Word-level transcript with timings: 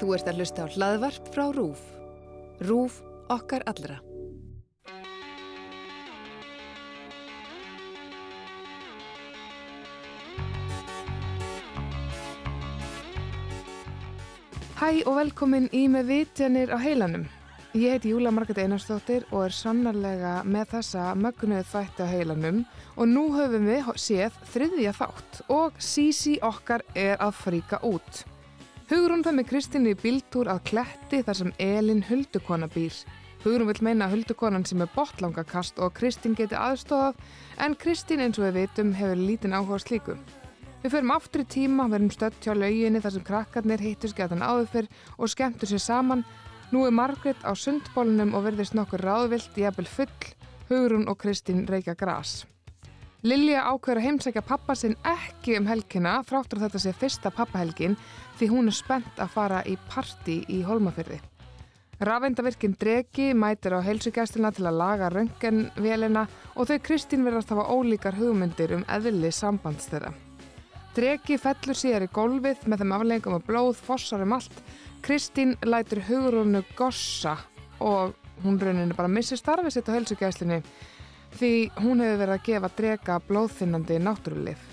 Þú 0.00 0.14
ert 0.16 0.30
að 0.30 0.40
hlusta 0.40 0.64
á 0.64 0.72
hlaðvarp 0.72 1.28
frá 1.34 1.44
RÚF. 1.54 1.82
RÚF 2.64 3.02
okkar 3.32 3.64
allra. 3.70 3.98
Hæ 14.82 15.04
og 15.06 15.14
velkomin 15.14 15.68
í 15.70 15.84
með 15.86 16.08
vitjanir 16.08 16.72
á 16.74 16.78
heilanum. 16.82 17.28
Ég 17.78 17.94
heiti 17.94 18.10
Júla 18.10 18.32
Margret 18.34 18.58
Einarstóttir 18.58 19.22
og 19.30 19.46
er 19.46 19.54
sannarlega 19.54 20.32
með 20.42 20.74
þessa 20.74 21.04
mögnuð 21.14 21.70
þætti 21.70 22.02
á 22.04 22.08
heilanum 22.10 22.58
og 22.96 23.08
nú 23.08 23.28
höfum 23.36 23.70
við 23.70 23.94
séð 23.94 24.42
þriðja 24.50 24.92
þátt 24.98 25.40
og 25.54 25.78
Sisi 25.78 26.34
okkar 26.42 26.82
er 26.98 27.14
að 27.22 27.38
fríka 27.44 27.78
út. 27.86 28.24
Hugrún 28.90 29.22
það 29.22 29.36
með 29.38 29.48
Kristínu 29.50 29.92
í 29.92 29.98
bíltúr 29.98 30.48
að 30.50 30.64
kletti 30.72 31.22
þar 31.22 31.38
sem 31.38 31.52
Elin 31.62 32.02
Huldukona 32.08 32.66
býr. 32.72 32.96
Hugrún 33.44 33.68
vil 33.70 33.84
meina 33.86 34.08
Huldukonan 34.10 34.66
sem 34.66 34.82
er 34.82 34.90
botlangakast 34.94 35.78
og 35.82 35.94
Kristín 35.96 36.34
geti 36.38 36.58
aðstofað 36.58 37.18
en 37.62 37.74
Kristín 37.78 38.22
eins 38.22 38.38
og 38.38 38.48
við 38.48 38.60
veitum 38.60 38.92
hefur 38.98 39.18
lítinn 39.18 39.54
áhuga 39.54 39.80
slíku. 39.82 40.16
Við 40.82 40.96
förum 40.96 41.14
aftur 41.14 41.44
í 41.44 41.46
tíma, 41.46 41.86
verum 41.90 42.10
stött 42.10 42.38
hjá 42.42 42.56
lauginni 42.58 43.02
þar 43.02 43.14
sem 43.14 43.26
krakkarnir 43.26 43.82
hittus 43.82 44.14
getan 44.18 44.42
áður 44.42 44.70
fyrr 44.72 44.88
og 45.16 45.30
skemmtur 45.30 45.70
sér 45.70 45.82
saman. 45.82 46.24
Nú 46.74 46.86
er 46.88 46.94
Margret 46.94 47.42
á 47.46 47.54
sundbólunum 47.54 48.34
og 48.34 48.48
verðist 48.48 48.74
nokkur 48.74 49.04
ráðvilt 49.06 49.58
í 49.62 49.66
eppil 49.68 49.86
full, 49.86 50.32
Hugrún 50.70 51.06
og 51.06 51.20
Kristín 51.22 51.68
reykja 51.70 51.94
gras. 51.94 52.42
Lilja 53.22 53.60
ákveður 53.70 54.00
að 54.00 54.06
heimsækja 54.08 54.42
pappa 54.42 54.74
sinn 54.74 54.96
ekki 55.06 55.54
um 55.54 55.68
helgina 55.70 56.16
þráttur 56.26 56.58
að 56.58 56.64
þetta 56.64 56.80
sé 56.82 56.92
fyrsta 56.98 57.30
pappahelgin 57.30 57.94
því 58.42 58.48
hún 58.50 58.70
er 58.70 58.74
spennt 58.74 59.20
að 59.22 59.30
fara 59.36 59.60
í 59.70 59.76
parti 59.86 60.40
í 60.50 60.64
Holmafyrði. 60.66 61.20
Rafendavirkinn 62.02 62.74
Dreki 62.74 63.28
mætir 63.38 63.76
á 63.78 63.86
heilsugjastluna 63.86 64.50
til 64.50 64.64
að 64.66 64.80
laga 64.80 65.10
röngenvélina 65.14 66.24
og 66.56 66.66
þau 66.66 66.80
Kristín 66.82 67.22
verðast 67.22 67.52
hafa 67.54 67.68
ólíkar 67.70 68.18
hugmyndir 68.18 68.74
um 68.74 68.82
eðli 68.90 69.30
sambands 69.30 69.86
þeirra. 69.92 70.10
Dreki 70.96 71.38
fellur 71.38 71.78
síðar 71.78 72.08
í 72.08 72.10
gólfið 72.10 72.66
með 72.66 72.82
þeim 72.82 72.96
afleggum 72.98 73.38
og 73.38 73.46
blóð 73.46 73.78
fossar 73.86 74.26
um 74.26 74.34
allt. 74.34 74.58
Kristín 75.06 75.54
lætur 75.62 76.02
hugurúnu 76.08 76.64
gossa 76.74 77.36
og 77.78 78.16
hún 78.42 78.58
rauninu 78.58 78.98
bara 78.98 79.12
missir 79.12 79.38
starfið 79.38 79.76
sitt 79.76 79.86
á 79.86 79.94
heilsugjastlunni 79.94 80.62
því 81.38 81.54
hún 81.78 82.02
hefur 82.02 82.24
verið 82.26 82.36
að 82.40 82.46
gefa 82.50 82.76
Dreka 82.76 83.22
blóðfinnandi 83.30 84.02
náttúrulif. 84.02 84.71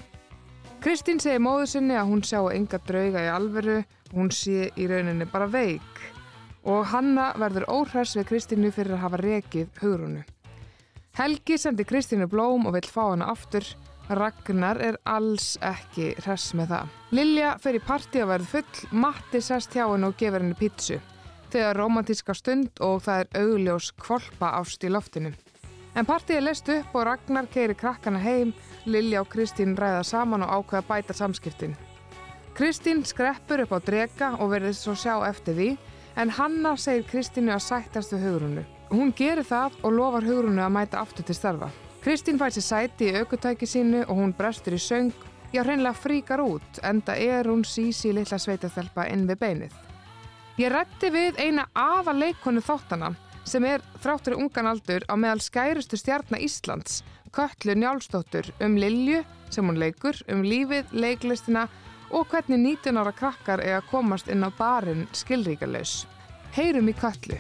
Kristín 0.80 1.20
segir 1.20 1.42
móðu 1.44 1.66
sinni 1.68 1.96
að 2.00 2.08
hún 2.08 2.22
sjá 2.24 2.40
enga 2.54 2.80
drauga 2.88 3.26
í 3.26 3.30
alveru, 3.34 3.82
hún 4.14 4.30
sé 4.32 4.70
í 4.80 4.88
rauninni 4.88 5.28
bara 5.28 5.50
veik 5.52 6.00
og 6.64 6.86
Hanna 6.92 7.34
verður 7.40 7.68
óhress 7.72 8.16
við 8.18 8.30
Kristínu 8.30 8.72
fyrir 8.72 8.96
að 8.96 9.04
hafa 9.04 9.20
rekið 9.20 9.82
hugurúnu. 9.82 10.24
Helgi 11.20 11.58
sendi 11.60 11.84
Kristínu 11.84 12.30
blóm 12.32 12.68
og 12.70 12.78
vill 12.78 12.88
fá 12.88 13.10
hana 13.10 13.28
aftur 13.34 13.66
Ragnar 14.10 14.80
er 14.82 14.96
alls 15.06 15.52
ekki 15.62 16.14
hress 16.24 16.56
með 16.58 16.72
það. 16.74 16.96
Lilja 17.14 17.52
fer 17.62 17.78
í 17.78 17.82
parti 17.84 18.24
og 18.24 18.32
verður 18.32 18.54
full, 18.56 18.88
Matti 19.04 19.42
sest 19.46 19.76
hjá 19.76 19.84
henn 19.84 20.08
og 20.08 20.16
gefur 20.18 20.42
henni 20.42 20.58
pítsu. 20.58 20.98
Þau 21.52 21.62
er 21.62 21.78
romantíska 21.78 22.34
stund 22.38 22.82
og 22.86 23.04
það 23.06 23.26
er 23.26 23.44
augljós 23.44 23.92
kvolpa 24.02 24.56
ást 24.58 24.86
í 24.86 24.90
loftinu. 24.90 25.34
En 25.94 26.08
partið 26.10 26.40
er 26.40 26.46
lest 26.48 26.70
upp 26.74 26.96
og 26.96 27.06
Ragnar 27.06 27.50
keiri 27.54 27.76
krakkana 27.78 28.22
heim, 28.24 28.54
Lilja 28.90 29.22
og 29.22 29.30
Kristín 29.32 29.78
ræða 29.78 30.04
saman 30.04 30.44
og 30.44 30.52
ákveða 30.58 30.88
bæta 30.88 31.14
samskiptin. 31.14 31.76
Kristín 32.58 33.06
skreppur 33.06 33.62
upp 33.64 33.72
á 33.72 33.80
drega 33.86 34.30
og 34.40 34.50
verður 34.52 34.74
svo 34.76 34.96
sjá 34.98 35.14
eftir 35.30 35.56
því, 35.56 35.70
en 36.20 36.34
Hanna 36.36 36.74
segir 36.78 37.06
Kristínu 37.08 37.54
að 37.56 37.64
sættast 37.68 38.14
við 38.14 38.26
hugurunu. 38.26 38.66
Hún 38.90 39.14
gerir 39.16 39.46
það 39.46 39.78
og 39.84 39.94
lofar 39.94 40.28
hugurunu 40.28 40.66
að 40.66 40.76
mæta 40.76 41.00
aftur 41.00 41.24
til 41.24 41.38
starfa. 41.38 41.70
Kristín 42.04 42.42
fær 42.42 42.52
sér 42.56 42.66
sæti 42.66 43.12
í 43.12 43.16
aukutæki 43.22 43.70
sínu 43.70 44.04
og 44.08 44.18
hún 44.18 44.36
brestur 44.36 44.76
í 44.76 44.82
söng. 44.82 45.14
Já, 45.54 45.64
hreinlega 45.64 45.96
fríkar 45.96 46.42
út, 46.44 46.82
enda 46.84 47.16
er 47.16 47.48
hún 47.48 47.64
sísi 47.66 48.12
litla 48.14 48.38
sveitaþelpa 48.38 49.08
inn 49.14 49.26
við 49.30 49.40
beinið. 49.46 49.80
Ég 50.60 50.74
rætti 50.74 51.10
við 51.14 51.40
eina 51.40 51.70
afa 51.74 52.14
leikonu 52.14 52.62
þáttana 52.62 53.14
sem 53.50 53.66
er 53.66 53.82
þráttur 54.04 54.36
í 54.36 54.40
ungan 54.44 54.70
aldur 54.70 55.06
á 55.10 55.14
meðal 55.18 55.42
skærustu 55.42 55.98
stjarnar 55.98 56.42
Íslands, 56.46 57.02
Köllu 57.34 57.76
Njálsdóttur, 57.78 58.52
um 58.62 58.78
Lilju 58.78 59.24
sem 59.50 59.66
hún 59.66 59.80
leikur, 59.82 60.18
um 60.30 60.44
lífið, 60.46 60.92
leiklistina 60.94 61.66
og 62.14 62.30
hvernig 62.30 62.60
19 62.62 63.00
ára 63.02 63.14
krakkar 63.14 63.64
er 63.66 63.80
að 63.80 63.88
komast 63.90 64.30
inn 64.30 64.46
á 64.46 64.50
barinn 64.54 65.08
skilríkalaus. 65.18 66.04
Heyrum 66.54 66.90
í 66.90 66.96
Köllu. 66.98 67.40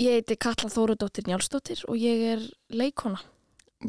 Ég 0.00 0.16
heiti 0.16 0.38
Katla 0.40 0.70
Þórudóttir 0.72 1.28
Njálsdóttir 1.28 1.84
og 1.88 2.00
ég 2.00 2.24
er 2.32 2.46
leikona. 2.72 3.20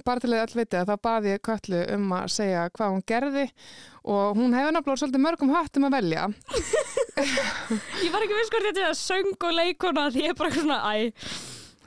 Bara 0.08 0.24
til 0.24 0.32
að 0.32 0.42
all 0.44 0.58
viti 0.60 0.80
að 0.80 0.92
þá 0.92 1.04
baði 1.04 1.32
ég 1.34 1.44
Köllu 1.44 1.86
um 1.96 2.12
að 2.16 2.28
segja 2.36 2.68
hvað 2.76 2.94
hún 2.96 3.08
gerði 3.08 3.46
og 4.04 4.36
hún 4.40 4.56
hefði 4.56 4.76
náttúrulega 4.76 5.04
svolítið 5.04 5.24
mörgum 5.28 5.56
höttum 5.56 5.88
að 5.88 5.98
velja. 6.00 6.28
ég 7.20 8.14
var 8.14 8.24
ekki 8.24 8.38
viss 8.38 8.54
hvort 8.54 8.70
þetta 8.70 8.86
er 8.90 9.00
söng 9.00 9.34
og 9.36 9.58
leikona 9.58 10.08
því 10.12 10.28
ég 10.28 10.36
er 10.36 10.40
bara 10.40 10.54
svona 10.56 10.80
æ. 10.88 11.12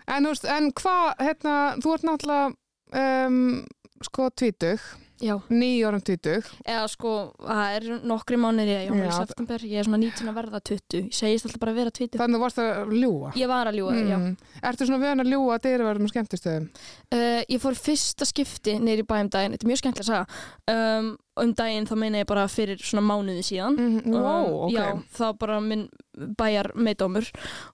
En, 0.05 0.29
en 0.29 0.69
hvað, 0.77 1.07
hérna, 1.23 1.55
þú 1.81 1.95
ert 1.95 2.05
náttúrulega 2.11 2.53
um, 3.29 3.65
sko 4.05 4.29
tvítug. 4.37 4.85
Já. 5.23 5.39
Nýjórum 5.49 6.03
tvítug. 6.05 6.47
Eða 6.67 6.87
sko, 6.91 7.11
það 7.39 7.77
er 7.77 7.85
nokkri 8.05 8.37
mánir 8.41 8.69
ég, 8.69 8.89
ég, 8.91 9.05
í 9.07 9.13
september, 9.15 9.63
ég 9.65 9.81
er 9.81 9.87
svona 9.87 10.01
19 10.03 10.29
að 10.29 10.39
verða 10.41 10.61
20, 10.69 10.97
ég 10.99 11.17
segist 11.17 11.47
alltaf 11.49 11.63
bara 11.63 11.73
að 11.73 11.79
vera 11.81 11.93
20. 11.95 12.19
Þannig 12.21 12.35
að 12.35 12.37
þú 12.37 12.43
varst 12.43 12.63
að 12.65 12.95
ljúa? 12.99 13.31
Ég 13.39 13.51
var 13.53 13.71
að 13.71 13.79
ljúa, 13.79 13.95
mm. 13.95 14.11
já. 14.11 14.59
Ertu 14.71 14.89
svona 14.89 15.01
vöðan 15.05 15.25
að 15.25 15.31
ljúa 15.33 15.55
að 15.55 15.69
þeirra 15.69 15.89
verðum 15.89 16.11
skemmtistöðum? 16.13 16.67
Uh, 17.15 17.41
ég 17.55 17.63
fór 17.63 17.79
fyrsta 17.79 18.29
skipti 18.29 18.77
neyri 18.83 19.07
bæum 19.07 19.31
daginn, 19.33 19.55
þetta 19.55 19.69
er 19.69 19.73
mjög 19.73 19.83
skemmtilega 19.85 20.05
að 20.05 20.11
sagja, 20.11 20.75
um, 20.75 21.13
um 21.41 21.55
daginn 21.57 21.89
þá 21.89 21.95
meina 21.99 22.23
ég 22.23 22.29
bara 22.31 22.47
fyrir 22.51 22.81
svona 22.83 23.05
mánuði 23.07 23.43
síðan. 23.47 23.79
Mm, 23.79 24.15
wow, 24.15 24.45
um, 24.47 24.59
ok. 24.69 24.75
Já, 24.75 24.87
þá 25.17 25.25
bara 25.41 25.61
minn 25.65 25.89
bæjar 26.39 26.71
meðdómur 26.79 27.31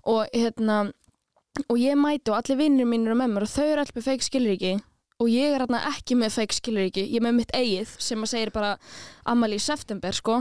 og 0.09 0.31
hérna, 0.33 0.79
og 1.67 1.81
ég 1.81 1.99
mæti 2.01 2.33
og 2.33 2.39
allir 2.41 2.61
vinnir 2.61 2.89
mínir 2.89 3.15
og 3.15 3.21
með 3.21 3.35
mér 3.35 3.47
og 3.49 3.53
þau 3.53 3.67
eru 3.67 3.85
alltaf 3.85 4.07
feik 4.07 4.25
skilur 4.25 4.57
ekki 4.57 4.79
og 5.21 5.29
ég 5.29 5.53
er 5.53 5.61
hérna 5.61 5.83
ekki 5.91 6.17
með 6.17 6.37
feik 6.39 6.55
skilur 6.57 6.89
ekki, 6.89 7.05
ég 7.05 7.21
er 7.21 7.27
með 7.27 7.41
mitt 7.43 7.57
eigið 7.57 7.97
sem 8.01 8.23
að 8.25 8.33
segir 8.33 8.55
bara 8.55 8.77
ammali 9.29 9.61
í 9.61 9.65
september 9.65 10.17
sko 10.17 10.41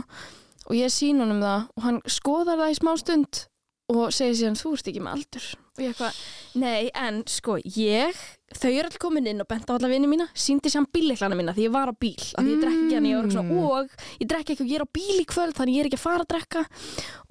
og 0.70 0.76
ég 0.78 0.94
sín 0.94 1.20
honum 1.20 1.42
það 1.44 1.66
og 1.76 1.88
hann 1.88 2.02
skoðar 2.08 2.62
það 2.62 2.72
í 2.72 2.78
smá 2.80 2.92
stund 3.02 3.42
og 3.90 4.14
segir 4.14 4.38
síðan 4.38 4.60
þú 4.60 4.74
ert 4.76 4.92
ekki 4.92 5.02
með 5.04 5.18
aldur. 5.18 5.48
Og 5.70 5.82
ég 5.82 5.94
eitthvað, 5.94 6.20
nei 6.62 6.90
en 6.98 7.20
sko 7.32 7.58
ég, 7.64 8.22
þau 8.54 8.70
eru 8.70 8.86
alltaf 8.86 9.02
komin 9.02 9.30
inn 9.32 9.44
og 9.44 9.50
bent 9.50 9.70
á 9.70 9.74
alla 9.76 9.92
vinið 9.92 10.12
mína, 10.12 10.30
síndi 10.38 10.72
sér 10.72 10.88
bíleiklana 10.94 11.38
mína 11.40 11.56
því 11.58 11.68
ég 11.68 11.76
var 11.76 11.92
á 11.92 11.96
bíl, 11.96 12.16
af 12.20 12.46
því 12.46 12.54
ég 12.54 12.64
drekki 12.64 12.86
ekki 12.86 13.00
hann 13.00 13.10
ég 13.10 13.34
svona, 13.34 13.60
og 13.64 14.08
ég 14.20 14.32
drekki 14.32 14.56
ekki 14.56 14.66
og 14.66 14.72
ég 14.74 14.80
er 14.80 14.86
á 14.86 14.96
bíl 15.00 15.18
í 15.18 15.28
kvöld 15.30 15.58
þannig 15.58 15.80
ég 15.80 15.86
er 15.86 15.92
ekki 15.92 16.00
að 16.00 16.06
fara 16.06 16.26
að 16.28 16.32
drekka. 16.36 16.64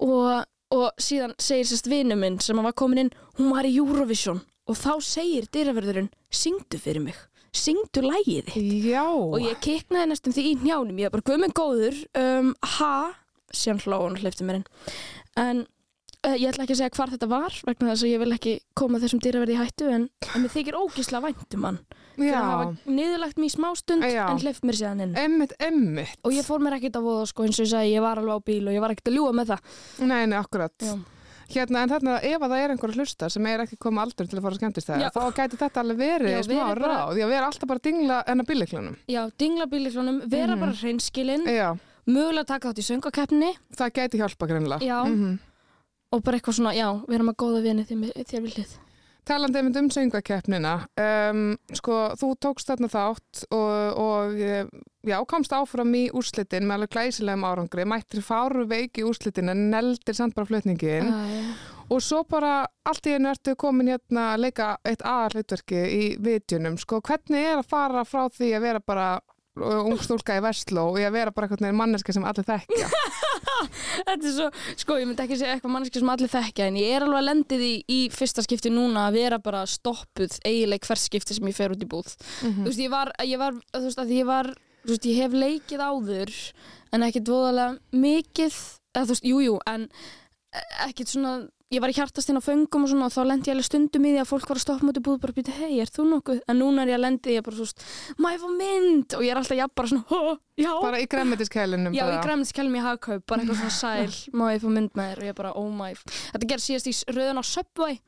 Og, 0.09 0.29
og 0.75 1.01
síðan 1.01 1.35
segir 1.39 1.71
sérst 1.71 1.89
vinið 1.91 2.21
minn 2.25 2.39
sem 2.43 2.63
var 2.65 2.77
komin 2.77 3.05
inn, 3.05 3.15
hún 3.39 3.53
var 3.55 3.69
í 3.69 3.75
Eurovision 3.77 4.43
og 4.69 4.77
þá 4.77 4.91
segir 5.01 5.47
dyrraverðurinn 5.53 6.11
syngdu 6.29 6.77
fyrir 6.81 7.07
mig 7.07 7.17
syngdu 7.55 8.03
lægið 8.05 8.51
þitt. 8.53 8.85
Já. 8.91 9.05
og 9.09 9.39
ég 9.41 9.57
kiknaði 9.63 10.11
næstum 10.11 10.35
því 10.35 10.45
í 10.51 10.55
njánum 10.61 10.99
ég 11.01 11.09
var 11.09 11.17
bara 11.17 11.27
guðminn 11.31 11.55
góður 11.57 11.97
um, 12.19 12.51
ha, 12.75 12.93
síðan 13.49 13.81
hló 13.85 13.97
hún 14.03 14.19
hlifti 14.21 14.45
mér 14.45 14.61
inn. 14.61 14.67
En 15.39 15.63
ég 16.27 16.49
ætla 16.51 16.65
ekki 16.65 16.75
að 16.75 16.79
segja 16.81 16.95
hvar 16.97 17.11
þetta 17.13 17.27
var 17.31 17.53
vegna 17.65 17.93
þess 17.93 18.03
að 18.03 18.09
ég 18.11 18.19
vil 18.19 18.33
ekki 18.35 18.53
koma 18.75 18.99
þessum 18.99 19.21
dýraverði 19.23 19.53
í 19.55 19.59
hættu 19.59 19.85
en, 19.93 20.07
en 20.35 20.41
mér 20.43 20.51
þykir 20.51 20.75
ógísla 20.79 21.21
væntum 21.23 21.63
hann. 21.63 21.77
Fyrir 22.19 22.35
að 22.35 22.49
hafa 22.49 22.91
niðurlegt 22.91 23.37
mér 23.39 23.47
í 23.47 23.53
smá 23.53 23.69
stund 23.79 24.03
Já. 24.03 24.25
en 24.27 24.41
hlift 24.43 24.65
mér 24.67 24.75
síðan 24.81 25.03
inn. 25.05 25.13
Emmitt, 25.15 25.53
emmitt 25.63 26.19
og 26.27 26.35
ég 26.35 26.43
fór 26.43 26.59
mér 26.59 26.75
ekkert 26.75 26.99
á 26.99 27.01
voða 27.05 27.29
sko 27.31 27.45
eins 27.47 27.59
og 27.61 27.63
ég 27.63 27.71
sagði 27.71 27.93
ég 27.95 28.03
var 28.03 28.19
alveg 28.19 28.35
á 28.35 28.47
bíl 28.51 28.67
og 28.67 28.75
ég 28.75 28.83
var 28.83 28.91
ekkert 28.91 29.07
að 29.13 29.15
ljúa 29.15 29.31
með 29.39 29.53
það. 29.53 29.71
Nei, 30.11 30.25
nei, 30.27 30.37
akkurat. 30.41 30.75
Já. 30.83 30.97
Hérna, 31.49 31.81
en 31.81 31.89
þarna, 31.89 32.17
ef 32.21 32.43
að 32.45 32.51
það 32.51 32.59
er 32.61 32.71
einhver 32.75 32.91
hlusta 32.93 33.29
sem 33.33 33.45
er 33.49 33.63
ekki 33.63 33.77
komið 33.81 34.03
aldur 34.03 34.27
til 34.29 34.37
að 34.37 34.43
fara 34.45 34.53
að 34.53 34.59
skemmtist 34.59 34.89
það, 34.91 35.05
þá 35.15 35.23
gæti 35.39 35.57
þetta 35.57 35.81
alveg 35.81 35.97
verið 36.03 36.35
Já, 36.35 36.41
smá 36.45 36.59
bara- 36.67 36.91
ráð, 36.91 37.13
því 37.15 37.23
að 37.25 37.31
vera 37.33 37.47
alltaf 37.49 37.69
bara 37.71 37.81
dingla 37.87 38.17
en 38.29 38.43
að 38.43 38.49
bíleiklunum. 38.51 38.97
Já, 39.09 39.21
dingla 39.41 39.65
bíliklunum, 39.71 40.19
vera 40.29 40.57
bara 40.61 40.75
hreinskilinn 40.77 41.47
mögulega 42.05 42.45
taka 42.51 42.69
þátt 42.69 42.83
í 42.83 42.85
söngakeppni 42.85 43.49
það 43.79 43.91
gæti 43.97 44.21
hjálpa 44.21 44.47
greinlega. 44.51 44.85
Já, 44.85 44.99
Mhm. 45.09 45.39
Og 46.13 46.21
bara 46.25 46.39
eitthvað 46.39 46.59
svona, 46.59 46.75
já, 46.77 46.87
vera 47.09 47.25
með 47.25 47.39
góða 47.43 47.65
vini 47.65 47.87
þér 47.87 48.45
við 48.45 48.55
hlið. 48.57 48.77
Talandi 49.29 49.61
um 49.61 49.89
söngakeppnina, 49.93 50.71
um, 50.97 51.41
sko, 51.77 51.97
þú 52.17 52.29
tókst 52.41 52.71
þarna 52.71 52.87
þátt 52.89 53.43
og, 53.53 53.99
og 54.01 54.39
já, 55.05 55.17
komst 55.29 55.53
áfram 55.53 55.91
í 55.93 56.07
úrslitin 56.17 56.65
með 56.65 56.79
alveg 56.79 56.93
glæsilegum 56.95 57.45
árangri, 57.45 57.85
mættir 57.85 58.23
fáru 58.25 58.65
veiki 58.69 59.05
úrslitin 59.05 59.51
en 59.53 59.67
neldir 59.69 60.17
samt 60.17 60.33
bara 60.37 60.49
flutningin 60.49 61.11
uh, 61.13 61.51
og 61.93 62.01
svo 62.01 62.23
bara 62.29 62.63
allt 62.89 63.05
í 63.05 63.13
einu 63.19 63.29
ertu 63.29 63.53
komin 63.59 63.91
hérna 63.93 64.31
að 64.33 64.47
leika 64.47 64.71
eitt 64.81 65.05
aðalutverki 65.05 65.83
í 65.93 66.03
vitjunum, 66.25 66.79
sko, 66.81 67.03
hvernig 67.05 67.51
er 67.51 67.61
að 67.61 67.69
fara 67.69 68.05
frá 68.09 68.25
því 68.33 68.55
að 68.57 68.65
vera 68.65 68.81
bara 68.81 69.09
og 69.57 69.89
ung 69.89 69.97
stúlka 69.99 70.37
í 70.37 70.43
Vestló 70.45 70.85
og 70.91 70.99
ég 71.01 71.09
að 71.09 71.15
vera 71.17 71.31
bara 71.35 71.49
veginn 71.49 71.75
manneska 71.79 72.13
sem 72.15 72.23
allir 72.27 72.45
þekkja 72.47 72.89
Þetta 73.59 74.13
er 74.29 74.31
svo, 74.35 74.45
sko 74.79 74.95
ég 75.01 75.07
myndi 75.09 75.23
ekki 75.25 75.37
segja 75.39 75.55
eitthvað 75.57 75.73
manneski 75.73 75.99
sem 75.99 76.11
allir 76.13 76.31
þekkja 76.31 76.67
en 76.69 76.77
ég 76.79 76.93
er 76.95 77.03
alveg 77.05 77.19
að 77.19 77.27
lendið 77.27 77.63
í, 77.65 77.73
í 77.91 77.99
fyrsta 78.13 78.43
skipti 78.45 78.71
núna 78.71 79.07
að 79.09 79.17
vera 79.19 79.39
bara 79.43 79.65
stoppuð 79.67 80.37
eiginlega 80.47 80.87
hvers 80.87 81.03
skipti 81.09 81.35
sem 81.35 81.49
ég 81.49 81.57
fer 81.57 81.73
út 81.75 81.83
í 81.83 81.89
búð 81.89 82.13
Mhm. 82.45 82.61
þú 82.63 82.69
veist 82.69 82.79
ég 82.85 82.91
var, 82.93 83.11
ég 83.25 83.41
var, 83.41 83.57
þú 83.75 83.83
veist 83.89 83.99
að 84.05 84.13
ég 84.15 84.25
var 84.29 84.51
þú 84.85 84.93
veist 84.93 85.09
ég 85.09 85.19
hef 85.23 85.35
leikið 85.43 85.83
áður 85.89 86.33
en 86.95 87.03
ekkert 87.09 87.27
voðalega 87.33 87.77
mikið 87.91 88.55
eða 88.95 89.03
þú 89.05 89.13
veist, 89.13 89.27
jújú, 89.27 89.43
jú, 89.49 89.59
en 89.67 89.89
ekkert 90.87 91.11
svona, 91.11 91.33
ég 91.69 91.81
var 91.83 91.91
í 91.91 91.93
hjartastinn 91.93 92.39
á 92.39 92.43
föngum 92.43 92.85
og 92.85 92.89
svona 92.89 93.07
og 93.09 93.13
þá 93.13 93.19
lendi 93.29 93.51
ég 93.51 93.53
alveg 93.53 93.67
stundum 93.67 94.05
í 94.09 94.13
því 94.15 94.21
að 94.23 94.29
fólk 94.31 94.47
var 94.49 94.57
að 94.57 94.63
stoppa 94.63 94.87
mútið 94.87 95.03
búð 95.05 95.19
bara 95.21 95.35
að 95.35 95.37
býta, 95.37 95.53
hei, 95.59 95.75
er 95.83 95.91
þú 95.93 96.05
nokkuð? 96.09 96.39
En 96.49 96.57
núna 96.57 96.81
er 96.81 96.91
ég 96.91 96.97
að 96.97 97.03
lendi, 97.03 97.35
ég 97.35 97.43
er 97.43 97.45
bara 97.45 97.59
svo, 97.59 97.85
má 98.17 98.27
ég 98.33 98.41
fá 98.41 98.49
mynd? 98.55 99.15
Og 99.19 99.25
ég 99.25 99.33
er 99.35 99.41
alltaf 99.41 99.59
jafn 99.59 99.75
bara 99.77 99.91
svona, 99.91 100.33
já, 100.57 100.71
bara 100.81 101.01
í 101.03 101.07
græmitiskælinum 101.13 101.93
Já, 101.93 102.03
ég 102.09 102.25
græmið 102.25 102.49
skælum 102.49 102.79
í 102.79 102.83
hagkaup, 102.87 103.25
bara 103.29 103.45
eitthvað 103.45 103.61
svona 103.61 103.77
sæl, 103.77 104.17
ég 104.55 104.65
fá 104.65 104.69
mynd 104.79 104.97
með 104.97 105.11
þér? 105.13 105.21
Og 105.21 105.29
ég 105.29 105.37
bara, 105.37 105.55
oh 105.61 105.69
my 105.69 105.93
Þetta 105.99 106.49
gerði 106.49 106.65
síðast 106.65 106.89
í 106.89 106.95
rauðan 107.13 107.41
á 107.41 107.45
Subway. 107.45 107.99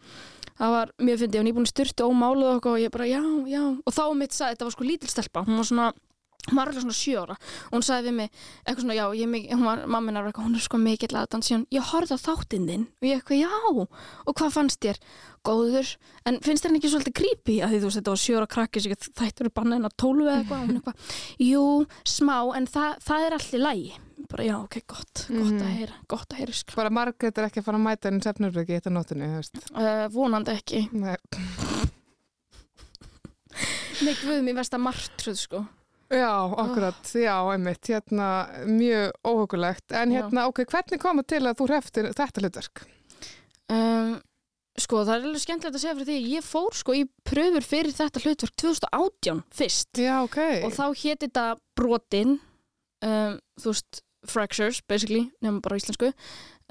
Það 0.57 0.73
var, 0.75 0.93
mér 1.01 1.21
fyndi, 1.21 1.37
ég 1.37 1.41
var 1.41 1.47
nýbúin 1.51 1.69
í 1.69 1.71
styrtu 1.71 2.05
ómáluð 2.09 2.57
og 2.57 2.81
ég 2.81 2.93
bara, 2.93 3.05
já, 3.09 3.21
já. 3.49 3.61
Og 3.85 3.93
þá 3.93 4.03
mitt 4.17 4.33
sagði, 4.33 4.57
þetta 4.57 4.67
var 4.67 4.75
sko 4.75 4.89
lítil 4.89 5.09
stelpa, 5.09 5.45
hún 5.45 5.61
var 5.61 5.69
svona 5.69 5.87
hún 6.49 6.57
var 6.57 6.67
alveg 6.71 6.81
svona 6.81 6.97
sjö 6.97 7.21
ára. 7.21 7.35
Og 7.69 7.75
hún 7.77 7.85
sagði 7.85 8.09
við 8.09 8.15
mig 8.17 8.29
eitthvað 8.65 8.81
svona, 8.85 8.97
já, 8.97 9.05
ég, 9.21 9.27
hún 9.53 9.65
var, 9.67 9.83
var 10.23 10.31
eitthvað, 10.31 10.47
hún 10.47 10.55
er 10.57 10.65
sko 10.65 10.77
mikill 10.81 11.17
aðdans 11.21 11.49
síðan, 11.51 11.65
ég 11.71 11.89
horfði 11.91 12.17
á 12.17 12.25
þáttinn 12.25 12.67
þinn. 12.71 12.85
Og 13.01 13.07
ég 13.07 13.19
eitthvað, 13.21 13.43
já, 13.43 13.51
og 14.25 14.33
hvað 14.41 14.55
fannst 14.57 14.81
þér? 14.81 15.01
Góður, 15.41 15.87
en 16.29 16.35
finnst 16.45 16.61
þér 16.61 16.69
hann 16.69 16.77
ekki 16.77 16.89
svolítið 16.93 17.13
creepy, 17.17 17.55
að 17.65 17.71
því 17.71 17.77
þú 17.81 17.87
veist, 17.89 17.97
þetta 17.97 18.11
var 18.13 18.19
sjö 18.21 18.35
ára 18.37 18.49
krakki 18.53 18.81
sem 18.83 18.91
þættur 18.93 19.47
er 19.49 19.53
banna 19.57 19.77
hennar 19.79 19.95
tólu 19.97 20.27
eða 20.29 20.43
eitthvað 20.43 20.59
og 20.61 20.67
hún 20.69 20.77
eitthvað, 20.77 21.15
jú, 21.41 21.63
smá 22.05 22.35
en 22.59 22.67
það, 22.69 22.99
það 23.07 23.25
er 23.25 23.37
allir 23.39 23.63
lægi 23.65 23.91
bara, 24.29 24.43
já, 24.45 24.53
ok, 24.61 24.75
gott, 24.85 25.23
gott 25.25 25.31
að 25.33 25.65
Mhm. 25.65 25.71
heyra 25.79 25.95
gott 26.07 26.29
að 26.29 26.37
heyra, 26.43 26.53
sko, 26.53 26.75
bara 26.77 26.89
Margrét 26.93 27.37
er 27.41 27.47
ekki 27.49 27.59
að 27.59 27.65
fara 27.65 27.77
að 27.81 27.85
mæta 27.87 28.11
henni 28.11 28.21
sefnurbreki 28.21 28.77
veist. 29.41 29.57
Ekki. 30.53 30.83
Nei. 30.93 31.17
Nei, 34.05 34.13
guð 34.21 34.43
mér 34.45 34.55
verst 34.61 34.73
að 34.77 34.85
martruð, 34.85 35.37
sko 35.41 35.65
Já, 36.11 36.33
akkurat, 36.63 37.13
já, 37.15 37.35
einmitt, 37.53 37.87
hérna, 37.87 38.27
mjög 38.67 39.13
óhugulegt. 39.27 39.91
En 39.91 40.11
Já. 40.11 40.21
hérna, 40.21 40.47
ok, 40.49 40.65
hvernig 40.67 40.99
koma 40.99 41.23
til 41.23 41.45
að 41.45 41.55
þú 41.61 41.67
hreftir 41.71 42.09
þetta 42.11 42.43
hlutverk? 42.43 42.83
um, 43.71 44.19
Sko, 44.79 45.01
það 45.03 45.11
er 45.13 45.25
alveg 45.27 45.41
skemmtilegt 45.43 45.75
að 45.75 45.81
segja 45.83 45.95
fyrir 45.97 46.07
því 46.07 46.13
að 46.15 46.29
ég 46.31 46.45
fór 46.47 46.75
sko 46.79 46.93
í 46.95 47.01
pröfur 47.27 47.65
fyrir 47.67 47.91
þetta 47.95 48.21
hlutverk 48.23 48.53
2018 48.61 49.41
fyrst. 49.51 49.99
Já, 49.99 50.13
ok. 50.23 50.39
og 50.63 50.71
þá 50.77 50.85
hétt 51.01 51.25
þetta 51.25 51.43
brotin 51.75 52.37
um, 53.03 53.35
þú 53.59 53.73
veist, 53.73 54.01
fractures 54.31 54.79
basically, 54.87 55.25
nefnum 55.43 55.59
bara 55.65 55.79
íslensku. 55.81 56.13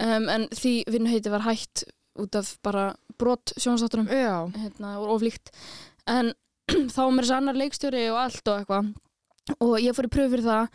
Um, 0.00 0.30
en 0.32 0.48
því 0.56 0.74
vinnuheiti 0.88 1.32
var 1.32 1.44
hætt 1.44 1.84
út 2.20 2.40
af 2.40 2.54
bara 2.64 2.94
brot 3.20 3.52
sjónastátturum 3.60 4.08
Já, 4.08 4.48
hérna, 4.56 4.96
og 5.00 5.16
oflíkt 5.18 5.52
en 6.08 6.32
þá 6.94 7.00
var 7.04 7.14
mér 7.14 7.26
þess 7.26 7.36
annar 7.36 7.58
leikstjóri 7.60 8.06
og 8.10 8.20
allt 8.24 8.48
og 8.48 8.62
eitthvað 8.62 8.90
og 9.60 9.76
ég 9.80 9.94
fór 9.96 10.08
í 10.08 10.12
pröfur 10.14 10.42
það 10.44 10.68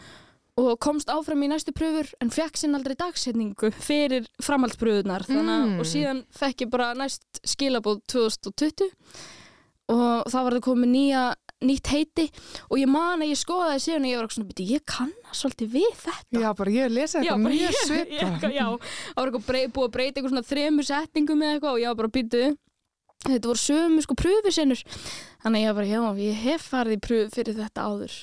og 0.58 0.78
komst 0.80 1.10
áfram 1.12 1.44
í 1.44 1.50
næstu 1.52 1.74
pröfur 1.76 2.08
en 2.24 2.30
fekk 2.32 2.56
sinn 2.58 2.76
aldrei 2.78 2.96
dagsetningu 2.96 3.72
fyrir 3.76 4.28
framhaldspröfunar 4.44 5.26
að 5.28 5.36
Mm. 5.36 5.80
og 5.80 5.86
síðan 5.86 6.22
fekk 6.32 6.62
ég 6.66 6.70
bara 6.72 6.94
næst 6.96 7.42
skilabóð 7.44 8.02
2020 8.08 8.92
og 9.92 10.24
þá 10.32 10.38
var 10.44 10.56
það 10.56 10.64
komið 10.66 10.90
nýja 10.96 11.24
nýtt 11.66 11.88
heiti 11.92 12.26
og 12.70 12.78
ég 12.80 12.88
man 12.90 13.22
að 13.22 13.32
ég 13.32 13.40
skoðaði 13.40 13.82
síðan 13.84 14.06
og 14.06 14.10
ég 14.10 14.18
var 14.18 14.26
eitthvað 14.26 14.38
svona, 14.38 14.50
"Bíddu, 14.50 14.66
ég 14.76 14.86
kannast 14.86 15.40
svolítið 15.42 15.70
við 15.76 15.94
þetta 16.06 16.42
já, 16.42 16.54
bara 16.56 16.72
ég 16.72 16.92
lesa 16.92 17.20
eitthvað 17.20 17.46
mjög 17.46 17.74
svipa. 17.88 18.50
Já, 18.52 18.66
það 18.66 19.16
var 19.16 19.28
eitthvað 19.28 19.46
brey, 19.46 19.68
búið 19.68 19.88
að 19.88 19.92
breyta 19.96 20.16
eitthvað 20.22 20.34
svona 20.34 20.50
þremur 20.52 20.86
setningum 20.90 21.42
eða 21.44 21.54
eitthvað 21.60 21.74
og 21.76 21.80
ég 21.80 21.88
var 21.88 21.96
bara 21.96 22.16
býtu 22.16 22.58
þetta 23.26 23.48
voru 23.50 23.62
sömu 23.62 24.02
sko 24.02 24.16
pröfusinnur 24.16 24.82
þannig 25.44 25.60
að 25.60 25.64
ég 25.64 25.68
var 25.68 25.76
bara, 25.76 25.92
já, 25.92 26.02
ég 26.32 26.36
hef 26.46 26.70
farið 26.72 26.96
í 26.98 27.02
pröfu 27.08 27.30
fyrir 27.36 27.56
þetta 27.56 27.82
áður 27.86 28.14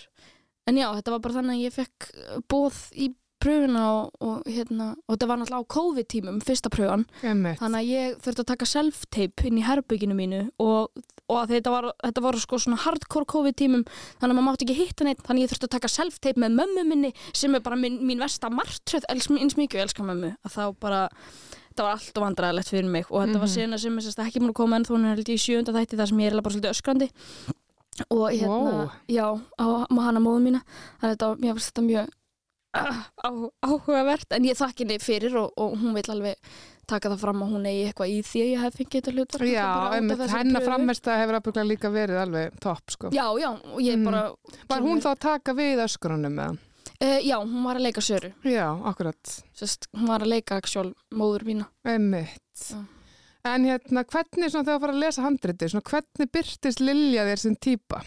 en 0.67 0.77
já, 0.79 0.89
þetta 0.99 1.11
var 1.17 1.21
bara 1.25 1.35
þannig 1.41 1.59
að 1.59 1.65
ég 1.67 1.75
fekk 1.81 2.09
bóð 2.53 2.79
í 2.95 3.09
pröfuna 3.43 3.81
og, 3.91 4.11
og 4.23 4.45
hérna 4.47 4.93
og 5.09 5.17
þetta 5.17 5.27
var 5.27 5.39
náttúrulega 5.41 5.67
á 5.67 5.73
COVID-tímum, 5.75 6.37
fyrsta 6.47 6.71
pröfan 6.71 7.03
Einmitt. 7.27 7.59
þannig 7.59 7.81
að 7.81 7.89
ég 7.91 8.21
þurfti 8.23 8.43
að 8.45 8.51
taka 8.53 8.69
self-tape 8.71 9.47
inn 9.49 9.57
í 9.59 9.65
herbygginu 9.67 10.15
mínu 10.15 10.43
og, 10.63 10.93
og 11.27 11.41
þetta 11.51 11.73
var, 11.75 11.89
þetta 12.05 12.23
var 12.23 12.39
sko 12.39 12.61
svona 12.63 12.79
hardcore 12.85 13.27
COVID-tímum 13.33 13.83
þannig 13.89 14.29
að 14.31 14.37
maður 14.39 14.47
mátti 14.47 14.69
ekki 14.69 14.77
hitta 14.79 15.09
neitt 15.09 15.25
þannig 15.27 15.43
að 15.43 15.43
ég 15.49 15.51
þurfti 15.57 15.67
að 15.67 15.75
taka 15.75 15.91
self-tape 15.97 16.39
með 16.45 16.55
mömmu 16.61 16.85
minni 16.93 17.11
sem 17.35 17.59
er 17.59 17.65
bara 17.67 17.81
mín, 17.83 17.99
mín 18.07 18.23
versta 18.23 18.47
martröð 18.55 19.09
eins 19.11 19.27
mikið 19.59 19.81
og 19.81 19.85
elska 19.89 20.07
mömmu 20.07 20.31
að 20.47 20.55
þá 20.55 20.63
bara 20.79 21.01
þetta 21.73 21.83
var 21.89 21.97
allt 21.97 22.21
og 22.21 22.27
vandræðilegt 22.29 22.71
fyrir 22.77 22.95
mig 22.95 23.11
og 23.11 23.25
þetta 23.27 23.41
var 23.43 23.49
Mhm. 23.51 23.55
sena 23.59 23.79
sem 23.83 23.99
sérst 24.07 24.23
ekki 24.23 24.39
múin 24.39 24.53
að 24.55 24.59
koma 24.63 24.77
en 24.79 24.85
þó 24.87 24.95
hún 24.95 25.09
er 25.11 25.17
held 25.17 25.27
ég 25.27 25.41
í 25.41 25.43
sjönda 25.43 25.75
þætti 25.75 25.99
þar 25.99 26.09
sem 26.15 26.19
ég 26.23 26.31
er 26.31 26.41
bara 26.47 26.55
svolítið 26.55 26.75
öskrandi 26.77 27.11
og 28.09 28.27
hérna, 28.33 28.49
Wow. 28.49 28.91
já, 29.09 29.27
á 29.61 29.67
hana 30.01 30.21
móðu 30.25 30.41
mína 30.49 30.61
þannig 31.03 31.23
að 31.27 31.41
mér 31.43 31.57
finnst 31.59 31.73
þetta 31.73 31.87
mjög 31.89 32.09
ah, 32.75 33.03
á, 33.21 33.31
áhugavert 33.69 34.33
en 34.33 34.45
ég 34.49 34.57
þakki 34.57 34.85
henni 34.87 34.97
fyrir 35.03 35.35
og, 35.37 35.51
og 35.61 35.75
hún 35.77 35.93
vil 35.99 36.07
alveg 36.15 36.37
taka 36.89 37.11
það 37.13 37.21
fram 37.21 37.43
að 37.45 37.53
hún 37.53 37.67
eigi 37.69 37.83
eitthvað 37.91 38.11
í 38.15 38.17
því 38.27 38.41
að 38.43 38.49
ég 38.53 38.63
hef 38.65 38.75
fengið 38.81 38.97
þetta 38.99 39.13
hlutverk 39.17 39.53
Já, 39.53 39.69
einmitt, 39.99 40.23
hennar 40.33 40.61
pröfu. 40.63 40.71
framversta 40.71 41.19
hefur 41.21 41.39
ábygglega 41.39 41.69
líka 41.69 41.91
verið 41.95 42.21
alveg 42.25 42.57
topp, 42.65 42.91
sko. 42.97 43.11
Já, 43.13 43.27
já, 43.39 43.51
og 43.53 43.81
ég 43.81 43.97
Mm. 44.01 44.05
bara 44.05 44.23
Var 44.69 44.81
hún 44.81 45.01
þá 45.05 45.11
að 45.13 45.19
taka 45.21 45.53
við 45.55 45.85
öskrunum 45.85 46.33
með? 46.35 46.59
uh, 47.03 47.21
Já, 47.23 47.37
hún 47.45 47.63
var 47.65 47.77
að 47.77 47.83
leika 47.87 48.01
Söru 48.01 48.33
Já, 48.45 48.67
akkurat. 48.89 49.37
Sest, 49.55 49.87
hún 49.95 50.09
var 50.09 50.21
að 50.25 50.33
leika 50.33 50.57
actual 50.57 50.95
móður 51.13 51.45
mína 51.45 51.67
Einmitt. 51.85 52.41
Já. 52.73 52.81
En 53.43 53.65
hérna, 53.67 54.05
hvernig 54.07 54.53
þegar 54.53 54.67
þú 54.69 54.75
fara 54.85 54.95
að 54.95 55.03
lesa 55.03 55.25
handriti, 55.25 55.69
svona 55.73 55.89
hvernig 55.91 56.29
byrtist 56.37 56.83
Lilja 56.83 57.25
þér 57.27 57.41
sem 57.43 57.57
típa? 57.59 58.03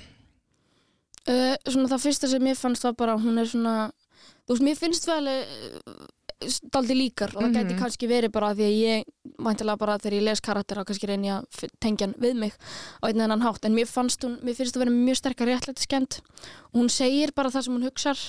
uh, 1.27 1.55
Svona 1.67 1.89
það 1.91 2.03
fyrsta 2.05 2.29
sem 2.31 2.47
ég 2.47 2.59
fannst 2.59 2.87
var 2.87 2.95
bara 2.95 3.17
hún 3.19 3.41
er 3.41 3.49
svona 3.51 3.75
Þú 4.45 4.53
veist, 4.53 4.63
mér 4.63 4.77
finnst 4.79 5.07
vel 5.09 5.27
daldi 6.71 6.93
líkar 6.97 7.31
og 7.35 7.43
það 7.45 7.53
gæti 7.55 7.73
Mhm. 7.73 7.79
kannski 7.79 8.07
verið 8.11 8.31
bara 8.31 8.53
því 8.53 8.65
að 8.67 8.75
ég 8.83 9.03
væntilega 9.39 9.77
bara 9.79 9.97
þegar 9.97 10.13
ég 10.19 10.23
les 10.23 10.41
karakter 10.41 10.75
þá 10.77 10.83
kannski 10.85 11.07
reyni 11.07 11.27
ég 11.31 11.39
að 11.41 11.69
tengja 11.79 12.05
hann 12.07 12.15
við 12.19 12.35
mig 12.35 12.53
á 13.01 13.05
einn 13.07 13.15
eða 13.15 13.23
annan 13.23 13.41
hátt. 13.41 13.65
En 13.65 13.73
mér, 13.75 13.87
fannst 13.87 14.21
hún, 14.23 14.37
mér 14.43 14.55
finnst 14.55 14.75
það 14.75 14.83
vera 14.83 14.91
mjög 14.91 15.15
sterkar 15.17 15.47
réttlætiskend 15.47 16.19
og 16.73 16.81
hún 16.81 16.89
segir 16.89 17.31
bara 17.33 17.49
það 17.49 17.63
sem 17.63 17.73
hún 17.75 17.83
hugsar 17.87 18.19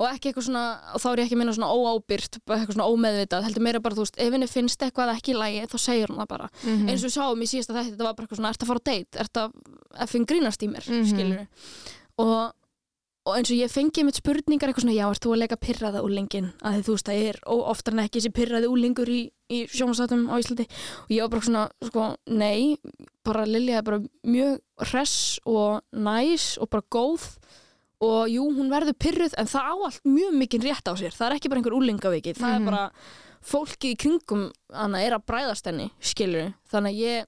og 0.00 0.08
ekki 0.10 0.32
eitthvað 0.32 0.46
svona, 0.48 0.94
og 0.94 1.00
þá 1.00 1.06
er 1.12 1.16
ég 1.18 1.24
ekki 1.26 1.34
að 1.34 1.38
minna 1.38 1.52
svona 1.54 1.70
óábyrgt, 1.72 2.38
eitthvað 2.48 2.74
svona 2.74 2.90
ómeðvitað 2.90 3.44
heldur 3.46 3.62
meira 3.62 3.80
bara, 3.80 3.94
þú 3.94 4.02
veist, 4.02 4.18
ef 4.18 4.32
henni 4.32 4.48
finnst 4.48 4.78
eitthvað 4.82 5.14
ekki 5.16 5.32
í 5.32 5.38
lagi 5.38 5.66
þá 5.70 5.78
segir 5.78 6.08
hún 6.08 6.18
það 6.18 6.28
bara, 6.28 6.48
Mm 6.64 6.88
eins 6.88 7.04
og 7.04 7.10
sáum 7.14 7.38
í 7.42 7.46
síðasta 7.46 7.72
þetta, 7.78 7.90
þetta 7.94 8.04
var 8.04 8.14
bara 8.14 8.26
eitthvað 8.26 8.36
svona, 8.42 8.50
ert 8.50 8.62
að 8.62 8.66
fara 8.66 8.80
á 8.82 8.88
date? 8.90 9.18
Ert 9.20 9.32
að 9.32 9.52
effing 10.02 10.26
og, 13.24 13.36
eins 13.38 13.50
og 13.52 13.56
ég 13.56 13.70
fengi 13.70 14.02
mitt 14.04 14.18
spurningar 14.18 14.68
eitthvað 14.72 14.82
svona, 14.86 14.96
já, 14.96 15.04
ert 15.10 15.22
þú 15.22 15.32
að 15.34 15.40
leika 15.42 15.56
pyrraða 15.62 16.00
úlingin 16.02 16.48
að 16.62 16.74
því 16.78 16.82
þú 16.88 16.94
veist, 16.96 17.06
það 17.08 17.20
er 17.28 17.38
oftar 17.46 17.94
en 17.94 18.02
ekki 18.04 18.18
þessi 18.20 18.32
pyrraði 18.34 18.70
úlingur 18.72 19.12
í, 19.12 19.20
í 19.52 19.58
sjónvarstátum 19.70 20.24
á 20.26 20.34
Íslandi. 20.42 20.66
Og 21.06 21.12
ég 21.14 21.22
var 21.22 21.30
bara 21.36 21.46
svona, 21.46 21.64
sko, 21.86 22.06
nei 22.26 22.76
bara 23.24 23.44
Lilja 23.46 23.78
er 23.78 23.86
bara 23.86 24.00
mjög 24.26 24.58
hress 24.90 25.14
og 25.46 25.82
næs 25.94 26.56
og 26.58 26.70
bara 26.74 26.82
góð. 26.90 27.28
Og 28.02 28.26
jú, 28.34 28.48
hún 28.56 28.72
verður 28.72 28.96
pyrruð 28.98 29.36
en 29.38 29.46
það 29.46 29.68
á 29.70 29.74
allt 29.86 30.00
mjög 30.10 30.32
mikið 30.40 30.64
rétt 30.66 30.88
á 30.90 30.94
sér. 30.98 31.14
Það 31.14 31.28
er 31.28 31.36
ekki 31.36 31.48
bara 31.52 31.60
einhver 31.62 31.76
úlingaviki, 31.78 32.32
það 32.34 32.50
Mhm. 32.56 32.66
er 32.66 32.70
bara 32.72 32.90
fólkið 33.42 33.92
í 33.94 33.98
kringum 33.98 34.42
hana 34.74 34.98
er 35.02 35.12
að 35.14 35.24
bræðast 35.26 35.66
henni, 35.70 35.90
skilur 36.00 36.54
þannig 36.70 36.90
að 36.90 36.98
ég, 36.98 37.26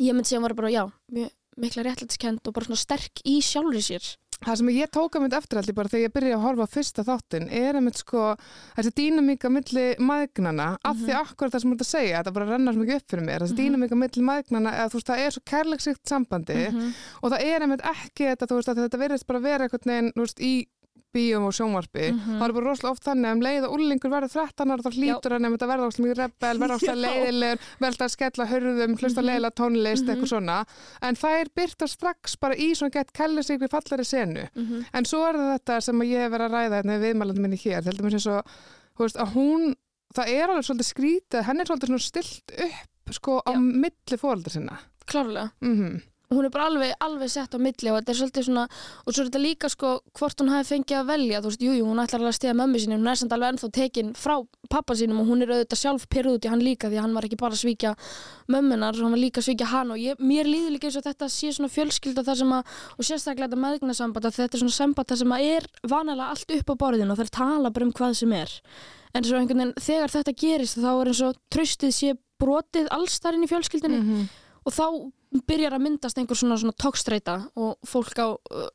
ég 0.00 0.14
myndi 0.14 0.26
segja 0.26 0.38
að 0.38 0.42
hún 0.42 0.48
var 0.48 0.54
bara, 0.54 0.70
já, 0.74 0.84
mjög 1.12 1.30
mikla 1.62 1.82
réttlætiskend 1.86 2.46
og 2.48 2.54
bara 2.54 2.66
svona 2.66 2.78
sterk 2.82 3.22
í 3.26 3.38
sjálfri 3.42 3.82
sér 3.82 4.16
Það 4.42 4.56
sem 4.58 4.68
ég 4.74 4.90
tók 4.90 5.14
að 5.16 5.22
mynd 5.22 5.34
eftir 5.38 5.58
allir 5.60 5.74
bara 5.76 5.88
þegar 5.92 6.02
ég 6.02 6.12
byrjaði 6.16 6.34
að 6.34 6.42
horfa 6.46 6.64
á 6.66 6.74
fyrsta 6.74 7.04
þáttin 7.06 7.44
er 7.62 7.76
einmitt 7.78 8.00
sko 8.02 8.22
þessi 8.76 8.92
dýnamíka 8.98 9.50
milli 9.54 9.84
maðgnana 10.02 10.66
af 10.82 10.96
því 10.98 11.14
akkurat 11.20 11.54
það 11.54 11.62
sem 11.62 11.70
þú 11.70 11.76
ert 11.78 11.84
að 11.86 11.90
segja, 11.92 12.16
þetta 12.22 12.34
bara 12.38 12.48
rennar 12.50 12.74
svo 12.74 12.82
mikið 12.82 12.98
upp 12.98 13.08
fyrir 13.14 13.26
mér, 13.28 13.44
þessi 13.46 13.54
Mhm. 13.54 13.62
dýnamíka 13.62 13.98
milli 14.02 14.22
maðgnana 14.26 14.72
eða 14.74 14.90
þú 14.90 14.98
veist 14.98 15.10
það 15.12 15.22
er 15.26 15.30
svo 15.36 15.42
kærleiksíkt 15.52 16.04
sambandi 16.10 16.58
Mhm. 16.72 16.92
og 17.22 17.30
það 17.32 17.40
er 17.46 17.60
einmitt 17.62 17.86
ekki 17.86 18.24
þetta, 18.32 18.46
þú 18.50 18.54
veist 18.58 18.68
að 18.74 18.82
þetta 18.82 18.98
verðist 19.04 19.26
bara 19.26 19.40
vera 19.40 19.64
einhvern 19.68 19.86
veginn, 19.92 20.12
þú 20.16 20.20
veist, 20.26 20.40
í 20.40 20.66
bíum 21.12 21.44
og 21.44 21.52
sjónvarpi, 21.52 22.06
Mhm. 22.12 22.38
það 22.40 22.48
er 22.48 22.52
bara 22.56 22.64
rosalega 22.70 22.90
oft 22.92 23.04
þannig 23.04 23.26
að 23.28 23.32
um 23.36 23.40
leið 23.44 23.64
og 23.66 23.72
úrlingur 23.76 24.10
verður 24.14 24.32
13 24.32 24.70
ára 24.72 24.82
þá 24.82 24.92
hlýtur 24.96 25.30
hann 25.32 25.44
einmitt 25.44 25.62
að 25.62 25.70
verða 25.72 25.88
óslega 25.88 26.06
mikið 26.06 26.20
rebel, 26.22 26.56
óslega 26.62 26.96
Já. 26.96 27.02
leiðilegur, 27.04 27.58
verða 27.84 28.04
að 28.06 28.12
skella 28.14 28.46
hörðum, 28.48 28.96
hlusta 28.96 29.20
Mhm. 29.20 29.26
leiðilega 29.28 29.58
tónlist, 29.60 30.04
Mhm. 30.04 30.10
eitthvað 30.14 30.30
svona 30.32 30.66
en 31.02 31.14
það 31.14 31.40
er 31.42 31.46
byrta 31.56 31.88
strax 31.88 32.36
bara 32.40 32.54
í 32.54 32.70
svona 32.72 32.90
gett 32.92 33.12
kærleiksíkri 33.12 33.68
fallari 33.68 34.04
senu 34.04 34.48
Mhm. 34.56 34.84
En 34.94 35.04
svo 35.04 35.28
er 35.28 35.34
þetta 35.36 35.82
sem 35.82 35.98
ég 36.00 36.16
hef 36.16 36.32
verið 36.32 36.48
að 36.48 36.54
ræða 36.56 36.76
hérna 36.82 36.98
við 36.98 37.04
viðmælandi 37.14 37.40
minni 37.40 37.56
hér, 37.58 37.82
heldur 37.84 38.04
mér 38.04 38.10
sem 38.20 38.20
svo, 38.32 38.42
veist, 38.98 39.16
að 39.16 39.32
hún, 39.34 39.74
það 40.14 40.28
er 40.28 40.48
alveg 40.48 40.64
svolítið 40.64 40.92
skrítið, 40.94 41.44
henni 41.44 41.60
er 41.60 41.66
svolítið 41.66 41.88
svona 41.88 42.08
stilt 42.08 42.52
upp, 42.58 43.12
sko, 43.14 43.42
á 43.46 43.52
milli 43.52 44.16
fóreldra 44.16 44.50
sinna. 44.50 44.78
klárlega 45.06 45.50
Mm 45.60 46.00
hún 46.36 46.44
er 46.48 46.50
bara 46.54 46.66
alveg, 46.70 46.92
alveg 47.00 47.30
sett 47.30 47.54
á 47.54 47.58
milli 47.62 47.90
og 47.92 47.98
þetta 48.00 48.12
er 48.12 48.18
svolítið 48.20 48.46
svona, 48.48 48.64
og 49.06 49.12
svo 49.14 49.22
er 49.22 49.28
þetta 49.30 49.42
líka 49.42 49.68
sko 49.72 49.90
hvort 50.18 50.40
hún 50.42 50.50
hafi 50.52 50.68
fengið 50.74 50.98
að 51.00 51.06
velja, 51.12 51.40
þú 51.44 51.50
veist, 51.52 51.62
jújú, 51.66 51.78
jú, 51.78 51.86
hún 51.90 52.02
ætlar 52.02 52.20
alveg 52.22 52.32
að 52.32 52.38
stiga 52.40 52.54
mömmu 52.58 52.78
sinni, 52.82 52.96
hún 53.00 53.08
er 53.12 53.20
samt 53.20 53.32
alveg 53.36 53.52
ennþá 53.54 53.70
tekin 53.72 54.12
frá 54.14 54.34
pappa 54.72 54.94
sínum 54.96 55.20
og 55.20 55.26
hún 55.28 55.42
er 55.44 55.52
auðvitað 55.52 55.82
sjálf 55.82 56.06
pyrruð 56.08 56.38
út 56.40 56.46
í 56.46 56.52
hann 56.52 56.62
líka 56.64 56.88
því 56.88 56.96
að 56.98 57.04
hann 57.06 57.14
var 57.18 57.26
ekki 57.28 57.38
bara 57.42 57.52
að 57.56 57.62
svíkja 57.64 57.94
mömmunar, 58.52 58.96
hann 58.96 59.12
var 59.14 59.20
líka 59.20 59.40
að 59.42 59.46
svíkja 59.48 59.68
hann 59.72 59.92
og 59.94 60.00
ég, 60.00 60.18
mér 60.22 60.48
líður 60.48 60.74
líka 60.76 60.88
eins 60.88 60.96
og 61.00 61.04
þetta 61.06 61.28
sé 61.32 61.52
svona 61.52 61.70
fjölskylda 61.72 62.24
þar 62.26 62.40
sem 62.40 62.52
að, 62.56 62.72
og 62.98 63.06
sérstaklega 63.06 63.48
þetta 63.52 63.62
meðgnasamband 63.66 64.26
að 64.28 64.36
þetta 64.40 64.56
er 64.58 64.62
svona 64.64 64.76
samband 64.78 65.08
þar 65.12 65.20
sem 65.22 65.36
að 65.36 65.46
er 65.52 65.68
vanalega 65.92 66.30
allt 66.32 66.56
upp 66.58 66.72
á 66.72 66.74
borðinu 66.82 67.14
og 67.14 67.22
er 67.22 67.32
tala 67.32 67.70
bara 67.70 67.86
um 67.88 67.92
hvað 67.92 68.16
sem 68.22 68.32
er 68.36 68.56
en 69.12 69.24
svo 69.28 69.36
einhvern 69.36 69.60
veginn 69.60 69.74
þegar 69.84 70.14
þetta 70.16 70.32
gerist 70.40 70.78
þá 70.80 70.90
er 71.02 71.10
eins 71.12 71.22
og 71.26 71.36
tröstið 71.52 71.92
sé 71.92 72.14
brotið 72.42 72.88
allstarinn 72.96 73.44
í 73.44 73.50
fjölskyldinni 73.50 74.00
Mhm. 74.02 74.28
og 74.66 74.72
þá 74.72 74.86
byrjar 75.48 75.76
að 75.76 75.84
myndast 75.86 76.18
einhver 76.20 76.38
svona, 76.38 76.58
svona 76.60 76.76
tókstreita 76.76 77.36
og 77.56 77.88
fólk 77.88 78.18
á, 78.20 78.28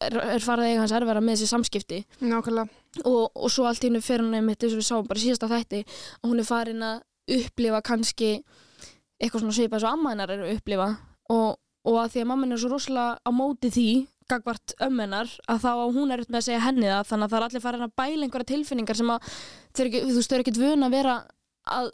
er, 0.07 0.17
er 0.37 0.43
farið 0.43 0.65
að 0.65 0.71
eiga 0.71 0.81
hans 0.83 0.95
erfara 0.97 1.21
með 1.21 1.37
þessi 1.37 1.51
samskipti. 1.51 1.99
Nákvæmlega. 2.23 2.83
og, 3.05 3.23
og 3.35 3.51
svo 3.53 3.67
allt 3.69 3.83
í 3.83 3.91
hennu 3.91 4.01
fyrir 4.01 4.25
hann 4.25 4.39
einmitt 4.39 4.63
eins 4.63 4.73
og 4.73 4.81
við 4.81 4.89
sáum 4.89 5.07
bara 5.09 5.21
í 5.21 5.25
síðasta 5.27 5.51
þætti 5.51 5.83
að 5.85 6.31
hún 6.31 6.41
er 6.41 6.49
farin 6.49 6.87
að 6.87 7.37
upplifa 7.37 7.83
kannski 7.85 8.31
eitthvað 9.21 9.43
svona 9.43 9.57
svipað 9.57 9.83
svo 9.83 9.93
amma 9.93 10.13
hennar 10.13 10.33
er 10.33 10.45
að 10.45 10.53
upplifa. 10.57 10.91
Og, 11.33 11.57
og 11.87 11.97
að 12.01 12.13
því 12.13 12.23
að 12.23 12.29
mamma 12.31 12.47
hennar 12.47 12.59
er 12.59 12.63
svo 12.63 12.73
rosalega 12.73 13.17
á 13.21 13.29
móti 13.35 13.73
því 13.73 13.89
gagvart 14.27 14.73
ömmennar 14.83 15.29
að 15.47 15.63
þá 15.63 15.71
hún 15.95 16.11
er 16.11 16.23
með 16.27 16.41
að 16.41 16.45
segja 16.49 16.63
henni 16.65 16.89
það. 16.89 17.07
Þannig 17.11 17.27
að 17.27 17.33
það 17.33 17.39
er 17.39 17.47
allir 17.47 17.63
farin 17.63 17.85
að 17.85 17.95
bæla 18.01 18.27
einhverja 18.27 18.51
tilfinningar 18.51 18.99
sem 18.99 19.11
að 19.13 19.33
þau 19.77 19.83
eru 19.85 20.41
ekkert 20.41 20.61
vun 20.61 20.87
að 20.87 20.95
vera 20.97 21.17
að 21.77 21.91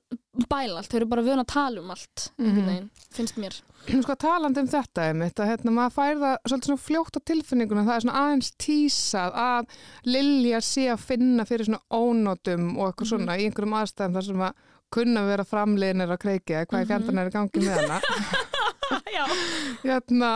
bæla 0.50 0.80
allt, 0.82 0.90
þau 0.90 0.98
eru 0.98 1.08
bara 1.12 1.22
vun 1.26 1.42
að 1.44 1.48
tala 1.54 1.82
um 1.84 1.92
allt 1.94 2.24
Mhm. 2.42 2.66
veginn, 2.66 2.90
finnst 3.14 3.36
mér. 3.38 3.58
Sko 4.02 4.16
talandi 4.16 4.60
um 4.64 4.68
þetta 4.72 5.04
einmitt 5.12 5.36
að 5.44 5.50
hérna 5.52 5.72
maður 5.76 5.94
fær 5.98 6.16
það 6.24 6.38
svolítið 6.48 6.70
svona 6.72 6.86
fljótt 6.88 7.18
á 7.20 7.22
tilfinninguna 7.30 7.84
það 7.86 7.96
er 7.96 8.04
svona 8.06 8.20
aðeins 8.24 8.52
tísað 8.58 9.34
að 9.36 9.66
Lilja 10.06 10.62
sé 10.64 10.86
að 10.94 11.00
finna 11.04 11.46
fyrir 11.46 11.66
svona 11.68 11.84
ónótum 11.92 12.78
og 12.80 12.94
eitthvað 12.94 13.12
svona 13.12 13.38
í 13.38 13.46
einhverjum 13.50 13.76
aðstæðum 13.82 14.14
þar 14.18 14.28
sem 14.30 14.42
að 14.48 14.54
kunna 14.94 15.26
vera 15.28 15.44
framliðinir 15.44 16.14
á 16.14 16.18
kreiki 16.18 16.54
eða 16.54 16.66
hvað 16.70 16.84
í 16.84 16.90
fjandarna 16.94 17.22
er 17.22 17.30
í 17.30 17.36
gangi 17.38 17.64
með 17.66 17.76
hana. 17.82 18.02
Já, 19.14 19.26
hérna, 19.84 20.32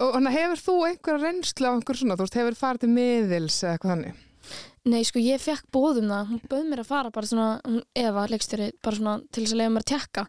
og 0.00 0.14
hana, 0.14 0.30
hefur 0.30 0.60
þú 0.60 0.74
einhverja 0.88 1.22
reynslu 1.24 1.66
á 1.68 1.72
einhver 1.74 1.96
svona, 2.00 2.16
þú 2.16 2.24
veist, 2.26 2.34
hefur 2.40 2.56
farið 2.58 2.80
til 2.84 2.92
miðils 2.94 3.58
eða 3.64 3.74
eitthvað 3.76 3.92
þannig 3.94 4.14
Nei, 4.84 5.00
sko, 5.08 5.16
ég 5.16 5.40
fekk 5.40 5.64
bóðum 5.72 6.10
það, 6.12 6.26
hún 6.28 6.40
bauð 6.50 6.64
mér 6.68 6.80
að 6.82 6.88
fara 6.90 7.10
bara 7.14 7.28
svona, 7.28 7.46
hún 7.64 7.78
Eva, 7.96 8.26
leikstjóri, 8.28 8.66
bara 8.84 8.96
svona 8.98 9.14
til 9.32 9.44
þess 9.46 9.54
að 9.54 9.60
leiða 9.62 9.72
mér 9.72 9.84
að 9.84 9.92
tekka 9.94 10.24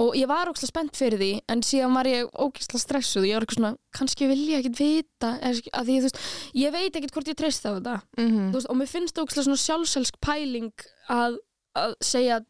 og 0.00 0.14
ég 0.16 0.30
var 0.30 0.48
ógslag 0.48 0.70
spennt 0.70 0.96
fyrir 0.96 1.20
því, 1.20 1.28
en 1.52 1.60
síðan 1.68 1.92
var 1.98 2.08
ég 2.08 2.30
ógslag 2.40 2.80
stressuð, 2.80 3.26
ég 3.28 3.36
var 3.36 3.44
eitthvað 3.44 3.58
svona 3.60 3.72
kannski 3.98 4.28
vil 4.30 4.38
ég 4.48 4.62
ekkit 4.64 4.80
vita, 4.80 5.34
að 5.44 5.60
því, 5.84 5.98
þú 6.00 6.06
veist 6.08 6.22
ég 6.62 6.72
veit 6.72 6.96
ekkit 6.96 7.12
hvort 7.18 7.28
ég 7.34 7.36
treyst 7.42 7.68
á 7.68 7.76
þetta. 7.76 7.98
Mm 8.16 8.32
þú 8.48 8.56
veist, 8.56 8.70
og 8.72 8.80
mér 8.80 8.90
finnst 8.94 9.20
ógslag 9.20 9.44
svona 9.46 9.60
sjálfselsk 9.60 10.16
pæling 10.24 10.72
að, 11.12 11.36
að 11.76 11.94
segja 12.00 12.40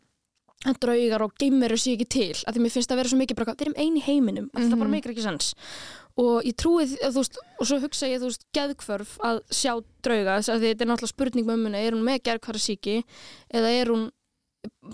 að 0.63 0.79
draugar 0.79 1.25
og 1.27 1.33
geimveru 1.43 1.75
sé 1.75 1.97
ekki 1.97 2.07
til, 2.07 2.39
að 2.47 2.55
því 2.55 2.61
mér 2.63 2.71
finnst 2.77 2.93
að 2.95 3.01
vera 3.03 3.11
svo 3.11 3.19
mikið 3.19 3.41
bara, 3.43 3.55
við 3.59 3.67
erum 3.67 3.81
eini 3.83 4.03
heiminum, 4.07 4.47
að 4.55 4.69
það 4.69 4.79
bara 4.79 4.87
Mhm. 4.87 4.95
meikir 4.95 5.11
ekki 5.17 5.27
sens 5.27 5.55
og 6.21 6.45
ég 6.47 6.57
trúi 6.59 6.87
því, 6.91 6.99
þú 7.03 7.23
veist, 7.23 7.39
og 7.59 7.69
svo 7.69 7.79
hugsa 7.83 8.11
ég, 8.11 8.21
þú 8.21 8.31
veist, 8.31 8.45
geðkvörf 8.57 9.15
að 9.25 9.41
sjá 9.55 9.73
drauga, 10.05 10.37
þess 10.39 10.53
að 10.53 10.67
þetta 10.67 10.85
er 10.85 10.91
náttúrulega 10.91 11.15
spurning 11.15 11.49
með 11.49 11.65
muna, 11.65 11.81
er 11.81 11.97
hún 11.97 12.05
með 12.07 12.21
geðkvörfsíki 12.29 12.99
eða 13.55 13.73
er 13.79 13.93
hún 13.95 14.07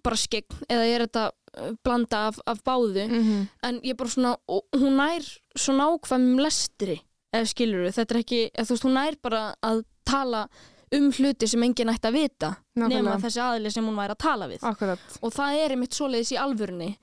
bara 0.04 0.18
skegn, 0.18 0.62
eða 0.70 0.86
er 0.88 1.04
þetta 1.06 1.26
uh, 1.28 1.74
blanda 1.84 2.22
af, 2.30 2.40
af 2.48 2.62
báðu, 2.64 3.04
-hmm. 3.08 3.44
en 3.68 3.80
ég 3.84 3.98
bara 3.98 4.14
svona, 4.14 4.36
hún 4.76 4.96
nær 4.96 5.28
svo 5.58 5.76
nákvæmum 5.76 6.40
lestri, 6.40 7.00
eða 7.34 7.52
skilur 7.52 7.92
þetta 7.92 8.14
er 8.14 8.22
ekki, 8.22 8.42
eða, 8.54 8.66
þú 8.66 8.76
veist, 8.76 8.88
hún 8.88 8.98
nær 9.00 9.22
bara 9.22 9.44
að 9.62 9.84
tala 10.08 10.48
um 10.94 11.10
hluti 11.12 11.48
sem 11.48 11.62
enginn 11.62 11.90
ætti 11.92 12.08
að 12.08 12.16
vita, 12.16 12.54
nema 12.78 12.88
Nákvæmlega, 12.88 13.22
þessi 13.26 13.40
aðli 13.44 13.72
sem 13.74 13.84
hún 13.84 13.98
væri 13.98 14.14
að 14.14 14.22
tala 14.24 14.46
við. 14.48 14.62
Akkurat. 14.64 15.16
Og 15.20 15.34
það 15.34 15.58
er 15.60 15.74
einmitt 15.74 15.96
svoleiðis 15.98 16.32
í 16.32 16.38
alvörunni 16.40 16.94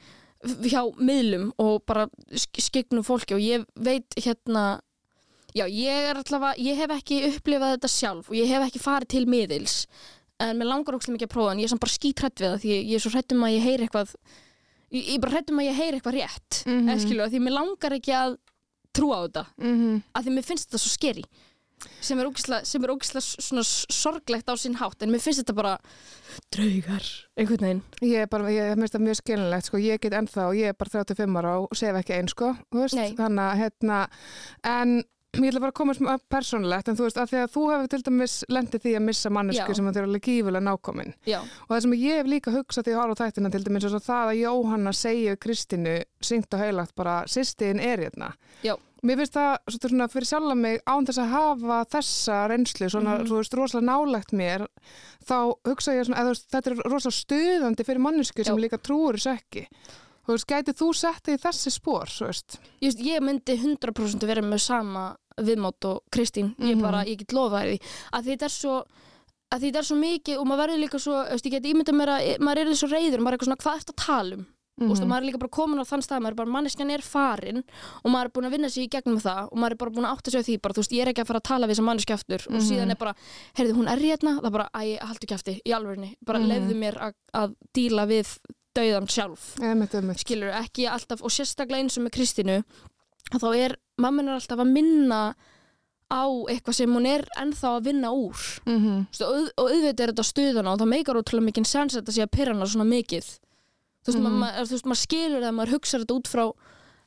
hjá 0.43 0.81
miðlum 0.99 1.51
og 1.61 1.83
bara 1.87 2.07
sk- 2.31 2.61
skygnum 2.61 3.05
fólki 3.05 3.35
og 3.37 3.41
ég 3.43 3.65
veit 3.75 4.17
hérna 4.19 4.81
já, 5.55 5.65
ég 5.65 6.09
er 6.11 6.19
allavega, 6.19 6.55
ég 6.59 6.77
hef 6.77 6.93
ekki 6.97 7.21
upplifað 7.31 7.75
þetta 7.77 7.91
sjálf 7.91 8.29
og 8.29 8.35
ég 8.37 8.51
hef 8.51 8.67
ekki 8.67 8.83
farið 8.83 9.11
til 9.15 9.25
miðils 9.31 9.85
en 10.43 10.57
mér 10.59 10.67
langar 10.67 10.97
ókslega 10.97 11.15
mikið 11.15 11.29
að 11.29 11.35
prófa 11.35 11.53
en 11.53 11.61
ég 11.63 11.69
er 11.69 11.71
samt 11.71 11.83
bara 11.85 11.95
skítrætt 11.95 12.41
við 12.41 12.49
það 12.51 12.59
því 12.65 12.73
ég, 12.75 12.95
er 12.97 13.03
svo 13.05 13.13
hrættum 13.13 13.45
að 13.47 13.55
ég 13.55 13.63
heyri 13.63 13.87
eitthvað 13.87 14.15
ég, 14.91 15.07
er 15.15 15.21
bara 15.23 15.35
hrættum 15.37 15.61
að 15.61 15.69
ég 15.69 15.79
heyri 15.79 15.99
eitthvað 15.99 16.17
rétt 16.19 16.61
mm. 16.65 16.79
-hmm. 16.81 17.03
skilu, 17.05 17.29
því 17.31 17.41
mér 17.45 17.55
langar 17.55 17.95
ekki 17.95 18.15
að 18.15 18.37
trúa 18.95 19.15
á 19.15 19.23
þetta, 19.25 19.45
mm 19.59 20.01
að 20.15 20.23
því 20.23 20.35
mér 20.35 20.47
finnst 20.49 20.67
þetta 20.67 20.83
svo 20.83 20.91
skeri 20.91 21.23
sem 22.03 22.19
er 22.19 22.29
ógislega, 22.29 23.63
sorglegt 23.95 24.51
á 24.51 24.55
sinn 24.59 24.77
hátt 24.79 25.01
en 25.05 25.11
mér 25.13 25.23
finnst 25.23 25.43
þetta 25.43 25.57
bara 25.57 25.73
draugar, 26.53 27.09
einhvern 27.39 27.65
veginn. 27.67 27.81
Ég 28.05 28.29
bara, 28.31 28.53
ég 28.53 28.75
finnst 28.75 28.97
það 28.97 29.05
mjög 29.07 29.19
skilinlegt, 29.21 29.69
sko, 29.69 29.81
ég 29.81 30.03
get 30.03 30.17
ennþá, 30.19 30.47
ég 30.57 30.71
er 30.73 30.79
bara 30.79 30.95
35 30.99 31.41
ára 31.41 31.57
og 31.63 31.75
sef 31.77 31.99
ekki 32.01 32.17
einn, 32.17 32.31
sko, 32.31 32.53
þannig 32.73 33.43
að, 33.45 33.57
hérna, 33.63 33.99
en 34.75 34.97
ég 35.43 35.51
ætla 35.51 35.59
bara 35.59 35.71
að 35.71 35.79
koma 35.79 35.93
smá 35.93 36.17
persónulegt, 36.31 36.87
en 36.87 36.95
þú 36.95 37.03
veist, 37.07 37.17
að 37.17 37.29
því 37.31 37.39
að 37.43 37.51
þú 37.55 37.63
hefur 37.73 37.87
til 37.91 38.01
dæmis 38.07 38.35
lendið 38.49 38.81
því 38.85 38.93
að 38.95 39.05
missa 39.09 39.29
mannesku 39.29 39.75
sem 39.75 39.85
að 39.89 39.93
þau 39.93 40.01
eru 40.01 40.09
alveg 40.09 40.25
gífulega 40.29 40.63
nákomin. 40.69 41.13
já, 41.27 41.39
Og 41.41 41.69
það 41.75 41.81
sem 41.81 41.91
ég 41.99 42.17
hef 42.21 42.27
líka 42.27 42.51
hugsað 42.55 42.83
því 42.85 42.93
að 42.95 42.99
horfa 43.01 43.15
á 43.15 43.21
þættina 43.25 43.51
til 43.51 43.63
dæmis, 43.63 43.85
og 43.85 44.01
það 44.05 44.25
að 44.31 44.41
Jóhanna 44.45 44.93
segja 44.93 45.35
Kristínu, 45.35 45.95
syngt 46.21 46.53
og 46.53 46.59
heilagt 46.59 46.95
bara, 46.95 47.23
sýstiðin 47.27 47.79
er 47.81 47.97
hérna. 48.05 48.33
Já. 48.63 48.75
Mér 49.05 49.17
finnst 49.21 49.35
það 49.35 49.57
svona 49.69 50.07
fyrir 50.09 50.25
sjálfa 50.25 50.55
mig 50.57 50.79
án 50.89 51.05
þess 51.05 51.19
að 51.21 51.29
hafa 51.29 51.85
þessa 51.93 52.37
reynslu, 52.49 52.87
svona, 52.89 53.19
Mhm. 53.19 53.27
þú 53.29 53.35
veist, 53.37 53.53
rosalega 53.53 53.85
nálegt 53.85 54.31
mér, 54.33 54.65
þá 55.27 55.53
hugsa 55.67 55.93
ég 55.93 56.05
svona, 56.07 56.23
veist, 56.25 56.49
þetta 56.49 56.71
er 56.71 56.75
rosalega 56.89 57.19
stuðandi 57.21 57.85
fyrir 57.85 57.99
mannesku 58.01 58.43
sem 58.43 58.57
líka 58.57 58.79
trúur 58.81 59.13
þessu 59.13 59.37
ekki. 59.37 59.67
Þú 60.25 60.33
veist, 60.33 60.47
gætið 60.49 60.75
þú 60.79 60.87
sett 60.95 61.23
þig 61.23 61.37
í 61.37 61.41
þessi 61.43 61.71
spór, 61.71 62.09
svo 62.09 62.25
veist? 62.31 62.57
Just, 62.81 62.97
ég 62.97 63.21
myndi 63.21 63.55
100% 63.61 64.25
vera 64.25 64.41
með 64.41 64.59
sama 64.59 65.15
viðmátt 65.41 65.85
og 65.85 66.01
Kristín 66.11 66.55
ég 66.59 66.75
Mhm. 66.75 66.81
bara, 66.81 67.03
ég 67.05 67.17
get 67.17 67.31
lofa 67.33 67.63
því 67.65 67.79
að 68.13 68.23
þetta 68.25 68.43
er 68.43 68.49
svo 68.49 68.83
að 69.53 69.61
þetta 69.61 69.77
er 69.77 69.83
svo 69.83 69.95
mikið 69.97 70.37
og 70.39 70.47
maður 70.47 70.67
verður 70.67 70.83
líka 70.83 70.99
svo 70.99 71.23
ég 71.29 71.51
get 71.51 71.63
ímyndað 71.63 71.95
mér 71.95 72.09
að 72.09 72.39
maður 72.39 72.67
er 72.69 72.75
svo 72.75 72.87
reyður 72.89 73.19
maður 73.19 73.33
er 73.33 73.37
eitthvað 73.37 73.49
svona, 73.49 73.63
hvað 73.63 73.79
ertu 73.79 73.93
að 73.93 74.05
tala 74.05 74.35
um 74.35 74.45
mm. 74.81 74.91
-hmm. 74.91 75.07
maður 75.07 75.21
er 75.23 75.27
líka 75.29 75.39
bara 75.39 75.49
komin 75.55 75.79
á 75.79 75.85
þann 75.87 76.01
stað, 76.03 76.19
maður 76.19 76.31
er 76.31 76.35
bara 76.35 76.51
manneskjan 76.51 76.91
er 76.91 77.01
farin 77.01 77.63
og 78.03 78.11
maður 78.11 78.25
er 78.25 78.31
búin 78.35 78.45
að 78.47 78.51
vinna 78.51 78.69
sig 78.69 78.83
í 78.83 78.89
gegnum 78.91 79.19
það 79.21 79.47
og 79.51 79.57
maður 79.57 79.71
er 79.71 79.77
bara 79.77 79.91
búin 79.91 80.05
að 80.05 80.13
átta 80.17 80.31
sig 80.31 80.39
á 80.41 80.43
því 80.43 80.57
bara, 80.61 80.73
þú 80.73 80.81
veist, 80.83 80.91
ég 80.91 81.01
er 81.01 81.07
ekki 81.13 81.21
að 81.23 81.27
fara 81.27 81.39
að 81.39 81.43
tala 81.47 81.67
við 81.67 81.71
þessa 81.75 81.87
manneskja 81.87 82.13
aftur 82.15 82.41
og 82.47 82.55
Mhm. 82.55 82.67
síðan 82.69 82.91
er 82.91 82.95
bara, 82.95 83.13
heyrðu, 83.55 83.73
hún 83.75 83.87
er 83.87 83.99
hérna 83.99 84.39
það 84.41 84.45
er 84.45 84.51
bara, 84.51 84.69
æ, 84.75 84.99
haldu 84.99 85.25
kjafti, 85.27 85.61
í 85.65 85.71
alvörni 85.71 86.15
bara 86.25 86.39
Mhm. 86.39 86.47
lefðu 86.49 86.75
mér 86.75 86.95
að, 86.99 87.13
að 87.33 87.55
díla 87.73 88.05
við 88.07 88.37
dauðan 88.75 89.07
sjálf 89.07 89.55
skilur 90.19 90.51
ekki 90.51 90.83
alltaf 90.89 91.21
og 91.23 91.29
sérstaklega 91.31 91.79
eins 91.79 91.97
og 91.97 92.03
með 92.03 92.11
Kristínu 92.11 92.63
að 93.33 93.41
þá 93.41 93.49
er, 93.57 93.75
mamman 93.97 94.27
er 94.29 94.33
alltaf 94.39 94.59
að 94.59 94.71
minna 94.75 95.21
á 96.13 96.23
eitthvað 96.53 96.75
sem 96.77 96.91
hún 96.93 97.07
er 97.09 97.23
ennþá 97.41 97.69
að 97.79 97.83
vinna 97.89 98.11
úr 98.13 98.37
Mm 98.65 98.77
-hmm. 98.81 98.99
Veist, 99.09 99.21
og, 99.21 99.49
og 99.57 99.69
auðvitað 99.71 100.03
er 100.05 100.11
þetta 100.13 100.23
stuðana 100.31 100.71
og 100.73 100.79
það 100.79 100.91
meikar 100.93 101.17
ótrúlega 101.17 101.47
mikið 101.49 101.65
sens 101.65 101.95
að 101.95 102.01
þetta 102.01 102.11
sé 102.15 102.21
að 102.23 102.31
pyrra 102.37 102.53
hana 102.53 102.65
svona 102.65 102.85
mikið 102.89 103.25
þú 104.05 104.07
veist, 104.07 104.19
Mhm. 104.19 104.23
ma 104.23 104.29
ma 104.29 104.51
þú 104.61 104.71
veist, 104.71 104.85
maður 104.85 105.01
skilur 105.07 105.41
það 105.41 105.55
maður 105.57 105.73
hugsa 105.73 105.97
þetta 105.99 106.15
út 106.15 106.27
frá 106.27 106.51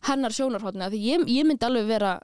hennar 0.02 0.30
sjónarhóttni 0.32 0.82
að 0.82 0.92
því 0.92 1.00
ég, 1.02 1.28
ég 1.28 1.44
myndi 1.46 1.66
alveg 1.66 1.86
vera 1.86 2.20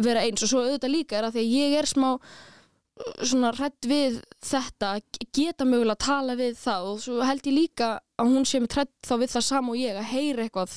vera 0.00 0.20
eins 0.20 0.42
og 0.42 0.48
svo 0.48 0.60
auðvitað 0.60 0.90
líka 0.94 1.16
er 1.18 1.24
að 1.24 1.32
því 1.34 1.40
að 1.40 1.52
ég 1.56 1.78
er 1.78 1.86
smá 1.86 2.14
uh, 2.14 3.24
svona 3.24 3.52
hrætt 3.52 3.86
við 3.86 4.20
þetta 4.44 5.00
geta 5.32 5.64
mögulega 5.64 5.96
að 5.96 6.04
tala 6.06 6.34
við 6.36 6.54
það 6.56 6.80
og 6.92 7.00
svo 7.00 7.22
held 7.24 7.42
ég 7.46 7.54
líka 7.54 8.00
að 8.18 8.26
hún 8.28 8.44
sé 8.44 8.60
með 8.60 8.72
hrætt 8.76 8.92
þá 9.06 9.14
við 9.18 9.30
það 9.32 9.42
sama 9.42 9.70
og 9.72 9.76
ég 9.78 9.96
að 9.96 10.04
heyra 10.12 10.42
eitthvað 10.44 10.70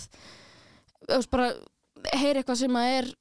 bara 1.32 1.54
heyra 2.14 2.42
eitthvað 2.44 2.58
sem 2.58 2.72
að 2.72 2.98
er 2.98 3.14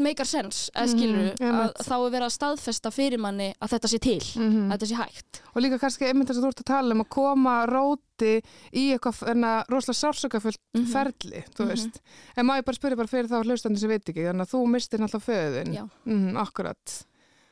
meikar 0.00 0.24
sens, 0.26 0.70
eða 0.76 0.86
Mhm, 0.86 0.92
skilur 0.94 1.34
að 1.34 1.40
einmitt. 1.42 1.86
þá 1.88 1.94
er 1.96 2.10
verið 2.14 2.26
að 2.26 2.36
staðfesta 2.36 2.90
fyrir 2.94 3.18
manni 3.18 3.48
að 3.60 3.68
þetta 3.74 3.88
sé 3.90 3.98
til, 3.98 4.20
Mm 4.38 4.70
að 4.70 4.78
þetta 4.78 4.86
sé 4.86 4.94
hægt 4.94 5.40
Og 5.56 5.62
líka 5.62 5.78
kannski 5.80 6.06
einmitt 6.06 6.28
þess 6.28 6.38
að 6.38 6.44
þú 6.44 6.48
ert 6.52 6.60
að 6.62 6.70
tala 6.70 6.94
um 6.94 7.00
að 7.02 7.08
koma 7.08 7.66
róti 7.66 8.42
í 8.72 8.84
eitthvað 8.94 9.22
rosalega 9.68 10.00
sársökafullt 10.02 10.60
Mhm. 10.76 10.86
ferli, 10.92 11.44
þú 11.56 11.62
Mhm. 11.64 11.68
veist. 11.68 12.00
En 12.36 12.46
má 12.46 12.56
ég 12.60 12.64
bara 12.64 12.76
spyrja 12.76 12.96
bara 12.96 13.08
fyrir 13.08 13.28
þá 13.28 13.42
hlustandi 13.44 13.78
sem 13.78 13.88
veit 13.90 14.04
ekki, 14.04 14.22
þannig 14.24 14.46
að 14.46 14.52
þú 14.54 14.66
mistir 14.70 14.98
náttúrulega 15.00 15.26
föðin. 15.64 15.90
Mm, 16.06 16.36
akkurat. 16.36 17.04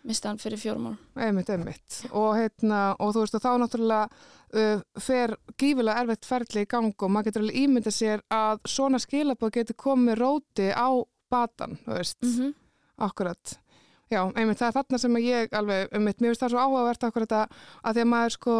Misti 0.05 0.29
hann 0.29 0.39
fyrir 0.39 0.61
fjórum 0.61 0.87
árum 0.91 1.25
Einmitt, 1.27 1.51
einmitt. 1.51 1.99
Og, 2.13 2.35
heitna, 2.37 2.81
og 3.01 3.15
þú 3.15 3.25
veist 3.25 3.39
að 3.39 3.45
þá 3.47 3.53
náttúrulega 3.63 4.09
uh, 4.61 4.85
fer 5.01 5.37
gífilega 5.61 6.05
erfitt 6.05 6.29
ferli 6.29 6.65
í 6.65 6.71
gang 6.71 6.93
og 6.95 7.11
maður 7.11 7.31
getur 7.31 7.45
alveg 7.47 7.61
ímynda 7.65 7.93
sér 7.95 8.25
að 8.35 8.61
svona 8.69 9.01
skilabóð 9.03 9.55
getur 9.59 9.79
komið 9.81 10.19
róti 10.21 10.71
á 10.71 10.89
batan, 11.33 11.79
þú 11.87 11.99
veist. 11.99 12.21
-hmm. 12.23 12.55
Akkurat. 12.99 13.59
Já, 14.13 14.21
einmitt, 14.37 14.59
það 14.59 14.69
er 14.69 14.77
þarna 14.77 14.99
sem 14.99 15.17
ég 15.17 15.53
alveg, 15.53 15.89
einmitt, 15.93 16.21
mér 16.21 16.29
finnst 16.35 16.43
það 16.45 16.51
svo 16.51 16.59
áhugavert 16.59 17.05
akkurat 17.05 17.33
að, 17.33 17.57
að 17.83 17.95
því 17.97 18.01
að 18.05 18.11
maður 18.13 18.35
sko, 18.37 18.57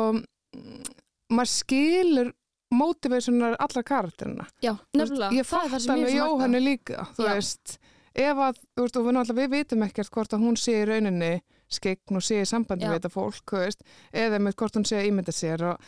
mm, 0.57 0.83
maður 1.31 1.51
skilur 1.53 2.33
motivationar 2.75 3.57
allar 3.59 3.85
karakterina. 3.87 4.47
já, 4.63 4.73
nefnilega, 4.97 5.31
Ég 5.33 5.47
fatt 5.47 5.73
alveg 5.89 6.15
Jóhannu 6.15 6.61
líka, 6.61 7.07
þú 7.17 7.27
Já. 7.29 7.35
veist, 7.35 7.79
ef 8.15 8.37
að, 8.39 8.61
þú 8.77 8.85
veist, 8.85 8.97
og 8.97 9.05
við, 9.07 9.17
náttúrulega- 9.17 9.41
við 9.43 9.51
vitum 9.59 9.83
ekkert 9.89 10.11
hvort 10.15 10.33
að 10.37 10.45
hún 10.47 10.57
sé 10.61 10.73
í 10.83 10.87
rauninni 10.87 11.33
skegn 11.75 12.17
og 12.17 12.23
sé 12.23 12.41
í 12.43 12.47
sambandi 12.47 12.85
Já. 12.87 12.91
við 12.93 13.01
þetta 13.01 13.11
fólk, 13.15 13.43
þú 13.51 13.59
veist, 13.65 13.83
eða 14.13 14.39
með 14.39 14.55
hvort 14.61 14.77
hún 14.79 14.87
sé 14.87 15.01
að 15.01 15.09
ímynda 15.11 15.33
sér 15.35 15.63
og, 15.73 15.79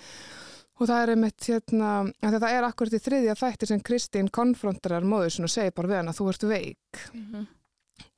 og 0.81 0.89
það 0.89 1.03
er 1.03 1.13
einmitt 1.15 1.47
hérna, 1.47 1.91
þetta 2.21 2.51
er 2.51 2.65
akkurat 2.67 2.93
í 2.99 3.03
þriðja 3.07 3.37
þætti 3.39 3.67
sem 3.71 3.81
Kristín 3.81 4.29
konfrontarar 4.31 5.03
móður 5.07 5.31
sinni 5.37 5.47
og 5.51 5.55
segir 5.55 5.75
bara 5.77 5.89
við 5.89 5.97
hann 6.01 6.09
að 6.13 6.19
þú 6.21 6.29
ert 6.33 6.47
veik. 6.51 7.03
Mhm. 7.15 7.47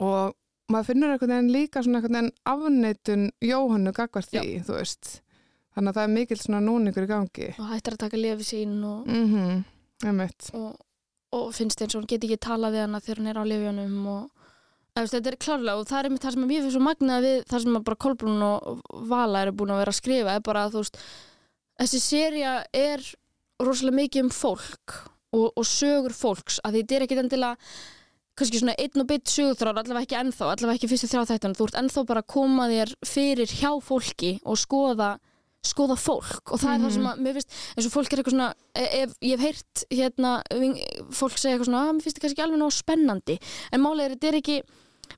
og 0.00 0.34
maður 0.72 0.86
finnur 0.90 1.12
einhvern 1.14 1.30
veginn 1.32 1.52
líka 1.54 1.82
svona 1.84 1.98
einhvern 2.00 2.16
veginn 2.18 2.32
afneitun 2.44 3.30
Jóhannu 3.40 3.92
gagvart 3.96 4.28
því, 4.32 4.64
þú 4.66 4.74
veist. 4.78 5.20
Þannig 5.76 5.92
að 5.92 5.94
það 5.98 6.02
er 6.08 6.14
mikill 6.16 6.38
svona 6.42 6.60
núningur 6.66 7.04
í 7.06 7.08
gangi. 7.08 7.48
Og 7.60 7.68
hættir 7.70 7.94
að 7.94 7.98
taka 8.02 8.16
lifi 8.18 8.44
sín 8.48 8.84
og, 8.84 9.06
mhm, 9.06 9.64
einmitt. 10.04 10.50
Og, 10.58 10.74
og 11.36 11.50
finnst 11.56 11.82
eins 11.82 11.94
og 11.94 12.02
hún 12.02 12.10
geti 12.10 12.28
ekki 12.28 12.40
talað 12.48 12.76
við 12.76 12.84
hana 12.86 13.00
þegar 13.04 13.20
hún 13.20 13.30
er 13.30 13.40
á 13.40 13.44
lifjónum 13.50 13.96
og 14.12 14.46
veist, 14.96 15.14
þetta 15.14 15.30
er 15.32 15.38
klárlega 15.44 15.76
og 15.80 15.88
það 15.88 15.98
er 15.98 16.08
einmitt 16.08 16.24
það 16.24 16.34
sem 16.36 16.46
mér 16.46 16.62
finnst 16.62 16.76
svo 16.76 16.84
magnað 16.84 17.26
við 17.26 17.38
það 17.50 17.64
sem 17.64 17.78
bara 17.88 18.00
Kolbrún 18.04 18.46
og 18.46 18.96
Vala 19.10 19.44
eru 19.44 19.54
búin 19.58 19.74
að 19.74 19.82
vera 19.82 19.94
að 19.94 20.00
skrifa 20.00 20.34
er 20.38 20.42
bara 20.48 20.64
að 20.64 20.74
þú 20.74 20.82
veist 20.84 20.98
þessi 21.82 22.02
seria 22.02 22.56
er 22.74 23.04
rosalega 23.62 24.00
mikið 24.00 24.26
um 24.26 24.32
fólk 24.34 24.98
og, 25.36 25.46
og 25.52 25.64
sögur 25.68 26.16
fólks 26.16 26.58
að 26.64 26.80
þetta 26.80 26.96
er 26.96 27.06
ekkit 27.06 27.22
endilega 27.24 27.70
kannski 28.38 28.60
svona 28.60 28.76
einn 28.78 29.02
og 29.02 29.08
bytt 29.10 29.32
sögurþrár 29.32 29.80
allavega 29.82 30.06
ekki 30.06 30.18
ennþá, 30.18 30.52
allavega 30.52 30.78
ekki 30.78 30.90
fyrstu 30.92 31.10
þrjá 31.10 31.32
þættan 31.32 31.56
þú 31.58 31.66
ert 31.68 31.78
ennþá 31.82 32.04
bara 32.06 32.22
að 32.22 32.30
koma 32.34 32.68
þér 32.70 32.92
fyrir 33.06 33.54
hjá 33.58 33.72
fólki 33.82 34.36
og 34.46 34.60
skoða 34.60 35.16
skoða 35.66 35.96
fólk 35.98 36.52
og 36.52 36.60
það 36.62 36.74
er 36.74 36.82
það 36.84 36.92
sem 36.94 37.06
að 37.10 37.22
mér 37.24 37.38
finnst 37.38 37.54
eins 37.76 37.86
og 37.88 37.94
fólk 37.94 38.12
er 38.12 38.20
eitthvað 38.20 38.34
svona 38.36 38.50
ef, 38.78 39.14
ég 39.26 39.32
hef 39.34 39.42
heyrt 39.42 39.84
hérna 39.90 40.34
fólk 41.18 41.38
segja 41.38 41.56
eitthvað 41.56 41.70
svona 41.70 41.80
að 41.84 41.94
mér 41.96 42.04
finnst 42.04 42.18
þetta 42.18 42.26
kannski 42.26 42.44
alveg 42.44 42.60
nóg 42.62 42.74
spennandi. 42.76 43.38
En 43.72 43.82
málið 43.82 44.04
er 44.04 44.14
þetta 44.14 44.30
er 44.30 44.38
ekki 44.38 44.58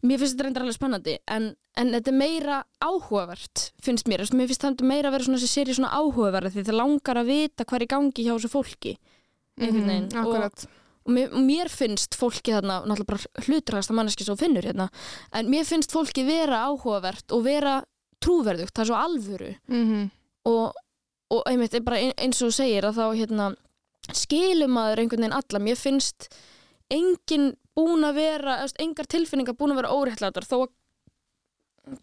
mér 0.06 0.20
finnst 0.22 0.34
þetta 0.34 0.46
reyndar 0.46 0.64
alveg 0.64 0.78
spennandi 0.78 1.16
en, 1.36 1.46
en 1.76 1.92
þetta 1.96 2.12
er 2.12 2.18
meira 2.22 2.58
áhugavert 2.80 3.64
finnst 3.84 4.08
mér, 4.10 4.24
mér 4.32 4.50
finnst 4.50 4.64
þetta 4.64 4.88
meira 4.88 5.10
að 5.10 5.16
vera 5.16 5.28
svona 5.28 5.40
þessi 5.42 5.52
séri 5.52 5.76
svona 5.76 5.92
áhugaverð 5.98 6.56
því 6.56 6.66
það 6.68 6.78
langar 6.80 7.20
að 7.20 7.32
vita 7.34 7.66
hvað 7.66 7.80
er 7.80 7.86
í 7.86 7.90
gangi 7.94 8.26
hjá 8.26 8.34
þessu 8.36 8.52
fólki 8.52 8.94
einhvern 9.60 9.90
veginn. 9.90 10.08
Mhm, 10.08 10.20
akkurat. 10.22 10.66
og 11.04 11.12
mér, 11.16 11.32
og 11.34 11.44
mér 11.44 11.68
finnst 11.72 12.16
fólki 12.16 12.54
þarna 12.54 12.80
náttúrulega 12.86 13.10
bara 13.10 13.44
hlutræðasta 13.46 13.96
manneski 13.96 14.24
sem 14.24 14.36
þú 14.36 14.44
finnur 14.46 14.68
hérna 14.70 14.88
en 15.36 15.50
mér 15.52 15.68
finnst 15.68 15.92
fólki 15.92 16.24
vera 16.24 16.64
áhugavert 16.70 17.34
og 17.36 17.44
vera 17.44 17.80
trúverðugt, 18.20 18.74
það 18.76 18.82
er 18.84 18.88
svo 18.90 18.98
alvöru. 19.00 19.52
Mhm, 19.68 20.08
og, 20.48 20.72
og 21.30 21.42
einmitt 21.46 21.76
bara 21.84 21.96
ein- 22.00 22.14
eins 22.18 22.40
og 22.42 22.52
segir 22.56 22.84
að 22.88 22.96
þá 23.00 23.06
hérna 23.20 23.48
skilum 24.16 24.72
maður 24.74 24.98
einhvern 25.04 25.20
veginn 25.24 25.36
alla. 25.36 25.58
Mér 25.62 25.76
finnst 25.78 26.28
engin 26.90 27.52
búin 27.76 28.04
að 28.04 28.14
vera, 28.18 28.66
engar 28.82 29.06
tilfinningar 29.06 29.54
búin 29.56 29.72
að 29.74 29.82
vera 29.82 29.94
óréttlætar. 29.94 30.46
Þó 30.48 30.56
að 30.66 30.70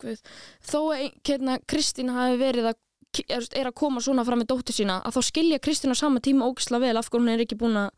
Guð, 0.02 0.20
þó 0.68 0.80
að 0.92 1.04
hérna, 1.24 1.60
Kristín 1.70 2.10
hafi 2.12 2.36
verið 2.42 2.66
að 2.74 2.78
er 3.56 3.68
að 3.70 3.76
koma 3.78 4.02
svona 4.04 4.26
fram 4.28 4.42
með 4.42 4.50
dóttur 4.52 4.76
sína 4.76 4.98
að 5.06 5.16
þá 5.16 5.22
skilja 5.30 5.60
Kristín 5.64 5.94
á 5.94 5.98
sama 5.98 6.20
tíma 6.20 6.46
ógisla 6.50 6.80
vel 6.82 6.98
af 7.00 7.08
hvernig 7.10 7.30
hún 7.30 7.34
er 7.38 7.44
ekki 7.46 7.56
búin 7.58 7.78
að 7.80 7.90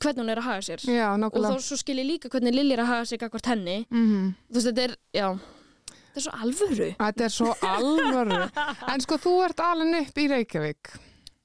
hvernig 0.00 0.22
hún 0.22 0.30
er 0.32 0.40
að 0.40 0.46
haga 0.48 0.64
sér. 0.64 0.80
Já, 0.88 1.10
og 1.12 1.32
þá 1.34 1.76
skilja 1.82 2.04
líka 2.06 2.30
hvernig 2.32 2.54
Lilja 2.56 2.78
er 2.78 2.82
að 2.84 2.90
haga 2.92 3.04
sér 3.10 3.20
gagvart 3.20 3.46
henni. 3.50 3.76
Mhm. 3.90 4.34
Þú 4.48 4.54
veist 4.58 4.70
þetta 4.70 4.84
er, 4.88 4.96
já 5.12 5.28
þetta 6.18 6.22
er 6.22 6.24
svo 6.26 6.38
alvöru. 6.44 6.88
Þetta 6.98 7.26
er 7.28 7.34
svo 7.34 7.52
alvaru. 7.68 8.40
En 8.92 9.04
sko, 9.04 9.18
þú 9.22 9.34
ert 9.46 9.62
alveg 9.62 10.08
upp 10.08 10.18
í 10.18 10.26
Reykjavík. 10.32 10.90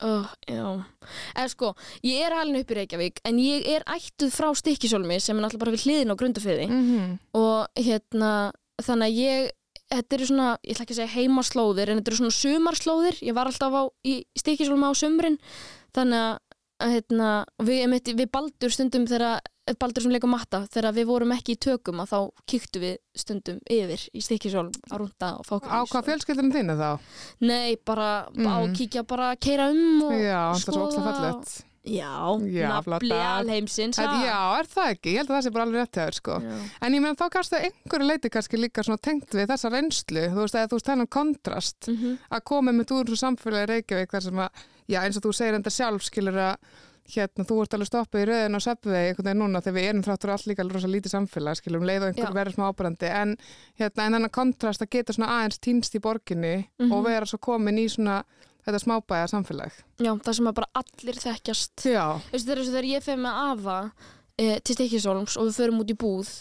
Oh, 0.04 0.28
já, 0.50 0.66
eða 1.32 1.50
sko, 1.54 1.70
ég 2.04 2.26
er 2.26 2.34
alveg 2.36 2.66
upp 2.66 2.72
í 2.74 2.78
Reykjavík 2.82 3.22
en 3.30 3.38
ég 3.40 3.68
er 3.72 3.86
ættuð 3.88 4.34
frá 4.36 4.50
Stykkisólmi 4.60 5.20
sem 5.24 5.38
er 5.38 5.46
náttúrulega 5.46 5.64
bara 5.64 5.76
við 5.76 5.86
hliðin 5.86 6.12
á 6.12 6.20
grundafiði 6.20 6.66
Mm 6.68 7.14
og 7.40 7.80
hérna, 7.80 8.52
þannig 8.82 9.06
að 9.06 9.22
ég, 9.22 9.54
þetta 9.94 10.18
eru 10.18 10.28
svona, 10.28 10.50
ég 10.66 10.74
ætla 10.76 10.84
ekki 10.84 10.96
að 10.98 11.00
segja 11.00 11.14
heimaslóðir 11.14 11.94
en 11.94 12.02
þetta 12.02 12.12
eru 12.12 12.20
svona 12.20 12.36
sumarslóðir, 12.40 13.22
ég 13.24 13.38
var 13.38 13.48
alltaf 13.48 13.80
á, 13.80 13.84
í 14.04 14.26
Stykkisólmi 14.36 14.90
á 14.90 14.94
sumrin. 14.98 15.40
Þannig 15.94 16.20
að 16.20 16.38
hérna, 16.92 17.46
við, 17.64 18.14
við 18.18 18.30
baldur 18.32 18.72
stundum 18.74 19.06
þegar 19.08 19.40
baldur 19.80 20.04
sem 20.04 20.12
leikum 20.12 20.30
matta, 20.36 20.66
þegar 20.74 20.94
við 20.98 21.06
vorum 21.08 21.32
ekki 21.32 21.56
í 21.56 21.60
tökum 21.64 22.02
að 22.04 22.10
þá 22.12 22.20
kíktu 22.52 22.82
við 22.84 22.96
stundum 23.16 23.60
yfir 23.72 24.02
í 24.14 24.22
Stykkisólm 24.26 24.72
að 24.92 24.98
rúnda 25.00 25.30
og 25.40 25.46
fá 25.48 25.56
Á 25.64 25.80
hvað 25.88 26.10
fjölskyldinu 26.10 26.52
þínu 26.52 26.76
þá? 26.82 26.90
Nei, 27.42 27.76
bara 27.86 28.28
Mhm. 28.36 28.48
á 28.48 28.58
kíkja 28.76 29.04
bara 29.08 29.36
keira 29.36 29.70
um 29.72 30.02
og 30.04 30.12
Já, 30.20 30.52
það 30.52 30.56
er 30.56 30.60
svo 30.60 30.72
skoða- 30.72 30.88
ókslega 30.88 31.14
fallegt. 31.14 31.64
Já, 31.84 32.12
nafli 32.70 32.90
alheimsins 33.42 33.98
já, 34.24 34.60
er 34.60 34.68
það 34.72 34.92
ekki? 34.94 35.12
Ég 35.12 35.18
held 35.20 35.30
að 35.30 35.36
það 35.36 35.44
sé 35.44 35.52
bara 35.52 35.66
alveg 35.68 35.82
rétt 35.82 35.98
hjá 35.98 36.06
þér, 36.06 36.16
sko. 36.20 36.38
En 36.82 36.94
ég 36.96 37.02
meðan 37.04 37.20
þá 37.20 37.26
kannski 37.34 37.58
að 37.58 37.66
einhverju 37.68 38.08
leiti 38.08 38.30
kannski 38.32 38.58
líka 38.62 38.84
svona 38.88 39.02
tengt 39.04 39.30
við 39.36 39.48
þessa 39.52 39.72
reynslu, 39.74 40.24
þú 40.32 40.40
veist, 40.46 40.56
eða 40.56 40.70
þú 40.72 40.78
veist, 40.80 40.88
þennan 40.88 41.10
kontrast 41.12 41.88
Mhm. 41.92 42.18
að 42.32 42.44
koma 42.44 42.72
með 42.72 42.92
úr 42.96 43.06
þessu 43.12 43.20
samfélagi 43.20 43.68
Reykjavík 43.74 44.12
þar 44.16 44.22
sem 44.24 44.36
að, 44.40 44.50
já, 44.88 45.00
eins 45.04 45.18
og 45.18 45.24
þú 45.24 45.34
segir 45.36 45.54
enda 45.56 45.70
sjálf, 45.70 46.02
skilur 46.08 46.34
að 46.40 46.56
hérna, 47.04 47.44
þú 47.44 47.62
ert 47.62 47.74
alveg 47.76 47.88
stoppið 47.92 48.22
í 48.24 48.28
rauðin 48.32 48.56
á 48.56 48.60
Subway 48.64 49.10
einhvern 49.12 49.26
veginn 49.28 49.42
núna 49.44 49.60
þegar 49.62 49.76
við 49.76 49.90
erum 49.90 50.04
þráttur 50.04 50.32
allt 50.32 50.48
líka 50.48 50.64
rosa 50.72 50.88
lítið 50.88 51.12
samfélag, 51.12 51.56
skilur 51.60 51.82
um 51.82 51.88
leið 51.88 52.02
og 52.02 52.08
einhver 52.14 52.32
Já. 52.32 52.38
verður 52.40 52.56
smá 52.56 52.72
ábærandi, 52.72 53.10
en 53.12 53.38
hérna, 53.78 54.06
en 54.08 54.14
aðeins 58.64 58.84
þetta 58.84 58.84
smábæja 58.88 59.30
samfélag. 59.32 59.80
Já, 60.00 60.12
það 60.26 60.38
sem 60.40 60.50
að 60.52 60.60
bara 60.60 60.84
allir 60.84 61.24
þekkjast. 61.24 61.88
Já, 61.92 62.06
Veistu 62.32 62.50
þegar, 62.50 62.68
þegar 62.72 62.92
ég 62.92 63.08
fer 63.08 63.24
með 63.24 63.42
afa 63.44 63.80
e, 64.38 64.60
til 64.64 64.78
Stekisólms 64.78 65.40
og 65.40 65.50
við 65.50 65.58
förum 65.60 65.82
út 65.84 65.92
í 65.92 65.98
búð 66.00 66.32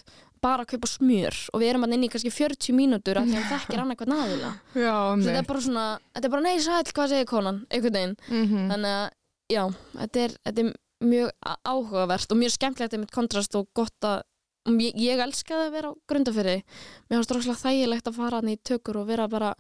bara 0.42 0.64
að 0.64 0.72
kaupa 0.74 0.90
smjör 0.90 1.36
og 1.54 1.62
við 1.62 1.70
erum 1.70 1.86
að 1.86 1.92
inn 1.96 2.06
í 2.06 2.10
kannski 2.10 2.32
40 2.34 2.74
mínútur 2.74 3.20
að 3.20 3.28
því 3.30 3.36
að 3.36 3.44
hann 3.44 3.52
þekkir 3.52 3.80
annað 3.82 3.98
hvað 4.00 4.10
naðila 4.10 4.48
já, 4.74 4.94
þetta 5.22 5.38
er 5.38 5.48
bara 5.52 5.64
svona, 5.66 5.84
þetta 6.16 6.28
er 6.28 6.32
bara 6.34 6.46
nei 6.46 6.64
sæl, 6.64 6.94
hvað 6.96 7.12
segir 7.12 7.28
konan? 7.30 7.60
einhvern 7.70 7.98
veginn, 7.98 8.16
mm 8.26 8.72
þannig 8.72 8.96
að 8.96 9.04
já, 9.52 9.62
þetta 10.00 10.24
er, 10.24 10.34
þetta 10.48 10.64
er 10.64 10.72
mjög 11.12 11.30
áhugavert 11.66 12.34
og 12.34 12.40
mjög 12.40 12.54
skemmtilegt 12.56 12.98
með 12.98 13.14
kontrast 13.14 13.58
og 13.58 13.68
gott 13.76 14.08
að 14.08 14.18
ég, 14.82 14.98
ég 14.98 15.22
elskaði 15.22 15.68
að 15.68 15.76
vera 15.76 15.92
á 15.94 15.98
grundafyrði 16.10 16.58
mér 16.62 17.16
fannst 17.20 17.36
rosalega 17.36 17.62
þægilegt 17.62 18.10
að 18.10 18.18
fara 18.18 18.42
hann 18.42 18.52
í 18.52 18.58
tökur 18.62 19.00
og 19.02 19.08
vera 19.10 19.28
bara 19.30 19.54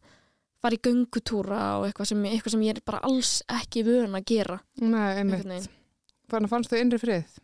fara 0.62 0.78
í 0.78 0.82
göngutúra 0.86 1.62
og 1.80 1.88
eitthvað 1.88 2.12
sem, 2.12 2.26
eitthvað 2.30 2.54
sem 2.56 2.66
ég 2.66 2.76
er 2.76 2.84
bara 2.86 3.02
alls 3.08 3.32
ekki 3.60 3.82
vön 3.86 4.14
að 4.18 4.28
gera 4.30 4.60
Nei, 4.82 5.08
einmitt. 5.18 5.70
Þannig 6.32 6.52
fannst 6.52 6.72
þau 6.72 6.78
innri 6.80 7.00
frið. 7.02 7.40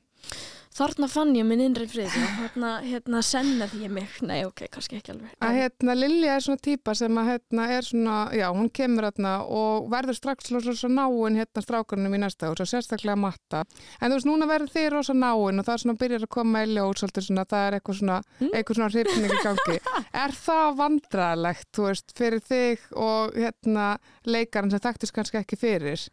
Þarna 0.75 1.09
fann 1.11 1.33
ég 1.37 1.47
minn 1.49 1.63
innri 1.65 1.87
frið 1.91 2.13
já. 2.13 2.27
þarna 2.39 2.73
hérna 2.85 3.23
sennaði 3.25 3.81
ég 3.87 3.91
mig 3.95 4.19
Nei, 4.23 4.43
ok, 4.47 4.67
kannski 4.75 4.99
ekki 5.01 5.15
alveg 5.15 5.33
Að 5.43 5.57
hérna, 5.59 5.95
Lilja 5.99 6.35
er 6.37 6.45
svona 6.45 6.63
típa 6.63 6.95
sem 6.99 7.19
að 7.19 7.31
hérna 7.33 7.67
er 7.77 7.87
svona, 7.89 8.17
já, 8.37 8.47
hún 8.55 8.69
kemur 8.75 9.09
hérna 9.09 9.33
og 9.49 9.89
verður 9.93 10.19
strax 10.19 10.51
svo, 10.51 10.61
svo 10.63 10.91
náin 10.93 11.39
hérna 11.41 11.65
strákunum 11.65 12.15
í 12.15 12.21
næsta 12.23 12.51
og 12.53 12.61
sérstaklega 12.63 13.17
matta. 13.19 13.65
En 14.01 14.11
þú 14.13 14.19
veist, 14.19 14.29
núna 14.29 14.49
verður 14.51 14.73
þið 14.75 14.89
rosa 14.95 15.17
náin 15.17 15.63
og 15.63 15.67
það 15.67 15.81
svona 15.83 15.99
byrjar 16.03 16.27
að 16.29 16.33
koma 16.37 16.63
í 16.65 16.71
ljós 16.75 17.05
svona, 17.05 17.45
það 17.49 17.67
er 17.67 17.79
eitthvað 17.79 17.99
svona, 18.03 18.19
Mm. 18.39 18.51
eitthvað 18.55 18.77
svona 18.79 18.91
hrifning 18.93 19.33
í 19.35 19.41
gangi. 19.43 19.79
er 20.25 20.35
það 20.37 20.77
vandræðalegt, 20.79 21.69
þú 21.75 21.87
veist, 21.89 22.13
fyrir 22.19 22.41
þig 22.45 22.85
og 22.95 23.35
hérna 23.39 23.87
leikarinn 24.27 24.71
sem 24.71 24.81
þekktist 24.85 25.15
kannski 25.17 25.41
ekki 25.41 25.59
fyrir? 25.59 26.05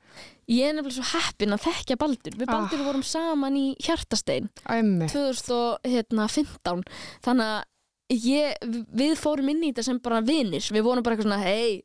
Ég 0.51 0.69
er 0.69 0.75
nefnilega 0.77 0.99
svo 0.99 1.08
heppin 1.15 1.55
að 1.55 1.63
þekkja 1.65 1.97
Baldur. 2.01 2.36
Við 2.38 2.49
Baldur 2.51 2.84
vorum 2.86 3.05
saman 3.05 3.55
í 3.58 3.65
Hjartastein 3.81 4.51
Æmi. 4.69 5.08
2015 5.10 6.84
Þannig 7.25 7.47
að 7.49 8.19
ég, 8.29 8.60
við 8.93 9.15
fórum 9.17 9.49
inn 9.49 9.63
í 9.63 9.71
þetta 9.71 9.88
sem 9.89 10.01
bara 10.05 10.21
vinir. 10.25 10.62
Við 10.62 10.86
vorum 10.86 11.05
bara 11.05 11.17
eitthvað 11.17 11.31
svona, 11.31 11.41
hei, 11.41 11.81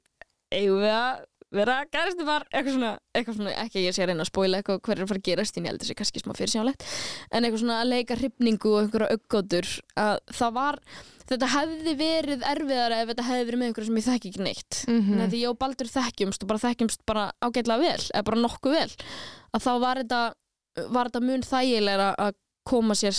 eigum 0.53 0.83
við 0.83 0.93
að 0.93 1.25
vera 1.55 1.77
gæristu 1.91 2.27
var 2.27 2.45
eitthvað 2.51 2.77
svona, 2.77 2.91
eitthvað 3.17 3.39
svona, 3.41 3.55
ekki 3.65 3.85
ég 3.85 3.95
sé 3.97 4.05
að 4.05 4.13
reyna 4.13 4.25
að 4.25 4.31
spóila 4.31 4.61
eitthvað 4.61 4.83
hver 4.87 4.97
er 4.97 5.05
að 5.05 5.11
fara 5.11 5.21
að 5.23 5.29
gerast, 5.31 5.63
held 5.67 5.83
þessi 5.83 5.97
kannski 5.99 6.23
smá 6.23 6.35
fyrirsjánlegt 6.39 6.85
en 7.31 7.47
eitthvað 7.47 7.63
svona 7.65 7.79
að 7.83 7.91
leika 7.91 8.19
hrifningu 8.21 8.75
og 8.75 8.85
einhverja 8.85 9.17
auggotur 9.17 9.71
að 9.99 10.21
það 10.39 10.55
var 10.61 10.79
þetta 11.31 11.51
hefði 11.55 11.95
verið 11.99 12.47
erfiðara 12.53 13.01
ef 13.03 13.11
þetta 13.13 13.27
hefði 13.29 13.49
verið 13.49 13.61
með 13.61 13.71
einhverju 13.71 13.89
sem 13.89 13.99
ég 14.01 14.07
þekki 14.07 14.31
ekki 14.33 14.47
neitt. 14.47 14.79
Mm 14.87 15.01
mm. 15.01 15.27
því 15.31 15.43
ég 15.43 15.51
og 15.51 15.59
Baldur 15.59 15.91
þekkjumst 15.91 16.43
og 16.43 16.49
bara 16.51 16.65
þekkjumst 16.65 17.05
bara 17.07 17.27
ágætlega 17.41 17.83
vel, 17.83 18.07
eða 18.15 18.27
bara 18.31 18.41
nokkuð 18.41 18.77
vel 18.79 18.95
að 19.55 19.67
þá 19.67 19.73
var 19.85 20.03
þetta, 20.03 20.23
var 20.89 21.11
þetta 21.11 21.27
mun 21.27 21.43
þægilega 21.43 22.15
að 22.19 22.33
koma 22.65 22.95
sér 22.95 23.17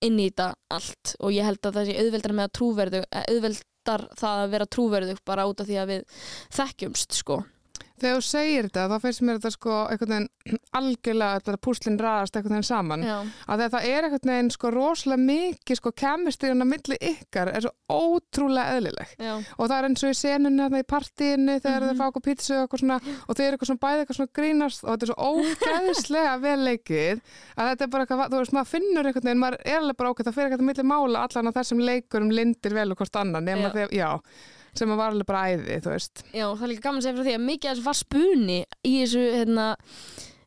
inn 0.00 0.18
í 0.18 0.30
þetta 0.30 0.54
allt. 0.70 1.16
Og 1.20 1.32
ég 1.34 1.44
held 1.44 1.66
að 1.66 1.74
það 1.74 1.86
sé 1.86 1.98
auðveldar 2.00 2.32
með 2.32 2.46
að 2.48 2.54
trúverðu 2.58 3.02
auðveldar 3.10 4.06
það 4.16 4.44
að 4.44 4.50
vera 4.50 4.66
trúverðug 4.66 5.24
bara 5.24 5.46
út 5.46 5.60
af 5.60 5.66
því 5.66 5.80
að 5.80 5.90
við 5.90 6.04
þekkjumst 6.56 7.18
sko 7.18 7.42
Þegar 8.00 8.16
þú 8.16 8.24
segir 8.24 8.64
þetta, 8.70 8.84
þá 8.88 9.02
finnst 9.04 9.20
mér 9.28 9.36
þetta 9.38 9.50
sko 9.52 9.72
einhvern 9.92 10.12
veginn, 10.14 10.28
algjörlega 10.78 11.40
þetta 11.44 11.60
púslinn 11.66 11.98
raðast 12.00 12.36
einhvern 12.38 12.54
veginn 12.56 12.68
saman. 12.70 13.02
Já, 13.04 13.16
að 13.52 13.64
það 13.74 13.84
er 13.90 14.06
einhvern 14.08 14.30
veginn 14.32 14.50
sko 14.54 14.70
rosalega 14.72 15.20
mikið 15.26 15.76
sko 15.80 15.92
kemistriðuna 16.00 16.64
milli 16.70 16.96
ykkar 17.10 17.50
er 17.52 17.66
svo 17.66 17.72
ótrúlega 17.92 18.76
eðlileg. 18.78 19.10
Já, 19.20 19.34
og 19.36 19.64
það 19.68 19.76
er 19.76 19.88
eins 19.90 20.04
og 20.06 20.14
í 20.14 20.16
senunni 20.20 20.62
þarna 20.64 20.80
í 20.80 20.86
partíinu 20.94 21.56
þegar 21.60 21.80
Mhm. 21.80 21.88
þeir 21.90 21.98
fá 22.00 22.06
okkur 22.08 22.24
pítsu 22.30 22.54
og 22.56 22.62
eitthvað 22.64 22.80
svona 22.80 22.98
og 23.28 23.36
þeir 23.36 23.46
eru 23.46 23.56
eitthvað 23.58 23.70
svona 23.70 23.84
bæði 23.84 24.00
eitthvað 24.04 24.18
svona 24.20 24.34
grínast 24.40 24.80
og 24.84 24.90
þetta 24.90 25.04
er 25.04 25.12
svo 25.12 25.20
ógeðslega 25.30 26.34
vel 26.46 26.60
leikið 26.70 27.20
að 27.56 27.68
þetta 27.74 27.84
er 27.84 27.92
bara 27.92 28.02
eitthvað, 28.06 28.30
þú 28.32 28.38
veist, 28.40 28.54
maður 28.56 28.70
finnur 28.72 29.04
einhvern 29.10 29.28
veginn, 29.28 29.42
maður 29.44 29.58
er 29.64 29.78
alveg 29.80 29.96
bara 30.00 30.10
okkur, 30.14 30.24
það 30.30 30.36
fyrir 30.40 30.52
sem 34.78 34.92
var 34.96 35.10
alveg 35.10 35.26
bara 35.26 35.44
æði, 35.54 35.80
þú 35.84 35.90
veist 35.94 36.22
já, 36.32 36.46
það 36.46 36.62
er 36.66 36.72
líka 36.72 36.84
gaman 36.86 37.00
að 37.00 37.06
segja 37.06 37.16
frá 37.18 37.26
því 37.28 37.34
að 37.38 37.46
mikið 37.48 37.70
af 37.70 37.76
þessu 37.76 37.86
var 37.88 37.98
spuni 38.00 38.58
í 38.86 38.92
þessu, 39.02 39.24
hérna, 39.36 39.66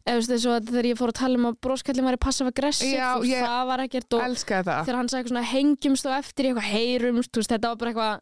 eða 0.04 0.14
þú 0.14 0.20
veist, 0.20 0.32
þessu 0.34 0.54
að 0.54 0.72
þegar 0.72 0.90
ég 0.92 1.00
fór 1.00 1.14
að 1.14 1.20
tala 1.20 1.40
um 1.40 1.50
að 1.50 2.50
aggressive, 2.54 2.94
Já, 2.98 3.10
þú 3.16 3.22
veist, 3.24 3.34
ég- 3.34 3.46
það 3.48 3.68
var 3.74 3.80
ekkert 3.88 4.14
og 4.14 4.22
þegar 4.44 4.98
hann 5.00 5.10
sagði 5.10 5.24
eitthvað 5.24 5.34
svona 5.34 5.52
hengjumst 5.54 6.06
og 6.10 6.18
eftir 6.18 6.46
í 6.46 6.52
eitthvað 6.52 6.72
heyrumst, 6.74 7.32
þú 7.32 7.40
veist, 7.44 7.54
þetta 7.56 7.68
var 7.74 7.78
bara 7.84 7.92
eitthvað 7.94 8.20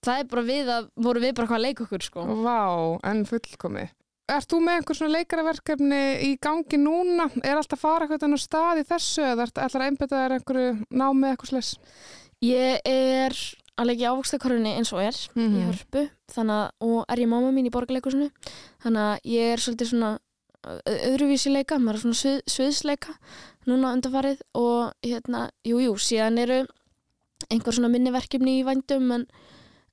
það 0.00 0.18
er 0.20 0.28
bara 0.32 0.42
við 0.42 0.68
að, 0.72 0.90
voru 0.96 1.20
við 1.20 1.34
bara 1.34 1.44
eitthvað 1.46 1.58
að 1.60 1.66
leika 1.66 1.84
okkur 1.84 2.02
sko. 2.06 2.22
Vá, 2.40 2.60
en 3.10 3.24
fullkomi 3.28 3.88
Ert 4.30 4.46
þú 4.46 4.60
með 4.62 4.76
einhver 4.78 4.94
svona 4.94 5.16
leikaraverkefni 5.18 6.00
í 6.22 6.36
gangi 6.38 6.78
núna? 6.78 7.24
Er 7.42 7.56
alltaf 7.58 7.80
að 7.80 7.82
fara 7.82 8.06
eitthvað 8.06 8.36
stað 8.38 8.78
í 8.78 8.84
þessu 8.86 9.24
eða 9.26 9.42
ert- 9.48 9.58
ætlar 9.58 9.82
að 9.82 9.88
einbeta 9.90 10.20
þér 10.20 10.34
einhverju 10.36 10.68
námi 11.00 11.30
eitthvað 11.32 11.50
slis? 11.50 11.70
Ég 12.40 12.78
er 12.86 13.34
að 13.80 13.88
leika 13.90 14.04
í 14.04 14.08
ávaxtakorunni 14.12 14.72
eins 14.76 14.92
og 14.92 15.00
er 15.02 15.16
Mhm. 15.34 15.56
í 15.56 15.62
hörpu, 15.70 16.02
þannig 16.34 16.56
að 16.60 16.70
og 16.86 17.04
er 17.08 17.22
ég 17.24 17.28
mamma 17.32 17.50
mín 17.56 17.66
í 17.68 17.72
borgarleikusinu 17.74 18.30
þannig 18.84 19.06
að 19.08 19.30
ég 19.32 19.52
er 19.54 19.62
svolítið 19.64 19.90
svona 19.94 20.18
öðruvísi 20.86 21.52
leika, 21.54 21.78
maður 21.80 21.96
er 21.96 22.02
svona 22.04 22.18
svið, 22.20 22.40
sviðsleika 22.52 23.14
núna 23.66 23.94
undarfarið 23.96 24.42
og 24.60 24.92
hérna, 25.02 25.46
jú, 25.64 25.78
jú, 25.80 25.94
síðan 25.96 26.36
eru 26.42 26.66
einhver 27.50 27.72
svona 27.72 27.88
minni 27.90 28.12
verkefni 28.12 28.58
í 28.60 28.64
vændum 28.68 29.10
en, 29.16 29.24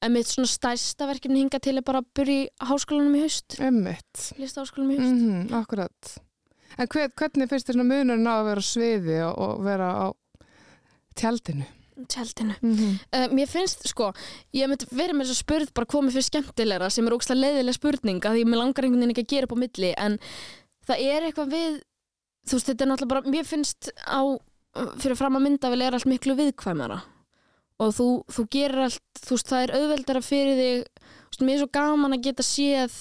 en 0.04 0.12
mitt 0.13 0.28
svona 0.28 0.50
stærsta 0.52 1.08
verkefni 1.08 1.39
hinga 1.39 1.62
til 1.63 1.78
er 1.80 1.86
bara 1.88 2.02
að 2.04 2.10
byrja 2.19 2.43
í 2.43 2.50
háskólanum 2.67 3.15
í 3.15 3.21
haust. 3.23 3.56
Emmitt 3.63 4.28
listaháskólanum 4.38 4.91
í 4.91 5.00
haust. 5.00 5.23
Mm 5.23 5.56
Akkurat. 5.62 6.17
En 6.78 6.88
hver, 6.91 7.10
hvernig 7.15 7.47
finnst 7.50 7.69
þér 7.69 7.78
svona 7.80 7.88
munurinn 7.88 8.28
á 8.28 8.36
að 8.43 8.47
vera 8.52 8.62
sviði 8.67 9.17
og, 9.23 9.39
og 9.39 9.63
vera 9.63 9.88
á 10.04 10.08
tjaldinu? 11.15 11.65
Tjaldinu. 12.05 12.55
Mm 12.62 12.75
-hmm. 12.75 12.93
Uh, 13.15 13.27
mér 13.33 13.47
finnst, 13.47 13.88
sko, 13.88 14.12
ég 14.53 14.69
myndi 14.69 14.86
verið 14.91 15.15
með 15.15 15.27
þess 15.27 15.36
að 15.36 15.43
spurð 15.43 15.73
bara 15.73 15.91
komið 15.93 16.17
fyrir 16.17 16.29
skemmtilegra 16.29 16.89
sem 16.89 17.07
er 17.07 17.13
ógslag 17.13 17.38
leiðileg 17.38 17.75
spurning 17.75 18.25
að 18.25 18.36
því 18.36 18.43
mér 18.45 18.62
langar 18.62 18.83
einhvern 18.83 19.01
veginn 19.01 19.15
ekki 19.15 19.25
að 19.25 19.33
gera 19.33 19.45
upp 19.47 19.55
á 19.57 19.63
milli 19.63 19.93
en 19.97 20.19
það 20.88 20.97
er 20.99 21.21
eitthvað 21.27 21.49
við 21.51 21.81
þú 22.47 22.57
veist, 22.57 22.69
þetta 22.69 22.83
er 22.83 22.89
náttúrulega 22.91 23.13
bara, 23.13 23.33
mér 23.33 23.45
finnst 23.47 23.91
á 24.07 24.21
fyrir 25.01 25.17
fram 25.17 25.38
að 25.38 25.45
mynda 25.47 25.71
vel 25.73 25.83
er 25.83 25.97
allt 25.97 26.10
miklu 26.10 26.38
viðkvæmara. 26.38 27.01
Og 27.83 27.93
þú, 27.93 28.07
þú 28.33 28.47
gerir 28.53 28.88
allt, 28.88 29.03
þú 29.21 29.36
veist, 29.36 29.51
það 29.51 29.63
er 29.63 29.75
auðveldara 29.77 30.23
fyrir 30.25 30.57
þig, 30.62 31.05
veist, 31.29 31.43
mér 31.43 31.55
er 31.55 31.62
svo 31.63 31.69
gaman 31.77 32.17
að 32.17 32.25
geta 32.29 32.45
séð 32.45 32.97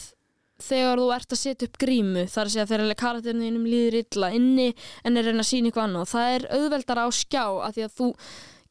þegar 0.67 1.01
þú 1.01 1.07
ert 1.13 1.33
að 1.35 1.41
setja 1.43 1.69
upp 1.69 1.79
grímu, 1.81 2.25
það 2.33 2.43
er 2.43 2.49
að 2.49 2.55
segja 2.55 2.69
þegar 2.71 2.99
karakterninum 3.03 3.65
líður 3.69 3.99
illa 4.01 4.31
inni 4.33 4.69
en 5.05 5.21
er 5.21 5.27
reyna 5.29 5.45
að 5.45 5.51
sína 5.51 5.69
eitthvað 5.69 5.89
annað, 5.91 6.13
það 6.15 6.37
er 6.37 6.47
auðveldara 6.57 7.05
á 7.05 7.11
skjá 7.13 7.45
að 7.45 7.75
því 7.77 7.85
að 7.85 7.97
þú 7.99 8.09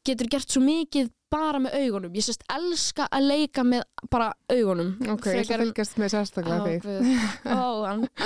getur 0.06 0.30
gert 0.30 0.52
svo 0.52 0.62
mikið 0.64 1.10
bara 1.32 1.58
með 1.62 1.74
augunum. 1.80 2.12
Ég 2.16 2.24
sérst 2.26 2.44
elska 2.52 3.06
að 3.12 3.26
leika 3.30 3.62
með 3.66 3.82
bara 4.12 4.28
augunum. 4.52 4.92
Ok, 5.12 5.26
ég 5.34 5.50
að 5.50 5.62
fylgjast 5.64 5.98
með 6.00 6.12
sérstaklega 6.14 6.60
því. 6.66 6.76
Ó, 7.50 7.58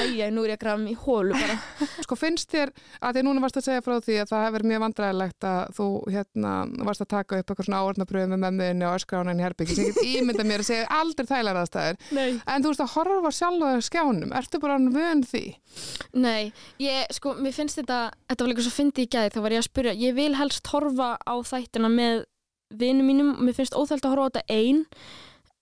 æja, 0.00 0.28
nú 0.34 0.44
er 0.44 0.52
ég 0.52 0.58
að 0.58 0.62
grafa 0.64 0.80
mig 0.82 0.92
í 0.94 0.98
hólu 1.00 1.32
bara. 1.36 1.56
Sko 2.04 2.18
finnst 2.18 2.52
þér, 2.52 2.72
að 3.00 3.16
því 3.16 3.24
núna 3.26 3.44
varst 3.44 3.60
að 3.60 3.66
segja 3.68 3.84
frá 3.86 3.94
því 4.04 4.18
að 4.22 4.32
það 4.32 4.44
hefur 4.46 4.66
mjög 4.70 4.82
vandræðilegt 4.84 5.48
að 5.50 5.60
þú 5.78 5.86
hérna 6.16 6.52
varst 6.88 7.04
að 7.04 7.10
taka 7.14 7.40
upp 7.40 7.52
eitthvað 7.54 7.68
svona 7.68 7.82
áornapröfu 7.84 8.30
með 8.32 8.42
mömmuðinni 8.44 8.88
og 8.88 8.98
öskránan 8.98 9.40
í 9.40 9.46
herbyggi 9.46 9.78
sem 9.78 9.88
ég 9.88 9.96
get 9.96 10.10
ímynda 10.20 10.46
mér 10.48 10.64
að 10.64 10.70
segja 10.70 10.90
aldrei 11.00 11.30
þælar 11.30 11.62
aðstæður. 11.62 11.96
Nei, 12.16 12.30
En 12.50 12.64
þú 12.64 12.74
veist 12.74 12.84
að 12.84 12.94
horfa 12.96 13.30
sjálf 13.34 13.64
á 13.64 13.80
skjánum, 13.88 14.34
ertu 14.36 14.60
bara 14.62 14.76
vön 14.90 15.24
því? 15.26 15.44
Nei, 16.20 16.52
ég, 16.82 17.08
sko, 17.16 17.34
mér 17.38 17.54
finnst 17.56 17.80
þetta 17.80 18.00
þetta 18.28 18.44
að 22.70 22.84
vinum 22.84 23.10
mínum, 23.10 23.34
mér 23.42 23.56
finnst 23.58 23.76
óþælt 23.76 24.06
að 24.06 24.14
horfa 24.14 24.26
á 24.26 24.30
þetta 24.30 24.60
ein 24.60 24.84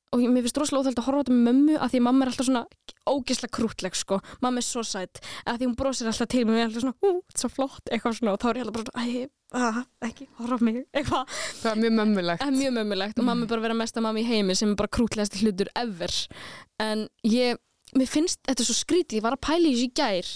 og 0.08 0.22
mér 0.24 0.44
finnst 0.46 0.58
rosalega 0.60 0.86
óþælt 0.86 1.00
að 1.02 1.06
horfa 1.08 1.20
á 1.20 1.22
þetta 1.24 1.34
með 1.36 1.48
mömmu 1.48 1.74
af 1.78 1.90
því 1.92 1.98
að 2.00 2.04
mamma 2.06 2.24
er 2.24 2.30
alltaf 2.30 2.48
svona 2.48 2.62
ógislega 3.08 3.54
krútleg 3.56 3.96
sko, 3.96 4.20
mamma 4.44 4.62
er 4.62 4.66
svo 4.66 4.84
sætt 4.86 5.20
af 5.44 5.58
því 5.58 5.66
hún 5.66 5.76
brosir 5.76 6.08
alltaf 6.08 6.30
til 6.32 6.44
mér 6.48 6.54
og 6.54 6.58
ég 6.58 6.64
er 6.64 6.70
alltaf 6.70 6.84
svona, 6.84 6.96
ú, 7.04 7.10
þetta 7.28 7.36
er 7.36 7.42
svo 7.44 7.50
flott, 7.52 7.84
eitthvað 7.92 8.16
svona 8.18 8.34
og 8.34 8.40
þá 8.40 8.48
er 8.48 8.60
ég 8.60 8.64
alltaf 8.64 8.88
bara 8.88 9.04
æ, 9.04 9.28
ah, 9.58 9.80
ekki 10.08 10.28
horfa 10.38 10.56
á 10.56 10.64
mig, 10.64 10.80
eitthvað. 10.96 11.36
Það 11.60 11.70
er 11.70 11.82
mjög 11.82 11.94
mömmulegt. 11.98 12.44
Er 12.46 12.56
mjög 12.56 12.74
mömmulegt 12.78 13.20
og 13.20 13.28
mamma 13.28 13.44
er 13.44 13.52
bara 13.52 13.62
að 13.62 13.68
vera 13.68 13.78
mesta 13.82 14.04
mamma 14.04 14.22
í 14.22 14.26
heimi 14.28 14.56
sem 14.56 14.72
er 14.72 14.80
bara 14.80 14.92
krútlegast 14.96 15.38
hlutur 15.42 15.72
ever. 15.76 16.16
En 16.84 17.06
ég, 17.28 17.60
mér 17.96 18.08
finnst 18.08 18.40
þetta 18.48 18.64
er 18.64 18.70
svo 18.70 18.78
skrítið, 18.80 19.20
ég 19.20 19.28
var 19.28 19.36
að 19.36 19.44
pæla 19.44 19.68
í 19.68 19.76
þessu 19.76 19.88
í 19.88 19.94
gær. 20.00 20.34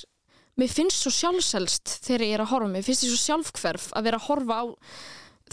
Mér 0.61 0.69
finnst 0.69 1.01
svo 1.01 1.13
sjálfselst 1.17 1.97
þegar 2.05 2.27
ég 2.27 2.37
er 2.37 2.45
að 2.45 2.53
horfa, 2.53 2.73
mér 2.75 2.85
finnst 2.85 3.07
ég 3.07 3.13
svo 3.13 3.21
sjálfhverf 3.25 3.91
að 3.97 4.09
vera 4.09 4.21
að 4.21 4.27
horfa 4.29 4.61
á 4.61 4.65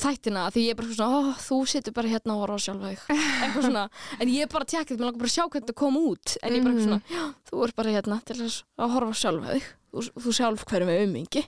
þættina 0.03 0.45
því 0.53 0.63
ég 0.65 0.73
er 0.73 0.77
bara 0.79 0.95
svona, 0.97 1.19
ó, 1.19 1.21
þú 1.43 1.57
situr 1.71 1.93
bara 1.95 2.11
hérna 2.11 2.35
og 2.35 2.41
horfa 2.45 2.73
þig, 2.89 3.03
eitthvað 3.43 3.65
svona. 3.67 3.83
En 4.19 4.31
ég 4.33 4.41
er 4.45 4.51
bara 4.53 4.65
að 4.67 4.73
þetta, 4.73 4.97
mér 4.99 5.05
langar 5.07 5.19
bara 5.23 5.29
að 5.29 5.35
sjá 5.35 5.43
hvernig 5.45 5.65
þetta 5.67 5.77
kom 5.83 5.99
út. 5.99 6.35
En 6.43 6.53
ég 6.55 6.59
er 6.59 6.65
bara 6.67 6.83
svona, 6.85 6.99
já, 7.13 7.23
þú 7.51 7.63
er 7.67 7.73
bara 7.79 7.93
hérna 7.95 8.19
til 8.25 8.37
þess 8.41 8.63
að 8.79 8.93
horfa 8.95 9.13
á 9.13 9.21
sjálfa 9.23 9.55
þig. 9.55 9.69
Þú, 9.89 10.03
þú 10.21 10.33
sjálf 10.37 10.65
hverjum 10.69 10.89
með 10.91 10.99
ummingi 11.07 11.41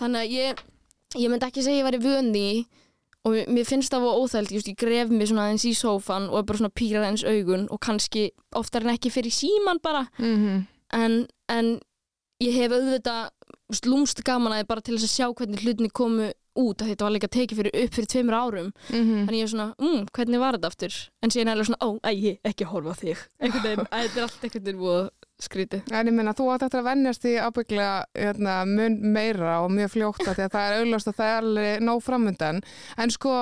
þannig 0.00 0.22
að 0.24 0.32
ég, 0.34 0.62
ég 1.22 1.30
myndi 1.30 1.46
ekki 1.46 1.62
segja 1.62 1.76
að 1.76 1.80
ég 1.82 1.86
væri 1.86 2.00
vöndi 2.02 2.46
og 3.26 3.34
mér- 3.34 3.48
mér 3.54 3.66
finnst 3.68 3.92
það 3.94 4.02
var 4.06 4.18
óþæld, 4.22 4.50
just, 4.56 4.66
ég 4.72 4.76
gref 4.80 5.10
mig 5.10 5.28
svona 5.30 5.44
eins 5.52 5.64
í 5.66 5.72
sófan 5.74 6.26
og 6.30 6.40
er 6.40 6.46
bara 6.48 6.58
svona 6.58 6.74
pýrað 6.74 7.06
eins 7.12 7.22
augun 7.26 7.68
og 7.70 7.78
kannski 7.86 8.24
oftar 8.58 8.82
en 8.86 8.90
ekki 8.96 9.10
fyrir 9.14 9.30
síman 9.34 9.78
bara. 9.82 10.06
Mm 10.18 10.64
en, 10.94 11.14
en 11.50 11.70
ég 12.42 12.54
hef 12.54 12.70
auðvitað 12.70 13.30
lúmst 13.90 14.20
gaman 14.26 14.52
að 14.54 14.66
bara 14.68 14.80
til 14.86 14.94
þess 14.98 15.06
að 15.08 15.14
sjá 15.14 15.26
hvernig 15.34 15.62
hlutinni 15.64 15.90
komu 15.90 16.28
út 16.56 16.82
að 16.82 16.92
þetta 16.92 17.06
var 17.06 17.14
líka 17.16 17.32
tekið 17.36 17.60
fyrir 17.60 17.76
upp 17.84 17.94
fyrir 17.94 18.10
tveimur 18.12 18.36
árum 18.36 18.72
-hmm. 18.88 19.22
þannig 19.26 19.40
ég 19.40 19.46
er 19.46 19.52
svona, 19.52 19.68
mm, 19.78 20.06
hvernig 20.12 20.42
var 20.42 20.58
þetta 20.58 20.72
aftur 20.72 20.98
en 21.22 21.30
síðan 21.30 21.52
er 21.52 21.56
það 21.56 21.68
svona, 21.70 21.84
ó, 21.84 21.90
æ, 22.02 22.38
ekki 22.44 22.64
horfa 22.72 22.92
á 22.92 22.96
þig 23.02 23.18
æ, 23.40 23.46
þetta 23.54 24.16
er 24.16 24.22
allt 24.26 24.42
veginn 24.42 24.80
búið 24.80 25.08
skrítið 25.42 25.92
En 25.92 26.08
ég 26.08 26.14
minna, 26.14 26.34
þú 26.36 26.48
átt 26.52 26.66
eftir 26.66 26.80
að 26.80 26.88
vennjast 26.90 27.24
því 27.24 27.34
ábygglega 27.44 27.96
hérna, 28.16 28.56
mun 28.68 28.98
meira 29.14 29.58
og 29.64 29.72
mjög 29.74 29.92
fljótt 29.96 30.24
að 30.24 30.38
því 30.38 30.46
að 30.46 30.54
það 30.54 30.68
er 30.68 30.78
augljóst 30.80 31.10
að 31.10 31.18
það 31.18 31.32
er 31.32 31.42
alveg 31.42 31.84
nóg 31.84 32.02
framundan. 32.06 32.62
En 32.96 33.12
sko, 33.12 33.34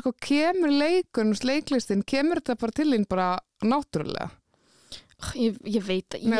sko 0.00 0.12
kemur 0.20 0.74
leikun, 0.74 1.32
leiklistin, 1.44 2.04
kemur 2.04 2.42
þetta 2.42 2.60
bara 2.60 2.76
til 2.76 2.90
þín 2.92 3.08
bara 3.10 3.30
náttúrulega? 3.64 4.30
Ég, 5.36 5.56
ég 5.64 5.82
veit 5.86 6.08
að 6.16 6.22
ég, 6.24 6.30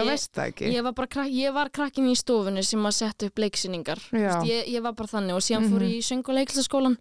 ég 0.72 0.82
var 0.86 0.92
bara 0.92 1.06
krak, 1.06 1.28
ég 1.32 1.52
var 1.56 1.70
krakkin 1.70 2.08
í 2.10 2.16
stofunni 2.16 2.62
sem 2.64 2.80
að 2.86 2.96
setja 2.98 3.28
upp 3.30 3.38
leiksýningar. 3.44 4.00
Ég, 4.48 4.68
ég 4.76 4.82
var 4.82 4.92
bara 4.98 5.08
þannig 5.14 5.34
og 5.36 5.44
síðan 5.46 5.68
fór 5.70 5.80
Mhm. 5.80 5.90
ég 5.90 5.98
í 5.98 6.06
söng- 6.06 6.28
og 6.28 6.34
leiklistaskólan 6.38 6.96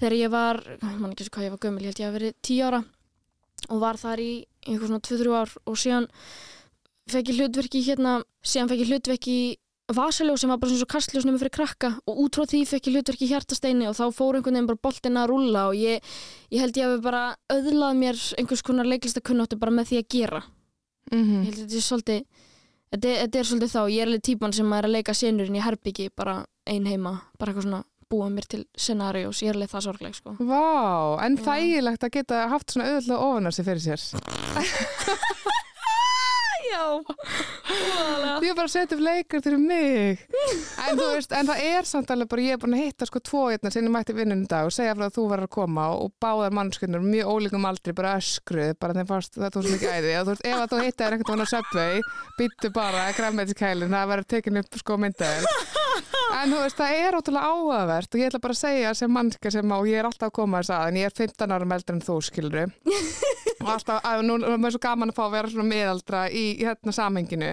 þegar 0.00 0.16
ég 0.16 0.30
var, 0.30 0.62
ég 0.82 0.98
man 1.00 1.12
ekki 1.12 1.24
svo 1.28 1.34
hvað 1.36 1.46
ég 1.46 1.50
var 1.50 1.58
gömul 1.58 1.80
ég 1.80 1.90
held 1.90 2.00
ég 2.00 2.08
að 2.08 2.16
verið 2.18 2.34
tíu 2.42 2.64
ára 2.64 2.84
og 3.68 3.80
var 3.80 3.94
þar 4.00 4.18
í 4.18 4.46
eitthvað 4.66 4.86
svona 4.88 5.00
2-3 5.00 5.34
ár 5.36 5.50
og 5.66 5.74
síðan 5.76 6.06
fekk 7.10 7.28
ég 7.32 7.36
hlutverki 7.40 7.82
hérna, 7.84 8.22
síðan 8.42 8.68
fekk 8.70 8.80
ég 8.84 8.88
hlutverki 8.94 9.34
í 9.40 9.56
Vasaljó 9.90 10.36
sem 10.38 10.48
var 10.48 10.56
bara 10.62 10.70
svona 10.70 10.84
svo 10.84 10.86
kastljósnum 10.86 11.34
fyrir 11.40 11.50
krakka 11.50 11.88
og 12.06 12.16
út 12.22 12.36
frá 12.38 12.44
því 12.46 12.60
fekk 12.70 12.86
ég 12.86 12.94
hlutverki 12.94 13.26
í 13.26 13.30
hjartasteini 13.32 13.88
og 13.90 13.96
þá 13.98 14.04
fór 14.14 14.36
einhvern 14.38 14.54
veginn 14.54 14.68
bara 14.70 14.78
boltin 14.86 15.18
að 15.18 15.28
rúlla 15.32 15.64
og 15.66 15.74
ég, 15.74 15.98
ég 16.54 16.60
held 16.62 16.76
ég 16.78 16.86
að 16.86 17.02
bara 17.02 17.22
öðlað 17.50 17.96
mér 17.98 18.20
einhvers 18.38 18.62
konar 18.62 18.86
leiklistakunnáttu 18.86 19.58
bara 19.58 19.74
með 19.74 19.90
því 19.90 19.98
að 19.98 20.08
gera 20.14 20.42
Mm 21.10 21.44
ég 21.44 21.50
held 21.50 21.58
að 21.58 21.62
þetta 21.64 21.76
er 21.76 21.86
svolítið 21.90 22.24
þetta, 22.92 23.08
er- 23.08 23.20
þetta 23.26 23.38
er 23.38 23.48
svolítið 23.50 23.72
þá, 23.74 23.80
ég 23.90 24.00
er 24.02 24.06
alveg 24.10 24.22
típan 24.28 24.52
sem 24.54 24.72
er 24.72 24.84
að 24.88 24.94
leika 24.96 25.14
senurinn 25.14 25.56
í 25.56 25.62
herbyggi 25.64 26.08
bara 26.16 26.44
ein 26.66 26.86
heima, 26.86 27.14
bara 27.38 27.52
eitthvað 27.52 27.66
svona 27.68 27.84
búa 28.10 28.26
mér 28.30 28.46
til 28.50 28.64
scenarios, 28.76 29.40
ég 29.42 29.48
er 29.52 29.54
alveg 29.54 29.70
það 29.70 29.84
sorgleg 29.86 30.14
sko. 30.18 30.32
Vá, 30.42 31.22
en 31.24 31.36
Já. 31.36 31.42
þægilegt 31.46 32.02
að 32.08 32.10
geta 32.16 32.40
haft 32.50 32.70
svona 32.74 32.88
auðvitað 32.90 33.22
ofanar 33.22 33.54
sér 33.54 33.64
fyrir 33.68 33.84
sér. 33.84 34.00
Já 36.80 38.40
Ég 38.40 38.50
er 38.50 38.56
bara 38.56 38.66
að 38.66 38.72
setja 38.72 38.96
upp 38.96 39.02
leikar 39.04 39.42
til 39.44 39.56
mig. 39.60 40.22
En 40.80 40.98
þú 40.98 41.08
veist, 41.12 41.32
en 41.36 41.48
það 41.50 41.62
er 41.68 41.88
samt 41.88 42.10
alveg 42.12 42.30
bara, 42.32 42.44
ég 42.46 42.56
er 42.56 42.60
búin 42.62 42.76
að 42.76 42.84
hitta 42.86 43.08
sko 43.08 43.20
tvo 43.24 43.42
hérna 43.50 43.72
sinni 43.72 43.92
mætti 43.92 44.16
vinnunum 44.16 44.46
dag 44.50 44.68
og 44.68 44.74
segja 44.74 44.94
frá 44.96 45.06
að 45.06 45.16
þú 45.18 45.26
var 45.30 45.44
að 45.44 45.52
koma 45.54 45.86
og 46.00 46.14
báðar 46.22 46.54
mannskunnur 46.56 47.04
mjög 47.04 47.30
ólíkum 47.34 47.68
aldri 47.68 47.94
bara 47.96 48.16
öskruð, 48.20 48.72
bara 48.80 48.96
þeim 48.96 49.10
fannst 49.10 49.36
þetta 49.36 49.60
var 49.60 49.68
svo 49.68 49.76
mikið 49.76 49.94
æði. 49.98 50.14
Og 50.20 50.24
þú 50.24 50.34
veist, 50.34 50.48
ef 50.48 50.64
að 50.64 50.72
þú 50.72 50.80
hittaðir 50.86 51.18
einhvern 51.18 51.44
veginn 51.44 51.46
á 51.46 51.52
Subway, 51.52 52.02
byttu 52.40 52.72
bara 52.80 53.04
að 53.06 53.20
græmmeitiskælinn, 53.20 53.94
það 53.98 54.10
verður 54.14 54.30
tekin 54.34 54.62
upp 54.64 54.82
sko 54.82 54.98
myndaðir. 55.04 55.78
En 56.40 56.48
þú 56.54 56.60
veist, 56.62 56.78
það 56.78 56.94
er 56.96 57.16
ótrúlega 57.18 57.48
áhugavert 57.50 58.14
og 58.14 58.20
ég 58.20 58.30
ætla 58.30 58.38
bara 58.40 58.54
að 58.54 58.60
segja 58.62 58.92
sem 58.96 59.10
mannska 59.12 59.50
sem 59.52 59.72
og 59.76 59.88
ég 59.90 60.00
er 60.00 60.06
alltaf 60.08 60.30
að 60.30 60.36
koma 60.38 60.62
þess 60.62 60.72
að 60.72 60.86
en 60.88 60.98
ég 61.00 61.10
er 61.10 61.16
15 61.18 61.52
ára 61.52 61.68
meldur 61.68 61.96
en 61.96 62.04
þú 62.06 62.16
skiluru 62.24 62.62
og 63.60 63.68
alltaf, 63.74 64.00
að, 64.08 64.22
nú 64.24 64.38
er 64.38 64.56
mér 64.62 64.72
svo 64.72 64.80
gaman 64.80 65.12
að 65.12 65.18
fá 65.18 65.22
að 65.26 65.34
vera 65.34 65.52
svona 65.52 65.68
miðaldra 65.68 66.22
í, 66.32 66.44
í 66.56 66.64
hérna 66.64 66.94
samhenginu. 66.96 67.50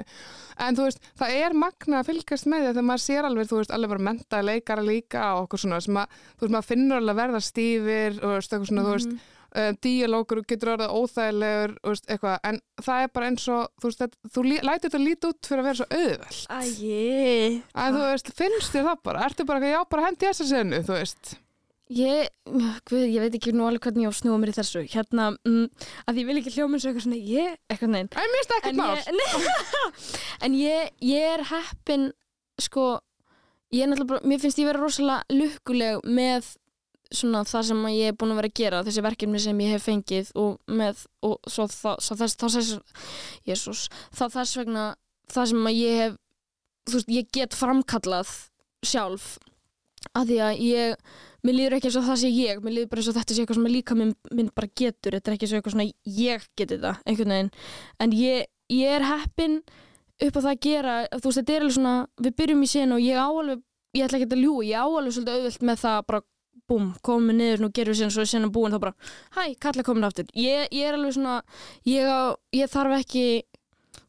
En 0.63 0.77
þú 0.77 0.87
veist, 0.87 1.09
það 1.19 1.35
er 1.41 1.57
magna 1.65 1.99
að 1.99 2.11
fylgast 2.13 2.47
með 2.47 2.63
því 2.63 2.69
þegar 2.71 2.87
maður 2.87 3.03
sér 3.03 3.27
alveg, 3.27 3.49
þú 3.49 3.59
veist, 3.59 3.73
alveg 3.75 3.93
bara 3.93 4.05
menta 4.07 4.43
leikara 4.45 4.85
líka 4.87 5.25
og 5.35 5.47
okkur 5.47 5.63
svona 5.65 5.81
sem 5.83 5.99
að, 5.99 6.21
þú 6.37 6.45
veist, 6.45 6.55
maður 6.55 6.69
finnur 6.71 7.01
alveg 7.01 7.13
að 7.17 7.21
verða 7.21 7.43
stífir 7.43 8.21
og 8.21 8.37
veist, 8.37 8.53
eitthvað 8.53 8.71
svona, 8.71 8.85
mm 8.85 8.87
-hmm. 8.87 8.87
þú 8.87 9.17
veist 9.17 9.35
uh, 9.57 9.71
díalókur 9.83 10.43
getur 10.47 10.75
orðið 10.75 10.93
óþægilegur 10.99 11.73
veist, 11.87 12.13
en 12.13 12.61
það 12.83 13.01
er 13.03 13.11
bara 13.15 13.31
eins 13.31 13.47
og 13.53 13.65
þú, 13.81 13.89
veist, 13.89 14.21
þú 14.35 14.45
lætir 14.51 14.85
þetta 14.85 15.01
lítið 15.01 15.31
út 15.31 15.49
fyrir 15.49 15.63
að 15.63 15.67
vera 15.69 15.79
svo 15.81 15.89
auðveld 15.97 16.45
Æi. 16.53 17.63
En 17.73 17.97
þú 17.97 18.05
veist, 18.05 18.31
finnst 18.37 18.77
þér 18.77 18.87
það 18.91 19.03
bara, 19.09 19.27
ertu 19.27 19.49
bara 19.49 19.73
já, 19.73 19.81
bara 19.89 20.07
hendi 20.07 20.29
þess 20.29 20.45
að 20.45 20.53
senu, 20.53 20.81
þú 20.87 20.97
veist? 20.97 21.35
Ég, 21.87 22.27
guð, 22.89 23.05
ég 23.07 23.23
veit 23.23 23.35
ekki 23.37 23.53
nú 23.55 23.63
alveg 23.63 23.85
hvernig 23.85 24.03
ég 24.03 24.11
á 24.11 24.19
snúa 24.19 24.37
mér 24.41 24.49
í 24.51 24.55
þessu. 24.57 24.81
Hérna, 24.91 25.29
mm, 25.47 25.85
að 26.11 26.17
ég 26.19 26.27
vil 26.27 26.35
ekki 26.41 26.51
hljóma 26.57 26.75
eins 26.75 26.83
og 26.83 26.89
eitthvað 26.91 27.05
svona 27.05 27.19
ég, 27.23 27.53
eitthvað 27.71 27.93
neinn 27.93 28.09
mál 28.75 28.97
En 30.43 30.57
ég, 30.59 30.91
ég 31.07 31.29
er 31.37 31.45
heppin 31.47 32.09
sko, 32.59 32.89
ég 33.71 33.85
er 33.85 33.91
náttúrulega 33.93 34.11
bara, 34.17 34.27
mér 34.27 34.43
finnst 34.43 34.59
ég 34.59 34.67
vera 34.67 34.83
rosalega 34.83 35.37
lukkuleg 35.39 36.03
með 36.03 36.51
svona 37.13 37.43
það 37.47 37.67
sem 37.69 37.87
ég 37.93 38.11
er 38.11 38.17
búin 38.17 38.33
að 38.33 38.41
vera 38.41 38.51
að 38.51 38.59
gera 38.59 38.83
þessi 38.87 39.03
verkefni 39.05 39.41
sem 39.41 39.61
ég 39.63 39.73
hef 39.75 39.87
fengið 39.87 40.31
og 40.35 40.57
með 40.67 41.03
og 41.25 41.37
svo 41.47 41.67
það, 41.71 42.01
svo 42.03 42.17
þess, 42.19 42.37
þá 42.37 42.47
þess 42.55 42.71
Jésús, 43.47 43.83
þá 44.15 44.25
þess 44.35 44.59
vegna 44.59 44.85
það 45.33 45.51
sem 45.51 45.69
ég 45.73 46.01
hef 46.01 46.17
þú 46.87 46.97
veist, 46.97 47.13
ég 47.17 47.31
get 47.35 47.57
framkallað 47.57 48.33
sjálf 48.85 49.37
að 50.15 50.29
því 50.31 50.37
að 50.45 50.61
ég 50.63 51.09
mér 51.45 51.57
líður 51.57 51.77
ekki 51.77 51.89
eins 51.89 51.97
og 51.99 52.05
það 52.07 52.21
sé 52.21 52.31
ég 52.33 52.61
mér 52.63 52.75
líður 52.75 52.91
bara 52.91 53.01
eins 53.01 53.09
og 53.11 53.17
þetta 53.17 53.35
sé 53.35 53.43
eitthvað 53.43 53.59
sem 53.59 53.71
líka 53.71 53.97
minn, 53.97 54.13
minn 54.35 54.53
bara 54.55 54.69
getur 54.81 55.17
þetta 55.17 55.31
er 55.31 55.35
ekki 55.35 55.47
eins 55.47 55.53
og 55.53 55.59
eitthvað 55.59 55.75
svona 55.75 55.89
ég 56.17 56.47
geti 56.57 56.77
þetta 56.77 56.93
einhvern 57.03 57.35
veginn, 57.35 57.51
en 58.03 58.15
ég, 58.17 58.47
ég 58.73 58.95
er 58.97 59.07
heppin 59.07 59.59
upp 60.17 60.39
á 60.39 60.39
það 60.39 60.51
að 60.53 60.63
gera 60.65 60.95
þú 61.13 61.23
veist, 61.27 61.39
þetta 61.41 61.55
er 61.55 61.65
alveg 61.65 61.77
svona, 61.77 61.95
við 62.23 62.37
byrjum 62.41 62.63
í 62.63 62.71
sen 62.71 62.95
og 62.95 63.03
ég 63.03 63.21
áalveg, 63.21 63.63
ég 63.97 64.07
ætla 64.07 64.21
ekki 64.21 64.29
að 64.31 64.43
ljú 64.43 64.55
ég 64.65 64.81
áalveg 64.81 65.15
svolítið 65.17 65.37
auðvilt 65.37 65.67
með 65.69 65.83
það 65.83 65.99
bara 66.11 66.23
búm, 66.67 66.93
komum 67.01 67.31
við 67.31 67.39
niður, 67.41 67.63
nú 67.63 67.71
gerum 67.73 67.93
við 67.93 68.01
síðan 68.01 68.15
svo 68.15 68.25
síðan 68.27 68.53
búin 68.55 68.75
þá 68.75 68.79
bara, 68.85 69.11
hæ, 69.37 69.43
kalla 69.59 69.85
komin 69.87 70.07
aftur. 70.07 70.27
Ég, 70.35 70.67
ég 70.71 70.89
er 70.89 70.97
alveg 70.97 71.15
svona, 71.15 71.41
ég, 71.87 72.07
á, 72.07 72.35
ég 72.55 72.71
þarf 72.71 72.99
ekki 72.99 73.27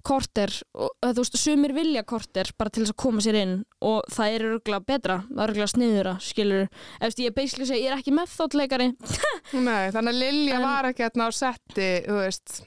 korter, 0.06 0.52
og, 0.78 0.94
þú 1.02 1.22
veist, 1.22 1.36
sumir 1.40 1.74
vilja 1.76 2.04
korter 2.08 2.50
bara 2.58 2.72
til 2.72 2.84
þess 2.84 2.94
að 2.94 3.00
koma 3.02 3.24
sér 3.24 3.38
inn 3.40 3.54
og 3.84 4.06
það 4.12 4.34
er 4.34 4.46
örgulega 4.48 4.86
betra, 4.88 5.18
það 5.26 5.42
er 5.42 5.52
örgulega 5.52 5.72
sniðura 5.72 6.14
skilur, 6.24 6.66
eftir 7.04 7.28
ég 7.28 7.36
basically 7.36 7.68
segi 7.68 7.84
ég 7.84 7.92
er 7.92 7.98
ekki 7.98 8.14
methodleikari 8.16 8.88
Nei, 9.68 9.90
þannig 9.94 10.12
að 10.12 10.18
Lilja 10.22 10.58
en, 10.58 10.66
var 10.66 10.90
ekki 10.90 11.06
hérna 11.06 11.28
á 11.28 11.30
setti 11.34 11.88
þú 12.06 12.18
veist. 12.22 12.58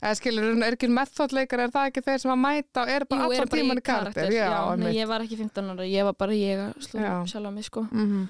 Eða 0.00 0.14
skilur, 0.16 0.46
er 0.64 0.76
ekki 0.78 0.92
methodleikari, 0.96 1.66
er 1.66 1.74
það 1.74 1.90
ekki 1.90 2.04
þeir 2.06 2.22
sem 2.22 2.34
að 2.34 2.40
mæta 2.44 2.84
og 2.84 2.94
er 2.94 3.06
bara 3.10 3.26
alltaf 3.26 3.52
tíman 3.52 3.80
í 3.80 3.84
karakter, 3.84 4.30
karakter. 4.30 4.36
Já, 4.36 4.46
já 4.54 4.80
nei, 4.80 4.94
ég 4.96 5.10
var 5.10 5.26
ekki 5.26 5.40
15 5.42 5.74
ára, 5.74 5.90
ég 5.90 6.08
var 6.08 6.16
bara 6.22 6.38
ég 6.38 6.64
að 6.68 6.86
slú 6.86 7.10
sjálf 7.32 7.50
á 7.50 7.52
mig 7.52 7.68
sko. 7.68 7.84
Mm 7.90 8.06
-hmm. 8.06 8.24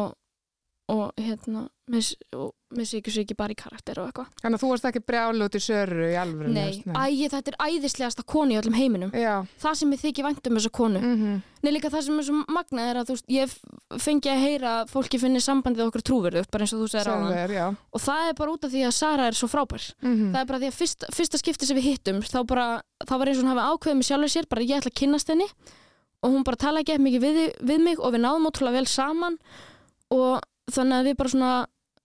og 0.00 0.12
og 0.92 1.16
hérna 1.16 1.68
með 1.88 2.90
ekki 3.22 3.36
bara 3.38 3.54
í 3.54 3.56
karakter 3.56 3.98
og 4.02 4.08
eitthvað. 4.08 4.28
Þannig 4.42 4.58
að 4.58 4.62
þú 4.62 4.68
varst 4.70 4.86
ekki 4.88 5.00
brjálu 5.04 5.46
út 5.46 5.56
í 5.56 5.60
söru 5.62 6.08
í 6.10 6.16
alveg 6.18 6.50
Nei, 6.52 6.82
ægi 6.84 7.28
þetta 7.32 7.52
er 7.52 7.56
æðislegasta 7.68 8.24
konu 8.28 8.54
í 8.54 8.58
öllum 8.58 8.76
heiminum. 8.76 9.12
Já. 9.16 9.46
það 9.62 9.78
sem 9.80 9.94
ég 9.94 10.02
þykir 10.02 10.26
vænt 10.26 10.48
um 10.50 10.58
þessa 10.58 10.72
konu. 10.74 11.00
Mm 11.00 11.14
-hmm. 11.20 11.42
Nei 11.64 11.72
líka 11.72 11.90
það 11.92 12.04
sem 12.04 12.18
er 12.18 12.24
svo 12.24 12.44
magnað 12.52 12.90
er 12.90 12.96
að 13.00 13.12
veist 13.14 13.30
ég 13.30 13.54
fengi 13.96 14.28
að 14.28 14.42
heyra 14.44 14.70
að 14.82 14.90
fólki 14.92 15.20
finnir 15.20 15.40
sambandið 15.40 15.86
okkur 15.86 16.02
trúverðu 16.04 16.44
bara 16.50 16.64
eins 16.64 16.74
og 16.74 16.80
þú 16.82 16.88
segir 16.88 17.08
á 17.08 17.14
hann 17.14 17.76
og 17.92 18.00
það 18.00 18.28
er 18.28 18.34
bara 18.34 18.52
út 18.52 18.64
af 18.64 18.70
því 18.70 18.82
að 18.84 18.94
Sara 18.94 19.26
er 19.26 19.32
svo 19.32 19.48
frábær. 19.48 19.84
Mm 20.02 20.14
-hmm. 20.14 20.32
það 20.32 20.40
er 20.40 20.46
bara 20.46 20.58
því 20.58 20.68
að 20.68 20.78
fyrst, 20.80 21.04
fyrsta 21.12 21.38
skipti 21.38 21.66
sem 21.66 21.76
við 21.76 21.88
hittum 21.88 22.20
þá, 22.20 22.46
bara, 22.46 22.82
þá 23.06 23.14
var 23.18 23.28
eins 23.28 23.38
og 23.38 23.44
hún 23.44 23.52
hafi 23.56 23.68
ákveðið 23.70 23.96
mig 23.96 24.04
sjálfur 24.04 24.28
sér 24.28 24.46
bara 24.48 24.62
ég 24.62 24.76
ætla 24.76 24.90
að 24.90 25.00
kynast 25.00 25.28
henni. 25.28 25.48
Og 26.24 26.32
hún 26.32 26.44
bara 26.44 26.56
tala 26.56 26.80
ekki 26.80 26.98
mikið 26.98 27.20
við, 27.20 27.52
við 27.60 27.80
mig 27.80 27.98
og 28.00 28.12
við 28.12 28.20
náðum 28.20 28.48
ótrúlega 28.48 28.72
vel 28.80 28.86
saman. 28.86 29.38
Og 30.10 30.40
þannig 30.72 30.98
að 30.98 31.08
við 31.08 31.16
bara 31.20 31.34
svona 31.34 31.54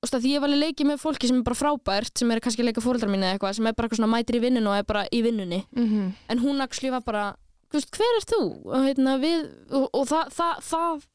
því 0.08 0.32
ég 0.32 0.48
alveg 0.48 0.64
leikið 0.64 0.88
með 0.88 1.02
fólki 1.02 1.28
sem 1.28 1.42
er 1.42 1.44
bara 1.48 1.60
frábært 1.60 2.18
sem 2.18 2.32
er 2.32 2.40
kannski 2.44 2.64
að 2.64 2.72
leika 2.72 2.84
fóröldrar 2.84 3.12
mín 3.12 3.26
eða 3.26 3.36
eitthvað 3.36 3.58
sem 3.58 3.68
er 3.68 3.76
bara 3.76 3.92
svona 3.92 4.12
mætir 4.14 4.40
í 4.40 4.44
vinnun 4.46 4.70
og 4.72 4.80
er 4.80 4.88
bara 4.88 5.06
í 5.12 5.22
vinnunni 5.26 5.66
mm 5.76 5.86
-hmm. 5.86 6.12
en 6.30 6.40
hún 6.40 6.62
actually 6.64 6.92
var 6.92 7.04
bara 7.04 7.36
veist, 7.74 7.92
hver 7.92 8.16
er 8.18 8.26
þú? 8.26 8.44
og, 8.66 8.84
heitna, 8.84 9.18
við, 9.18 9.50
og, 9.72 9.90
og 9.94 10.08
það, 10.08 10.32
það, 10.34 10.56
það 10.72 11.08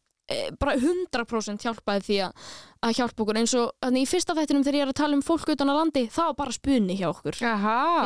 bara 0.58 0.74
100% 0.80 1.60
hjálpaði 1.66 2.04
því 2.06 2.16
að, 2.24 2.44
að 2.86 2.94
hjálpa 2.96 3.22
okkur 3.24 3.38
eins 3.40 3.52
og 3.60 3.74
þannig 3.84 4.06
í 4.06 4.08
fyrsta 4.08 4.36
þættinum 4.38 4.64
þegar 4.64 4.78
ég 4.78 4.86
er 4.86 4.92
að 4.92 5.00
tala 5.02 5.18
um 5.18 5.24
fólk 5.24 5.50
utan 5.52 5.72
að 5.72 5.78
landi 5.80 6.04
það 6.14 6.30
var 6.30 6.38
bara 6.38 6.54
spunni 6.56 6.96
hjá 6.96 7.08
okkur 7.10 7.36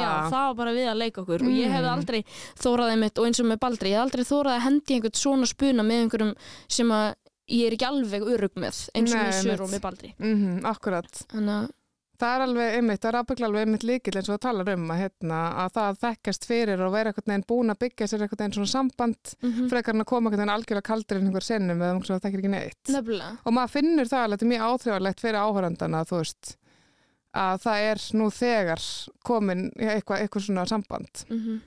Já, 0.03 0.11
það 0.27 0.47
var 0.49 0.57
bara 0.59 0.75
við 0.75 0.91
að 0.91 0.99
leika 0.99 1.23
okkur 1.23 1.45
mm. 1.45 1.49
og 1.49 1.61
ég 1.63 1.71
hefði 1.77 1.87
mm. 1.87 1.95
aldrei 1.95 2.21
þóraðið 2.59 3.01
mitt 3.05 3.19
og 3.23 3.29
eins 3.29 3.43
og 3.43 3.49
með 3.53 3.63
Baldri 3.63 3.93
ég 3.93 4.01
hefði 4.01 4.07
aldrei 4.09 4.31
þóraðið 4.33 4.59
að 4.59 4.67
hendi 4.67 4.97
einhvern 4.97 5.23
svona 5.23 5.51
spuna 5.53 5.87
með 5.87 6.03
einhverjum 6.03 6.35
sem 6.67 6.93
að 6.99 7.09
ég 7.49 7.67
er 7.67 7.77
ekki 7.77 7.89
alveg 7.89 8.23
örug 8.23 8.55
með 8.61 8.85
eins 8.95 9.13
og 9.13 9.19
með 9.19 9.35
Sör 9.43 9.65
og 9.65 9.73
með 9.73 9.85
Baldri 9.85 10.15
mm 10.19 10.35
-hmm, 10.35 10.65
Akkurat 10.69 11.25
Þannig 11.33 11.75
Það 12.19 12.33
er 12.35 12.43
alveg 12.43 12.73
einmitt, 12.75 12.99
það 12.99 13.09
er 13.13 13.17
afbyggla 13.21 13.47
alveg 13.47 13.65
einmitt 13.65 13.85
líkil 13.87 14.13
eins 14.19 14.27
og 14.29 14.33
það 14.35 14.41
talar 14.43 14.71
um 14.73 14.89
að, 14.91 15.01
hérna, 15.05 15.37
að 15.63 15.69
það 15.77 15.99
þekkast 16.03 16.47
fyrir 16.49 16.81
og 16.83 16.91
vera 16.97 17.13
einhvern 17.13 17.31
veginn 17.31 17.45
búin 17.53 17.71
að 17.71 17.79
byggja 17.85 18.09
sér 18.11 18.25
einhvern 18.25 18.41
veginn 18.43 18.57
svona 18.57 18.71
samband 18.73 19.35
mm 19.39 19.53
-hmm. 19.53 19.69
frekar 19.71 19.95
en 19.95 20.03
að 20.03 20.09
koma 20.11 20.27
einhvern 20.27 20.43
veginn 20.43 20.55
algjörlega 20.57 20.89
kaldur 20.89 21.21
inn 21.21 21.29
einhver 21.29 21.47
sinnum 21.47 21.79
eða 21.79 22.01
það 22.09 22.25
þekkir 22.25 22.43
ekki 22.43 22.53
neitt. 22.57 22.83
Nefnilega. 22.91 23.31
Og 23.45 23.55
maður 23.55 23.75
finnur 23.77 24.11
það 24.11 24.25
alveg, 24.25 24.43
mjög 24.51 24.67
áþrjáðlegt 24.67 25.21
fyrir 25.21 25.39
áhörandana 25.39 26.05
þú 26.11 26.17
veist, 26.19 26.57
að 27.39 27.57
það 27.63 27.87
er 27.93 27.99
nú 28.19 28.31
þegar 28.35 28.83
komin 29.23 29.71
eitthvað, 29.79 30.19
eitthvað 30.19 30.43
svona 30.43 30.67
samband. 30.67 31.25
Mm 31.31 31.39
-hmm. 31.39 31.61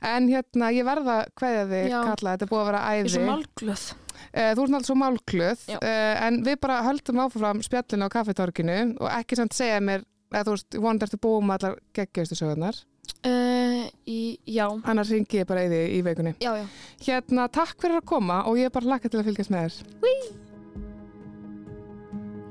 En 0.00 0.28
hérna, 0.28 0.70
ég 0.70 0.84
verða 0.86 1.26
hverja 1.34 1.66
þig 1.66 1.90
kalla, 1.90 2.36
þetta 2.36 2.44
er 2.44 2.52
búið 2.52 2.62
að 2.62 2.70
vera 2.70 2.86
æði. 2.94 3.98
Uh, 4.32 4.52
þú 4.56 4.66
ert 4.66 4.74
náttúrulega 4.74 4.88
svo 4.90 4.98
málklöð 5.02 5.64
uh, 5.78 6.14
en 6.26 6.42
við 6.46 6.60
bara 6.64 6.82
höldum 6.86 7.22
áfram 7.24 7.64
spjallinu 7.64 8.08
á 8.08 8.14
kaffetorkinu 8.16 8.78
og 8.98 9.10
ekki 9.14 9.38
samt 9.38 9.56
segja 9.56 9.80
mér 9.84 10.06
að 10.34 10.50
þú 10.50 10.56
veist, 10.56 10.78
vonandi 10.78 11.08
ertu 11.08 11.20
búið 11.24 11.46
með 11.48 11.58
allar 11.58 11.78
geggjastu 11.96 12.36
sögurnar. 12.36 12.82
Uh, 13.24 13.86
Já. 14.48 14.66
Annars 14.84 15.10
ringi 15.12 15.40
ég 15.40 15.48
bara 15.48 15.64
í 15.64 15.70
því 15.70 15.78
í 15.96 16.00
veikunni 16.04 16.34
Já, 16.42 16.50
já. 16.60 16.66
Hérna, 17.06 17.46
takk 17.52 17.80
fyrir 17.80 17.98
að 18.02 18.06
koma 18.08 18.42
og 18.48 18.60
ég 18.60 18.68
er 18.68 18.74
bara 18.74 18.92
lakka 18.94 19.10
til 19.10 19.22
að 19.22 19.30
fylgjast 19.30 19.52
með 19.52 19.64
þér. 19.64 19.96
Hví 20.04 20.14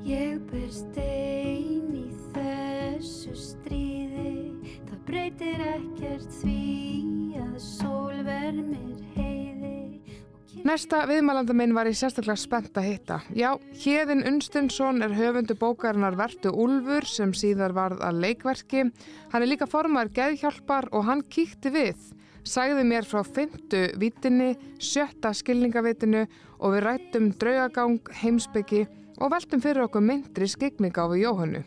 Ég 0.08 0.38
ber 0.48 0.68
stein 0.72 1.90
í 1.92 2.06
þessu 2.32 3.34
stríði. 3.36 4.30
Það 4.88 5.02
breytir 5.10 5.64
ekkert 5.74 6.30
því 6.38 7.42
að 7.42 7.58
sól 7.60 8.22
vermir 8.24 9.07
Næsta 10.66 11.04
viðmælanda 11.06 11.54
minn 11.54 11.70
var 11.76 11.86
ég 11.86 11.94
sérstaklega 11.94 12.34
spennt 12.40 12.78
að 12.80 12.86
hitta. 12.88 13.16
Já, 13.30 13.52
Hjeðin 13.78 14.24
Unstinsson 14.26 15.04
er 15.06 15.14
höfundu 15.14 15.54
bókarinnar 15.54 16.16
Vertu 16.18 16.50
Úlfur 16.50 17.06
sem 17.06 17.30
síðar 17.30 17.76
varð 17.76 18.02
að 18.02 18.18
leikverki. 18.24 18.88
Hann 19.30 19.44
er 19.44 19.50
líka 19.52 19.68
formar 19.70 20.10
geðhjálpar 20.10 20.90
og 20.90 21.06
hann 21.06 21.22
kíkti 21.30 21.70
við. 21.70 22.02
Sæði 22.42 22.84
mér 22.90 23.06
frá 23.06 23.22
fymtu 23.22 23.84
vitinni, 24.02 24.56
sjötta 24.82 25.30
skilningavitinu 25.36 26.26
og 26.58 26.74
við 26.74 26.86
rættum 26.88 27.32
draugagang, 27.38 28.00
heimsbyggi 28.22 28.86
og 29.22 29.34
veltum 29.34 29.62
fyrir 29.62 29.86
okkur 29.86 30.02
myndri 30.02 30.50
skikningáfi 30.50 31.22
Jóhannu. 31.22 31.62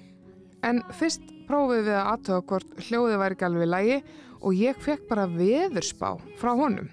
En 0.67 0.83
fyrst 0.99 1.23
prófið 1.47 1.87
við 1.87 1.95
að 1.95 2.09
aðtöða 2.15 2.47
hvort 2.51 2.81
hljóði 2.89 3.21
væri 3.23 3.43
alveg 3.47 3.71
lægi 3.71 4.01
og 4.41 4.57
ég 4.57 4.83
fekk 4.83 5.07
bara 5.07 5.29
veðurspá 5.31 6.17
frá 6.41 6.57
honum. 6.57 6.91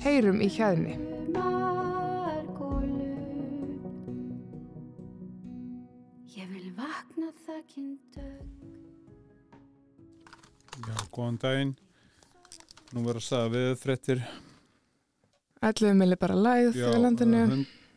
Heyrum 0.00 0.40
í 0.40 0.48
hjaðinni. 0.48 0.96
Já, 10.80 10.96
góðan 11.12 11.36
daginn. 11.42 11.74
Nú 12.90 13.02
verður 13.04 13.20
að 13.20 13.26
sagða 13.26 13.50
við 13.52 13.68
frettir. 13.82 14.22
11 15.60 15.94
millibara 16.00 16.38
læð 16.38 16.80
í 16.80 16.96
landinu. 17.04 17.42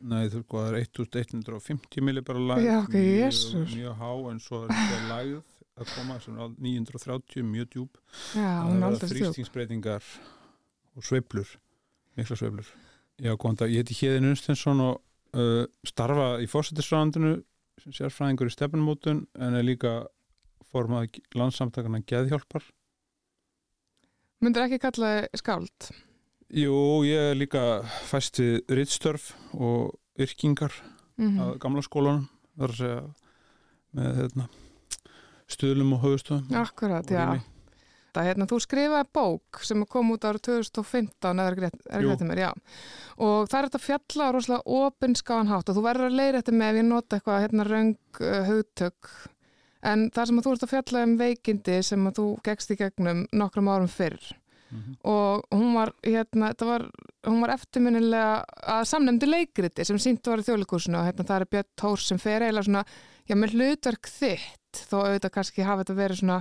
Nei, 0.03 0.27
þú 0.27 0.41
veist, 0.41 0.49
það 0.51 0.67
er 0.67 0.77
1150 0.81 2.03
millibara 2.03 2.43
læð. 2.51 2.65
Já, 2.67 2.75
ok, 2.81 2.97
jésus. 2.99 3.73
Mjög 3.77 3.95
há, 4.03 4.11
en 4.33 4.41
svo 4.43 4.65
er 4.65 4.73
þetta 4.75 5.01
læð 5.13 5.35
að 5.79 5.93
koma 5.95 6.19
sem 6.21 6.35
er 6.43 6.55
930, 6.67 7.45
mjög 7.53 7.69
djúb. 7.77 8.01
Já, 8.35 8.49
hún 8.67 8.83
er 8.83 8.87
aldrei 8.89 8.91
stjúb. 8.91 8.91
Það 8.91 8.99
verður 8.99 9.15
þrýstingsbreytingar 9.15 10.09
og 10.93 11.07
sveiblur, 11.07 11.55
mikla 12.19 12.37
sveiblur. 12.39 12.69
Já, 13.21 13.33
góðan 13.37 13.59
dag. 13.61 13.73
Ég 13.73 13.83
heiti 13.83 13.97
Hjeðin 13.97 14.29
Unstensson 14.31 14.81
og 14.83 15.01
uh, 15.37 15.65
starfa 15.87 16.29
í 16.43 16.47
fósættisræðandinu 16.49 17.35
sem 17.83 17.95
sérfræðingur 17.97 18.49
í 18.49 18.53
stefnumótun 18.53 19.25
en 19.41 19.57
er 19.57 19.65
líka 19.65 19.97
formað 20.73 21.19
landsamtakana 21.37 22.01
Geðhjálpar 22.09 22.65
Myndur 24.43 24.65
ekki 24.65 24.81
kalla 24.83 25.11
skáld? 25.39 25.93
Jú, 26.53 26.75
ég 27.07 27.31
er 27.31 27.37
líka 27.37 27.61
fæst 28.09 28.41
við 28.41 28.57
rittstörf 28.75 29.31
og 29.55 29.93
yrkingar 30.19 30.75
Mm 31.17 31.37
að 31.37 31.51
gamla 31.61 31.81
skólanum 31.85 32.23
þar 32.57 32.71
að 32.71 32.77
segja 32.79 33.01
með 33.93 34.15
hérna, 34.17 34.45
stuðlum 35.53 35.91
og 35.93 35.99
höfustöðum 36.07 36.55
Akkurat, 36.57 37.05
og 37.05 37.13
já. 37.13 37.52
Það, 38.13 38.27
hérna, 38.29 38.47
þú 38.51 38.59
skrifaði 38.63 39.09
bók 39.17 39.59
sem 39.65 39.85
kom 39.89 40.11
út 40.13 40.27
ára 40.29 40.39
2015 40.39 41.33
eða 41.33 41.47
er 41.49 41.57
Jú. 41.57 42.09
greitt 42.13 42.25
mér, 42.29 42.41
já. 42.45 42.51
Og 43.17 43.47
það 43.49 43.59
er 43.59 43.67
þetta 43.69 43.83
fjalla 43.87 44.27
á 44.29 44.33
rosalega 44.35 44.77
opinskáan 44.83 45.49
hátt 45.51 45.69
og 45.69 45.77
þú 45.79 45.83
verður 45.87 46.09
að 46.11 46.19
leira 46.19 46.41
þetta 46.43 46.57
með 46.59 46.69
ef 46.73 46.79
ég 46.83 46.87
nota 46.91 47.17
eitthvað 47.19 47.43
hérna 47.47 47.67
röng 47.69 47.95
uh, 48.21 48.43
hugtök. 48.51 49.11
En 49.83 50.05
það 50.15 50.29
sem 50.29 50.37
að 50.39 50.45
þú 50.47 50.53
ert 50.55 50.63
að 50.63 50.73
fjalla 50.77 51.03
um 51.03 51.17
veikindi 51.19 51.81
sem 51.83 52.07
að 52.07 52.15
þú 52.21 52.27
gegst 52.47 52.71
í 52.71 52.79
gegnum 52.79 53.25
nokkrum 53.33 53.67
árum 53.73 53.91
fyrr 53.91 54.31
Mhm. 54.73 54.95
og 55.05 55.43
hún 55.53 55.75
var, 55.75 55.91
hérna, 56.01 56.47
þetta 56.49 56.65
var, 56.65 56.83
hún 57.29 57.41
var 57.43 57.51
eftirminnilega 57.53 58.43
að 58.73 58.87
samnefndi 58.89 59.27
leikriti 59.29 59.85
sem 59.85 59.99
sínt 60.01 60.25
var 60.25 60.41
í 60.41 60.45
þjóðleikursinu 60.47 60.97
og 60.97 61.05
hérna 61.05 61.25
það 61.29 61.41
er 61.43 61.45
Björn 61.51 61.67
Tórs 61.77 62.07
sem 62.09 62.17
fer 62.17 62.41
eiginlega 62.41 62.65
svona, 62.65 62.81
já 63.29 63.35
með 63.37 63.53
hlutverk 63.53 64.09
þitt 64.09 64.81
þó 64.89 64.95
auðvitað 65.03 65.33
kannski 65.35 65.67
hafa 65.67 65.83
þetta 65.83 65.97
verið 65.99 66.21
svona 66.23 66.39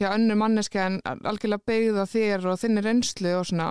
já 0.00 0.10
önnur 0.12 0.38
manneski 0.40 0.80
en 0.82 0.98
algjörlega 1.04 1.66
beigð 1.66 2.00
á 2.00 2.04
þér 2.08 2.48
og 2.50 2.58
þinni 2.60 2.84
reynslu 2.84 3.36
og 3.38 3.46
svona. 3.48 3.68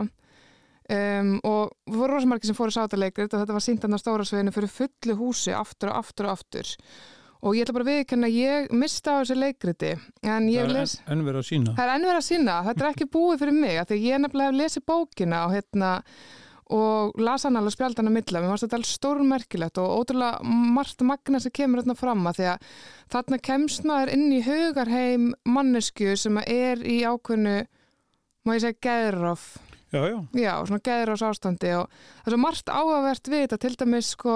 Um, 0.85 1.39
og 1.41 1.73
við 1.89 1.97
vorum 1.97 2.13
rosamarki 2.19 2.45
sem 2.45 2.57
fóru 2.57 2.73
sátaleikrið 2.73 3.31
og 3.33 3.41
þetta 3.41 3.55
var 3.55 3.63
sínt 3.65 3.85
hann 3.85 3.97
á 3.97 3.99
stóra 4.01 4.25
sveinu 4.27 4.53
fyrir 4.53 4.69
fullu 4.69 5.15
húsi 5.17 5.53
aftur 5.57 5.89
og 5.89 6.03
aftur 6.03 6.29
og 6.29 6.35
aftur. 6.35 6.73
Og 7.45 7.57
ég 7.57 7.65
ætla 7.65 7.75
bara 7.77 7.85
að 7.85 7.91
viðkenna 7.91 8.29
að 8.29 8.37
ég 8.37 8.71
mista 8.73 9.17
á 9.17 9.19
þessu 9.21 9.37
leikriti 9.37 9.91
en 10.25 10.47
ég 10.49 10.61
Það 10.61 10.69
er 10.69 10.75
les 10.75 10.93
enn, 10.97 11.11
enn 11.13 11.25
verið 11.25 11.41
að 11.41 11.47
sína 11.49 11.73
Það 11.75 11.83
er 11.85 11.93
enn 11.95 12.07
verið 12.07 12.21
að 12.21 12.27
sína, 12.27 12.55
þetta 12.69 12.85
er 12.85 12.91
ekki 12.91 13.07
búið 13.15 13.41
fyrir 13.41 13.57
mig 13.57 13.81
því 13.89 13.97
ég 14.01 14.21
nefnilega 14.23 14.51
hef 14.51 14.59
lesið 14.61 14.85
bókina 14.89 15.41
og, 15.45 15.53
hérna, 15.57 15.91
og 16.73 17.19
las 17.21 17.45
hann 17.45 17.59
alveg 17.59 17.75
spjaldana 17.75 18.09
milla, 18.09 18.41
mér 18.41 18.49
varst 18.49 18.65
þetta 18.65 18.79
alveg 18.79 18.89
stórmerkilegt 18.89 19.77
og 19.81 19.91
ótrúlega 19.99 20.55
margt 20.73 21.03
magna 21.05 21.41
sem 21.41 21.53
kemur 21.53 21.83
hérna 21.83 21.97
fram 21.97 22.25
að 22.25 22.39
því 22.39 22.47
að 22.53 22.71
þarna 23.13 23.41
kemst 23.49 23.85
maður 23.85 24.13
inn 24.15 24.31
í 24.33 24.41
hugarheim 24.47 25.27
mannesku 25.45 26.15
sem 26.17 26.41
að 26.41 26.49
er 26.55 26.81
í 26.81 26.97
ákveðnu 27.05 27.59
má 28.45 28.55
ég 28.55 28.65
segja 28.65 28.81
geðróf 28.87 29.45
Já, 29.93 30.01
já, 30.09 30.17
já, 30.35 30.51
svona 30.65 30.83
geðrófs 30.83 31.23
ástandi 31.23 31.69
og 31.77 31.85
það 31.93 32.25
er 32.25 32.33
svo 32.33 32.41
margt 32.41 32.71
áhugavert 32.73 33.29
við 33.31 33.43
þetta 33.45 33.59
til 33.61 33.75
dæmis 33.79 34.09
sko 34.15 34.33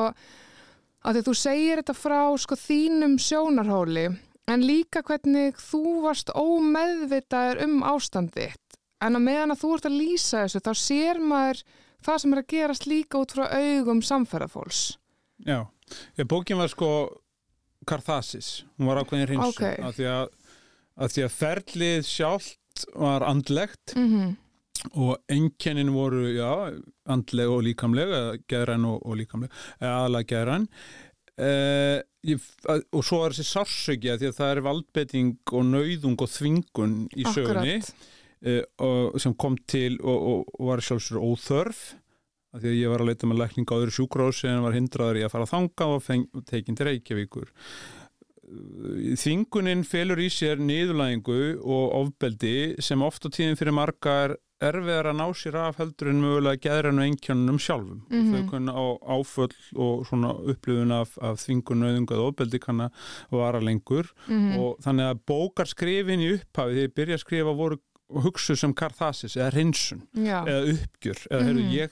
að 1.04 1.18
því 1.18 1.24
þú 1.26 1.34
segir 1.42 1.82
þetta 1.82 1.96
frá 1.98 2.22
sko 2.40 2.58
þínum 2.60 3.18
sjónarhóli 3.20 4.06
en 4.54 4.66
líka 4.66 5.02
hvernig 5.06 5.58
þú 5.62 6.00
varst 6.06 6.32
ómeðvitaður 6.38 7.64
um 7.66 7.82
ástandið 7.90 8.56
en 9.04 9.18
að 9.18 9.26
meðan 9.26 9.56
að 9.56 9.62
þú 9.64 9.74
ert 9.76 9.90
að 9.90 10.00
lýsa 10.00 10.46
þessu 10.46 10.64
þá 10.64 10.72
sér 10.86 11.22
maður 11.24 11.64
það 12.06 12.22
sem 12.24 12.36
er 12.36 12.42
að 12.44 12.52
gerast 12.56 12.88
líka 12.90 13.22
út 13.22 13.36
frá 13.36 13.48
augum 13.50 14.04
samferðafólks 14.06 14.84
já. 15.48 15.64
Ég, 16.20 16.28
bókin 16.30 16.60
var 16.60 16.70
sko 16.72 16.92
Karthasis, 17.90 18.66
hún 18.78 18.90
var 18.92 19.00
ákveðin 19.02 19.30
hreinsun 19.30 19.50
Ok. 19.56 19.64
af, 19.88 19.96
því 19.98 20.10
að, 20.12 20.28
af 21.00 21.14
því 21.16 21.26
að 21.26 21.36
ferlið 21.40 22.06
sjálft 22.10 22.86
var 22.94 23.26
andlegt 23.28 23.96
mm 23.98 24.38
og 24.96 25.18
enkennin 25.28 25.92
voru, 25.92 26.22
já, 26.32 26.72
andleg 27.12 27.52
og 27.52 27.64
líkamleg, 27.66 28.14
geðræn 28.48 28.86
og, 28.88 29.02
og 29.04 29.18
líkamleg, 29.20 29.52
eða 29.82 29.96
aðalega 29.98 30.30
geðræn 30.30 30.68
eh, 31.36 31.98
ég, 32.30 32.46
að, 32.70 32.86
og 32.96 33.04
svo 33.08 33.20
er 33.26 33.36
þessi 33.36 33.50
sársöki 33.50 34.14
að 34.14 34.24
því 34.24 34.30
að 34.32 34.38
það 34.40 34.54
er 34.54 34.64
valdbeiting 34.70 35.34
og 35.52 35.68
nauðung 35.74 36.16
og 36.24 36.32
þvingun 36.32 36.96
í 37.12 37.28
sögunni 37.28 37.76
akkurat 37.82 38.08
eh, 38.46 38.64
og, 38.80 39.20
sem 39.22 39.36
kom 39.36 39.58
til 39.68 40.00
og, 40.02 40.18
og, 40.18 40.54
og 40.60 40.72
var 40.72 40.86
sjálfsögur 40.86 41.24
óþörf 41.24 41.84
af 42.50 42.64
því 42.64 42.72
að 42.72 42.80
ég 42.80 42.92
var 42.92 43.04
að 43.04 43.12
leita 43.12 43.30
með 43.30 43.42
lækning 43.44 43.70
á 43.70 43.78
öðru 43.78 43.94
sjúkrósi 43.94 44.50
en 44.50 44.66
var 44.66 44.76
hindraður 44.78 45.22
í 45.22 45.24
að 45.26 45.34
fara 45.36 45.46
að 45.46 45.54
þanga 45.54 45.90
og 45.94 46.04
feng, 46.06 46.28
tekin 46.50 46.78
til 46.78 46.88
Reykjavíkur. 46.90 47.52
Þingunin 49.22 49.84
felur 49.86 50.18
í 50.18 50.30
sér 50.34 50.58
niðurlægingu 50.58 51.60
og 51.62 51.92
ofbeldi 52.00 52.82
sem 52.82 53.04
oft 53.06 53.28
á 53.28 53.30
tíðin 53.30 53.60
fyrir 53.60 53.76
marga 53.78 54.16
er 54.24 54.40
erfiðar 54.60 55.12
að 55.12 55.20
ná 55.20 55.26
sér 55.38 55.58
af 55.62 55.78
heldur 55.80 56.10
en 56.12 56.22
mögulega 56.24 56.60
geðrannu 56.66 57.06
einkjönunum 57.06 57.60
sjálfum. 57.64 58.02
Mhm. 58.10 58.34
þau 58.34 58.50
kunna 58.50 58.74
á 58.76 58.86
áföll 59.16 59.56
og 59.76 60.06
svona 60.08 60.34
upplifun 60.36 60.92
af, 60.92 61.18
af 61.22 61.40
þingun, 61.40 61.84
nöðungu 61.84 62.16
eða 62.16 62.28
ofbeldi 62.28 62.60
kann 62.60 62.82
að 62.82 62.92
vara 63.32 63.60
lengur. 63.60 64.12
Mm 64.28 64.50
og 64.60 64.80
þannig 64.84 65.06
að 65.06 65.22
bókarskrifin 65.30 66.26
í 66.26 66.34
upphafi 66.36 66.74
þegar 66.74 66.88
ég 66.88 66.96
byrja 66.96 67.16
að 67.16 67.24
skrifa 67.24 67.54
voru 67.56 67.78
hugsu 68.10 68.56
sem 68.58 68.74
karthasis 68.74 69.36
eða 69.38 69.52
hreinsun 69.54 70.02
já, 70.16 70.42
eða 70.46 70.74
uppgjör 70.74 71.20
eða 71.32 71.44
heyrðu 71.48 71.64
Mhm. 71.64 71.74
ég 71.78 71.90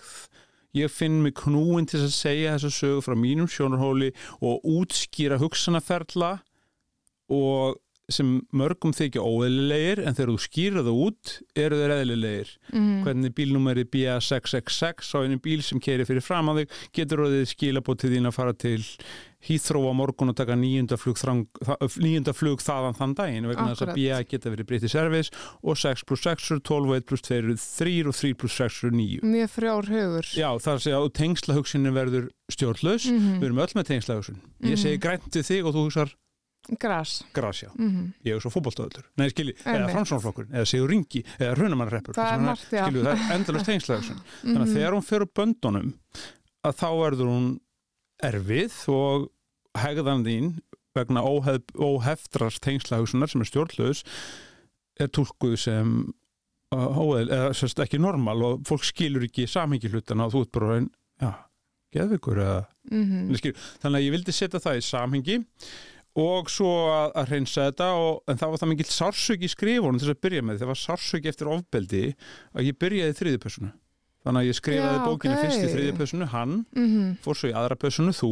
ég 0.75 0.91
finn 0.91 1.21
mig 1.23 1.34
knúin 1.34 1.86
til 1.88 1.99
að 1.99 2.12
segja 2.13 2.56
þessa 2.58 2.71
sögu 2.71 3.01
frá 3.06 3.15
mínum 3.15 3.47
sjónarhóli 3.47 4.12
og 4.41 4.62
útskýra 4.65 5.38
hugsanaferla 5.39 6.39
og 7.30 7.77
sem 8.09 8.41
mörgum 8.55 8.93
þykja 8.95 9.19
óeðlilegir 9.19 9.99
en 10.07 10.15
þegar 10.15 10.29
þú 10.31 10.39
skýra 10.45 10.83
það 10.85 10.99
út 11.07 11.31
eru 11.59 11.79
þeir 11.81 11.93
eðlilegir 11.97 12.51
mm 12.73 12.93
hvernig 13.07 13.33
bílnúmeri 13.35 13.83
BA666 13.93 15.11
á 15.15 15.17
einu 15.23 15.37
bíl 15.43 15.61
sem 15.63 15.79
keiri 15.83 16.05
fyrir 16.07 16.23
fram 16.23 16.49
að 16.51 16.61
þig 16.63 16.77
getur 16.97 17.23
þið 17.27 17.43
skilabót 17.51 17.99
til 18.01 18.11
þín 18.15 18.27
að 18.29 18.35
fara 18.37 18.53
til 18.53 18.83
Heathrow 19.47 19.85
á 19.87 19.93
morgun 19.95 20.31
og 20.31 20.35
taka 20.35 20.55
nýjunda 20.57 20.97
flug, 20.97 21.19
flug 22.35 22.63
þaðan 22.63 22.95
þann 22.97 23.13
daginn 23.15 23.47
vegna 23.47 23.67
þess 23.75 23.85
að. 23.85 23.93
BA 23.99 24.17
geta 24.27 24.51
verið 24.51 24.67
breytið 24.71 24.91
service 24.91 25.31
og 25.61 25.77
6 25.77 26.03
plus 26.09 26.23
6 26.25 26.51
er 26.57 26.61
12 26.67 26.89
og 26.89 26.95
1 26.97 27.07
plus 27.11 27.23
2 27.27 27.37
eru 27.37 27.55
3 27.61 27.95
og 28.09 28.17
3 28.17 28.33
plus 28.41 28.57
6 28.57 28.79
eru 28.87 28.95
9 28.97 29.21
mjög 29.23 29.51
frjór 29.53 29.91
hugur 29.93 30.31
Já, 30.33 30.49
það 30.57 30.87
er 30.91 30.97
að 30.97 31.09
tengslahugsunin 31.21 31.95
verður 31.95 32.29
stjórnlaus 32.51 33.05
Mhm. 33.11 33.39
við 33.39 33.45
erum 33.51 33.61
öll 33.63 33.75
með 33.77 33.89
tengslahugsun 33.93 34.39
ég 34.63 34.73
Mhm. 34.73 34.81
segi 34.83 34.99
grænt 35.05 35.29
við 35.31 35.47
þig 35.51 35.65
og 35.69 35.73
þú 35.75 35.85
hugsar 35.87 36.15
gras. 36.80 37.23
Grasja, 37.34 37.69
mm 37.77 38.13
ég 38.27 38.36
er 38.36 38.41
svo 38.43 38.51
fótballstöðlur 38.51 39.06
nei 39.17 39.30
skilji, 39.32 39.53
eða 39.63 39.75
Einmitt. 39.77 39.93
framsvonflokkurinn 39.95 40.53
eða 40.58 40.67
segur 40.67 40.89
ringi, 40.91 41.23
eða 41.39 41.56
runamannreppur 41.62 42.13
það 42.17 42.34
er 42.34 42.43
margt, 42.43 42.67
já. 42.71 42.84
skilju, 42.88 43.03
það 43.08 43.21
er 43.23 43.36
endalust 43.38 43.65
tengslahugsun 43.71 44.19
þannig 44.43 44.62
að 44.62 44.67
Mhm. 44.67 44.75
þegar 44.75 44.97
hún 44.97 45.08
upp 45.27 45.34
böndunum 45.39 45.93
að 46.67 46.77
þá 46.82 46.88
verður 46.99 47.32
hún 47.32 47.47
erfið 48.23 48.77
og 48.91 49.27
hegðan 49.77 50.23
þín 50.25 50.51
vegna 50.97 51.21
óhef, 51.21 51.62
óheftrast 51.77 52.60
tengslahugsunar 52.65 53.30
sem 53.30 53.41
er 53.41 53.45
stjórnlaus 53.51 54.03
er 54.99 55.08
tólkuð 55.13 55.56
sem 55.62 55.91
uh, 56.73 56.88
óeðl, 56.97 57.30
eða 57.30 57.51
sérst 57.56 57.80
ekki 57.80 57.99
normal 58.01 58.41
og 58.43 58.63
fólk 58.67 58.84
skilur 58.84 59.23
ekki 59.27 59.45
samhengi 59.47 59.91
hlutana 59.93 60.25
og 60.25 60.34
þú 60.34 60.41
ert 60.41 60.51
bara 60.58 60.71
einn, 60.80 60.89
já, 61.21 61.32
geðvikur 61.93 62.41
eða 62.43 62.65
Mhm. 62.88 63.36
Skil, 63.36 63.51
þannig 63.84 63.99
að 63.99 64.06
ég 64.08 64.12
vildi 64.15 64.32
setja 64.32 64.60
það 64.63 64.77
í 64.80 64.84
samhengi 64.88 65.34
og 66.17 66.49
svo 66.49 66.71
að, 66.89 67.12
að 67.21 67.27
hreinsa 67.34 67.67
þetta 67.69 67.89
og, 68.01 68.21
en 68.27 68.39
það 68.41 68.53
var 68.56 68.63
það 68.63 68.71
mikill 68.73 68.91
sársöki 68.97 69.45
í 69.49 69.53
skrifunum 69.53 69.99
þess 70.01 70.15
að 70.15 70.21
byrja 70.27 70.45
með, 70.47 70.62
það 70.63 70.71
var 70.73 70.84
sársöki 70.86 71.30
eftir 71.34 71.51
ofbeldi 71.53 72.06
að 72.58 72.71
ég 72.71 72.80
byrjaði 72.82 73.13
í 73.13 73.19
þriði 73.21 73.43
personu 73.43 73.75
þannig 74.27 74.41
að 74.43 74.47
ég 74.49 74.56
skrifaði 74.58 74.95
Já, 74.97 75.03
bókina 75.08 75.36
ok. 75.38 75.43
fyrst 75.45 75.62
í 75.63 75.67
þriði 75.71 75.91
personu, 75.95 76.25
hann 76.34 76.56
Mhm. 76.75 77.03
fór 77.23 77.38
svo 77.38 77.47
í 77.47 77.53
aðra 77.56 77.77
personu, 77.80 78.12
þú 78.12 78.32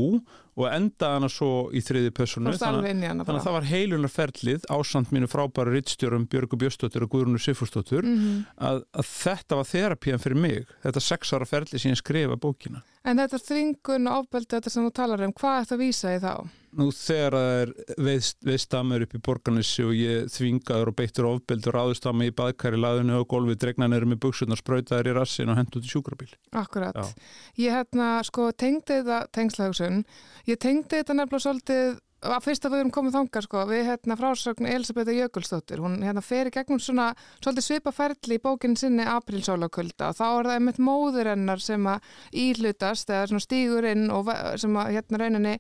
og 0.57 0.65
endaði 0.73 1.13
hana 1.13 1.29
svo 1.31 1.51
í 1.71 1.79
þriði 1.85 2.11
personu 2.17 2.51
hana 2.51 2.81
þannig 2.83 3.29
að 3.31 3.45
það 3.45 3.55
var 3.55 3.67
heilunarferlið 3.69 4.65
ásand 4.75 5.13
mínu 5.15 5.29
frábæru 5.31 5.71
rittstjórum 5.77 6.25
Björgu 6.27 6.57
Björstóttur 6.59 7.05
og 7.05 7.09
Guðrunu 7.13 7.39
Sifurstóttur 7.39 8.03
Mhm. 8.03 8.43
að, 8.59 8.83
að 8.91 9.07
þetta 9.13 9.55
var 9.61 9.69
þerapían 9.71 10.19
fyrir 10.25 10.35
mig 10.41 10.67
þetta 10.83 11.01
sex 11.01 11.31
ára 11.31 11.45
ferli 11.47 11.79
sem 11.79 11.91
ég 11.93 12.01
skrifa 12.01 12.35
bókina 12.35 12.81
En 13.05 13.17
þetta 13.17 13.39
þvingun 13.39 14.09
og 14.11 14.25
ofbeldi 14.25 14.51
þetta 14.57 14.69
sem 14.73 14.83
þú 14.89 14.91
talar 14.93 15.21
um, 15.23 15.31
hvað 15.31 15.59
er 15.59 15.63
þetta 15.65 15.75
að 15.75 15.83
vísa 15.85 16.15
í 16.15 16.19
þá? 16.19 16.49
Nú 16.75 16.89
þegar 16.91 17.35
það 17.37 17.57
er 17.61 17.73
veist, 18.03 18.37
veistamur 18.45 19.05
upp 19.05 19.15
í 19.15 19.21
borganissi 19.23 19.85
og 19.85 19.93
ég 19.95 20.29
þvingaður 20.33 20.91
og 20.91 20.97
beittur 20.99 21.29
ofbeldur 21.29 21.79
mig 22.15 22.31
í 22.31 22.35
baðkari 22.35 22.79
laðinu 22.79 23.19
og 23.21 23.27
gólfið 23.31 23.61
dregnan 23.63 23.95
eru 23.95 24.09
með 24.11 24.21
buksunar 24.25 24.59
sprautaður 24.59 25.11
í 25.11 25.15
rassin 25.15 25.51
og 25.51 25.59
hendt 25.59 25.77
út 25.79 25.87
í 25.87 25.91
sjúkrabíl. 25.91 26.31
Akkurat. 26.51 26.95
Já. 26.95 27.29
Ég 27.63 27.77
hérna, 27.77 28.09
sko, 28.27 28.49
tengdi 28.51 28.99
þetta 28.99 29.21
tengslahugsun. 29.35 30.03
Ég 30.49 30.59
tengdi 30.59 30.99
þetta 30.99 31.15
nefnilega 31.15 31.45
svolítið 31.47 31.95
að 32.25 32.45
fyrst 32.45 32.65
að 32.65 32.73
við 32.73 32.81
erum 32.81 32.91
komið 32.95 33.15
þangað, 33.15 33.45
sko, 33.45 33.63
við 33.69 33.81
hérna 33.89 34.17
frásögn 34.19 34.69
Elisabetta 34.69 35.13
Jökulsdóttir, 35.15 35.81
hún 35.83 35.97
hérna 36.03 36.23
fer 36.25 36.49
í 36.49 36.53
gegnum 36.55 36.81
svona 36.81 37.11
svolítið 37.37 37.65
svipa 37.67 37.93
ferli 37.95 38.39
í 38.39 38.41
bókinn 38.41 38.77
sinni 38.79 39.05
aprílsólakulda 39.09 40.09
og 40.11 40.17
þá 40.17 40.25
er 40.27 40.49
það 40.49 40.53
einmitt 40.55 40.81
móður 40.81 41.31
hennar 41.33 41.61
sem 41.63 41.89
að 41.89 42.09
íhlutast 42.45 43.11
eða 43.11 43.29
svona 43.31 43.45
stígur 43.45 43.89
inn 43.91 44.07
og 44.13 44.31
sem 44.61 44.79
að 44.81 44.93
hérna 44.97 45.21
rauninni 45.21 45.55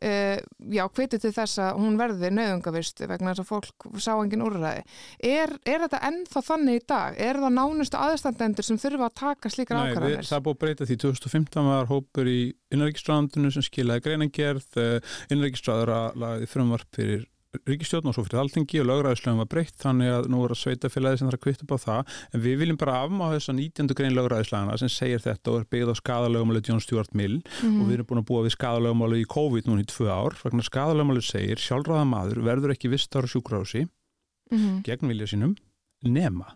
Uh, 0.00 0.38
já, 0.72 0.84
hviti 0.96 1.18
til 1.20 1.32
þess 1.36 1.60
að 1.60 1.80
hún 1.82 1.98
verði 2.00 2.30
nöðungavist 2.32 3.02
vegna 3.04 3.34
þess 3.34 3.42
að 3.42 3.50
fólk 3.50 3.88
sá 4.00 4.12
engin 4.14 4.44
úrræði. 4.46 4.84
Er, 5.30 5.52
er 5.68 5.84
þetta 5.84 6.00
ennþá 6.08 6.44
þannig 6.46 6.78
í 6.80 6.84
dag? 6.88 7.18
Er 7.20 7.40
það 7.42 7.56
nánustu 7.58 8.00
aðstandendur 8.00 8.66
sem 8.66 8.80
þurfa 8.80 9.10
að 9.10 9.18
taka 9.20 9.52
slíkar 9.52 9.76
Nei, 9.76 9.82
við, 9.82 9.90
ákvarðanir? 9.92 10.30
það 10.30 10.46
búið 10.46 10.60
breyta 10.64 10.88
því 10.88 10.98
2015 11.04 11.68
var 11.68 11.90
hópur 11.90 12.30
í 12.30 12.38
innrækistráðandinu 12.72 13.52
sem 13.52 13.66
skilaði 13.66 14.06
greinagerð 14.06 14.80
innrækistráður 15.34 15.94
að 15.98 16.18
lagði 16.24 16.50
frumvarp 16.54 16.96
fyrir 16.96 17.28
ríkistjórn 17.66 18.06
og 18.06 18.14
svo 18.14 18.22
fyrir 18.26 18.40
alþingi 18.44 18.78
og 18.78 18.86
lögræðislegum 18.86 19.40
var 19.42 19.48
breytt 19.50 19.74
þannig 19.82 20.10
að 20.14 20.28
nú 20.30 20.42
er 20.46 20.52
að 20.54 20.60
sveitafélagi 20.60 21.18
sem 21.18 21.26
þarf 21.30 21.38
að 21.40 21.44
kvitta 21.46 21.64
upp 21.66 21.72
á 21.74 21.78
það 21.82 22.12
en 22.36 22.44
við 22.44 22.58
viljum 22.60 22.78
bara 22.78 22.94
afmáða 23.02 23.34
þess 23.40 23.50
að 23.50 23.56
19. 23.58 23.94
grein 23.98 24.14
lögræðislegana 24.14 24.76
sem 24.78 24.92
segir 24.94 25.24
þetta 25.24 25.50
og 25.50 25.58
er 25.58 25.66
byggð 25.74 25.90
á 25.90 25.94
skadalögumáli 26.00 26.62
John 26.68 26.80
Stuart 26.80 27.14
Mill 27.14 27.40
Mhm. 27.42 27.80
og 27.82 27.88
við 27.88 27.94
erum 27.98 28.06
búin 28.06 28.22
að 28.22 28.28
búa 28.30 28.44
við 28.46 28.54
skadalögumáli 28.54 29.22
í 29.24 29.26
COVID 29.34 29.66
núna 29.66 29.82
í 29.82 29.90
tvö 29.90 30.06
ár 30.14 30.38
vegna 30.44 30.62
skadalögumáli 30.62 31.22
segir 31.26 31.58
sjálfráða 31.58 32.06
maður 32.06 32.42
verður 32.46 32.70
ekki 32.76 32.90
vistar 32.94 33.26
á 33.26 33.28
sjúkrási 33.34 33.88
Mhm. 34.52 34.82
gegn 34.86 35.08
vilja 35.10 35.26
sínum 35.26 35.56
nema 36.04 36.54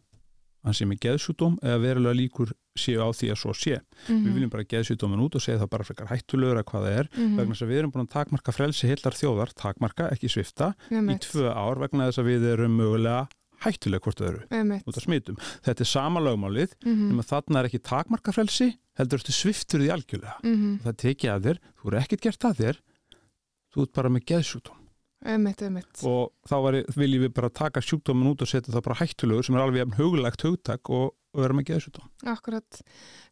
hann 0.64 0.74
sé 0.74 0.86
með 0.88 0.98
geðsjúdóm 1.04 1.58
eða 1.62 1.80
verulega 1.82 2.16
líkur 2.18 2.52
séu 2.76 2.98
á 3.04 3.08
því 3.12 3.28
að 3.30 3.38
svo 3.40 3.52
sé. 3.54 3.80
Mhm. 4.08 4.24
Við 4.24 4.34
viljum 4.34 4.50
bara 4.50 4.64
geðsjúdómin 4.64 5.20
út 5.24 5.34
og 5.36 5.42
segja 5.44 5.60
það 5.60 5.70
bara 5.70 5.84
frekar 5.84 6.08
hættulegur 6.10 6.58
að 6.60 6.64
hvað 6.64 6.84
það 6.84 6.98
er 6.98 7.08
Mhm. 7.14 7.36
vegna 7.36 7.54
þess 7.54 7.62
að 7.64 7.70
við 7.70 7.78
erum 7.78 7.92
búin 7.92 8.06
að 8.06 8.12
takmarka 8.16 8.52
frelsi 8.52 8.88
hillar 8.88 9.14
þjóðar, 9.14 9.54
takmarka, 9.54 10.10
ekki 10.10 10.28
svifta 10.28 10.74
í 10.90 10.96
Einmitt. 10.96 11.20
tvö 11.30 11.52
ár 11.54 11.78
vegna 11.78 12.08
þess 12.10 12.18
að 12.18 12.28
við 12.32 12.52
erum 12.54 12.76
mögulega 12.78 13.28
hættuleg 13.64 14.00
hvort 14.00 14.20
öðru 14.20 14.42
Einmitt. 14.50 14.84
út 14.86 14.96
af 14.96 15.04
smitum. 15.04 15.36
Þetta 15.62 15.80
er 15.80 15.84
sama 15.84 16.20
lögmálið 16.20 16.72
Mhm. 16.84 17.08
nema 17.12 17.22
þarna 17.22 17.60
er 17.60 17.68
ekki 17.68 17.82
takmarka 17.82 18.32
frelsi 18.32 18.76
heldur 18.98 19.18
ertu 19.18 19.32
sviftur 19.32 19.80
því 19.80 19.90
algjörlega. 19.92 20.36
Mhm. 20.42 20.80
Það 20.82 20.96
tekið 20.96 21.30
að 21.30 21.42
þér, 21.44 21.58
þú 21.82 21.92
er 21.92 22.00
ekkert 22.00 22.20
gert 22.20 22.40
að 22.44 22.56
þér 22.56 22.76
þú 23.74 23.82
ert 23.82 23.92
bara 23.92 24.08
með 24.08 24.24
geðsjúdóm 24.24 24.76
Einmitt, 25.24 25.62
einmitt. 25.64 26.02
og 26.04 26.34
þá 26.44 26.56
var, 26.60 26.76
viljum 26.98 27.22
við 27.24 27.30
bara 27.38 27.48
taka 27.48 27.80
sjúkdómin 27.80 28.28
út 28.34 28.42
og 28.44 28.50
setja 28.50 28.74
það 28.74 28.82
bara 28.90 28.98
hættulegur 29.00 29.46
sem 29.46 29.56
er 29.56 29.62
alveg 29.64 29.80
jafn 29.80 29.96
hugulegt 29.96 30.44
hugtak 30.44 30.90
og, 30.92 31.14
og 31.32 31.40
vera 31.40 31.56
með 31.56 31.70
geðsjúdóm. 31.70 32.10
Akkurat. 32.28 32.80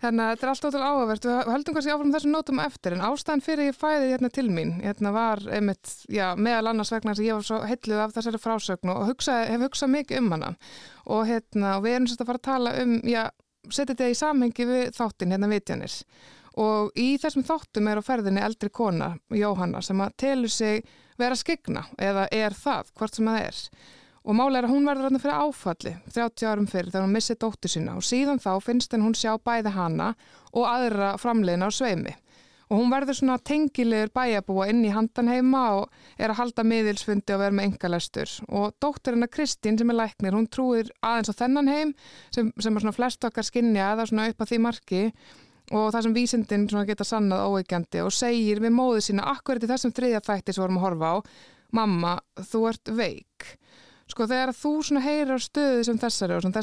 Þannig 0.00 0.24
að 0.24 0.32
þetta 0.32 0.46
er 0.46 0.52
allt 0.52 0.64
ótrúlega 0.64 0.88
áhugavert. 0.88 1.28
Við 1.28 1.52
höldum 1.52 1.76
kannski 1.76 1.92
áfram 1.92 2.16
þessum 2.16 2.34
nótum 2.34 2.64
eftir 2.64 2.96
en 2.96 3.04
ástæðan 3.10 3.44
fyrir 3.44 3.68
ég 3.68 3.78
fæði 3.78 4.10
hérna 4.14 4.32
til 4.32 4.48
mín 4.48 4.74
hérna 4.80 5.12
var 5.12 5.44
einmitt, 5.52 5.94
já, 6.08 6.26
meðal 6.40 6.72
annars 6.72 6.94
vegna 6.96 7.12
að 7.12 7.24
ég 7.28 7.36
var 7.36 7.48
svo 7.50 7.60
heilluð 7.68 8.04
af 8.06 8.16
þessari 8.16 8.42
frásögn 8.42 8.96
og 8.96 9.06
hugsa, 9.12 9.42
hef 9.52 9.68
hugsað 9.68 9.96
mikið 9.98 10.22
um 10.24 10.32
hana 10.38 10.52
og 11.12 11.26
hérna, 11.28 11.76
og 11.76 11.84
við 11.84 11.98
erum 11.98 12.08
sérst 12.08 12.24
að 12.24 12.32
fara 12.32 12.40
að 12.40 12.48
tala 12.48 12.76
um, 12.80 12.98
já, 13.04 13.26
setja 13.68 13.92
þetta 13.92 14.08
í 14.08 14.20
samhengi 14.24 14.68
við 14.72 14.94
þáttin, 14.96 15.36
hérna 15.36 15.52
vitjanir 15.52 16.00
og 16.60 16.92
í 16.98 17.14
þessum 17.20 17.44
þáttum 17.46 17.88
er 17.88 18.00
á 18.00 18.02
ferðinni 18.04 18.42
eldri 18.44 18.70
kona, 18.72 19.14
Jóhanna, 19.32 19.80
sem 19.84 20.00
að 20.04 20.16
telur 20.20 20.52
sig 20.52 20.84
vera 21.22 21.38
skegna 21.38 21.86
eða 21.98 22.28
er 22.34 22.56
það, 22.56 22.94
hvort 22.98 23.18
sem 23.18 23.28
það 23.30 23.44
er. 23.48 23.60
Og 24.22 24.36
máli 24.38 24.58
er 24.60 24.68
að 24.68 24.74
hún 24.76 24.84
verður 24.86 25.08
þarna 25.08 25.20
fyrir 25.22 25.38
áfalli 25.42 25.92
30 26.14 26.46
árum 26.46 26.66
fyrir 26.70 26.90
þegar 26.92 27.06
hún 27.08 27.16
missi 27.16 27.34
dóttur 27.34 27.72
sína. 27.72 27.96
Og 27.98 28.06
síðan 28.06 28.42
þá 28.42 28.52
finnst 28.62 28.92
henn 28.94 29.02
hún 29.02 29.16
sjá 29.18 29.32
bæði 29.42 29.72
hana 29.74 30.12
og 30.52 30.68
aðra 30.68 31.16
framleiðina 31.18 31.66
á 31.66 31.70
sveimi. 31.74 32.14
Og 32.70 32.78
hún 32.78 32.92
verður 32.92 33.18
svona 33.18 33.40
tengilegur 33.42 34.12
bæjabúa 34.14 34.68
inn 34.70 34.84
í 34.86 34.92
handan 34.94 35.28
heima 35.28 35.64
og 35.80 35.90
er 36.16 36.32
að 36.32 36.38
halda 36.38 36.64
miðilsfundi 36.64 37.34
og 37.34 37.42
vera 37.42 37.56
með 37.58 37.68
engalestur 37.68 38.30
og 38.48 38.72
dóttur 38.80 39.16
hennar 39.16 39.28
Kristín 39.28 39.76
sem 39.76 39.92
er 39.92 39.98
læknir, 39.98 40.32
hún 40.32 40.48
trúir 40.48 40.88
aðeins 41.04 41.28
á 41.28 41.40
þennan 41.42 41.68
heim 41.68 41.92
sem, 42.32 42.48
sem 42.56 42.72
er 42.72 42.86
svona 42.86 42.96
flest 42.96 43.26
okkar 43.28 43.44
skinja 43.44 43.90
eða 43.92 44.08
svona 44.08 44.30
upp 44.32 44.40
að 44.40 44.54
því 44.54 44.60
marki 44.64 45.02
og 45.70 45.88
það 45.94 46.02
sem 46.06 46.16
vísindin 46.16 46.68
geta 46.88 47.06
sannað 47.06 47.46
óeikjandi 47.52 48.02
og 48.02 48.12
segir 48.14 48.60
við 48.64 48.74
móðu 48.74 49.04
sína 49.06 49.28
akkurat 49.30 49.62
í 49.62 49.70
þessum 49.70 49.94
þriðja 49.94 50.24
þætti 50.26 50.54
sem 50.54 50.64
vorum 50.64 50.80
að 50.80 50.86
horfa 50.88 51.12
á 51.12 51.16
mamma, 51.72 52.18
þú 52.50 52.66
ert 52.68 52.92
veik 52.92 53.52
sko 54.12 54.26
þegar 54.28 54.52
þú 54.56 54.72
á 55.32 55.38
stöðu 55.40 55.84
sem 55.86 56.00
þessari 56.00 56.36
og 56.36 56.44
sem 56.44 56.54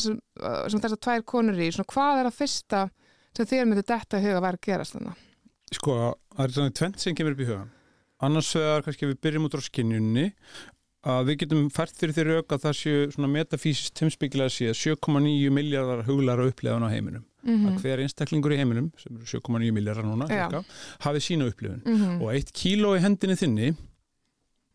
sem 0.70 0.82
þessar 0.84 1.02
tvær 1.02 1.26
konur 1.26 1.58
í, 1.58 1.72
svona 1.74 1.90
hvað 1.90 2.22
er 2.22 2.30
að 2.30 2.38
fyrsta 2.38 2.84
sem 3.38 3.50
þér 3.50 3.68
myndi 3.70 3.86
detta 3.88 4.22
huga 4.22 4.44
vera 4.44 4.60
að 4.60 4.66
gerast 4.68 4.96
þannig? 4.98 5.26
Sko, 5.70 5.96
það 6.36 6.46
er 6.46 6.56
svona 6.56 6.76
tvent 6.80 7.04
sem 7.04 7.18
kemur 7.18 7.36
upp 7.36 7.44
í 7.44 7.50
hugan. 7.50 7.72
Annars 8.26 8.50
vegar 8.58 8.86
kannski 8.86 9.08
við 9.08 9.20
byrjum 9.24 9.46
út 9.48 9.56
á 9.56 9.62
skinjunni 9.64 10.26
að 11.08 11.30
við 11.30 11.38
getum 11.44 11.68
fært 11.72 11.96
fyrir 11.96 12.16
því 12.16 12.24
rauk 12.28 12.56
að 12.56 12.64
það 12.66 12.78
séu 12.80 13.10
svona 13.14 13.32
metafísist 13.32 14.02
heimsbyggilega 14.04 14.52
sé 14.52 14.74
7,9 14.76 15.52
miljardar 15.56 16.04
huglar 16.10 16.42
á 16.44 16.50
upplifun 16.50 16.84
á 16.84 16.90
heiminum. 16.92 17.26
Mm 17.48 17.70
Að 17.70 17.84
hver 17.86 18.02
einstaklingur 18.04 18.52
í 18.52 18.58
heiminum, 18.60 18.90
sem 19.00 19.16
eru 19.16 19.24
7,9 19.24 19.72
miljardar 19.72 20.04
núna, 20.04 20.28
cirka, 20.28 20.64
hafi 21.06 21.22
sína 21.24 21.48
upplifun. 21.48 21.82
-hmm. 21.86 22.18
Og 22.22 22.34
eitt 22.34 22.52
kíló 22.52 22.98
í 22.98 23.00
hendinni 23.00 23.40
þinni 23.40 23.70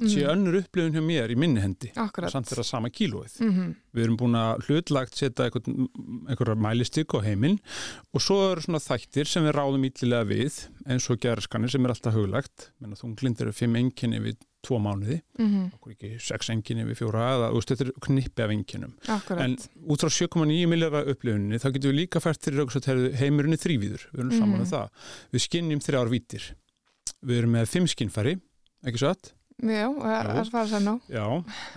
sé 0.03 0.25
önnur 0.27 0.57
upplifun 0.59 0.95
hjá 0.97 1.03
mér 1.05 1.31
í 1.31 1.37
minni 1.39 1.61
hendi. 1.63 1.93
Samt 1.95 2.51
vera 2.51 2.65
sama 2.67 2.89
kílóið. 2.89 3.37
Mm 3.41 3.75
Við 3.95 4.05
erum 4.05 4.17
búin 4.17 4.35
að 4.35 4.65
hlutlagt 4.67 5.15
setja 5.15 5.47
einhverja 5.47 6.57
mælistik 6.59 7.15
á 7.15 7.23
heiminn 7.23 7.61
og 8.13 8.21
svo 8.21 8.53
eru 8.53 8.65
svona 8.65 8.81
þættir 8.83 9.29
sem 9.31 9.45
við 9.45 9.55
ráðum 9.55 9.85
ítlilega 9.87 10.25
við 10.27 10.65
eins 10.89 11.07
og 11.11 11.21
gerðskanir 11.23 11.71
sem 11.71 11.85
er 11.85 11.95
alltaf 11.95 12.17
huglagt. 12.17 12.73
Menna 12.81 12.97
þunglindir 12.97 13.47
eru 13.47 13.53
fimm 13.53 13.77
enginni 13.77 14.19
við 14.25 14.41
tvo 14.65 14.79
mánuði, 14.83 15.21
-hmm. 15.39 15.67
okkur 15.77 15.93
ekki 15.95 16.11
sex 16.21 16.51
enginni 16.55 16.85
við 16.89 16.99
fjóra 17.03 17.27
eða 17.37 17.51
þú 17.53 17.61
veist 17.61 17.71
þetta 17.75 17.87
er 17.87 17.93
knippi 18.07 18.43
af 18.43 18.51
enginnum. 18.57 18.95
Akkurat. 19.09 19.45
En 19.45 19.57
út 19.93 20.01
frá 20.05 20.11
7,9 20.11 20.67
miljardar 20.73 21.09
upplifuninni 21.13 21.61
þá 21.63 21.69
getum 21.77 21.91
við 21.93 21.99
líka 22.01 22.21
fært 22.25 22.43
fyrir 22.43 22.65
auðvitað 22.65 23.05
að 23.05 23.15
heimurinn 23.21 23.53
er 23.57 23.63
þrývíður. 23.65 24.03
Við 24.13 24.21
erum 24.25 24.33
saman 24.39 24.61
um 24.61 24.67
Mhm. 24.67 24.73
það. 24.73 24.89
Við 25.33 25.41
skinnjum 25.47 25.81
þrjár 25.85 26.09
vítir. 26.11 26.43
Við 27.25 27.39
erum 27.39 27.53
með 27.53 27.67
fimm 27.69 27.87
skinnfæri, 27.87 28.41
ekki 28.85 28.99
satt? 28.99 29.33
Já, 29.63 29.87
og 29.87 30.03
er, 30.03 30.27
Jú. 30.27 30.33
er 30.41 30.49
það 30.51 30.57
að 30.61 30.71
segja 30.73 30.81
nú? 30.83 30.93
Já, 31.15 31.27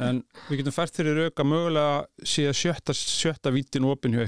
en 0.01 0.23
við 0.49 0.57
getum 0.59 0.73
fært 0.73 0.95
fyrir 0.97 1.19
auka 1.27 1.43
mögulega 1.45 2.25
sé 2.25 2.47
að 2.49 2.55
sjötta, 2.57 2.95
sjötta 2.97 3.51
vítin 3.53 3.85
opin 3.85 4.15
hjá 4.17 4.23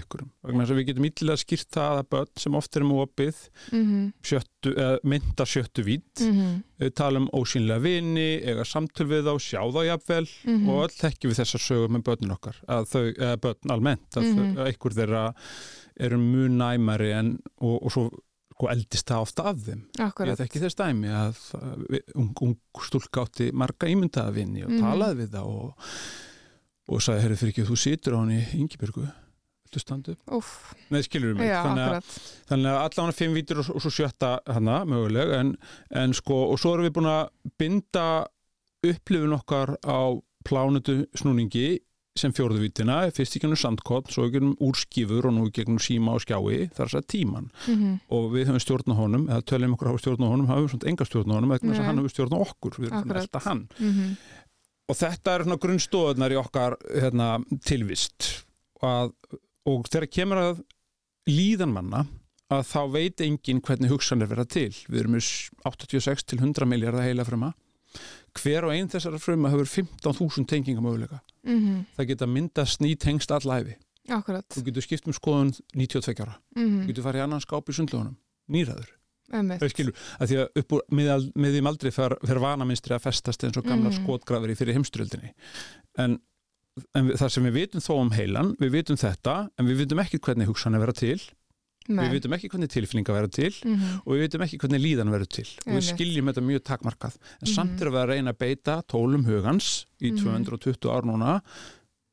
að 0.70 0.78
við 0.78 0.86
getum 0.92 1.08
ítlilega 1.10 1.42
skýrt 1.42 1.70
það 1.74 1.98
að 2.04 2.10
börn 2.14 2.30
sem 2.44 2.56
oft 2.60 2.78
er 2.78 2.86
með 2.86 3.02
opið 3.08 3.42
Mm 3.74 4.14
sjöttu, 4.30 4.76
eða 4.76 5.00
mynda 5.04 5.46
sjöttu 5.50 5.84
vít 5.84 6.22
-hmm. 6.22 6.62
við 6.80 6.94
tala 6.96 7.20
um 7.20 7.28
ósynlega 7.34 7.82
vini, 7.82 8.30
eiga 8.46 8.64
samtöl 8.64 9.08
við 9.10 9.26
þá, 9.26 9.34
sjá 9.40 9.62
þá 9.66 9.82
jafnvel 9.90 10.28
Mhm. 10.46 10.70
og 10.70 10.84
öll 10.86 10.96
þekkjum 11.02 11.32
við 11.32 11.40
þessar 11.42 11.62
sögum 11.66 11.92
með 11.98 12.04
börnin 12.04 12.32
okkar 12.38 12.56
að 12.68 12.86
þau, 12.86 13.14
eða 13.18 13.38
börn 13.42 13.72
almennt 13.72 14.10
að, 14.16 14.24
Mhm. 14.24 14.58
að 14.58 14.74
ykkur 14.74 14.94
þeirra 14.94 15.34
eru 16.00 16.18
mun 16.18 16.58
næmari 16.58 17.12
en, 17.14 17.40
og, 17.62 17.84
og 17.84 17.92
svo 17.92 18.10
sko, 18.60 18.68
eldist 18.74 19.08
það 19.08 19.22
ofta 19.24 19.44
af 19.54 19.62
þeim 19.64 19.82
Akkurat. 20.04 20.34
Ég 20.34 20.40
þekki 20.42 20.60
þess 20.66 20.76
dæmi 20.76 21.12
að 21.16 21.38
ung, 22.20 22.34
ung 22.44 22.58
stúlka 22.84 23.24
átti 23.24 23.50
marga 23.56 23.88
ímyndaða 23.88 24.34
vinni 24.36 24.66
og 24.68 24.74
Mhm. 24.74 24.82
talaði 24.84 25.22
við 25.22 25.30
það 25.38 25.46
og, 25.48 25.88
og 26.90 27.00
sagði, 27.06 27.22
herri 27.24 27.38
fyrir 27.40 27.54
ekki, 27.54 27.68
þú 27.70 27.78
situr 27.80 28.18
á 28.18 28.20
henni 28.20 28.42
Ingibjörgu, 28.60 29.06
viltu 29.64 29.80
standa 29.80 30.12
upp? 30.12 30.24
Úff, 30.40 30.74
Nei, 30.90 31.00
mig, 31.00 31.48
já, 31.48 31.62
þannig, 31.64 31.88
að, 31.88 32.20
þannig 32.50 32.72
að 32.74 32.82
allan 33.00 33.14
fimm 33.16 33.34
vítur 33.38 33.60
og, 33.64 33.70
og 33.76 33.82
svo 33.86 33.92
sjötta 33.96 34.40
hana, 34.50 34.82
möguleg, 34.90 35.32
en, 35.40 35.56
en 35.92 36.14
sko, 36.18 36.50
og 36.52 36.60
svo 36.60 36.74
erum 36.76 36.90
við 36.90 36.96
búin 37.00 37.12
að 37.14 37.30
binda 37.62 38.08
upplifun 38.84 39.36
okkar 39.40 39.78
á 39.88 40.20
plánutu 40.48 41.06
snúningi 41.16 41.80
sem 42.20 42.34
fjórðu 42.36 42.62
vítina, 42.64 43.00
fyrst 43.16 43.38
í 43.38 43.42
gennum 43.44 43.60
sandkott, 43.60 44.12
svo 44.14 44.28
í 44.28 44.34
gennum 44.34 44.56
úrskífur 44.64 45.30
og 45.30 45.36
nú 45.36 45.48
í 45.48 45.54
gegnum 45.56 45.80
síma 45.84 46.16
og 46.18 46.24
skjái, 46.24 46.70
þar 46.76 46.86
er 46.86 46.94
það 46.98 47.08
tíman 47.16 47.50
Mm 47.68 47.98
og 48.10 48.32
við 48.34 48.50
höfum 48.50 48.64
stjórn 48.64 48.94
á 48.94 48.96
honum 49.00 49.26
eða 49.30 49.46
töljum 49.46 49.74
okkur 49.76 49.90
hafa 49.90 50.02
stjórn 50.02 50.26
á 50.26 50.30
honum, 50.30 50.48
hafum 50.50 50.70
svona 50.70 50.90
enga 50.90 51.06
stjórn 51.06 51.32
á 51.32 51.36
honum 51.38 51.54
vegna 51.54 51.72
þess 51.72 51.82
að 51.82 51.88
hann 51.90 52.00
hefur 52.00 52.14
stjórn 52.14 52.36
á 52.36 52.40
okkur 52.40 52.78
við 52.80 52.90
erum 52.90 53.16
alltaf 53.22 53.46
hann. 53.46 53.68
-hmm. 53.80 54.16
og 54.90 54.96
þetta 54.98 55.34
er 55.34 55.44
svona 55.44 55.62
grunnstóðunar 55.64 56.34
í 56.34 56.40
okkar 56.40 56.78
hérna, 56.90 57.28
tilvist. 57.66 58.46
Að, 58.82 59.14
og 59.66 59.88
þegar 59.88 60.08
kemur 60.10 60.38
að 60.38 60.62
líðan 61.30 61.74
manna 61.74 62.06
að 62.50 62.64
þá 62.66 62.82
veit 62.92 63.22
enginn 63.22 63.62
hvernig 63.62 63.92
hugsanir 63.92 64.28
verða 64.28 64.46
til. 64.46 64.74
Við 64.90 65.00
erum 65.00 65.12
með 65.12 65.50
86 65.64 66.24
til 66.24 66.40
100 66.40 66.66
miljardar 66.66 67.06
heila 67.06 67.26
fruma 67.26 67.54
hver 68.38 68.68
og 68.68 68.76
einn 68.76 68.90
þessara 68.90 69.20
fruma 69.22 69.52
hefur 69.54 69.70
15.000 69.70 70.48
tengingamöguleika 70.50 71.22
Mm 71.44 71.86
það 71.98 72.08
geta 72.08 72.28
myndast 72.28 72.82
ný 72.82 72.96
tengst 72.98 73.32
allæfi 73.32 73.76
Akkurat. 74.10 74.46
þú 74.50 74.64
getur 74.66 74.82
skipt 74.82 75.08
um 75.08 75.14
skoðun 75.14 75.52
92 75.76 76.20
ára. 76.24 76.38
Þú 76.56 76.64
Mm 76.66 76.88
getur 76.88 77.04
farið 77.04 77.24
annan 77.24 77.42
skáp 77.42 77.70
í 77.70 77.74
sundlögunum 77.74 78.16
nýraður 78.50 78.90
-hmm. 79.32 79.70
Skilur, 79.70 79.94
að 80.20 80.28
því 80.28 80.36
að 80.42 80.48
upp 80.60 80.72
úr 80.74 80.82
miðal, 80.92 81.32
miðjum 81.36 81.68
aldrei 81.68 81.92
fer, 81.92 82.18
fer 82.26 82.40
vanaminstri 82.40 82.96
að 82.96 83.02
festast 83.04 83.44
eins 83.44 83.58
og 83.58 83.64
gamlar 83.66 83.92
Mhm. 83.94 84.04
skotgrafir 84.04 84.50
í 84.50 84.56
fyrir 84.58 84.74
heimsturöldinni 84.74 85.34
en, 85.98 86.20
en 86.96 87.10
það 87.10 87.30
sem 87.30 87.44
við 87.44 87.54
vitum 87.54 87.80
þó 87.82 87.94
um 88.02 88.10
heilan, 88.12 88.56
við 88.58 88.72
vitum 88.72 88.96
þetta 88.98 89.50
en 89.60 89.66
við 89.68 89.78
vitum 89.86 90.00
ekki 90.00 90.20
hvernig 90.20 90.48
hugsan 90.48 90.74
er 90.76 90.80
vera 90.80 90.94
til 90.94 91.20
við 91.90 92.12
vitum 92.20 92.34
ekki 92.38 92.50
hvernig 92.54 92.70
tilfinninga 92.70 93.14
vera 93.18 93.28
til 93.28 93.50
mm 93.66 93.76
-hmm. 93.76 94.02
og 94.06 94.14
við 94.14 94.22
vitum 94.28 94.42
ekki 94.46 94.58
hvernig 94.62 94.82
líðan 94.86 95.10
verður 95.12 95.30
til 95.40 95.48
og 95.66 95.74
við 95.74 95.88
skiljum 95.90 96.26
þetta 96.30 96.46
mjög 96.46 96.64
takmarkað 96.64 97.16
en 97.42 97.48
samt 97.48 97.72
Mhm. 97.74 97.82
erum 97.82 97.94
við 97.94 98.04
að 98.04 98.10
reyna 98.14 98.32
að 98.34 98.38
beita 98.38 98.82
tólum 98.88 99.26
hugans 99.26 99.86
í 100.02 100.12
Mhm. 100.12 100.46
220 100.46 100.90
ár 100.90 101.04
núna 101.06 101.42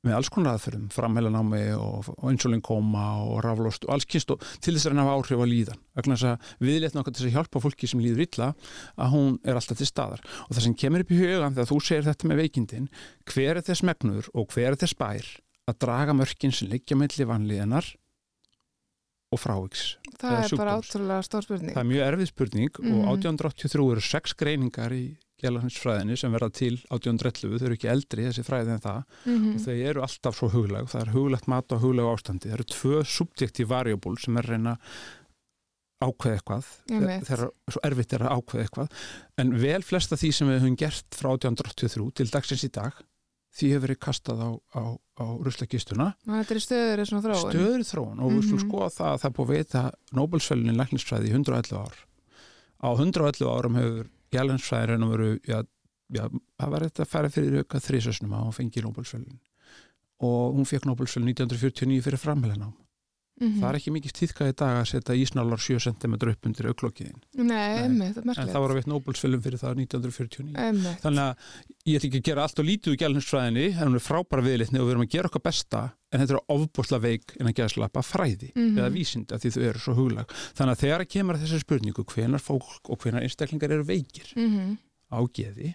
með 0.07 0.15
alls 0.15 0.29
konar 0.31 0.55
aðferðum, 0.55 0.89
framheilanámi 0.93 1.75
og, 1.75 2.05
insulinkóma 2.31 3.27
og 3.27 3.43
raflost 3.43 3.85
og 3.87 3.91
alls 3.91 4.05
kynst 4.07 4.31
og 4.31 4.41
til 4.61 4.75
þess 4.75 4.87
að 4.87 4.91
reyna 4.93 5.03
að 5.03 5.09
hafa 5.09 5.19
áhrif 5.19 5.43
á 5.43 5.47
líðan 5.51 5.81
vegna 5.97 6.15
þess 6.15 6.29
að 6.31 6.39
viðlétna 6.63 7.01
okkar 7.03 7.15
til 7.17 7.27
að 7.27 7.33
hjálpa 7.35 7.61
fólki 7.61 7.89
sem 7.89 8.01
líður 8.01 8.21
illa 8.23 8.55
að 8.97 9.11
hún 9.11 9.39
er 9.45 9.55
alltaf 9.55 9.77
til 9.79 9.87
staðar 9.87 10.21
og 10.49 10.55
það 10.55 10.63
sem 10.63 10.75
kemur 10.75 11.01
upp 11.01 11.11
í 11.11 11.19
hugan 11.19 11.55
þegar 11.57 11.67
þú 11.73 11.81
segir 11.83 12.05
þetta 12.05 12.29
með 12.29 12.37
veikindin 12.43 12.89
hver 13.27 13.57
er 13.57 13.63
þess 13.63 13.83
megnur 13.83 14.29
og 14.35 14.47
hver 14.55 14.69
er 14.73 14.77
þess 14.77 14.95
bær 14.95 15.27
að 15.69 15.79
draga 15.81 16.13
mörkin 16.15 16.53
sem 16.55 16.69
liggja 16.69 16.97
melli 16.97 17.25
vanlíðanar 17.27 17.95
og 19.37 19.43
fráviks 19.45 19.85
Það 20.17 20.33
er 20.33 20.57
bara 20.57 20.73
sjúkdóms. 20.73 20.89
ótrúlega 20.89 21.23
stór 21.29 21.45
spurning. 21.45 21.75
það 21.77 21.83
er 21.85 21.91
mjög 21.93 22.05
erfið 22.09 22.31
spurning 22.33 22.71
Mhm. 22.81 22.95
og 22.97 23.19
1883 23.21 23.93
eru 23.93 24.01
sex 24.01 24.33
greiningar 24.35 24.93
í 24.97 25.05
gælarnisfræðinni 25.43 26.17
sem 26.17 26.33
verða 26.33 26.49
til 26.57 26.79
1811, 26.89 27.59
þau 27.61 27.67
eru 27.69 27.75
ekki 27.77 27.91
eldri 27.93 28.25
þessi 28.25 28.45
fræði 28.47 28.73
en 28.73 28.81
það 28.81 29.03
Mhm. 29.27 29.51
og 29.55 29.61
þau 29.67 29.77
eru 29.91 30.01
alltaf 30.07 30.35
svo 30.41 30.49
huglag, 30.49 30.89
það 30.89 31.03
er 31.03 31.13
huglagt 31.13 31.47
mat 31.53 31.73
og 31.77 31.81
huglag 31.83 32.09
ástandi, 32.17 32.49
það 32.49 32.55
eru 32.57 32.65
tvö 32.73 33.05
subjektiv 33.05 33.67
variable 33.69 34.17
sem 34.19 34.37
er 34.39 34.43
reyna 34.49 34.79
að 34.79 36.09
ákveða 36.13 36.37
eitthvað 36.41 36.65
þegar 37.25 37.51
svo 37.73 37.81
erfitt 37.89 38.13
er 38.13 38.25
að 38.25 38.33
ákveða 38.37 38.65
eitthvað 38.67 38.91
en 39.39 39.53
vel 39.63 39.83
flesta 39.83 40.17
því 40.17 40.33
sem 40.33 40.49
við 40.49 40.61
höfum 40.61 40.77
gert 40.77 41.17
frá 41.17 41.31
1883 41.37 42.11
til 42.15 42.27
dagsins 42.33 42.65
í 42.65 42.73
dag 42.73 42.93
því 43.57 43.71
hefur 43.73 43.85
verið 43.87 43.99
kastað 44.05 44.41
á, 44.45 44.51
á, 44.77 44.83
á 45.17 45.25
ruslakistuna. 45.47 46.07
Er 46.29 46.45
stöður 46.61 47.05
þróun. 47.09 47.53
stöður 47.53 47.85
þróun. 47.89 48.21
Og 48.21 48.33
við 48.33 48.43
skulum 48.45 48.61
Mhm. 48.61 48.67
skoða 48.69 48.91
það 48.97 49.13
að 49.15 49.21
það 49.23 49.35
búið 49.37 49.47
að 49.47 49.57
veita 49.57 49.83
Nobelsfellin 50.13 50.77
læknisfræði 50.77 51.27
í 51.31 51.33
111 51.33 51.77
ár. 51.81 51.97
Á 52.85 52.89
111 52.93 53.49
árum 53.49 53.75
hefur 53.81 54.09
gælansfræði 54.33 54.87
raun 54.91 55.03
og 55.07 55.11
veru 55.17 55.31
já, 55.49 55.63
já, 56.13 56.29
það 56.61 56.71
var 56.71 56.81
þetta 56.87 57.03
að 57.07 57.13
færa 57.15 57.31
fyrir 57.33 57.59
auka 57.65 57.79
þrísösnum 57.81 58.35
að 58.37 58.45
hún 58.45 58.57
fengi 58.61 58.83
Nobelsfellin 58.85 59.39
og 60.21 60.55
hún 60.57 60.65
fekk 60.69 60.85
Nobelsfellin 60.87 61.33
1949 61.35 62.03
fyrir 62.05 62.19
framhelinám 63.37 63.57
Mhm. 63.57 63.61
það 63.61 63.69
er 63.69 63.77
ekki 63.77 63.93
mikið 63.93 64.13
tíðkað 64.17 64.49
í 64.49 64.57
dag 64.57 64.77
að 64.81 64.87
setja 64.89 65.15
ísnálar 65.15 65.61
7 65.61 65.79
cm 65.81 66.15
upp 66.31 66.47
undir 66.47 66.67
auklokkiðin 66.71 67.21
Nei, 67.35 67.85
emmi, 67.85 68.07
þetta 68.09 68.17
er 68.17 68.23
en 68.23 68.27
merkilegt. 68.27 68.53
það 68.53 68.61
var 68.63 68.71
að 68.71 68.75
veit 68.79 68.87
Nobelsfellin 68.87 69.43
fyrir 69.43 69.59
það 69.61 69.77
1949 69.77 70.57
Emmi. 70.57 70.93
þannig 71.03 71.21
að 71.21 71.37
ég 71.87 71.97
ætla 72.01 72.09
ekki 72.09 72.21
að 72.21 72.29
gera 72.31 72.43
allt 72.43 72.59
og 72.59 72.65
lítið 72.65 72.93
úr 72.93 72.97
gælansfræðinni, 73.03 73.67
en 73.77 73.89
hún 73.89 73.95
er 73.95 74.07
frábæra 74.07 74.43
viðlitni 74.47 74.81
og 74.81 74.87
við 74.87 74.91
erum 74.97 75.05
að 75.07 75.11
gera 75.13 75.29
okkar 75.29 75.43
besta 75.45 75.93
en 76.13 76.21
þetta 76.21 76.35
er 76.37 76.47
ofbúsla 76.49 76.99
veik 77.01 77.37
en 77.41 77.47
að 77.47 77.55
geðslappa 77.61 78.01
fræði 78.03 78.53
Mhm. 78.57 78.79
eða 78.79 78.93
vísind 78.93 79.27
að 79.29 79.41
því 79.45 79.51
þau 79.53 79.63
eru 79.69 79.79
svo 79.79 79.95
huglag 79.95 80.27
þannig 80.57 80.73
að 80.73 80.81
þegar 80.81 81.05
kemur 81.07 81.35
að 81.37 81.43
þessari 81.45 81.65
spurningu 81.65 82.05
hvenar 82.05 82.41
fólk 82.41 82.89
og 82.89 82.99
hvenar 83.01 83.23
einstaklingar 83.23 83.71
eru 83.71 83.85
veikir 83.85 84.33
Mhm. 84.37 84.79
á 85.13 85.19
geði 85.29 85.75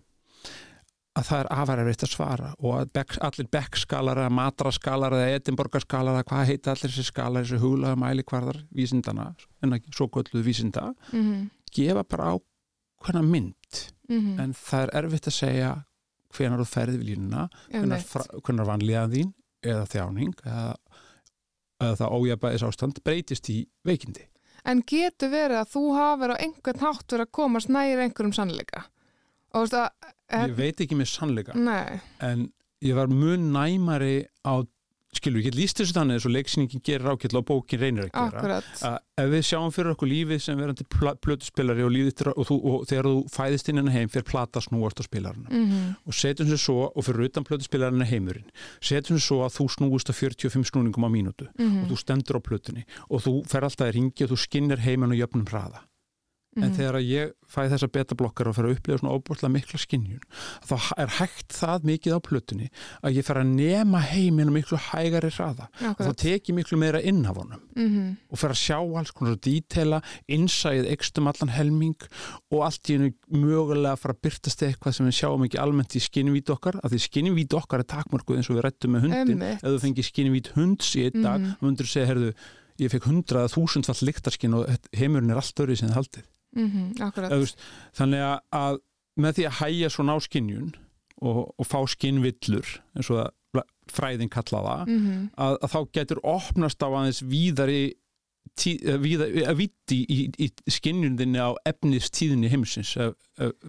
að 1.19 1.25
það 1.27 1.71
er 1.73 1.81
erfitt 1.83 2.03
að 2.05 2.11
svara 2.13 2.49
og 2.63 2.75
að 2.79 2.91
Beck, 2.95 3.17
allir 3.27 3.47
Beck-skalar 3.51 4.21
eða 4.23 4.31
Matra-skalar 4.31 5.15
eða 5.17 5.33
Edinborgar-skalar 5.39 6.19
eða 6.21 6.27
hvað 6.29 6.45
heita 6.51 6.71
allir 6.71 6.93
þessi 6.93 7.03
skalar, 7.09 7.43
þessi 7.43 7.59
huglaga 7.59 7.99
mælikvarðar 7.99 8.61
vísindana, 8.75 9.25
en 9.63 9.75
ekki 9.75 9.91
svo 9.97 10.07
gölluð 10.07 10.45
vísinda, 10.47 10.93
Mhm. 11.11 11.49
gefa 11.75 12.03
bara 12.07 12.37
ákveðna 12.37 13.23
mynd 13.27 13.91
Mhm. 14.09 14.39
en 14.39 14.53
það 14.53 14.83
er 14.83 15.03
erfitt 15.03 15.27
að 15.27 15.39
segja 15.39 15.85
hvenar 16.33 16.59
þú 16.59 16.67
ferði 16.67 16.97
við 16.97 17.09
línuna 17.15 17.49
hvenar, 17.71 18.65
vanlíðan 18.71 19.11
þín 19.11 19.33
eða 19.63 19.85
þjáning 19.91 20.33
eða, 20.45 20.75
eða 21.81 21.95
það 21.97 22.11
ójabæðis 22.19 22.63
ástand 22.67 23.03
breytist 23.03 23.49
í 23.49 23.67
veikindi 23.85 24.27
En 24.63 24.83
getur 24.83 25.29
verið 25.31 25.57
að 25.57 25.71
þú 25.73 25.83
hafur 25.97 26.31
á 26.31 26.37
einhvern 26.37 26.79
hátt 26.79 27.07
verið 27.07 27.25
að 27.25 27.31
komast 27.31 27.67
næri 27.67 27.97
einhverjum 28.05 28.33
sannleika? 28.33 28.83
Og 29.53 29.65
þú 29.67 29.67
veist 29.67 29.79
að... 29.79 30.11
ég 30.49 30.55
veit 30.57 30.81
ekki 30.85 30.95
með 30.99 31.09
sannleika 31.11 31.53
Nei, 31.57 31.99
en 32.19 32.49
ég 32.81 32.95
var 32.95 33.07
mun 33.11 33.51
næmari 33.53 34.25
á 34.47 34.63
skilur, 35.11 35.41
ég 35.41 35.49
get 35.49 35.57
líst 35.59 35.75
þessu 35.75 35.91
þannig 35.91 36.15
eins 36.15 36.25
og 36.25 36.31
leiksýningin 36.31 36.81
gerir 36.87 37.09
ákveðla 37.11 37.41
og 37.41 37.47
bókin 37.49 37.81
reynir 37.81 38.05
að 38.07 38.13
gera 38.15 38.59
að 38.87 38.95
ef 39.19 39.27
við 39.33 39.41
sjáum 39.43 39.73
fyrir 39.75 39.91
okkur 39.91 40.07
lífið 40.07 40.39
sem 40.45 40.55
verandi 40.61 40.85
plötuspilari 40.87 41.83
og, 41.83 41.97
og, 42.31 42.45
þú, 42.47 42.55
og 42.71 42.85
þegar 42.87 43.09
þú 43.09 43.17
fæðist 43.35 43.71
inn 43.73 43.81
en 43.83 43.91
heim 43.91 44.07
fyrir 44.13 44.23
plata 44.31 44.63
snúast 44.63 45.03
á 45.03 45.03
spilarana 45.03 45.51
Mm 45.51 45.91
og 46.07 46.15
setjum 46.15 46.47
sér 46.47 46.61
svo, 46.63 46.87
og 46.95 47.03
fyrir 47.05 47.27
utan 47.27 47.43
plötuspilarana 47.43 48.07
heimurinn, 48.07 48.47
setjum 48.79 49.19
sér 49.19 49.25
svo 49.27 49.41
að 49.45 49.55
þú 49.59 49.67
snúist 49.75 50.09
á 50.09 50.13
45 50.15 50.71
snúningum 50.71 51.03
á 51.03 51.09
mínútu 51.11 51.51
Mhm. 51.59 51.83
og 51.83 51.91
þú 51.91 51.97
stendur 51.99 52.39
á 52.39 52.41
plötunni 52.47 52.85
og 53.11 53.19
þú 53.27 53.35
fer 53.51 53.67
alltaf 53.67 53.91
í 53.91 53.95
ringi 53.99 54.23
og 54.23 54.31
þú 54.31 54.37
skinnir 54.47 54.79
heiminn 54.79 55.11
og 55.11 55.19
jöfnum 55.19 55.43
hraða 55.51 55.83
En 56.59 56.73
þegar 56.75 56.97
að 56.99 57.05
ég 57.07 57.29
fæ 57.47 57.61
þessa 57.71 57.87
betablokkar 57.87 58.49
og 58.49 58.55
fer 58.57 58.65
að 58.67 58.73
upplifa 58.75 58.99
svona 58.99 59.13
óbúrslega 59.15 59.51
mikla 59.53 59.79
skinnjun 59.79 60.19
þá 60.67 60.73
er 60.99 61.07
hægt 61.15 61.53
það 61.55 61.85
mikið 61.87 62.15
á 62.15 62.19
plötunni 62.27 62.67
að 63.07 63.15
ég 63.15 63.23
fer 63.23 63.39
að 63.39 63.53
nema 63.55 64.01
heiminn 64.03 64.51
og 64.51 64.55
miklu 64.57 64.75
hægari 64.89 65.29
hraða 65.31 65.69
og 65.71 65.79
þá 65.79 65.89
Akkurat. 65.93 66.17
tek 66.19 66.49
ég 66.51 66.57
miklu 66.57 66.77
meira 66.81 66.99
inn 66.99 67.23
af 67.25 67.37
honum 67.39 67.61
Mhm. 67.77 68.17
og 68.31 68.37
fer 68.37 68.49
að 68.51 68.59
sjá 68.59 68.77
alls 68.99 69.11
konar 69.15 69.37
dítela 69.39 70.01
innsæðið 70.27 70.91
ekstum 70.91 71.27
allan 71.31 71.53
helming 71.55 71.95
og 72.51 72.63
allt 72.67 72.83
í 72.91 72.97
hennu 72.97 73.13
mögulega 73.31 73.95
fara 73.97 74.13
að 74.13 74.21
byrtast 74.27 74.59
eitthvað 74.67 74.93
sem 74.97 75.07
við 75.07 75.15
sjáum 75.21 75.45
ekki 75.47 75.57
almennt 75.63 75.95
í 75.95 76.03
skinnvít 76.03 76.49
okkar 76.51 76.81
af 76.83 76.91
því 76.91 76.99
skinnvít 77.07 77.55
okkar 77.55 77.79
er 77.79 77.87
takmörkuð 77.95 78.41
eins 78.41 78.49
og 78.51 78.57
við 78.59 78.65
rættum 78.67 78.91
með 78.97 79.07
hundin 79.07 79.41
ef 79.53 79.61
þú 79.63 79.79
fengið 79.87 80.09
skinnvít 80.11 80.51
hunds 80.57 80.91
í 80.99 81.05
einn 81.07 81.23
dag 81.23 81.39
Mhm. 81.39 81.55
þá 81.55 81.63
myndur 81.63 81.85
þú 81.87 81.91
segja, 81.95 82.07
herðu, 82.11 82.33
ég 82.79 82.91
fekk 82.91 83.03
hundrað 83.07 83.53
þúsundfall 83.55 84.03
lyktarskinn 84.09 84.53
og 84.57 84.67
heimurinn 84.93 85.31
er 85.31 85.35
allt 85.39 85.55
öðru 85.55 85.77
sem 85.77 85.89
þið 85.89 85.95
haldið 85.95 86.23
Eða, 86.55 87.29
þú 87.31 87.39
veist, 87.45 87.61
þannig 87.97 88.23
að, 88.27 88.39
að 88.61 88.79
með 89.21 89.37
því 89.37 89.45
að 89.49 89.57
hæja 89.61 89.89
svona 89.93 90.15
á 90.15 90.19
skinnjun 90.25 90.71
og, 91.21 91.39
og 91.59 91.67
fá 91.67 91.79
skinnvillur 91.87 92.69
eins 92.97 93.09
og 93.13 93.29
fræðin 93.91 94.29
kalla 94.31 94.61
það 94.63 94.85
Mhm. 94.87 95.15
að, 95.37 95.57
að 95.63 95.71
þá 95.73 95.79
getur 95.97 96.19
opnast 96.23 96.83
á 96.83 96.87
aðeins 96.87 97.21
víðari 97.27 97.81
tí, 98.57 98.77
víða, 99.03 99.27
að 99.51 99.57
viti 99.59 99.97
í, 100.07 100.17
í, 100.39 100.47
skinnjundinni 100.71 101.39
á 101.39 101.51
efnistíðinni 101.67 102.49
heimsins 102.51 102.93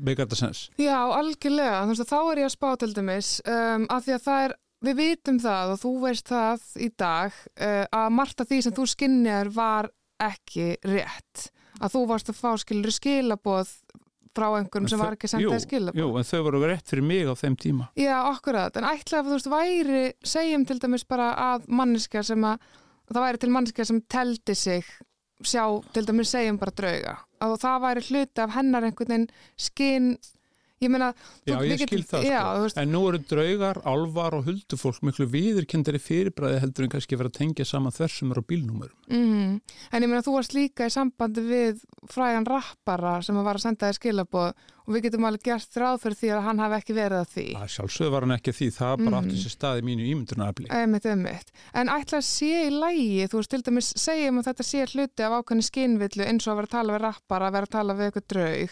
meikar 0.01 0.27
þetta 0.27 0.39
sens 0.39 0.63
Já, 0.81 0.97
algjörlega. 1.19 1.83
Veist 1.91 2.05
að 2.07 2.13
þá 2.13 2.21
er 2.33 2.41
ég 2.43 2.49
að 2.49 2.55
spá 2.57 2.69
til 2.81 2.93
dæmis 2.97 3.33
um, 3.47 3.87
af 3.91 4.07
því 4.07 4.15
að 4.17 4.25
það 4.27 4.45
er, 4.47 4.55
við 4.83 4.97
vitum 5.03 5.39
það 5.43 5.75
og 5.75 5.83
þú 5.83 5.93
veist 6.07 6.31
það 6.33 6.65
í 6.83 6.89
dag 6.99 7.33
uh, 7.61 7.85
að 8.01 8.09
margt 8.17 8.41
af 8.43 8.49
því 8.51 8.63
sem 8.63 8.77
þú 8.79 8.87
skinnjar 8.95 9.53
var 9.55 9.91
ekki 10.23 10.71
rétt. 10.87 11.49
Að 11.81 11.93
þú 11.95 12.03
varst 12.11 12.29
að 12.33 12.41
fá 12.43 12.51
skilur 12.61 12.93
skilaboð 12.93 13.71
frá 14.33 14.47
einhverjum 14.57 14.89
sem 14.89 14.99
var 15.01 15.13
ekki 15.17 15.29
að 15.29 15.31
þau- 15.31 15.37
senda 15.37 15.45
jú, 15.45 15.51
þér 15.53 15.65
skilaboð. 15.67 15.99
Jú, 16.01 16.11
en 16.19 16.25
þau 16.25 16.43
voru 16.47 16.61
rétt 16.67 16.89
fyrir 16.89 17.03
mig 17.05 17.25
á 17.29 17.35
þeim 17.37 17.57
tíma 17.57 17.89
Já, 18.01 18.17
akkurat. 18.33 18.77
En 18.77 18.85
ætla 18.89 19.21
að 19.21 19.27
þú 19.29 19.37
veist 19.37 19.51
væri, 19.53 20.03
segjum 20.25 20.67
til 20.67 20.79
dæmis 20.79 21.05
bara 21.09 21.31
að 21.37 21.67
manneska 21.69 22.23
sem 22.25 22.41
að, 22.45 22.59
það 23.13 23.23
væri 23.27 23.39
til 23.39 23.51
manneska 23.51 23.85
sem 23.85 24.01
teldi 24.09 24.55
sig 24.57 24.85
sjá, 25.43 25.65
til 25.93 26.05
dæmis 26.07 26.31
segjum 26.33 26.59
bara 26.59 26.71
drauga. 26.73 27.17
Og 27.43 27.59
það 27.59 27.81
væri 27.83 28.05
hluti 28.09 28.39
af 28.45 28.51
hennar 28.55 28.83
einhvern 28.87 29.09
veginn 29.09 29.29
skinn, 29.59 30.17
ég 30.83 30.91
meina, 30.91 31.13
Já, 31.47 31.57
ég 31.63 31.79
getum- 31.79 31.89
skil 31.89 32.03
það 32.11 32.27
já, 32.29 32.43
sko. 32.69 32.81
En 32.83 32.93
nú 32.93 33.03
eru 33.09 33.19
draugar, 33.31 33.81
álvar 33.87 34.35
og 34.39 34.45
huldufólk 34.49 35.01
miklu 35.07 35.27
viðurkendari 35.33 36.01
fyrirbræði 36.03 36.61
heldur 36.65 36.85
en 36.89 36.93
kannski 36.97 37.17
vera 37.21 37.31
að 37.31 37.39
tengja 37.39 37.65
saman 37.69 37.93
þessum 37.95 38.33
er 38.35 38.43
á 38.43 38.45
bílnúmerum. 38.45 38.99
Mm 39.09 39.61
En 39.93 40.03
ég 40.03 40.09
meina 40.09 40.23
þú 40.23 40.37
varst 40.39 40.55
líka 40.57 40.87
í 40.87 40.93
sambandi 40.93 41.43
við 41.45 41.81
frægan 42.11 42.47
rappara 42.49 43.23
sem 43.23 43.35
var 43.37 43.57
að 43.57 43.67
senda 43.67 43.89
þér 43.91 43.99
skilaboð 43.99 44.53
og 44.83 44.95
við 44.97 45.03
getum 45.05 45.25
alveg 45.29 45.43
gert 45.47 45.77
ráð 45.79 46.01
fyrir 46.03 46.17
því 46.19 46.29
að 46.35 46.43
hann 46.43 46.59
hafi 46.59 46.75
ekki 46.81 46.95
verið 46.97 47.19
að 47.23 47.29
því. 47.35 47.45
Það 47.55 47.69
sjálfsögðu 47.77 48.11
var 48.11 48.25
hann 48.27 48.35
ekki 48.37 48.51
að 48.51 48.57
því, 48.59 48.69
það 48.79 48.97
bara 49.05 49.21
Mhm. 49.21 49.29
átti 49.29 49.37
sér 49.43 49.53
stað 49.55 49.79
í 49.79 49.85
mínu 49.87 50.03
ímyndunarafli. 50.11 50.67
Einmitt, 50.71 51.07
einmitt. 51.07 51.49
En 51.75 51.87
ætla 51.87 52.19
að 52.19 52.27
sé 52.27 52.51
í 52.67 52.71
lægi, 52.75 53.29
þú 53.31 53.37
veist, 53.39 53.51
til 53.51 53.63
dæmis 53.63 53.93
segjum 53.95 54.39
að 54.43 54.49
þetta 54.51 54.65
sé 54.67 54.87
hluti 54.91 55.23
af 55.23 55.33
ákveðni 55.45 55.63
skinnvillu 55.71 56.27
eins 56.27 56.47
og 56.49 56.53
að 56.53 56.57
vera 56.57 56.67
að 56.67 56.75
tala 56.77 56.93
við 56.99 57.01
rappara, 57.07 57.47
að 57.47 57.53
vera 57.53 57.67
að 57.67 57.71
tala 57.71 57.95
við 57.95 58.11
eitthvað 58.11 58.27
draug. 58.33 58.71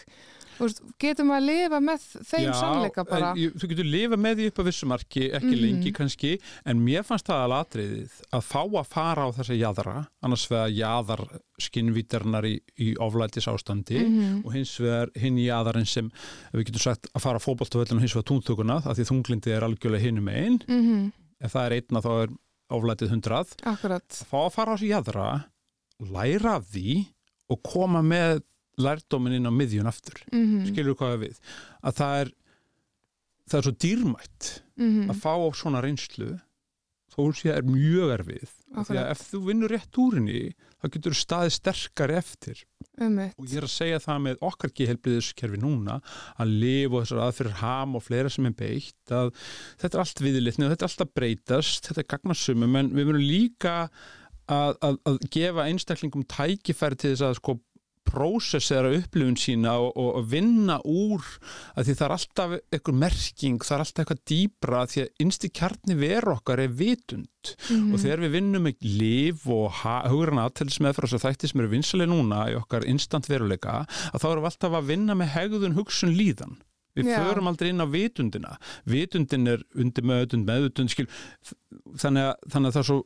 Veist, 0.61 0.81
getum 1.01 1.31
að 1.33 1.45
lifa 1.47 1.79
með 1.81 2.03
þeim 2.29 2.53
sannleika 2.53 3.03
bara? 3.09 3.31
en 3.33 3.55
þú 3.57 3.69
getur 3.71 3.87
lifa 3.89 4.15
með 4.21 4.35
því 4.37 4.47
upp 4.51 4.59
á 4.61 4.63
vissumarki, 4.67 5.23
ekki 5.33 5.51
Mhm. 5.55 5.61
lengi 5.61 5.91
kannski, 5.93 6.39
en 6.65 6.77
mér 6.85 7.03
fannst 7.03 7.25
það 7.25 7.41
að 7.45 7.51
latriðið 7.55 8.11
að 8.31 8.43
fá 8.45 8.61
að 8.61 8.85
fara 8.87 9.25
á 9.25 9.29
þessa 9.33 9.57
jæðra, 9.57 10.07
annars 10.23 10.45
vegar 10.51 10.69
jæðar 10.69 11.23
skinnvítarnar 11.61 12.45
í, 12.45 12.59
í 12.79 12.95
oflætis 12.97 13.47
ástandi 13.47 13.99
Mhm. 14.01 14.45
og 14.45 14.53
hins 14.53 14.77
vegar 14.79 15.09
hinn 15.15 15.37
jæðarinn 15.37 15.87
sem 15.87 16.11
við 16.53 16.65
getum 16.65 16.79
sagt 16.81 17.07
að 17.13 17.21
fara 17.21 17.39
fótboltavöllin 17.39 17.97
og 17.97 18.01
hins 18.05 18.13
vegar 18.15 18.29
túntökuna, 18.29 18.85
af 18.85 18.97
því 18.97 19.05
þunglindi 19.11 19.51
er 19.55 19.61
algjörlega 19.67 20.01
hinum 20.05 20.27
einn, 20.29 20.59
Mhm, 20.67 21.11
ef 21.41 21.53
það 21.53 21.65
er 21.71 21.81
einna 21.81 22.01
þá 22.01 22.23
er 22.23 22.29
oflætið 22.71 23.09
hundrað, 23.11 23.47
Akkurat. 23.65 24.07
að 24.07 24.25
fá 24.25 24.45
að 24.47 24.51
fara 24.53 24.73
á 24.73 24.77
þessi 24.77 24.89
jæðra, 24.93 25.45
læra 26.01 26.55
af 26.57 26.65
því 26.71 27.07
og 27.49 27.63
koma 27.63 28.01
með 28.01 28.41
lærdómin 28.85 29.37
inn 29.37 29.49
á 29.49 29.53
miðjun 29.53 29.89
aftur. 29.91 30.21
Mm 30.31 30.67
skilur 30.69 30.97
hvað 30.99 31.17
við? 31.25 31.41
Að 31.81 31.97
það 32.01 32.21
er 32.21 32.33
það 33.51 33.57
er 33.59 33.67
svo 33.67 33.75
dýrmætt 33.83 34.49
-hmm. 34.77 35.11
að 35.11 35.21
fá 35.21 35.33
á 35.35 35.49
svona 35.53 35.83
reynslu 35.83 36.39
þó 37.11 37.21
sé 37.35 37.51
er 37.51 37.67
mjög 37.67 38.13
erfið. 38.17 38.51
Því 38.71 38.97
að 38.97 39.09
ef 39.11 39.23
þú 39.31 39.39
vinnur 39.49 39.73
rétt 39.73 39.97
úr 39.99 40.15
henni 40.15 40.43
þá 40.79 40.85
getur 40.93 41.11
þú 41.13 41.19
staðið 41.19 41.55
sterkari 41.57 42.15
eftir. 42.15 42.61
Einmitt. 43.01 43.33
og 43.39 43.47
ég 43.47 43.57
er 43.57 43.65
að 43.65 43.71
segja 43.73 43.99
það 44.03 44.17
með 44.25 44.41
okkar 44.45 44.73
gehelbriðiskerfi 44.77 45.59
núna 45.61 45.97
að 46.41 46.53
lifa 46.61 46.97
og 46.97 47.05
þessar 47.05 47.21
aðfyrir 47.25 47.55
ham 47.61 47.95
og 47.97 48.03
fleira 48.03 48.29
sem 48.29 48.45
er 48.49 48.55
beitt 48.59 49.13
að 49.15 49.31
þetta 49.81 49.97
er 49.97 50.03
allt 50.03 50.23
viðlitni 50.25 50.67
og 50.67 50.73
þetta 50.73 50.85
er 50.85 50.91
alltaf 50.91 51.13
breytast 51.17 51.87
þetta 51.89 52.03
er 52.03 52.09
gagnarsumum 52.13 52.77
en 52.81 52.91
við 52.91 53.09
verðum 53.09 53.25
líka 53.25 53.75
að, 54.51 54.75
að, 54.83 54.99
að 55.07 55.19
gefa 55.33 55.67
einstaklingum 55.71 56.27
tækifæri 56.35 56.99
til 56.99 57.13
þess 57.13 57.27
að 57.29 57.37
sko 57.39 57.57
prósessera 58.07 58.89
upplifun 58.97 59.37
sína 59.39 59.73
og, 59.79 59.91
og, 59.95 60.25
vinna 60.31 60.79
úr 60.87 61.21
að 61.77 61.87
því 61.87 61.95
það 61.99 62.05
er 62.07 62.13
alltaf 62.15 62.55
eitthvað 62.73 62.97
merking, 63.03 63.59
það 63.63 63.75
er 63.77 63.83
alltaf 63.85 64.01
eitthvað 64.03 64.23
dýbra 64.31 64.81
því 64.91 65.03
að 65.05 65.23
innsti 65.25 65.49
kjarni 65.59 65.97
veru 66.01 66.33
okkar 66.37 66.63
er 66.65 66.73
vitund 66.81 67.27
Mhm. 67.71 67.93
og 67.95 67.99
þegar 68.03 68.19
við 68.21 68.33
vinnum 68.35 68.63
með 68.67 68.83
líf 68.85 69.47
og 69.49 69.71
hugurinn 69.81 70.37
aðtælis 70.43 70.77
með 70.83 70.93
fyrir 70.93 71.09
þess 71.09 71.17
að 71.17 71.23
þætti 71.31 71.49
sem 71.49 71.61
eru 71.63 71.71
vinsalega 71.71 72.11
núna 72.11 72.41
í 72.51 72.57
okkar 72.59 72.85
instant 72.85 73.25
veruleika 73.31 73.79
að 74.13 74.19
þá 74.21 74.27
erum 74.29 74.43
við 74.45 74.51
alltaf 74.51 74.75
að 74.77 74.91
vinna 74.91 75.15
með 75.17 75.31
hegðun 75.37 75.73
hugsun 75.79 76.13
líðan 76.13 76.59
við 76.93 77.07
Já. 77.09 77.17
förum 77.23 77.47
aldrei 77.49 77.69
inn 77.71 77.81
á 77.81 77.87
vitundina 77.89 78.57
vitundin 78.85 79.47
er 79.47 79.63
undir 79.73 80.03
meðutund 80.05 80.45
meðutund 80.45 80.91
skil, 80.93 81.07
þannig 81.97 82.29
að, 82.29 82.35
þannig 82.51 82.67
að 82.69 82.75
það 82.75 82.81
er 82.83 82.89
svo 82.91 82.99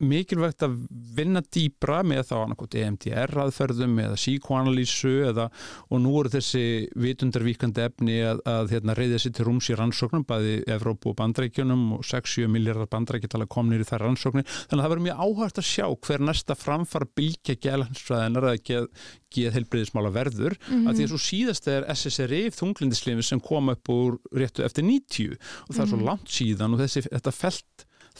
mikilvægt 0.00 0.62
að 0.64 0.76
vinna 1.16 1.40
dýbra 1.42 2.00
með 2.06 2.22
þá 2.30 2.34
annarkot 2.40 2.74
EMDR 2.80 3.34
aðferðum 3.44 3.98
eða 4.00 4.16
síkoanalýsu 4.20 5.12
eða 5.28 5.46
og 5.90 6.00
nú 6.00 6.12
eru 6.20 6.32
þessi 6.32 6.62
vitundarvíkandi 6.96 7.84
efni 7.84 8.16
að, 8.24 8.40
að 8.48 8.72
hérna, 8.74 8.94
reyða 8.96 9.18
sér 9.20 9.34
til 9.36 9.46
rúms 9.48 9.68
í 9.70 9.76
rannsóknum 9.78 10.24
bæði 10.28 10.54
Evrópu 10.72 11.12
og 11.12 11.18
bandrækjunum 11.20 11.84
og 11.98 12.04
6-7 12.08 12.48
miljardar 12.48 12.88
bandrækjatala 12.92 13.46
komnir 13.50 13.84
í 13.84 13.88
þær 13.88 14.06
rannsóknir 14.06 14.46
þannig 14.48 14.78
að 14.78 14.84
það 14.84 14.92
verður 14.94 15.06
mjög 15.08 15.22
áhægt 15.26 15.60
að 15.60 15.68
sjá 15.70 15.86
hver 16.08 16.24
næsta 16.30 16.56
framfara 16.58 17.10
bylgja 17.20 17.58
gælansfræðinar 17.66 18.48
eða 18.50 18.64
geð, 18.70 18.88
geð 19.36 19.52
heilbriðismála 19.58 20.10
verður 20.16 20.56
Mhm. 20.70 20.86
að 20.88 20.96
því 20.96 21.04
að 21.04 21.10
svo 21.12 21.20
síðast 21.22 21.68
er 21.70 21.84
SSRI 21.92 22.40
þunglindislifi 22.56 23.22
sem 23.24 23.40
kom 23.40 23.68
upp 23.72 23.88
úr 23.92 24.18
réttu 24.34 24.64
eftir 24.64 24.84
90 24.84 25.36
og 25.68 25.74
það 25.74 25.82
er 25.84 25.90
svo 25.92 25.98
Mhm. 26.00 26.06
langt 26.08 26.28
síðan 26.28 26.74
og 26.74 26.80
þessi, 26.80 27.60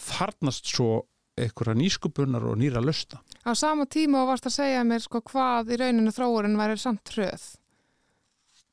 þarnast 0.00 0.68
svo 0.70 1.02
einhverja 1.46 1.76
nýskupunar 1.78 2.44
og 2.46 2.58
nýra 2.60 2.82
lösta. 2.84 3.20
Á 3.46 3.52
sama 3.56 3.86
tíma 3.86 4.26
varst 4.28 4.48
að 4.50 4.56
segja 4.58 4.84
mér 4.84 5.04
sko 5.04 5.22
hvað 5.24 5.74
í 5.74 5.80
rauninu 5.80 6.12
þróurinn 6.14 6.58
væri 6.60 6.78
samt 6.80 7.14
hröð. 7.14 7.46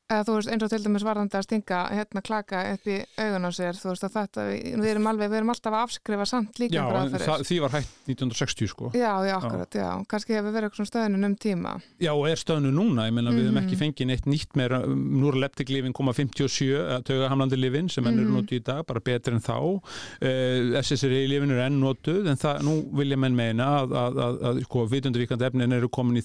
Eða 0.07 0.23
þú 0.23 0.33
veist 0.37 0.47
eins 0.53 0.63
og 0.63 0.69
til 0.71 0.77
dæmis 0.85 1.03
varðandi 1.03 1.35
að 1.35 1.43
stinga 1.43 1.77
hérna 1.91 2.21
klaka 2.23 2.59
í 2.87 2.93
augun 3.19 3.43
á 3.43 3.51
sér, 3.51 3.75
þú 3.75 3.89
veist 3.91 4.05
að 4.07 4.13
þetta, 4.15 4.43
við 4.79 4.85
erum 4.93 5.07
alveg, 5.11 5.27
við 5.33 5.39
erum 5.41 5.49
alltaf 5.51 5.73
að 5.75 5.81
afskrifa 5.83 6.27
samt 6.29 6.61
líka 6.61 6.77
Já, 6.77 6.79
einhverjar 6.79 7.01
en 7.01 7.09
aðferðir. 7.09 7.27
það, 7.27 7.41
því 7.49 7.57
var 7.65 7.73
hægt 7.75 7.89
1960 8.07 8.69
sko. 8.71 8.91
Já, 8.95 9.11
já, 9.27 9.33
akkurat, 9.35 9.75
já. 9.75 9.89
Kannski 10.07 10.37
hefur 10.37 10.53
verið 10.55 10.69
eitthvað 10.69 10.87
stöðunum 10.87 11.25
um 11.27 11.35
tíma. 11.43 11.73
Já, 11.99 12.11
og 12.15 12.23
er 12.31 12.39
stöðnu 12.39 12.71
núna, 12.71 13.09
ég 13.09 13.17
meina 13.17 13.33
við 13.35 13.43
hefum 13.49 13.57
Mhm. 13.57 13.67
ekki 13.67 13.79
fengið 13.81 14.07
neitt 14.07 14.25
nýtt 14.31 14.55
meira, 14.55 14.79
nú 14.87 15.27
er 15.27 15.39
leptiklifin 15.43 15.91
koma 15.93 16.13
57, 16.13 16.71
að 16.87 17.03
taugahamlandi 17.11 17.59
lifin 17.59 17.89
sem 17.91 18.07
enn 18.07 18.17
eru 18.23 18.29
Mhm. 18.31 18.37
notuð 18.39 18.59
í 18.61 18.63
dag, 18.63 18.85
bara 18.87 18.99
betri 19.03 19.33
en 19.35 19.41
þá 19.43 19.59
uh, 19.59 20.79
SSRI 20.79 21.27
lifin 21.27 21.51
eru 21.51 21.59
enn 21.67 21.81
notuð 21.83 22.29
en 22.31 22.37
það, 22.39 22.61
nú 22.63 22.77
vilja 22.95 23.17
menn 23.19 23.35
meina 23.35 23.83
að, 23.83 23.91
að, 23.91 24.15
að, 24.23 24.39
að 24.53 24.63
sko, 24.63 24.87
vitundaríkandi 24.87 25.45
efnin 25.51 25.73
eru 25.73 25.89
komin 25.89 26.15
í 26.15 26.21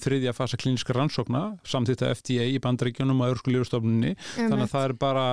lifustofnunni 3.73 4.13
þannig 4.35 4.63
að 4.63 4.71
það 4.73 4.85
er 4.87 4.93
bara, 5.03 5.25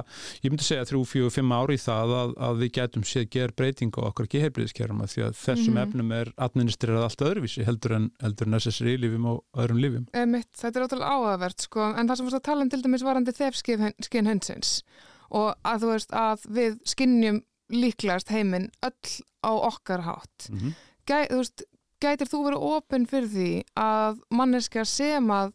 ég 0.42 0.50
myndi 0.52 0.64
segja 0.66 0.84
3-4-5 0.88 1.54
ári 1.56 1.76
í 1.76 1.82
það 1.84 2.14
að, 2.20 2.32
að 2.48 2.60
við 2.64 2.72
getum 2.78 3.04
séð 3.04 3.28
ger 3.30 3.52
breyting 3.56 3.92
á 3.96 4.00
okkar 4.10 4.26
geheilbriðiskerfum 4.34 5.04
því 5.10 5.24
að 5.26 5.36
þessum 5.40 5.74
Mhm. 5.74 5.82
efnum 5.84 6.12
er 6.12 6.32
administrerað 6.36 7.04
allt 7.06 7.24
öðruvísi 7.26 7.64
heldur 7.66 7.92
en, 7.96 8.10
heldur 8.20 8.46
en 8.48 8.58
SSRI 8.60 8.96
lifim 8.98 9.26
og 9.26 9.44
öðrum 9.56 9.80
lifim 9.80 10.06
Emitt, 10.14 10.50
þetta 10.56 10.80
er 10.80 10.86
ótrúlega 10.86 11.14
áhugavert 11.14 11.60
sko, 11.60 11.80
en 11.94 12.08
það 12.08 12.16
sem 12.16 12.26
fórst 12.26 12.40
að 12.40 12.48
tala 12.50 12.62
um 12.62 12.70
til 12.70 12.82
dæmis 12.82 13.02
varandi 13.06 13.32
þefskinn 13.36 14.26
hundsins 14.30 14.82
og 15.30 15.54
að 15.64 15.84
þú 15.84 15.90
veist 15.94 16.10
að 16.12 16.46
við 16.50 16.78
skinnjum 16.90 17.42
líklegast 17.70 18.30
heiminn 18.34 18.70
öll 18.82 19.10
á 19.46 19.52
okkar 19.54 20.02
hátt. 20.02 20.48
mm 20.50 20.58
-hmm. 20.58 20.72
Gæ, 21.06 21.28
þú 21.30 21.36
veist, 21.38 21.62
gætir 22.00 22.26
þú 22.26 22.38
verið 22.46 22.64
opinn 22.76 23.06
fyrir 23.06 23.28
því 23.28 23.62
að 23.76 24.18
manneskja 24.30 24.84
sem 24.84 25.26
að 25.30 25.52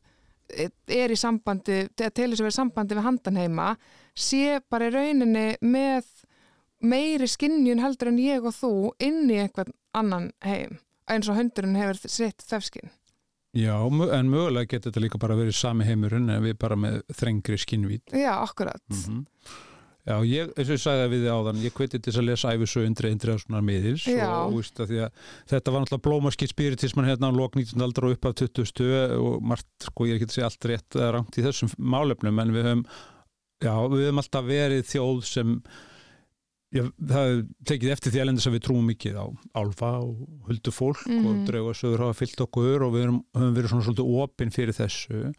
er 0.49 1.13
í 1.13 1.17
sambandi, 1.19 1.85
telur 1.97 2.37
sem 2.37 2.47
er 2.47 2.53
í 2.53 2.57
sambandi 2.57 2.97
við 2.97 3.07
handan 3.07 3.39
heima, 3.41 3.69
sé 4.15 4.59
bara 4.69 4.89
í 4.89 4.93
rauninni 4.93 5.45
með 5.65 6.07
meiri 6.85 7.27
skinnjun 7.29 7.81
heldur 7.81 8.11
en 8.11 8.19
ég 8.21 8.45
og 8.45 8.53
þú 8.55 8.73
inn 9.03 9.25
í 9.31 9.39
einhvern 9.41 9.73
annan 9.95 10.29
heim 10.45 10.77
eins 11.09 11.29
og 11.29 11.37
hundurinn 11.37 11.77
hefur 11.77 11.99
sitt 12.09 12.41
þefskinn. 12.45 12.89
Já, 13.55 13.77
en 13.79 14.27
mögulega 14.27 14.67
getur 14.73 14.91
þetta 14.91 15.03
líka 15.03 15.19
bara 15.21 15.37
verið 15.39 15.55
sami 15.55 15.85
heimurinn 15.87 16.27
en 16.33 16.43
við 16.43 16.57
bara 16.59 16.75
með 16.75 16.97
þrengri 17.15 17.55
skinnvít 17.61 18.11
Já, 18.11 18.33
akkurat. 18.41 18.81
mm 18.91 19.23
Já, 20.05 20.19
ég, 20.29 20.51
eins 20.53 20.69
og 20.69 20.75
ég 20.75 20.81
sagði 20.83 21.01
það 21.01 21.11
við 21.15 21.21
þið 21.25 21.31
áðan 21.33 21.61
ég 21.65 21.73
hveti 21.79 21.99
til 22.05 22.11
að 22.13 22.25
lesa 22.27 22.51
æfisögu 22.53 22.85
undri 22.91 23.09
undri 23.15 23.33
á 23.33 23.37
svona 23.41 23.61
miðils 23.65 24.03
og 24.45 24.53
víst 24.59 24.81
að 24.83 24.91
að 25.07 25.23
þetta 25.49 25.71
var 25.73 25.81
náttúrulega 25.81 26.05
blómaskitt 26.05 26.53
spiritisman 26.53 27.07
hérna 27.09 27.31
á 27.33 27.37
lok 27.39 27.57
19. 27.57 27.81
aldra 27.81 28.05
og 28.11 28.13
upp 28.19 28.25
af 28.29 28.35
20. 28.37 29.17
og 29.17 29.41
margt, 29.41 29.65
sko, 29.87 30.05
ég 30.05 30.19
get 30.21 30.29
að 30.29 30.37
segja 30.37 30.51
allt 30.51 30.69
rétt 30.69 30.99
eða 30.99 31.09
rangt 31.17 31.39
í 31.41 31.45
þessum 31.47 31.73
málefnum 31.81 32.39
en 32.45 32.53
við 32.53 32.69
höfum, 32.69 32.85
já, 33.65 33.73
við 33.89 34.05
höfum 34.05 34.21
alltaf 34.21 34.45
verið 34.45 34.85
þjóð 34.93 35.25
sem 35.25 35.57
já, 36.75 36.83
það 37.07 37.29
er 37.31 37.41
tekið 37.71 37.91
eftir 37.95 38.11
því 38.13 38.21
elendis 38.25 38.45
að 38.49 38.55
við 38.59 38.63
trúum 38.67 38.87
mikið 38.91 39.17
á 39.17 39.25
álfa 39.57 39.91
og 40.03 40.21
huldu 40.49 40.73
fólk 40.75 41.01
Mhm. 41.07 41.25
og 41.31 41.43
draugasögur 41.49 42.01
hafa 42.05 42.17
fyllt 42.21 42.41
okkur 42.45 42.83
og 42.85 42.93
við 42.93 43.05
höfum, 43.07 43.19
höfum 43.33 43.55
verið 43.57 43.73
svona 43.73 43.85
svolítið 43.89 44.13
opinn 44.21 44.51
fyrir 44.53 44.75
þessu 44.77 45.33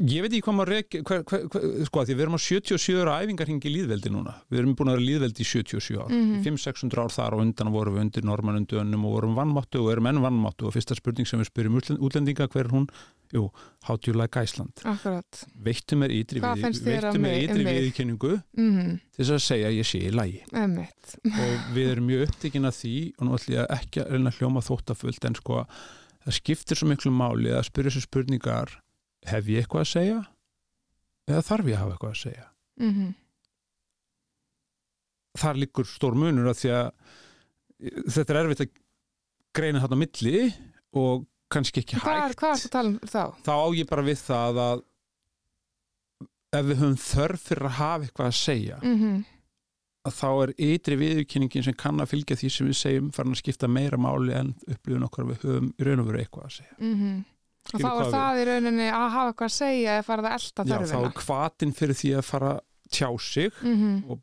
ég 0.00 0.22
veit 0.24 0.32
ekki 0.32 0.40
hvað 0.46 0.54
maður 0.56 0.70
rek, 0.72 0.94
hver, 1.04 1.22
hver, 1.28 1.42
hver, 1.52 1.64
sko 1.84 2.00
að 2.00 2.06
því 2.08 2.14
við 2.16 2.22
erum 2.24 2.36
á 2.36 2.40
77 2.40 3.00
ára 3.02 3.16
æfingarhingi 3.26 3.68
líðveldi 3.74 4.12
núna 4.14 4.32
við 4.48 4.60
erum 4.62 4.72
búin 4.78 4.88
að 4.88 4.96
vera 4.96 5.04
líðveldi 5.04 5.44
í 5.44 5.48
77 5.50 5.98
ár 6.00 6.08
Mhm. 6.08 6.38
500-600 6.46 7.02
ár 7.02 7.12
þar 7.12 7.34
og 7.36 7.42
undan 7.44 7.72
vorum 7.74 7.94
við 7.98 8.00
undir 8.06 8.24
normannundunum 8.24 9.04
og 9.04 9.12
vorum 9.18 9.34
vannmáttu 9.36 9.82
og 9.84 9.90
erum 9.92 10.06
enn 10.08 10.22
vannmáttu 10.24 10.64
og 10.66 10.72
fyrsta 10.72 10.96
spurning 10.96 11.26
sem 11.28 11.40
við 11.42 11.50
spyrjum 11.52 11.76
útlend- 11.76 12.00
útlendinga 12.00 12.48
hver 12.48 12.64
er 12.64 12.70
hún, 12.72 12.88
jú, 13.34 13.50
how 13.84 13.96
do 13.96 14.10
you 14.10 14.16
like 14.18 14.34
Iceland 14.40 14.72
Akkurat. 14.82 15.44
veittu 15.60 15.94
mér 16.00 16.08
ytri, 16.10 16.40
Hvað 16.40 16.56
við, 16.56 16.62
finnst 16.64 16.82
þér 16.88 17.02
veittu 17.04 17.18
mér 17.20 17.36
mig- 17.36 17.50
ytri 17.50 17.64
mig? 17.64 17.92
viðkynningu 17.92 18.42
Mm 18.56 19.00
til 19.12 19.24
þess 19.26 19.30
að 19.36 19.44
segja 19.44 19.68
að 19.68 19.76
ég 19.76 19.84
sé 19.84 19.98
í 20.00 20.10
Emitt. 20.56 21.16
og 21.36 21.76
við 21.76 21.90
erum 21.92 22.06
mjög 22.08 22.28
upptekinn 22.28 22.64
af 22.66 22.74
því 22.80 23.12
og 23.18 23.26
nú 23.28 23.36
ætlum 23.36 23.56
ég 23.60 23.66
ekki 23.68 24.00
að 24.00 24.08
að 24.26 24.38
hljóma 24.40 24.64
þóttafullt 24.64 25.24
en 25.28 25.34
sko 25.34 25.66
það 26.24 26.32
skiptir 26.40 26.76
svo 26.80 26.88
miklu 26.88 27.12
máli 27.12 27.52
að 27.52 27.66
spyrja 27.68 27.90
þessu 27.92 28.06
spurningar 28.08 28.68
hef 29.30 29.48
ég 29.52 29.62
eitthvað 29.64 29.84
að 29.84 29.90
segja? 29.92 30.20
Eða 31.30 31.42
þarf 31.46 31.68
ég 31.70 31.76
að 31.76 31.82
hafa 31.84 31.92
eitthvað 31.96 32.14
að 32.16 32.22
segja? 32.26 32.46
Mm 32.82 33.12
þar 35.42 35.56
liggur 35.62 35.86
stór 35.88 36.16
munur 36.18 36.50
af 36.50 36.58
því 36.60 36.70
að 36.76 36.88
þetta 38.12 38.34
er 38.34 38.38
erfitt 38.42 38.62
að 38.66 38.72
greina 39.56 39.80
þarna 39.80 39.98
milli 40.02 40.42
og 41.00 41.24
kannski 41.52 41.80
ekki 41.82 42.00
Hvað 42.02 42.18
hægt. 42.26 42.36
hvað 42.42 42.52
að 42.52 42.72
tala 42.74 42.90
um 42.92 42.98
þá? 43.08 43.22
þá 43.46 43.52
á 43.56 43.66
ég 43.78 43.88
bara 43.88 44.04
við 44.06 44.20
það 44.26 44.60
að 44.66 44.82
ef 46.52 46.66
við 46.68 46.82
höfum 46.82 46.98
þörf 47.00 47.46
fyrir 47.48 47.68
að 47.70 47.78
hafa 47.80 48.04
eitthvað 48.08 48.28
að 48.32 48.40
segja 48.42 48.80
Mm 48.82 49.22
að 50.02 50.14
þá 50.18 50.28
er 50.42 50.50
ytri 50.58 50.96
viðurkenningin 50.98 51.62
sem 51.62 51.74
kann 51.78 52.00
að 52.02 52.08
fylgja 52.10 52.34
því 52.34 52.48
sem 52.50 52.66
við 52.66 52.74
segjum 52.74 53.10
farin 53.14 53.36
að 53.36 53.38
skipta 53.38 53.68
meira 53.70 53.94
máli 54.02 54.32
en 54.34 54.48
upplifun 54.66 55.04
okkar 55.06 55.28
við 55.28 55.44
höfum 55.44 55.68
í 55.78 55.84
raun 55.86 56.00
og 56.02 56.08
veru 56.08 56.18
eitthvað 56.18 56.48
að 56.48 56.54
segja. 56.56 56.74
-hmm. 56.80 57.20
Og 57.72 57.80
þá 57.80 57.86
er 57.88 58.02
við- 58.02 58.12
það 58.12 58.40
í 58.42 58.44
rauninni 58.48 58.86
að 58.90 59.10
hafa 59.14 59.30
eitthvað 59.32 59.48
að 59.50 59.56
segja 59.56 59.92
eða 59.98 60.04
fara 60.04 60.22
það 60.22 60.32
elda 60.38 60.64
Já, 60.64 60.76
þá 60.78 60.82
þörfina. 60.82 61.06
er 61.06 61.24
hvatin 61.26 61.72
fyrir 61.72 61.94
því 62.00 62.10
að 62.18 62.24
fara 62.24 62.60
tjá 62.92 63.08
sig, 63.20 63.52
Mm 63.62 63.76
-hmm. 63.76 64.20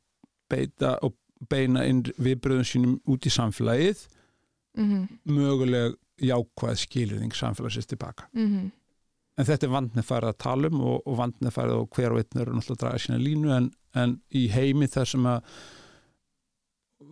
beita 0.49 0.97
og 1.03 1.13
beina 1.49 1.85
inn 1.87 2.03
viðbröðum 2.03 2.65
sínum 2.67 2.99
út 3.07 3.25
í 3.25 3.29
samfélagið 3.29 4.07
Mm 4.77 5.07
möguleg 5.25 5.95
jákvæð 6.21 6.75
skilirðing 6.77 7.31
samfélagsins 7.33 7.87
tilbaka. 7.87 8.27
-hmm. 8.35 8.71
En 9.37 9.45
þetta 9.45 9.63
er 9.63 9.69
vandnið 9.71 10.03
farið 10.03 10.29
að 10.29 10.37
tala 10.37 10.67
um 10.67 10.81
og, 10.81 11.01
og 11.07 11.17
vandnið 11.17 11.51
farið 11.53 11.71
og 11.79 11.89
hver 11.95 12.11
og 12.11 12.17
einn 12.19 12.41
eru 12.41 12.51
náttúrulega 12.53 12.71
að 12.75 12.79
draga 12.79 12.97
sína 12.97 13.17
línu 13.23 13.55
en, 13.57 13.71
en 13.95 14.21
í 14.35 14.49
heimi 14.51 14.85
þar 14.87 15.05
sem 15.07 15.23
að 15.25 15.41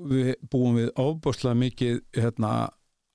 við 0.09 0.35
búum 0.51 0.75
við 0.75 0.89
ofbúslega 0.99 1.55
mikið 1.55 2.01
hérna, 2.13 2.69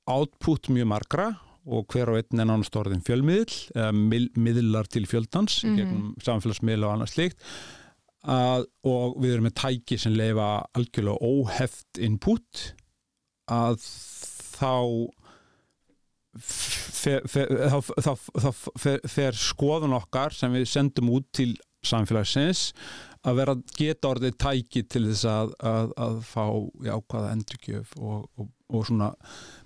output 0.09 0.69
mjög 0.73 0.87
margra 0.91 1.27
og 1.67 1.87
hver 1.93 2.11
og 2.11 2.19
einn 2.19 2.43
er 2.43 2.49
nánast 2.51 2.77
orðin 2.79 3.05
fjölmiðl 3.07 3.55
eða 3.77 3.93
miðlar 4.35 4.89
til 4.91 5.07
fjöldans 5.07 5.61
mm 5.63 5.71
Mhm. 5.71 5.79
gegnum 5.79 6.15
samfélagsmiðl 6.27 6.85
og 6.89 6.95
annað 6.97 7.13
slíkt 7.15 7.39
að, 8.23 8.67
og 8.87 9.17
við 9.23 9.35
erum 9.35 9.49
með 9.49 9.59
tæki 9.63 9.99
sem 9.99 10.15
leifa 10.15 10.67
algjörlega 10.75 11.23
óheft 11.23 11.99
input 11.99 12.75
að 13.51 13.79
þá 13.83 14.73
fer, 16.39 17.27
fer, 17.29 17.51
þá, 17.69 17.79
þá, 18.01 18.13
þá 18.41 18.51
fer, 19.11 19.37
skoðun 19.37 19.97
okkar 19.99 20.33
sem 20.37 20.55
við 20.55 20.69
sendum 20.71 21.11
út 21.13 21.27
til 21.35 21.53
samfélagsins 21.85 22.71
að 23.27 23.39
vera 23.39 23.57
geta 23.77 24.13
orðið 24.15 24.39
tæki 24.41 24.85
til 24.91 25.05
þess 25.11 25.27
að, 25.31 25.53
að, 25.67 25.93
að 26.07 26.17
fá 26.27 26.45
jákvæða 26.87 27.35
endurgjöf 27.37 27.93
og, 27.99 28.25
og, 28.39 28.49
og 28.73 28.87
svona 28.89 29.11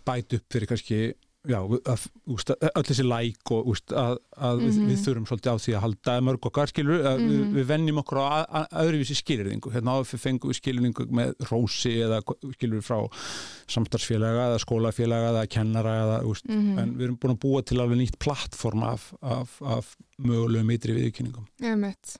bæta 0.07 0.41
upp 0.41 0.49
fyrir 0.53 0.71
kannski 0.73 1.01
já, 1.47 1.59
að, 1.63 2.07
úst, 2.35 2.51
öll 2.51 2.83
þessi 2.89 3.05
læk 3.07 3.51
og 3.55 3.67
úst, 3.73 3.93
að, 3.93 4.19
að 4.37 4.61
við, 4.65 4.73
Mhm. 4.77 4.89
við 4.91 5.03
þurfum 5.07 5.27
svolítið 5.31 5.53
á 5.53 5.57
því 5.63 5.73
að 5.77 5.85
halda 5.87 6.15
mörg 6.27 6.41
okkar 6.51 6.67
skilur, 6.73 7.01
að 7.07 7.19
við, 7.23 7.39
Mhm. 7.45 7.55
við 7.57 7.67
vennjum 7.71 8.01
okkur 8.03 8.19
á 8.19 8.27
að, 8.27 8.45
að, 8.61 8.67
öðruvísi 8.85 9.17
skilirðingu 9.23 9.73
hérna 9.73 9.95
áður 9.97 10.19
fengum 10.27 10.51
við 10.51 10.61
skilirðingu 10.61 11.07
með 11.11 11.35
rósi 11.51 11.95
eða 12.07 12.21
skilur 12.57 12.83
frá 12.83 12.99
samstarfsfélaga 13.71 14.45
eða 14.51 14.61
skólafélaga 14.63 15.31
eða 15.33 15.47
kennara 15.51 15.95
eða 16.05 16.19
úst, 16.29 16.45
Mhm. 16.49 16.79
en 16.79 16.95
við 16.97 17.03
erum 17.09 17.19
búin 17.19 17.37
að 17.37 17.41
búa 17.41 17.65
til 17.65 17.79
alveg 17.81 17.99
nýtt 17.99 18.19
plattform 18.19 18.83
af, 18.83 19.13
af, 19.23 19.61
af 19.63 19.97
mögulegum 20.19 20.71
ytri 20.73 20.95
viðkynningum 20.97 21.47
Emitt. 21.63 22.19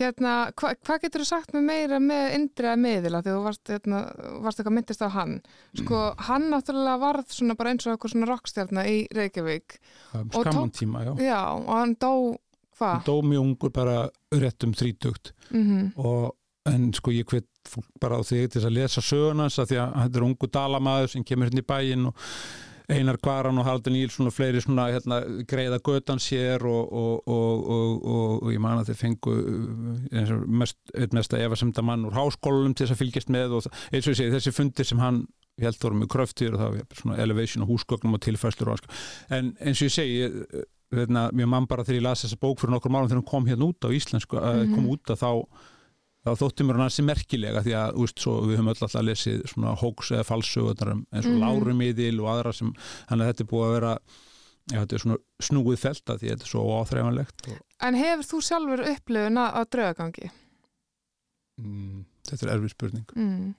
Hérna, 0.00 0.34
hva, 0.56 0.72
hvað 0.80 1.02
getur 1.04 1.22
þú 1.24 1.28
sagt 1.28 1.54
með 1.54 1.64
meira 1.68 1.98
með 2.00 2.34
indriða 2.38 2.76
miðila 2.80 3.20
þegar 3.24 3.36
þú 3.38 3.44
varst, 3.44 3.72
hérna, 3.74 3.98
varst 4.46 4.60
eitthvað 4.62 4.76
myndist 4.78 5.04
á 5.04 5.08
hann? 5.12 5.34
Sko, 5.76 5.98
hann 6.28 6.46
náttúrulega 6.52 7.02
varð 7.02 7.34
svona 7.36 7.56
bara 7.58 7.74
eins 7.74 7.84
og 7.86 7.94
eitthvað 7.94 8.14
svona 8.14 8.30
rockstjarna 8.30 8.86
í 8.88 8.96
Reykjavík. 9.16 9.76
Skamman 10.32 10.72
tíma, 10.76 11.04
já 11.04 11.12
Já, 11.30 11.40
og 11.60 11.74
hann 11.76 11.96
dó 12.00 12.12
Hvað? 12.80 13.02
dó 13.04 13.18
mjög 13.20 13.44
ungur 13.44 13.72
bara 13.76 13.96
rétt 14.32 14.64
um 14.64 14.72
þrítugt 14.72 15.34
Mm 15.50 15.90
og 16.00 16.30
en 16.70 16.90
sko 16.92 17.10
ég 17.12 17.24
hvet 17.28 17.46
bara 18.00 18.18
á 18.20 18.22
því 18.24 18.42
til 18.46 18.60
þess 18.60 18.68
að 18.68 18.74
lesa 18.76 19.02
sögunans 19.04 19.56
að 19.58 19.70
því 19.70 19.78
að 19.80 19.94
þetta 20.00 20.18
er 20.20 20.24
ungu 20.26 20.48
dalamaður 20.52 21.08
sem 21.12 21.24
kemur 21.24 21.48
hérna 21.48 21.62
í 21.64 21.68
bæinn 21.70 22.08
og 22.10 22.26
Einar 22.90 23.18
Kvaran 23.22 23.58
og 23.60 23.66
Haldur 23.66 23.92
Nílsson 23.94 24.28
og 24.30 24.34
fleiri 24.34 24.60
svona 24.62 24.88
hérna, 24.90 25.20
greiða 25.48 25.78
götan 25.86 26.20
sér 26.22 26.64
og, 26.66 26.92
og, 26.92 27.28
og, 27.28 27.66
og, 27.70 28.42
og 28.42 28.52
ég 28.54 28.62
man 28.62 28.80
að 28.80 28.90
þeir 28.90 29.00
fengu 29.00 29.34
og 29.36 30.48
mest, 30.62 30.78
einn 30.94 31.14
mesta 31.16 31.38
efasemda 31.40 31.84
mann 31.86 32.06
úr 32.08 32.16
háskólum 32.18 32.74
til 32.74 32.86
þess 32.86 32.96
að 32.96 33.02
fylgjast 33.04 33.32
með 33.34 33.56
og 33.58 33.70
eins 33.70 34.06
og 34.06 34.12
ég 34.14 34.20
segi 34.20 34.34
þessi 34.34 34.54
fundir 34.56 34.88
sem 34.90 35.02
hann 35.02 35.24
held 35.60 35.80
voru 35.82 35.98
með 36.00 36.12
kröftir 36.14 36.54
og 36.54 36.60
það 36.62 36.76
var 36.78 37.00
svona 37.00 37.18
elevation 37.20 37.64
og 37.66 37.72
húsgögnum 37.74 38.16
og 38.16 38.22
tilfæslur 38.24 38.72
og 38.74 38.86
en 39.30 39.52
eins 39.60 39.82
og 39.82 39.90
ég 39.90 39.96
segi 39.96 40.22
ég, 40.22 40.38
hérna, 40.96 41.28
mér 41.36 41.50
mann 41.50 41.68
bara 41.70 41.84
þegar 41.84 42.00
ég 42.00 42.06
las 42.08 42.24
þessa 42.24 42.40
bók 42.40 42.62
fyrir 42.62 42.74
nokkur 42.74 42.94
málum 42.94 43.10
þegar 43.10 43.20
hún 43.22 43.30
kom 43.30 43.50
hérna 43.50 43.68
út 43.68 43.84
á 43.86 43.88
íslensku 43.94 44.40
að 44.40 44.64
Mhm. 44.64 44.74
kom 44.74 44.88
út 44.94 45.12
að 45.14 45.20
þá 45.20 45.30
þá 46.20 46.30
þótti 46.36 46.64
mér 46.66 46.76
hann 46.76 46.86
ansi 46.88 47.02
merkilega 47.06 47.62
því 47.64 47.74
að 47.80 48.00
úst, 48.04 48.18
svo, 48.20 48.34
við 48.44 48.58
höfum 48.58 48.68
öll 48.72 48.82
alltaf 48.84 49.04
lesið 49.06 49.44
svona 49.48 49.74
hóks 49.80 50.10
eða 50.12 50.26
falsögurnar 50.28 50.92
um- 50.92 51.06
eins 51.12 51.24
og 51.26 51.32
mm 51.32 51.38
-hmm. 51.38 51.44
Lárumiðil 51.46 52.20
og 52.20 52.28
aðra 52.34 52.52
sem 52.52 52.72
þannig 53.08 53.24
að 53.24 53.30
þetta 53.30 53.44
er 53.46 53.50
búið 53.52 53.66
að 53.68 53.74
vera 53.80 53.92
já, 54.70 54.78
þetta 54.80 54.94
er 54.94 55.02
svona 55.04 55.18
snúið 55.40 55.78
felta 55.78 56.16
því 56.18 56.28
þetta 56.30 56.44
er 56.44 56.52
svo 56.52 56.64
áþreifanlegt 56.80 57.48
og, 57.48 57.58
En 57.80 57.94
hefur 57.94 58.24
þú 58.28 58.40
sjálfur 58.44 58.80
upplifun 58.90 59.38
að, 59.40 59.50
að 59.54 59.70
draugagangi? 59.72 60.30
mm, 61.60 62.04
þetta 62.28 62.46
er 62.46 62.52
erfið 62.56 62.70
spurning 62.74 63.06
Mm. 63.16 63.54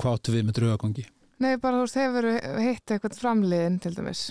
hvað 0.00 0.14
áttu 0.18 0.32
við 0.34 0.44
með 0.46 0.52
draugagangi? 0.60 1.04
Nei, 1.40 1.56
bara 1.56 1.76
þú 1.80 1.86
veist, 1.86 1.96
hefur 1.96 2.60
hitt 2.60 2.86
eitthvað 2.94 3.18
framliðin 3.18 3.80
til 3.80 3.94
dæmis 3.96 4.30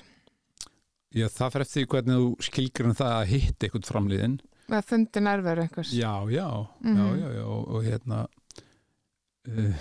Já, 1.11 1.25
það 1.27 1.51
fer 1.51 1.61
eftir 1.65 1.85
hvernig 1.89 2.19
þú 2.19 2.27
skilgrinn 2.45 2.95
það 2.95 3.13
að 3.17 3.29
hitta 3.33 3.65
eitthvað 3.67 3.87
framliðin 3.89 4.39
með 4.69 4.85
fundi 4.89 5.19
nærveru 5.25 5.61
einhvers 5.65 5.91
Já, 5.97 6.13
já, 6.31 6.47
Mhm. 6.81 6.97
já, 6.97 7.07
já, 7.21 7.29
já 7.39 7.45
og, 7.45 7.67
og 7.75 7.83
hérna 7.83 8.19
uh, 9.47 9.73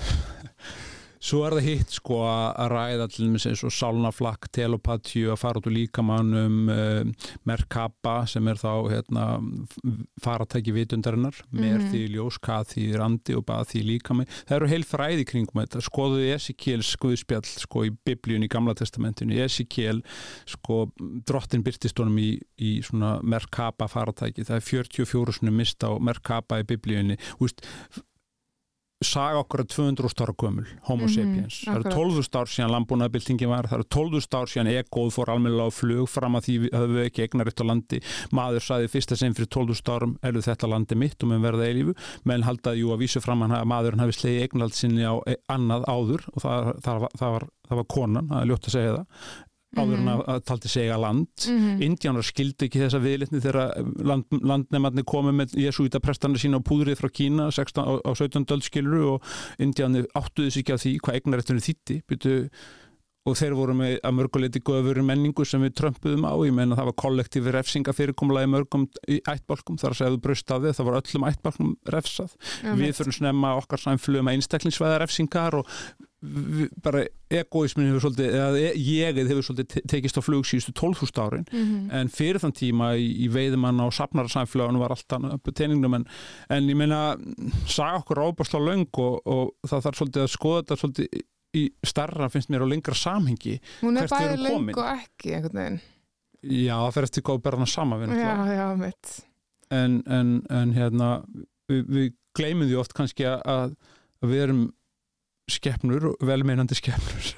svo 1.21 1.43
er 1.47 1.57
það 1.59 1.67
hitt 1.69 1.95
sko 1.99 2.21
að 2.29 2.73
ræða 2.73 3.09
til 3.13 3.27
dæmis 3.27 3.47
eins 3.51 3.65
og 3.67 3.75
sálnaflakk, 3.75 4.49
telepatju 4.55 5.33
að 5.33 5.41
fara 5.41 5.61
út 5.61 5.69
úr 5.69 5.77
líkamannum 5.77 6.73
uh, 6.73 7.29
Merkaba 7.49 8.17
sem 8.31 8.49
er 8.51 8.61
þá 8.61 8.73
hérna, 8.93 9.27
faratæki 10.25 10.75
vitundarinnar. 10.77 11.39
Mhm. 11.51 11.63
Merði 11.63 12.05
ljós, 12.15 12.41
Kathi 12.43 12.89
randi 12.99 13.37
og 13.39 13.47
Bathi 13.49 13.83
líkami. 13.87 14.27
Það 14.49 14.57
eru 14.59 14.71
heil 14.73 14.87
fræði 14.89 15.27
kringum 15.29 15.63
þetta. 15.63 15.85
Skoðuðu 15.85 16.33
Esikíels 16.35 16.93
skuðspjall 16.97 17.45
sko 17.49 17.87
í 17.89 17.93
biblíun 18.07 18.47
í 18.47 18.51
gamla 18.53 18.77
testamentinu. 18.79 19.39
Esikíel 19.45 20.03
sko 20.49 20.87
drottin 21.29 21.65
byrtist 21.67 21.99
honum 22.01 22.19
í, 22.23 22.31
í 22.59 22.79
svona 22.87 23.19
Merkaba 23.23 23.89
faratæki 23.91 24.47
það 24.49 24.61
er 24.61 24.67
44 24.69 25.39
svona 25.39 25.55
mist 25.55 25.85
á 25.85 25.91
Merkaba 26.01 26.61
í 26.63 26.69
biblíunni. 26.69 27.19
Úst, 27.43 27.65
saga 29.05 29.39
okkar 29.45 29.61
er 29.63 29.67
200 29.71 30.23
ára 30.25 30.33
gömul 30.35 30.65
homo 30.89 31.07
Mhm, 31.07 31.13
sapiens, 31.15 31.59
það 31.63 31.75
eru 31.77 31.85
akkurat. 31.85 31.95
12.000 31.95 32.39
ár 32.41 32.49
síðan 32.51 32.73
landbúnaðabildingin 32.75 33.49
var, 33.53 33.69
það 33.71 33.79
eru 33.79 33.87
12.000 33.95 34.35
ár 34.41 34.51
síðan 34.51 34.71
egoð 34.73 35.13
fór 35.15 35.31
almennilega 35.31 35.71
á 35.71 35.79
flug 35.79 36.09
fram 36.11 36.35
að 36.35 36.45
því 36.49 36.57
höfum 36.73 36.97
við 36.99 37.07
ekki 37.07 37.23
eignaritt 37.29 37.63
á 37.63 37.65
landi. 37.71 38.01
Maður 38.35 38.67
saði 38.67 38.91
fyrsta 38.91 39.17
sem 39.17 39.35
fyrir 39.39 39.49
12.000 39.55 39.95
árum 39.95 40.17
er 40.23 40.33
þetta 40.33 40.69
landi 40.73 40.95
mitt 40.99 41.23
og 41.23 41.29
mun 41.31 41.43
verða 41.47 41.69
eilífu. 41.71 41.95
Menn 42.25 42.43
haldaði 42.43 42.83
jú 42.83 42.91
að 42.91 43.03
vísu 43.07 43.23
fram 43.23 43.43
að 43.47 43.55
maðurinn 43.71 44.03
hafi 44.03 44.19
slegið 44.19 44.43
eignald 44.49 44.75
sinni 44.75 45.07
á 45.07 45.15
e- 45.31 45.39
annað 45.49 45.87
áður 45.87 46.27
og 46.35 46.43
það, 46.43 46.73
það, 46.83 46.99
var, 47.01 47.11
það, 47.19 47.31
var, 47.39 47.49
það 47.69 47.77
var 47.83 47.89
konan, 47.95 48.29
það 48.29 48.41
er 48.43 48.51
ljótt 48.51 48.67
að 48.67 48.75
segja 48.75 48.97
það 48.99 49.07
áður 49.77 50.01
en 50.01 50.11
að, 50.15 50.23
að 50.33 50.43
taldi 50.49 50.71
segja 50.73 50.97
land. 51.01 51.29
Mhm. 51.45 51.83
Indjánar 51.85 52.27
skildi 52.27 52.69
ekki 52.69 52.83
þessa 52.83 53.03
viðlitni 53.05 53.43
þegar 53.45 53.77
land, 54.09 54.41
landnemarnir 54.53 55.07
komið 55.09 55.39
með 55.43 55.57
jesúita 55.61 56.01
prestarnir 56.01 56.41
sína 56.41 56.63
á 56.63 56.67
púðrið 56.67 57.03
frá 57.03 57.13
Kína 57.13 57.51
16, 57.53 57.85
á, 57.85 57.93
á 58.01 58.11
17. 58.17 58.49
döldskilru 58.49 59.05
og 59.15 59.33
Indjánar 59.61 60.09
áttuðu 60.17 60.53
sig 60.53 60.65
ekki 60.65 60.77
á 60.77 60.83
því 60.83 60.95
hvað 61.05 61.19
eignarættunni 61.21 61.67
þýtti 61.69 62.03
byrju, 62.09 62.37
og 63.29 63.37
þeir 63.37 63.55
voru 63.59 63.75
með 63.77 63.95
að 64.07 64.15
mörguleiti 64.19 64.61
göfur 64.65 65.01
menningu 65.05 65.45
sem 65.49 65.63
við 65.65 65.75
trömpuðum 65.81 66.25
á. 66.25 66.33
Ég 66.49 66.55
meina 66.57 66.79
það 66.79 66.91
var 66.91 66.97
kollektífi 67.03 67.55
refsinga 67.55 67.95
fyrirkomulagi 67.97 68.51
mörgum 68.55 68.87
í 69.11 69.19
ættbálkum. 69.29 69.79
Þar 69.81 69.97
að 69.97 70.17
þú 70.17 70.21
brust 70.25 70.55
af 70.55 70.63
því 70.63 70.75
það 70.79 70.89
var 70.89 70.99
öllum 71.03 71.27
ættbálkum 71.29 71.75
refsað. 71.95 72.37
Við 72.81 72.95
fyrir 72.99 73.19
snemma 73.19 73.55
okkar 73.61 73.85
samflugum 73.85 74.31
að 74.31 74.39
einstaklingsvæða 74.39 75.03
refsingar 75.05 75.59
og 75.61 75.75
bara 76.83 77.05
egoismin 77.31 77.87
hefur 77.93 78.03
svolítið 78.09 78.33
eða 78.35 78.59
e- 78.59 78.79
jegið 78.83 79.29
hefur 79.31 79.45
svolítið 79.47 79.69
te- 79.71 79.83
tekist 79.93 80.19
á 80.19 80.23
flug 80.27 80.47
síðustu 80.49 80.73
12.000 80.75 81.21
árin. 81.23 81.45
Mhm. 81.53 81.91
en 81.95 82.09
fyrir 82.11 82.41
þann 82.43 82.55
tíma 82.59 82.89
í, 82.99 83.05
í 83.25 83.29
veiðumann 83.31 83.79
á 83.79 83.87
safnarsamfélagunum 83.95 84.83
var 84.83 84.91
allt 84.97 85.15
annað 85.15 85.37
upp 85.39 85.53
teiningnum 85.55 85.95
en, 86.01 86.07
en 86.51 86.69
ég 86.69 86.77
meina 86.77 87.17
saga 87.71 88.01
okkur 88.03 88.19
ábærslega 88.27 88.67
löng 88.67 88.89
og, 88.99 89.21
og 89.27 89.53
það 89.69 89.85
þarf 89.87 90.01
svolítið 90.03 90.25
að 90.25 90.33
skoða 90.35 90.63
þetta 90.65 90.81
svolítið 90.83 91.23
í 91.59 91.63
starra 91.87 92.29
finnst 92.29 92.51
mér 92.53 92.67
á 92.67 92.69
lengra 92.69 92.95
samhengi 92.99 93.55
Hún 93.81 93.97
er 93.97 94.09
hvert 94.09 94.11
við 94.11 94.19
bæði 94.19 94.33
erum 94.35 94.45
löng 94.45 94.59
komin. 94.59 94.75
og 94.75 94.91
ekki 94.99 95.35
einhvern 95.39 95.61
veginn. 95.63 95.81
Já 96.43 96.75
það 96.83 96.93
fer 96.99 97.07
eftir 97.09 97.23
góð 97.27 97.39
berna 97.47 97.67
sama 97.67 97.97
við 98.03 98.13
Já, 98.19 98.35
já, 98.59 98.67
mitt. 98.79 99.15
En, 99.71 100.03
en, 100.07 100.35
en 100.51 100.75
hérna 100.75 101.09
við, 101.69 101.87
við 101.89 102.13
gleymum 102.35 102.69
því 102.69 102.77
oft 102.81 102.93
kannski 102.95 103.25
að, 103.27 103.43
að 104.23 104.29
við 104.35 104.43
erum 104.49 104.61
skeppnur, 105.49 106.11
velmeinandi 106.25 106.75
skeppnur 106.79 107.29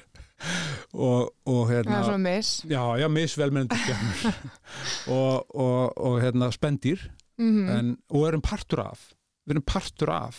og, 1.05 1.29
og 1.45 1.59
Það 1.69 1.73
hérna 1.75 1.97
er 1.99 2.05
svona 2.07 2.23
miss 2.25 2.51
já, 2.67 2.81
já, 3.01 3.07
misvelmeinandi 3.07 3.77
skeppnur 3.83 4.33
og, 5.17 5.55
og, 5.55 5.97
og 5.97 6.21
hérna 6.23 6.51
spendir 6.55 7.07
mm 7.41 7.69
en, 7.73 7.87
og 8.13 8.27
erum 8.27 8.41
partur 8.45 8.83
af. 8.83 8.99
Við 9.47 9.55
erum 9.55 9.63
partur 9.65 10.11
af 10.13 10.37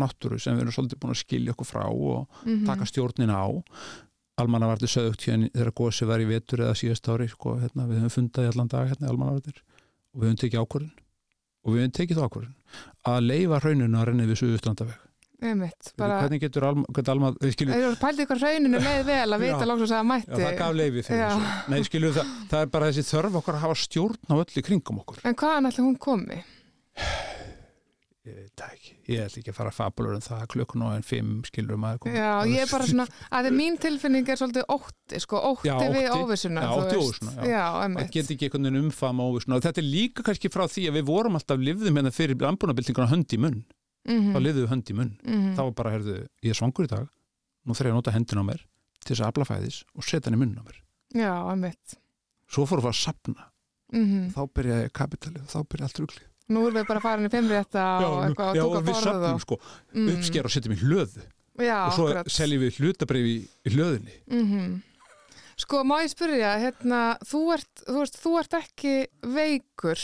náttúru 0.00 0.38
sem 0.40 0.56
við 0.56 0.62
erum 0.64 0.72
svolítið 0.74 1.00
búin 1.02 1.12
að 1.12 1.20
skilja 1.20 1.52
okkur 1.52 1.68
frá 1.68 1.82
og 1.90 2.24
Mhm. 2.46 2.64
taka 2.66 2.86
stjórnina 2.88 3.36
á. 3.36 3.48
Almannavartir 4.40 4.88
sögðugt 4.90 5.22
hérna 5.28 5.50
þegar 5.54 5.70
gósi 5.78 6.06
var 6.08 6.18
í 6.18 6.26
vetur 6.26 6.64
eða 6.64 6.74
síðast 6.80 7.06
ári 7.12 7.28
sko, 7.30 7.52
hérna, 7.60 7.84
við 7.86 8.00
höfum 8.02 8.14
fundað 8.16 8.46
í 8.48 8.50
allan 8.50 8.70
dag 8.72 8.88
hérna, 8.90 9.08
almannavartir 9.12 9.60
og 10.14 10.22
við 10.22 10.26
höfum 10.30 10.40
tekið 10.42 10.64
ákvörðun. 10.64 10.90
Og 11.64 11.72
við 11.74 11.80
höfum 11.84 11.94
tekið 12.00 12.18
þá 12.18 12.24
ákvörðun 12.26 12.56
að 13.12 13.20
leifa 13.28 13.60
rauninu 13.62 14.00
að 14.00 14.06
renni 14.10 14.26
við 14.32 14.40
suðustrandaveg 14.42 14.96
Einmitt, 15.44 15.90
bara 16.00 16.18
hvernig 16.22 16.40
getur 16.40 16.64
alma, 16.70 16.84
alma, 17.12 17.30
við 17.42 17.56
Það 17.60 17.84
er 17.90 17.98
pæltið 18.00 18.28
hvað 18.30 18.44
rauninu 18.46 18.80
leið 18.80 19.02
vel 19.10 19.36
að 19.36 19.42
vita 19.44 19.60
Já. 19.60 19.68
lóksins 19.68 19.92
að 19.92 19.94
það 19.94 20.02
Já, 20.04 20.08
mætti 20.12 20.40
það 20.40 20.58
gaf 20.62 20.74
leifi 20.80 21.04
fyrir 21.08 21.20
Já. 21.20 21.28
þessu. 21.34 21.70
Nei, 21.74 21.78
skilju, 21.90 22.12
það, 22.16 22.34
það 22.54 22.64
er 22.66 22.72
bara 22.78 22.90
þessi 22.90 23.06
þörf 23.10 23.38
okkar 23.42 23.58
að 23.60 23.64
hafa 23.68 23.78
stjórn 23.84 24.20
á 24.30 24.34
öllu 24.40 24.64
kringum 24.70 25.00
okkur. 25.04 25.22
En 25.28 25.36
hvaðan 25.42 25.70
ætli 25.70 25.84
hún 25.84 25.98
komi? 26.00 26.40
Ég 28.24 28.36
veit 28.40 28.62
ekki. 28.64 28.92
Ég 29.12 29.20
ætla 29.26 29.40
ekki 29.42 29.52
að 29.52 29.56
fara 29.58 29.70
fabulur 29.76 30.14
en 30.16 30.22
það 30.24 30.44
klukkun 30.54 30.84
og 30.86 30.94
en 30.96 31.02
fimm 31.04 31.32
skilur 31.44 31.76
maður 31.76 31.98
komið. 32.06 32.14
Já, 32.22 32.30
ég 32.48 32.62
er 32.64 32.70
bara 32.70 32.86
svona 32.88 33.04
að 33.36 33.48
mín 33.52 33.74
tilfinning 33.82 34.30
er 34.32 34.40
svolítið 34.40 34.64
ótti 34.72 35.20
sko, 35.20 35.42
ótti, 35.50 35.68
Já, 35.68 35.74
við 35.92 36.06
ótti. 36.08 36.22
óvissuna 36.24 36.62
Já, 36.64 36.70
ótti 36.78 37.02
óvissuna, 37.02 37.34
já. 37.44 37.64
Það 37.98 38.08
get 38.16 38.32
ekki 38.32 38.48
einhvern 38.48 38.70
veginn 38.70 38.80
umfam 38.86 39.20
og 39.20 39.34
óvissuna. 39.34 39.58
Þetta 39.66 39.82
er 39.84 39.88
líka 39.90 40.24
kannski 40.24 40.48
frá 40.54 40.64
því 40.72 40.86
að 40.88 40.96
við 41.02 41.06
vorum 41.10 41.36
alltaf 41.36 41.60
lifðum 41.68 42.00
hérna 42.00 42.14
fyrir 42.16 42.40
landbúnabildinguna 42.46 43.10
hönd 43.12 43.36
í 43.36 43.40
munn. 43.44 43.60
Þá 44.04 44.38
lifðum 44.40 44.64
við 44.64 44.70
hönd 44.72 44.90
í 44.90 44.96
munn. 44.98 45.12
Mhm. 45.24 45.50
Það 45.56 45.68
var 45.68 45.74
bara, 45.80 45.92
herðu, 45.94 46.16
ég 46.44 46.52
er 46.52 46.58
svangur 46.58 46.84
í 46.84 46.92
dag, 46.92 47.08
nú 47.64 47.76
þarf 47.76 47.88
ég 47.88 47.94
að 47.94 48.00
nota 48.00 48.14
hendina 48.14 48.44
á 48.44 48.50
mér 48.50 48.64
til 49.00 49.14
þess 49.14 49.24
að 49.24 49.30
afla 49.32 49.48
fæðis 49.48 49.78
og 49.94 50.04
setja 50.04 50.28
hann 50.28 50.36
í 50.36 50.42
munn 50.42 50.58
á 50.60 50.62
mér. 50.64 50.78
Já, 51.14 51.32
emmitt 51.52 51.98
Svo 52.50 52.66
fórum 52.68 52.84
við 52.84 52.92
að 52.92 53.00
sapna. 53.00 53.48
mm 53.94 54.30
Þá 54.34 54.40
byrjaði 54.52 54.90
kapitalið, 54.92 55.44
þá 55.48 55.58
byrjaði 55.64 55.88
allt 55.88 56.00
ruglið. 56.02 56.26
Nú 56.52 56.66
erum 56.66 56.76
við 56.76 56.88
bara 56.90 57.00
farin 57.00 57.24
í 57.24 57.32
fimmrétta 57.32 57.84
og 58.04 58.18
eitthvað 58.26 58.50
og 58.50 58.56
já, 58.56 58.62
tóka 58.62 58.76
og 58.76 58.82
við 58.82 58.90
borð 58.90 59.04
sapnum 59.06 59.38
og 59.38 59.44
sko, 59.44 59.58
mm. 59.94 60.08
uppsker 60.12 60.44
og 60.44 60.52
setjum 60.52 60.74
í 60.74 60.80
hlöðu. 60.82 61.24
Já, 61.54 61.86
og 61.86 61.94
svo 61.94 62.08
akkurat 62.10 62.34
seljum 62.34 62.64
við 62.64 62.80
hlutabrif 62.82 63.28
í, 63.30 63.36
hlöðinni 63.70 64.18
mm 64.26 64.74
Sko, 65.54 65.84
má 65.86 66.00
ég 66.02 66.10
spyrja, 66.10 66.56
hérna, 66.58 67.00
þú 67.22 67.40
ert, 67.54 67.82
þú 67.86 68.00
veist, 68.00 68.16
þú 68.18 68.30
ert 68.40 68.56
ekki 68.58 68.94
veikur 69.36 70.00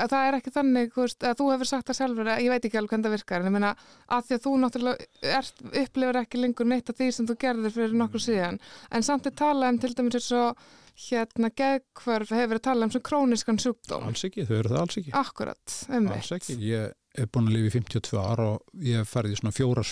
að 0.00 0.12
það 0.14 0.28
er 0.28 0.36
ekki 0.38 0.52
þannig, 0.54 0.94
veist, 0.96 1.24
að 1.24 1.36
þú 1.40 1.48
hefur 1.52 1.70
sagt 1.70 1.90
það 1.90 1.98
sjálfur, 2.00 2.30
að 2.30 2.44
ég 2.44 2.54
veit 2.54 2.68
ekki 2.68 2.78
alveg 2.80 2.94
hvernig 2.94 3.06
það 3.06 3.14
virkar, 3.16 3.42
en 3.42 3.50
ég 3.50 3.54
meina 3.54 3.74
að 4.16 4.24
því 4.28 4.36
að 4.36 4.46
þú 4.46 4.54
náttúrulega 4.62 5.34
ert, 5.38 5.62
upplifir 5.82 6.20
ekki 6.22 6.40
lengur 6.40 6.70
neitt 6.70 6.90
af 6.90 6.98
því 6.98 7.10
sem 7.14 7.28
þú 7.28 7.36
gerðir 7.44 7.76
fyrir 7.76 7.94
nokkur 8.00 8.24
síðan, 8.24 8.58
en 8.90 9.06
samt 9.06 9.30
er 9.30 9.36
talað 9.38 9.74
um 9.74 9.78
til 9.84 9.94
dæmis 9.94 10.18
eins 10.18 10.32
og 10.40 10.66
hérna 11.04 11.50
geðkvörf 11.58 12.34
hefur 12.34 12.52
verið 12.52 12.66
talað 12.68 12.86
um 12.86 12.92
sem 12.94 13.02
króniskan 13.02 13.58
sjúkdóm. 13.62 14.04
alls 14.10 14.26
ekki, 14.28 14.44
þau 14.46 14.58
eru 14.60 14.70
það 14.74 14.82
alls 14.84 14.98
ekki. 15.00 15.14
Akkurat, 15.18 15.78
um 15.90 16.12
alls 16.14 16.30
ekki, 16.36 16.58
ég 16.62 16.94
er 17.14 17.30
búin 17.30 17.48
að 17.50 17.56
lifa 17.56 17.70
í 17.70 17.74
52 17.78 18.18
ára 18.18 18.46
og 18.54 18.82
ég 18.82 19.02
hef 19.02 19.10
farið 19.14 19.34
í 19.34 19.38
svona 19.38 19.54
fjóra 19.54 19.84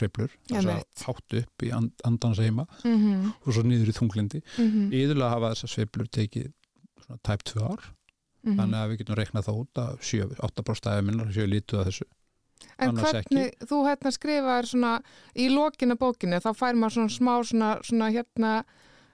Einmitt. 0.50 1.04
hátt 1.06 1.36
upp 1.38 1.66
í 1.66 1.70
and, 1.74 1.92
andans 2.06 2.38
heima 2.42 2.66
Mm 2.82 2.98
-hmm, 2.98 3.32
og 3.46 3.54
svo 3.54 3.62
niður 3.62 3.92
í 3.92 3.98
þunglindi 3.98 4.40
mm 4.42 4.70
-hmm, 4.70 4.86
yðurlega 8.42 8.50
hafa 8.50 8.50
þessar 8.50 8.50
sveiflur 8.50 8.50
tekið 8.50 8.50
svona 8.50 8.50
tæp 8.50 8.50
2 8.50 8.50
ár, 8.50 8.50
mhm. 8.50 8.58
þannig 8.60 8.78
að 8.78 8.90
við 8.90 8.98
getum 9.02 9.18
reiknað 9.18 9.46
það 9.46 9.60
út 9.62 9.82
að 9.82 9.92
8% 10.50 10.92
af 10.92 11.04
minnar 11.06 11.32
séu 11.32 11.46
lítuð 11.46 11.80
að 11.80 11.88
þessu 11.90 12.10
En 12.78 12.92
annars 12.92 13.10
hvernig, 13.12 13.50
þú 13.68 13.78
hérna 13.88 14.10
skrifaðir 14.14 14.68
svona 14.70 14.92
í 15.34 15.48
lokinu 15.50 15.96
bókinu, 15.98 16.38
þá 16.42 16.52
fær 16.54 16.78
maður 16.78 16.94
svona 16.94 17.12
smá 17.16 17.32
svona, 17.42 17.70
svona 17.82 18.10
hérna 18.14 18.52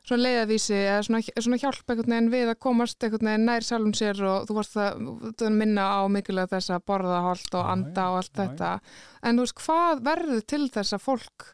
svona 0.08 0.24
leiðavísi 0.24 0.76
eða 0.76 1.00
svona, 1.06 1.20
svona 1.36 1.58
hjálp 1.60 1.90
einhvern 1.92 2.14
veginn 2.14 2.30
við 2.32 2.52
að 2.52 2.60
komast 2.64 3.04
einhvern 3.04 3.30
veginn 3.30 3.48
nær 3.48 3.66
sjálfum 3.66 3.94
sér 3.96 4.22
og 4.28 4.46
þú 4.48 4.56
varst 4.58 4.78
að 4.80 5.02
þú 5.40 5.50
minna 5.56 5.84
á 5.84 6.00
mikilvæg 6.12 6.52
þess 6.54 6.72
að 6.76 6.86
borða 6.88 7.18
holt 7.26 7.58
og 7.58 7.72
anda 7.72 8.06
og 8.12 8.20
allt 8.22 8.40
þetta 8.40 8.70
en 9.22 9.40
þú 9.40 9.44
veist, 9.44 9.58
hvað 9.64 10.04
verður 10.08 10.46
til 10.54 10.62
þess 10.76 10.96
að 10.96 11.04
fólk 11.04 11.50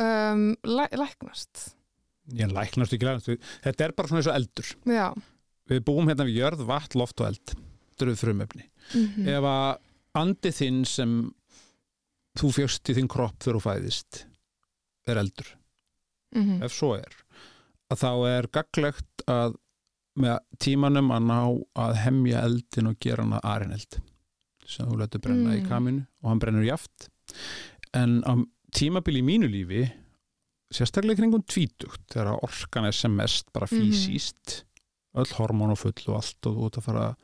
um, 0.00 0.46
læ, 0.64 0.84
læknast? 0.96 1.66
Ég 2.38 2.54
læknast 2.54 2.94
ekki 2.94 3.08
læknast. 3.08 3.52
Þetta 3.66 3.86
er 3.86 3.94
bara 3.96 4.10
svona 4.10 4.22
eins 4.22 4.30
og 4.30 4.38
eldur. 4.38 4.72
Já. 4.86 5.06
Við 5.70 5.84
búum 5.86 6.08
hérna 6.10 6.26
við 6.26 6.40
jörð, 6.40 6.64
vatn, 6.66 6.98
loft 6.98 7.20
og 7.22 7.28
eld. 7.30 7.54
Eru 8.00 8.14
frumöfni. 8.16 8.64
Mm 8.96 9.28
Ef 9.28 9.44
að 9.44 9.78
andi 10.18 10.50
þinn 10.56 10.84
sem 10.88 11.10
þú 12.40 12.48
fjöxt 12.56 12.88
í 12.90 12.94
þinn 12.96 13.10
kropp 13.12 13.36
þegar 13.44 13.58
þú 13.58 13.64
fæðist 13.66 14.22
er 15.06 15.16
eldur. 15.20 15.50
-hmm. 16.34 16.62
Ef 16.64 16.72
svo 16.72 16.94
er, 16.96 17.12
að 17.90 17.98
þá 18.00 18.10
er 18.30 18.46
gaglegt 18.52 19.24
að 19.26 19.54
með 20.20 20.38
tímanum 20.58 21.10
að 21.10 21.22
ná 21.26 21.40
að 21.76 21.94
hemja 22.04 22.42
eldin 22.44 22.86
og 22.90 22.98
gera 23.00 23.22
hana 23.22 23.40
arineld 23.44 24.00
sem 24.66 24.86
þú 24.86 24.98
letur 24.98 25.20
brenna 25.20 25.54
í 25.56 25.60
Mm. 25.62 25.68
kaminu 25.68 26.06
og 26.22 26.28
hann 26.28 26.38
brennur 26.38 26.64
jaft 26.66 27.08
en 27.94 28.22
á 28.22 28.34
tímabili 28.72 29.18
í 29.20 29.24
mínu 29.24 29.48
lífi 29.50 29.90
sérstaklega 30.72 31.14
í 31.14 31.16
kringum 31.16 31.42
tvítugt 31.46 32.06
þegar 32.10 32.38
orkan 32.42 32.84
er 32.86 32.92
sem 32.92 33.14
mest 33.16 33.52
bara 33.52 33.66
Mhm. 33.66 33.80
fysíst 33.80 34.62
öll 35.14 35.32
hormón 35.38 35.70
og 35.74 35.78
full 35.78 36.06
og 36.08 36.16
allt 36.20 36.46
og 36.46 36.56
út 36.68 36.78
að 36.78 36.82
fara 36.88 37.16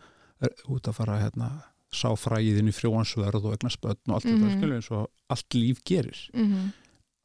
út 0.68 0.89
að 0.91 0.95
fara 0.99 1.20
hérna 1.22 1.51
sá 1.93 2.09
fræðin 2.18 2.68
í 2.68 2.74
frjóansverð 2.74 3.45
og 3.47 3.55
egna 3.57 3.70
spötn 3.72 4.11
og 4.11 4.14
allt 4.18 4.24
Mhm. 4.26 4.41
þetta 4.43 4.57
skilur 4.59 4.74
eins 4.76 4.91
og 4.91 5.07
allt 5.30 5.49
líf 5.55 5.82
gerir. 5.84 6.18
Mm 6.34 6.72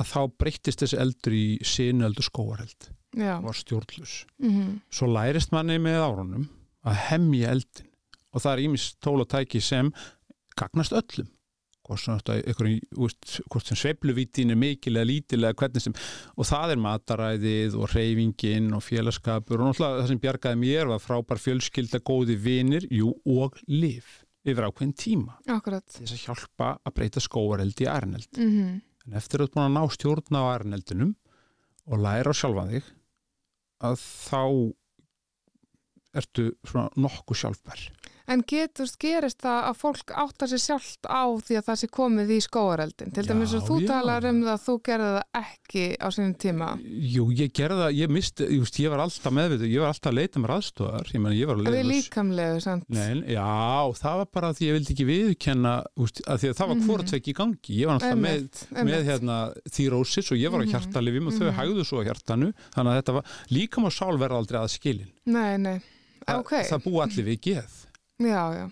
að 0.01 0.07
þá 0.07 0.31
breyttist 0.39 0.79
þessi 0.81 0.97
eldur 0.97 1.33
í 1.33 1.59
sinöldu 1.61 2.23
skóareld 2.25 2.87
Já. 3.15 3.39
var 3.41 3.53
stjórnlus 3.53 4.25
Mm 4.41 4.79
svo 4.89 5.05
lærist 5.13 5.51
manni 5.51 5.77
með 5.77 5.99
árunum 6.01 6.47
að 6.85 6.95
hemja 7.11 7.49
eldin 7.51 7.87
og 8.33 8.41
það 8.41 8.53
er 8.53 8.63
ímis 8.65 8.95
tól 8.99 9.21
og 9.21 9.27
tæki 9.29 9.61
sem 9.61 9.91
gagnast 10.57 10.91
öllum 10.93 11.27
sem, 11.99 12.19
þetta 12.19 12.37
einhverjum, 12.39 12.99
úst, 13.07 13.37
hvort 13.51 13.67
sem 13.71 13.79
sveifluvítin 13.81 14.53
er 14.53 14.59
mikil 14.59 14.95
eða 14.95 15.09
lítil 15.09 15.41
eða 15.41 15.57
hvernig 15.61 15.85
sem 15.85 15.95
og 16.35 16.47
það 16.47 16.75
er 16.75 16.83
mataræðið 16.85 17.77
og 17.79 17.95
reyfingin 17.95 18.69
og 18.77 18.85
félagskapur 18.85 19.59
og 19.59 19.71
náttúrulega 19.71 20.03
það 20.03 20.11
sem 20.13 20.21
bjargaði 20.25 20.61
mér 20.61 20.91
var 20.93 21.03
frábær 21.03 21.41
fjölskylda, 21.41 22.03
góði 22.05 22.37
vinir, 22.39 22.87
jú 22.91 23.15
og 23.25 23.59
liv 23.67 24.07
yfir 24.41 24.65
ákveðin 24.65 24.95
tíma. 24.97 25.35
Akkurat. 25.53 25.85
þess 25.99 26.15
að 26.15 26.23
hjálpa 26.23 26.71
að 26.81 26.95
breyta 26.97 27.21
skóareldi 27.21 27.85
í 27.85 27.91
arneld 27.91 28.31
Mm 28.39 28.79
en 29.07 29.17
eftir 29.17 29.41
að 29.41 29.45
þú 29.45 29.47
ert 29.47 29.55
búin 29.55 29.67
að 29.67 29.75
ná 29.75 29.95
stjórna 29.95 30.43
á 30.43 30.51
arneldinum 30.55 31.13
og 31.89 32.03
læra 32.03 32.33
á 32.33 32.37
sjálfan 32.37 32.73
þig 32.75 32.89
að 33.81 33.97
þá 34.03 34.41
ertu 36.21 36.47
svona 36.67 36.89
nokkuð 36.99 37.41
sjálfbær 37.41 37.85
En 38.31 38.41
getur, 38.47 38.87
gerist 39.01 39.41
það 39.43 39.65
að 39.67 39.77
fólk 39.81 40.11
átta 40.23 40.47
sér 40.47 40.61
sjálft 40.63 41.07
á 41.09 41.23
því 41.41 41.57
að 41.59 41.65
það 41.67 41.79
sé 41.81 41.87
komið 41.91 42.29
í 42.31 42.37
skóareldin? 42.45 43.11
Til 43.15 43.25
dæmis 43.27 43.55
að 43.57 43.65
þú 43.67 43.77
já. 43.81 43.87
talar 43.91 44.27
um 44.29 44.39
það 44.45 44.51
að 44.53 44.61
þú 44.67 44.75
gerði 44.87 45.09
það 45.11 45.39
ekki 45.41 45.83
á 45.99 46.07
sínum 46.15 46.35
tíma. 46.39 46.67
Jú, 47.15 47.25
ég 47.35 47.51
gerði 47.59 47.79
það, 47.81 47.95
ég 47.99 48.13
misti 48.15 48.47
ég, 48.47 48.61
veist, 48.63 48.79
ég 48.79 48.93
var 48.93 49.03
alltaf 49.03 49.35
meðvitið, 49.35 49.67
ég 49.73 49.83
var 49.83 49.91
alltaf 49.91 50.11
að 50.11 50.17
leita 50.21 50.39
mér 50.45 50.53
aðstofar 50.55 51.11
ég, 51.11 51.21
meni, 51.25 51.39
ég 51.41 51.49
var 51.51 51.59
að 51.59 51.67
leita 51.67 51.89
líkamlegu, 51.91 52.61
sant? 52.63 52.85
Nei, 52.87 53.21
já, 53.35 53.47
það 54.01 54.17
var 54.21 54.29
bara 54.39 54.53
því 54.55 54.69
ég 54.69 54.77
vildi 54.79 54.95
ekki 54.95 55.07
viðkenna 55.11 55.73
úst, 55.99 56.23
að 56.27 56.39
því 56.45 56.51
að 56.53 56.57
það 56.61 56.67
var 56.71 56.75
Mhm. 56.75 56.87
hvort 56.87 57.05
tvekki 57.11 57.31
í 57.33 57.37
gangi 57.41 57.77
ég 57.81 57.85
var 57.91 57.95
alltaf 57.99 58.15
með, 58.21 58.31
Einmitt, 58.31 58.67
einmitt. 58.71 58.95
með 58.95 59.05
hérna, 59.11 59.37
þýrósis 59.75 60.31
og 60.31 60.37
ég 60.37 60.51
var 60.51 60.61
á 60.61 60.65
Mhm. 60.65 60.71
hjartalifjum 60.71 61.27
og 61.27 61.33
þau 61.33 61.47
Mhm. 61.51 61.57
hægðu 61.59 61.83
svo 61.85 61.97
á 61.99 62.03
hjartanu 62.07 62.53
þannig 62.75 62.91
að 62.91 62.97
þetta 63.01 63.13
var, 63.13 63.23
líkam 63.51 63.85
og 63.85 63.91
sál 63.91 64.15
verða 64.17 64.37
aldrei 64.39 64.59
að 64.61 64.71
skilin 64.77 65.11
Nei, 65.25 65.57
nei. 65.57 65.81
Ok, 66.27 66.49
það, 66.51 66.69
það 66.69 66.83
búi 66.85 67.01
allir 67.03 67.25
við 67.25 67.39
geð 67.41 67.71
já, 68.27 68.43
já. 68.57 68.65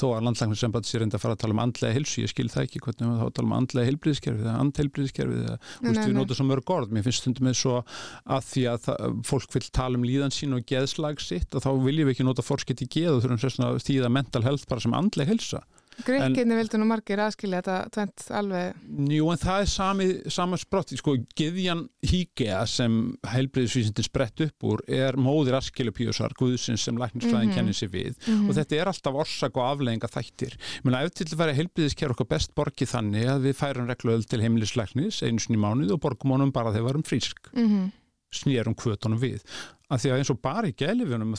þó 0.00 0.04
að 0.14 0.24
landlæknir 0.28 0.60
sem 0.60 0.74
bara 0.74 0.88
sér 0.88 1.04
enda 1.04 1.18
að 1.18 1.24
fara 1.24 1.36
að 1.36 1.42
tala 1.42 1.56
um 1.56 1.62
andlega 1.64 1.96
hilsu, 1.96 2.22
ég 2.22 2.32
skil 2.32 2.48
það 2.52 2.66
ekki 2.66 2.82
hvernig 2.84 3.10
við 3.10 3.18
þá 3.20 3.26
að 3.26 3.34
tala 3.38 3.48
um 3.50 3.56
andlega 3.58 3.90
heilbriðiskerfið 3.90 4.46
eða 4.46 4.62
andheilbriðiskerfið 4.64 5.42
eða, 5.42 5.58
þú 5.66 5.88
veist, 5.88 6.02
við 6.04 6.16
notum 6.16 6.38
svo 6.38 6.46
mörg 6.50 6.72
orð 6.76 6.94
mér 6.94 7.06
finnst 7.08 7.24
stundum 7.24 7.48
með 7.50 7.58
svo 7.60 7.74
að 7.80 8.46
því 8.52 8.64
að 8.70 8.86
það, 8.86 9.18
fólk 9.32 9.56
vil 9.56 9.66
tala 9.80 10.00
um 10.00 10.06
líðan 10.06 10.36
sín 10.36 10.56
og 10.56 10.64
geðslag 10.70 11.20
sitt 11.24 11.58
og 11.58 11.66
þá 11.66 11.70
viljum 11.84 12.08
við 12.08 12.16
ekki 12.16 12.28
nota 12.30 12.46
forskett 12.46 12.84
í 12.86 12.90
geð 12.96 13.16
og 13.16 13.24
þurfum 13.26 13.42
sérst 13.44 13.64
að 13.66 13.82
þýða 13.88 14.14
mental 14.14 14.46
health 14.46 14.70
bara 14.70 14.86
sem 14.86 14.96
andleg 14.96 15.32
hilsa 15.34 15.64
Greikinni 16.06 16.56
vildu 16.58 16.78
nú 16.80 16.86
margir 16.90 17.20
aðskilja 17.24 17.60
þetta 17.62 17.76
tvent 17.94 18.24
alveg. 18.40 18.74
Jú, 19.10 19.26
en 19.32 19.40
það 19.42 19.60
er 19.64 19.70
sami, 19.72 20.06
sama 20.32 20.56
sprott 20.60 20.94
sko, 20.96 21.16
geðjan 21.38 21.84
hígea 22.06 22.62
sem 22.70 23.16
heilbriðisvísindin 23.30 24.06
sprett 24.06 24.40
upp 24.46 24.66
úr 24.70 24.82
er 24.88 25.18
móðir 25.20 25.58
askilupíusar, 25.60 26.34
guðsins 26.38 26.84
sem 26.86 26.96
læknisfræðin 27.00 27.50
Mhm. 27.50 27.54
kennir 27.54 27.74
sig 27.74 27.90
við 27.90 28.14
Mm 28.28 28.48
og 28.50 28.56
þetta 28.56 28.80
er 28.80 28.86
alltaf 28.92 29.14
orsak 29.14 29.56
og 29.56 29.66
afleðinga 29.78 30.08
þættir. 30.10 30.56
Ég 30.56 30.84
meina, 30.84 31.02
ef 31.04 31.10
til 31.14 31.26
að 31.26 31.36
vera 31.36 31.54
heilbriðisker 31.54 32.10
okkur 32.14 32.28
best 32.28 32.54
borgið 32.54 32.90
þannig 32.94 33.26
að 33.26 33.42
við 33.48 33.54
færum 33.60 33.86
regluöld 33.88 34.26
til 34.28 34.40
heimilisleiknis 34.40 35.22
einu 35.22 35.38
sinni 35.38 35.58
mánuð 35.60 35.92
og 35.92 36.00
borgum 36.00 36.30
honum 36.36 36.52
bara 36.52 36.72
þegar 36.72 36.84
við 36.86 36.90
erum 36.90 37.02
frísk, 37.08 37.50
Mm 37.54 37.92
snýrum 38.34 38.76
kvötunum 38.78 39.20
við. 39.20 39.44
Af 39.90 40.04
því 40.04 40.10
að 40.12 40.20
eins 40.20 40.30
og 40.30 40.38
bara 40.38 40.68
í 40.70 40.74
geðlifunum, 40.78 41.32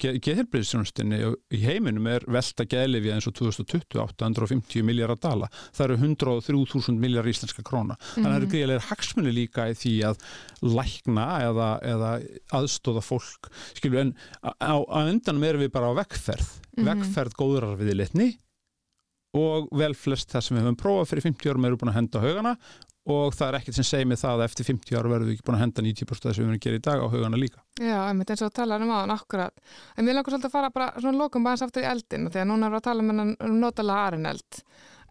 geðheilbriðisjónustinni 0.00 1.18
í 1.52 1.58
heiminum 1.60 2.06
er 2.08 2.24
velta 2.24 2.64
geðlifi 2.64 3.12
eins 3.12 3.28
og 3.28 3.34
2020 3.36 4.00
850 4.00 4.86
miljardar 4.88 5.20
dala. 5.20 5.50
Það 5.76 5.84
eru 5.84 5.98
103.000 6.14 6.96
miljardar 7.02 7.28
íslenska 7.34 7.64
króna. 7.68 7.98
Þannig 8.14 8.24
að 8.24 8.32
það 8.32 8.38
eru 8.38 8.50
greiðlega 8.54 8.86
hagsmunni 8.88 9.36
líka 9.36 9.68
í 9.68 9.76
því 9.76 9.94
að 10.08 10.26
lækna 10.64 11.28
eða, 11.50 11.68
eða 11.92 12.10
aðstóða 12.62 13.04
fólk. 13.04 13.52
Skilju, 13.76 14.00
en 14.06 14.16
á, 14.40 14.76
á 14.80 14.98
endanum 15.04 15.44
erum 15.50 15.66
við 15.66 15.74
bara 15.76 15.92
á 15.92 16.00
vekkferð. 16.00 16.52
Mhm. 16.78 16.88
Vekkferð 16.88 17.40
góðrar 17.44 17.76
við 17.76 17.98
litni 18.00 18.32
og 19.36 19.68
vel 19.76 19.92
flest 19.92 20.32
það 20.32 20.44
sem 20.44 20.56
við 20.56 20.64
höfum 20.64 20.78
prófað 20.80 21.10
fyrir 21.10 21.26
50 21.28 21.50
árum 21.52 21.66
erum 21.68 21.80
búin 21.80 21.90
að 21.92 21.98
henda 21.98 22.22
haugana 22.22 22.52
og 23.08 23.34
það 23.36 23.48
er 23.48 23.58
ekkert 23.58 23.78
sem 23.78 23.86
segir 23.88 24.08
mig 24.10 24.20
það 24.20 24.34
að 24.36 24.44
eftir 24.46 24.68
50 24.68 24.98
ára 24.98 25.12
verðum 25.12 25.30
við 25.30 25.36
ekki 25.36 25.46
búin 25.48 25.58
að 25.58 25.62
henda 25.64 25.84
90% 25.86 26.26
þess 26.26 26.28
að 26.28 26.38
við 26.38 26.46
höfum 26.46 26.58
að 26.58 26.64
gera 26.66 26.78
í 26.78 26.84
dag 26.88 27.04
á 27.04 27.06
haugana 27.14 27.40
líka. 27.40 27.62
Já, 27.80 27.96
einmitt 28.04 28.32
eins 28.34 28.44
og 28.44 28.52
talar 28.58 28.84
um 28.84 28.92
aðan, 28.94 29.14
akkurat. 29.14 29.64
En 29.96 30.06
mér 30.06 30.18
langar 30.18 30.34
svolítið 30.34 30.50
að 30.50 30.56
fara 30.58 30.72
bara 30.74 30.88
svona 30.98 31.22
lokum 31.22 31.46
bara 31.48 31.68
aftur 31.68 31.86
í 31.86 31.90
eldin, 31.92 32.28
því 32.28 32.42
að 32.42 32.50
núna 32.50 32.68
erum 32.68 32.76
við 32.76 32.82
að 32.82 32.88
tala 32.88 33.06
um 33.06 33.22
um 33.48 33.58
notalega 33.62 34.08
arineld. 34.10 34.60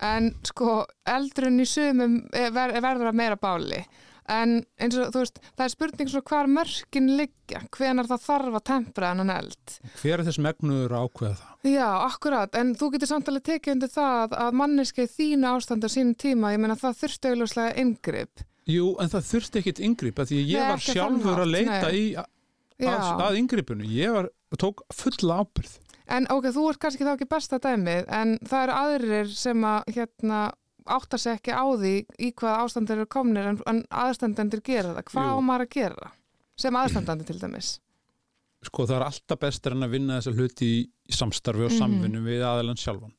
En 0.08 0.30
sko, 0.46 0.76
eldurinn 1.10 1.64
í 1.64 1.66
sumum 1.66 2.20
er 2.38 2.54
verður 2.54 3.10
að 3.10 3.18
meira 3.18 3.40
báli. 3.42 3.82
En 4.28 4.58
eins 4.84 4.96
og 5.00 5.14
þú 5.16 5.22
veist, 5.22 5.38
það 5.56 5.64
er 5.64 5.72
spurning 5.72 6.10
svona 6.12 6.28
hvar 6.28 6.50
mörkin 6.52 7.06
liggja, 7.16 7.62
hvenar 7.78 8.10
það 8.10 8.26
þarf 8.26 8.58
að 8.60 8.66
tempra 8.68 9.12
hennan 9.14 9.32
eld. 9.32 9.76
Hver 10.02 10.20
er 10.20 10.28
þess 10.28 10.42
megnuður 10.44 10.96
að 10.98 11.06
ákveða 11.08 11.38
það? 11.40 11.72
Já, 11.72 11.88
akkurat, 12.10 12.58
en 12.60 12.74
þú 12.76 12.90
getur 12.96 13.12
samtalið 13.14 13.46
tekið 13.48 13.76
undir 13.78 13.94
það 13.94 14.36
að 14.44 14.60
manneski 14.60 15.08
þínu 15.14 15.50
ástand 15.54 15.88
á 15.88 15.90
sínum 15.96 16.18
tíma, 16.20 16.52
ég 16.52 16.64
meina 16.64 16.76
það 16.80 17.00
þurfti 17.06 17.32
augljóslega 17.32 17.80
yngripp. 17.86 18.46
Jú, 18.68 18.92
en 19.00 19.14
það 19.16 19.28
þurfti 19.32 19.62
ekkit 19.64 19.84
yngripp 19.88 20.22
því 20.28 20.44
ég 20.44 20.60
Nei, 20.60 20.70
var 20.74 20.84
sjálfur 20.84 21.44
að 21.46 21.54
leita 21.54 21.82
nei. 21.88 21.96
í 21.96 22.06
að, 22.20 23.12
að 23.30 23.40
yngrippinu. 23.40 23.88
Ég 23.96 24.12
var, 24.18 24.32
tók 24.60 24.84
fulla 24.92 25.40
ábyrð. 25.40 25.78
En 26.08 26.28
ok, 26.32 26.52
þú 26.56 26.70
ert 26.72 26.80
kannski 26.84 27.08
þá 27.08 27.14
ekki 27.16 27.32
besta 27.32 27.60
dæmið, 27.64 28.06
en 28.12 28.38
það 28.48 28.64
eru 28.66 28.76
aðrir 28.82 29.32
sem 29.36 29.64
að 29.68 29.90
hérna 29.96 30.42
áttar 30.88 31.20
sig 31.20 31.34
ekki 31.40 31.52
á 31.56 31.66
því 31.78 31.94
í 32.20 32.32
hvað 32.34 32.62
ástandir 32.64 32.98
eru 32.98 33.06
komnir 33.12 33.48
en, 33.52 33.60
en 33.68 33.84
aðstandendur 33.92 34.62
gera 34.64 34.94
það. 34.96 35.04
Hvað 35.12 35.28
Jú. 35.28 35.36
á 35.36 35.38
maður 35.50 35.66
að 35.68 35.76
gera? 35.80 36.12
Sem 36.58 36.74
aðstandandi 36.80 37.26
til 37.30 37.40
dæmis. 37.40 37.76
Sko 38.66 38.88
það 38.90 38.96
er 38.98 39.06
alltaf 39.12 39.40
bestur 39.40 39.76
en 39.78 39.86
að 39.86 39.94
vinna 39.94 40.18
þessa 40.18 40.34
hluti 40.34 40.72
í 40.82 41.14
samstarfi 41.14 41.68
og 41.68 41.72
Mhm. 41.72 41.78
samvinnu 41.80 42.24
við 42.26 42.42
aðeins 42.44 42.82
sjálfan. 42.84 43.14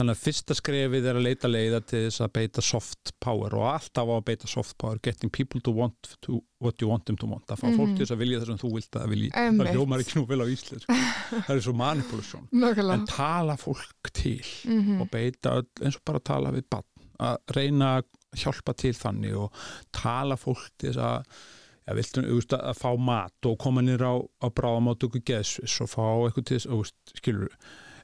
Þannig 0.00 0.14
að 0.16 0.20
fyrsta 0.24 0.54
skrefið 0.56 1.04
er 1.10 1.16
að 1.18 1.24
leita 1.26 1.48
leiða 1.50 1.80
til 1.84 1.98
þess 2.06 2.20
að 2.24 2.30
beita 2.32 2.62
soft 2.62 3.10
power 3.20 3.52
og 3.58 3.66
alltaf 3.74 4.06
á 4.08 4.14
að 4.16 4.24
beita 4.24 4.48
soft 4.48 4.78
power, 4.78 4.96
getting 5.02 5.28
people 5.30 5.60
to 5.60 5.70
want 5.72 6.16
to, 6.22 6.40
what 6.60 6.80
you 6.80 6.88
want 6.88 7.04
them 7.04 7.16
to 7.20 7.26
want, 7.26 7.44
að 7.48 7.58
fá 7.60 7.68
fólk 7.76 7.88
Mhm. 7.90 7.96
til 7.98 8.06
þess 8.06 8.14
að 8.16 8.18
vilja 8.22 8.38
það 8.40 8.46
sem 8.46 8.58
þú 8.62 8.72
vilt 8.72 8.90
að 8.96 9.02
það 9.02 9.08
vilji. 9.10 9.30
Einmitt. 9.34 9.66
Það 9.66 9.74
hljómar 9.76 9.98
ekki 10.00 10.14
nú 10.16 10.26
vel 10.30 10.40
á 10.40 10.46
íslensk. 10.48 10.86
það 11.46 11.56
er 11.56 11.60
svo 11.60 11.74
manipulation. 11.74 12.48
En 12.52 12.60
Nákvæmlega. 12.60 13.06
tala 13.08 13.56
fólk 13.56 14.10
til 14.14 14.40
Mm 14.64 15.00
og 15.02 15.10
beita 15.10 15.50
öll, 15.60 15.68
eins 15.82 15.96
og 15.96 16.04
bara 16.06 16.18
tala 16.20 16.50
við 16.52 16.64
bann 16.70 16.82
að 17.28 17.56
reyna 17.56 17.92
að 18.00 18.08
hjálpa 18.44 18.74
til 18.78 18.92
þannig 18.94 19.38
og 19.44 19.62
tala 19.96 20.36
fólk 20.38 20.68
til 20.78 20.92
þess 20.92 21.02
að 21.02 21.40
ja, 21.88 21.94
viltu, 21.98 22.22
veist, 22.28 22.52
að 22.54 22.76
fá 22.78 22.90
mat 23.02 23.48
og 23.50 23.56
koma 23.58 23.82
nýr 23.82 24.04
á, 24.06 24.14
á 24.22 24.46
bráðamátt 24.54 25.06
okkur 25.08 25.24
geðsvis 25.26 25.80
og 25.82 25.90
fá 25.90 26.04
eitthvað 26.28 26.46
til 26.50 26.60
þess, 26.60 26.68
veist, 26.70 27.16
skilur 27.18 27.56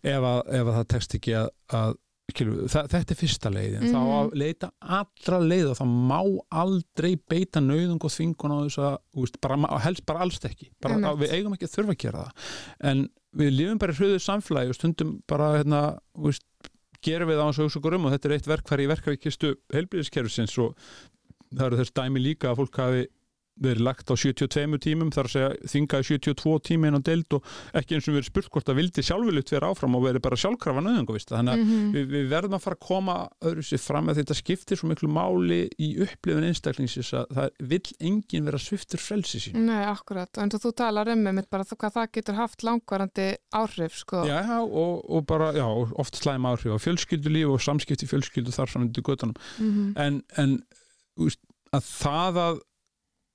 ef 0.07 0.27
að, 0.27 0.41
ef 0.59 0.67
að 0.67 0.75
það 0.81 0.89
tekst 0.95 1.15
ekki 1.21 1.37
að, 1.39 1.49
að 1.79 1.95
skilur, 2.35 2.65
það, 2.73 2.89
þetta 2.91 3.15
er 3.15 3.19
fyrsta 3.21 3.51
leiðin. 3.55 3.85
Þá 3.87 3.99
Mhm. 4.01 4.15
að 4.17 4.33
leita 4.43 4.71
allra 4.99 5.39
leið 5.47 5.69
og 5.71 5.77
það 5.79 5.93
má 6.11 6.19
aldrei 6.63 7.13
beita 7.31 7.63
nauðung 7.63 8.03
og 8.03 8.11
þvingun 8.17 8.55
á 8.55 8.59
þess 8.67 8.81
að, 8.83 8.97
veist, 9.21 9.39
bara, 9.47 9.79
helst 9.87 10.07
bara 10.11 10.25
alls 10.27 10.41
ekki, 10.43 10.71
bara, 10.83 10.99
að 11.13 11.23
við 11.23 11.37
eigum 11.39 11.55
ekki 11.55 11.69
að 11.71 11.77
þurfa 11.77 11.95
að 11.95 12.03
gera 12.03 12.25
það. 12.27 12.51
En 12.91 13.05
við 13.37 13.55
lifum 13.55 13.79
bara 13.79 13.95
í 13.95 13.99
hröðu 14.01 14.19
samfélagi 14.27 14.75
og 14.75 14.79
stundum 14.81 15.15
bara, 15.31 15.53
hérna, 15.61 15.81
veist 16.19 16.45
gerum 17.07 17.31
við 17.31 17.43
á 17.43 17.47
hans 17.47 17.61
og 17.61 17.69
hugsa 17.69 17.81
okkur 17.81 17.99
um 17.99 18.09
og 18.09 18.15
þetta 18.15 18.29
er 18.29 18.37
eitt 18.37 18.49
verkfæri 18.51 18.87
í 18.87 18.91
verkvækistu 18.91 19.53
heilbríðiskerfisins 19.75 20.57
og 20.63 20.75
það 21.53 21.67
eru 21.69 21.81
þess 21.81 21.97
dæmi 21.97 22.23
líka 22.23 22.51
að 22.51 22.63
fólk 22.63 22.81
hafi 22.83 23.07
verið 23.57 23.81
lagt 23.87 24.11
á 24.13 24.15
72 24.17 24.79
tímum 24.85 25.11
þar 25.15 25.25
að 25.29 25.33
segja 25.33 25.71
þingaði 25.73 26.07
72 26.11 26.59
tími 26.69 26.89
inn 26.91 26.99
á 26.99 27.03
deild 27.07 27.33
og 27.39 27.45
ekki 27.73 27.97
eins 27.97 28.09
og 28.11 28.17
verið 28.19 28.27
spurt 28.29 28.51
hvort 28.53 28.69
að 28.69 28.77
vildi 28.81 29.05
sjálfvilut 29.07 29.53
vera 29.55 29.71
áfram 29.73 29.95
og 29.97 30.03
verið 30.05 30.23
bara 30.27 30.37
sjálfkrafa 30.37 30.83
nöðungavist 30.85 31.33
þannig 31.33 31.55
að 31.55 31.63
Mhm. 31.65 31.93
við, 31.95 32.05
við 32.13 32.29
verðum 32.35 32.57
að 32.59 32.65
fara 32.67 32.77
að 32.77 32.87
koma 32.87 33.15
öðru 33.41 33.65
sér 33.65 33.81
fram 33.81 34.09
að 34.13 34.19
þetta 34.21 34.35
skiptir 34.37 34.77
svo 34.77 34.89
miklu 34.91 35.09
máli 35.09 35.61
í 35.81 35.89
upplifun 36.05 36.45
einstaklingsins 36.51 37.13
að 37.17 37.27
það 37.33 37.51
vill 37.73 37.89
enginn 38.01 38.45
vera 38.45 38.59
sviftur 38.59 38.99
frelsi 39.01 39.41
sín 39.41 39.55
Nei, 39.65 39.85
akkurat, 39.89 40.29
og 40.37 40.43
eins 40.45 40.55
og 40.55 40.61
þú 40.67 40.75
talar 40.77 41.09
um 41.09 41.25
með 41.25 41.49
bara 41.51 41.65
það- 41.65 41.79
hvað 41.81 41.93
það 41.97 42.13
getur 42.13 42.35
haft 42.35 42.63
langvarandi 42.63 43.37
áhrif, 43.55 43.93
sko. 44.05 44.25
Já, 44.27 44.43
já, 44.45 44.61
og, 44.61 45.11
og 45.11 45.27
bara, 45.27 45.53
já, 45.53 45.65
oft 45.97 46.15
slæm 46.15 46.45
áhrif 46.45 46.77
á 46.77 46.79
fjölskyldulíf 46.79 47.49
og 47.57 47.61
samskipti 47.61 48.05
fjölskyldu 48.07 48.53
þar 48.53 48.69
fram 48.69 48.83
undir 48.87 49.03
göttunum 49.03 49.37
Mhm. 49.59 49.93
en, 49.97 50.23
en 50.37 50.63
úst, 51.19 51.39
að 51.73 51.81
það 51.83 52.35
að 52.37 52.61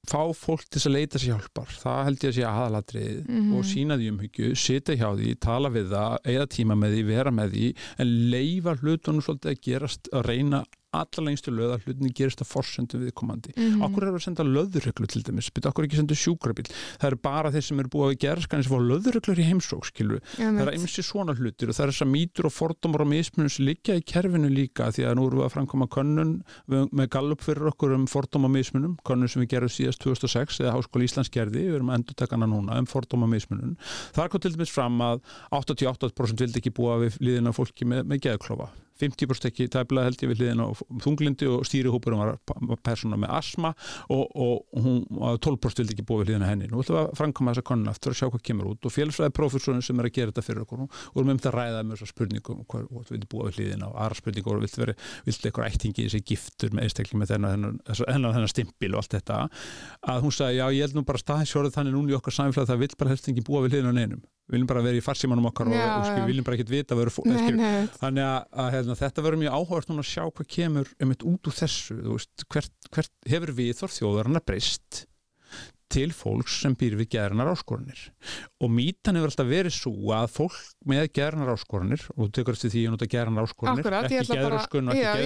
fá 0.10 0.22
fólk 0.34 0.64
til 0.74 0.82
að 0.82 0.94
leita 0.96 1.20
sér 1.22 1.36
hjálpar 1.38 1.70
það 1.78 2.04
held 2.08 2.24
ég 2.26 2.32
að 2.32 2.38
sé 2.40 2.46
aðalatrið 2.50 3.30
Mhm. 3.30 3.54
og 3.56 3.64
sína 3.70 3.98
því 4.00 4.08
umhyggju, 4.12 4.56
sitja 4.58 4.96
hjá 4.98 5.10
því 5.16 5.36
tala 5.40 5.70
við 5.70 5.90
það, 5.94 6.18
eða 6.26 6.48
tíma 6.50 6.76
með 6.76 6.96
því, 6.96 7.04
vera 7.06 7.32
með 7.32 7.52
því 7.54 7.68
en 8.00 8.08
leifa 8.32 8.76
hlutunum 8.82 9.22
svolítið 9.22 9.52
að 9.54 9.62
gerast, 9.68 10.10
að 10.12 10.26
reyna 10.26 10.64
allar 10.92 11.26
lengstu 11.28 11.54
löð 11.56 11.76
að 11.76 11.86
hlutinni 11.86 12.14
gerist 12.16 12.42
að 12.44 12.52
forsendu 12.52 13.00
viðkomandi. 13.02 13.54
Mhm. 13.56 13.82
okkur 13.88 14.08
er 14.08 14.12
að 14.12 14.26
senda 14.26 14.44
löðurreglu 14.44 15.08
til 15.08 15.24
dæmis? 15.24 15.50
Byrja 15.52 15.72
okkur 15.72 15.88
ekki 15.88 16.00
senda 16.02 16.16
sjúkrabíl 16.16 16.68
það 16.72 17.08
eru 17.12 17.20
bara 17.22 17.52
þeir 17.52 17.64
sem 17.64 17.80
eru 17.80 17.90
búið 17.90 18.12
að 18.12 18.20
gera 18.20 18.42
skanir 18.42 18.64
sem 18.68 18.74
fá 18.76 18.82
löðurreglur 18.92 19.40
í 19.40 19.48
heimsók 19.48 19.86
skilur 19.88 20.22
það 20.36 20.62
er 20.62 20.74
einmissi 20.76 21.04
svona 21.06 21.36
hlutir 21.38 21.72
og 21.72 21.78
það 21.78 21.86
er 21.86 21.92
þess 21.92 22.06
að 22.06 22.12
mýtur 22.12 22.50
og 22.50 22.56
fordómar 22.56 23.06
og 23.06 23.10
mismunum 23.12 23.50
sem 23.50 23.66
liggja 23.66 23.96
í 23.96 24.04
kerfinu 24.04 24.52
líka 24.52 24.92
því 24.92 25.08
að 25.08 25.16
nú 25.16 25.28
erum 25.28 25.42
við 25.42 25.48
að 25.48 25.56
framkoma 25.56 25.88
könnun 25.88 26.34
með 26.68 27.10
gallup 27.16 27.42
fyrir 27.42 27.72
okkur 27.72 27.96
um 27.96 28.06
fordóma 28.12 28.50
og 28.50 28.56
mismunum 28.56 28.98
könnun 29.08 29.32
sem 29.32 29.44
við 29.44 29.52
gerum 29.56 29.72
síðast 29.72 30.04
2006 30.04 30.62
eða 30.62 30.76
Háskóla 30.76 31.08
Íslands 31.08 31.32
gerði, 31.34 31.66
við 31.68 31.80
erum 31.80 31.92
að 31.92 32.02
endurtakana 32.02 32.50
núna 32.50 32.78
um 32.82 32.88
fordóma 32.90 33.28
og 33.28 33.34
mismunum. 33.34 33.76
Það 34.16 34.32
kom 34.34 34.44
til 34.44 34.54
dæmis 34.56 34.74
fram 34.74 35.02
að 35.06 35.22
88% 35.56 36.46
vildi 36.46 36.62
ekki 36.62 36.76
búa 36.76 37.00
við 37.02 37.20
liðina 37.24 37.54
fólki 37.56 37.88
með, 37.88 38.08
með 38.12 38.26
geðklofa 38.28 38.72
50% 39.02 39.50
ekki 39.52 39.70
tæplega 39.74 40.10
held 40.10 40.24
ég 40.26 40.32
við 40.34 40.44
liðina 40.44 40.68
á 40.68 40.72
þunglindi 41.06 41.50
og 41.52 41.66
stýrihópurum 41.68 42.22
var 42.22 42.36
var 42.72 42.82
persóna 42.86 43.18
með 43.20 43.34
asma 43.38 43.74
og, 44.12 44.24
og 44.32 44.82
hún, 44.84 45.02
og 45.18 45.40
12% 45.44 45.82
vildi 45.82 45.96
ekki 45.96 46.06
búa 46.08 46.22
við 46.22 46.34
liðina 46.34 46.50
henni. 46.52 46.70
Nú 46.72 46.82
ætlum 46.84 46.98
við 46.98 47.04
að 47.04 47.16
framkoma 47.20 47.54
þessa 47.54 47.68
könnun 47.72 47.92
aftur 47.92 48.14
að 48.14 48.20
sjá 48.22 48.28
hvað 48.30 48.46
kemur 48.50 48.72
út 48.72 48.88
og 48.88 48.96
félagsfræði 48.96 49.36
prófessorinn 49.38 49.86
sem 49.86 50.02
er 50.02 50.10
að 50.10 50.16
gera 50.18 50.34
þetta 50.34 50.46
fyrir 50.46 50.66
okkur 50.66 50.84
og 50.86 51.22
erum 51.22 51.34
um 51.34 51.40
þetta 51.42 51.52
að 51.52 51.58
ræða 51.58 51.84
með 51.86 51.98
þessar 51.98 52.12
spurningum 52.14 52.64
hvað 52.72 52.88
hvað 52.92 53.14
vildi 53.16 53.30
búa 53.32 53.48
við 53.50 53.60
liðina 53.62 53.90
og 53.92 54.00
aðra 54.02 54.20
spurningum 54.20 54.58
og 54.58 54.66
vildi 54.66 54.82
vera, 54.82 54.96
vildi 55.28 55.50
eitthvað 55.50 55.70
ættingi 55.72 56.08
þessi 56.08 56.24
giftur 56.32 56.76
með 56.76 56.88
einstakling 56.88 57.22
með 57.22 57.34
þennan, 57.36 58.52
stimpil 58.52 58.94
og 58.96 59.02
allt 59.02 59.16
þetta 59.18 59.40
að 60.12 60.26
hún 60.26 60.36
sagði, 60.36 60.60
já 60.60 60.66
ég 60.76 60.86
held 60.86 61.00
nú 61.00 61.06
bara 61.08 61.22
staðisjórið 61.22 61.78
þannig 61.78 61.98
núna 61.98 62.14
í 62.14 62.20
okkar 62.20 62.38
samfélag 62.38 62.68
að 62.68 62.74
það 62.74 62.84
vill 62.86 62.96
bara 63.00 63.14
helst 63.14 63.32
ekki 63.32 63.46
búa 63.48 63.64
við 63.66 63.78
liðina 63.78 63.94
á 63.94 64.00
neinum 64.02 64.22
við 64.52 64.58
viljum 64.58 64.68
bara 64.68 64.84
vera 64.84 65.00
í 65.00 65.04
farsímanum 65.04 65.48
okkar 65.48 65.70
og, 65.70 65.76
Já, 65.76 65.86
og 65.96 66.06
skil, 66.10 66.20
já. 66.20 66.28
viljum 66.28 66.46
bara 66.48 66.58
ekkert 66.58 66.72
vita 66.74 66.96
Nei, 67.32 67.52
nei, 67.56 67.88
þannig 68.02 68.26
að, 68.26 68.40
að 68.64 68.70
hérna, 68.92 69.00
þetta 69.02 69.24
verður 69.26 69.42
mjög 69.46 69.58
áhugast 69.60 69.90
núna 69.92 70.04
að 70.06 70.12
sjá 70.12 70.24
hvað 70.32 70.52
kemur 70.58 70.92
um 71.02 71.12
út 71.32 71.48
úr 71.52 71.58
þessu 71.62 71.98
veist, 72.12 72.46
hvert, 72.52 72.72
hvert 72.92 73.12
hefur 73.32 73.56
við 73.62 73.74
þór 73.82 73.96
þjóðarinnar 73.98 74.46
breyst 74.46 75.06
til 75.92 76.08
fólks 76.16 76.62
sem 76.64 76.72
býr 76.80 76.94
við 76.96 77.10
gerðarnar 77.18 77.50
áskorunir 77.52 78.00
og 78.64 78.70
mítan 78.72 79.18
hefur 79.20 79.28
alltaf 79.28 79.50
verið 79.50 79.74
svo 79.76 79.92
að 80.16 80.30
fólk 80.38 80.56
með 80.88 81.10
gerðarnar 81.18 81.52
áskorunir 81.52 82.06
og 82.16 82.22
þú 82.22 82.28
tekur 82.38 82.56
eftir 82.56 82.72
því 82.72 82.84
að 82.88 82.94
nota 82.94 83.08
gerðarnar 83.12 83.44
áskorunir 83.50 83.82
akkurat, 83.84 84.08
ég 84.08 84.22
ekki 84.22 84.38
geðröskun 84.40 84.88
og 84.88 84.94
ekki 84.96 85.02
ég 85.04 85.26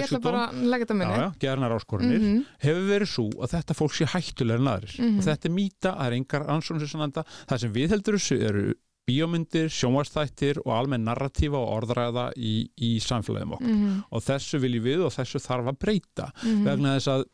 minni. 0.98 1.20
já, 1.22 1.28
gerðarnar 1.44 1.76
áskorunir 1.78 2.18
Mhm. 2.18 2.42
hefur 2.66 2.88
verið 2.90 3.12
svo 3.14 3.28
að 3.46 3.54
þetta 3.54 3.78
fólk 3.78 3.94
sé 3.94 4.04
hættulega 4.10 4.58
en 4.58 4.72
aðrir 4.74 4.98
Mhm. 4.98 5.18
og 5.18 5.24
þetta 5.30 5.46
er 5.46 5.54
mýta, 5.54 5.94
það 5.94 6.06
er 6.06 6.12
engar 6.18 6.42
sannanda, 6.90 7.24
það 7.46 7.60
sem 7.60 7.72
við 7.72 7.88
heldur 7.94 8.18
þessu 8.18 8.42
eru 8.42 8.74
bíómyndir, 9.06 9.68
sjónvarstættir 9.70 10.58
og 10.64 10.72
almenn 10.74 11.04
narratífa 11.06 11.58
og 11.60 11.68
orðræða 11.80 12.24
í, 12.36 12.54
í 12.82 12.96
samfélagum 13.02 13.54
okkar. 13.56 13.70
Mhm, 13.74 14.00
og 14.10 14.24
þessu 14.26 14.58
viljum 14.62 14.84
við 14.88 15.04
og 15.06 15.12
þessu 15.14 15.40
þarf 15.44 15.70
að 15.72 15.78
breyta. 15.84 16.30
Mhm. 16.42 16.64
vegna 16.66 16.96
þess 16.96 17.12
að 17.14 17.24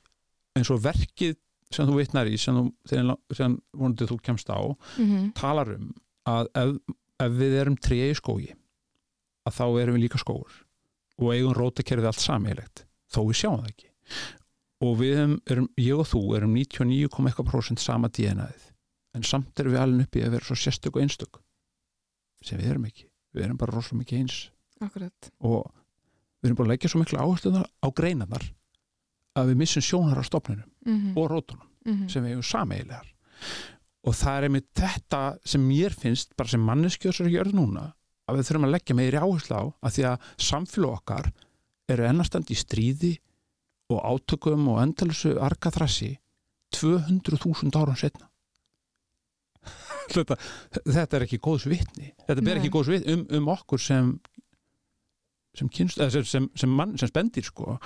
eins 0.58 0.70
og 0.70 0.82
verkið 0.84 1.36
sem 1.72 1.86
þú 1.88 1.94
vitnar 1.96 2.28
í 2.28 2.36
sem, 2.38 2.54
þú, 2.54 3.16
sem, 3.32 3.54
vonandi 3.72 4.08
þú 4.10 4.18
kemst 4.20 4.50
á 4.52 4.60
Mhm, 4.98 5.32
talar 5.34 5.72
um 5.74 5.94
að 6.28 6.46
ef, 6.54 6.76
ef 7.20 7.32
við 7.32 7.56
erum 7.62 7.76
tré 7.76 8.10
í 8.10 8.14
skógi 8.14 8.52
að 9.48 9.56
þá 9.56 9.64
erum 9.82 9.96
við 9.96 10.04
líka 10.04 10.20
skógur. 10.20 10.52
Og 11.18 11.32
eigum 11.32 11.54
rótakerfið 11.56 12.06
allt 12.06 12.20
samílegt 12.20 12.84
þó 13.12 13.24
við 13.28 13.38
sjáum 13.40 13.62
það 13.62 13.72
ekki. 13.72 13.88
Og 14.82 14.96
við 14.98 15.40
erum, 15.46 15.68
ég 15.78 15.98
og 15.98 16.06
þú 16.10 16.36
erum 16.36 16.54
99,1% 16.54 17.78
sama 17.78 18.08
DNA-ið 18.08 18.68
en 19.14 19.22
samt 19.22 19.58
erum 19.60 19.72
við 19.72 19.80
alveg 19.82 20.06
uppi 20.06 20.22
að 20.24 20.36
vera 20.36 20.44
svo 20.48 20.56
sérstök 20.58 20.96
og 20.96 21.02
einstök 21.04 21.40
sem 22.44 22.58
við 22.60 22.70
erum 22.74 22.88
ekki. 22.88 23.06
Við 23.32 23.46
erum 23.46 23.60
bara 23.60 23.72
rosalega 23.76 24.02
mikið 24.02 24.18
eins. 24.22 24.38
Akkurat. 24.82 25.30
og 25.46 25.70
við 26.42 26.48
erum 26.48 26.56
bara 26.58 26.66
að 26.66 26.72
leggja 26.72 26.88
svo 26.90 27.00
miklu 27.00 27.18
áherslu 27.22 27.62
á 27.62 27.88
greinanar 27.94 28.44
að 29.38 29.52
við 29.52 29.60
missum 29.62 29.84
sjónar 29.86 30.18
á 30.18 30.24
stofnunum 30.26 30.66
Mhm, 30.82 31.12
og 31.16 31.28
rótunum 31.30 31.68
mhm. 31.86 32.08
sem 32.10 32.24
við 32.24 32.34
hefum 32.34 32.42
sameigilegar 32.42 33.06
og 34.02 34.14
það 34.18 34.36
er 34.38 34.46
einmitt 34.48 34.66
þetta 34.74 35.20
sem 35.46 35.62
mér 35.62 35.94
finnst 35.94 36.34
bara 36.36 36.50
sem 36.50 36.64
manneskjöð 36.66 37.14
sem 37.14 37.28
ég 37.30 37.44
er 37.46 37.52
núna 37.54 37.92
að 38.26 38.40
við 38.40 38.48
þurfum 38.48 38.66
að 38.66 38.74
leggja 38.74 38.96
meiri 38.98 39.20
áherslu 39.22 39.54
á 39.54 39.62
að 39.86 39.92
því 39.94 40.06
að 40.10 40.26
samfélag 40.48 40.96
okkar 40.98 41.30
eru 41.94 42.08
ennastand 42.10 42.50
í 42.50 42.58
stríði 42.58 43.12
og 43.94 44.02
átökum 44.02 44.66
og 44.74 44.82
endalusu 44.82 45.36
arkaþrassi 45.38 46.16
200.000 46.74 47.78
árum 47.78 47.96
setna 48.02 48.26
þetta, 50.14 50.38
þetta 50.80 51.18
er 51.18 51.26
ekki 51.26 51.40
góðs 51.42 51.68
vitni. 51.70 52.12
Þetta 52.26 52.40
ber 52.40 52.56
Nei. 52.56 52.62
ekki 52.62 52.72
góðs 52.74 52.92
vitni 52.94 53.18
um, 53.18 53.26
um 53.38 53.52
okkur 53.54 53.82
sem 53.82 54.10
sem, 55.52 55.68
kynst, 55.68 56.00
sem, 56.00 56.24
sem, 56.24 56.48
sem, 56.56 56.70
mann, 56.72 56.96
sem 57.00 57.10
spendir 57.10 57.44
sko. 57.44 57.76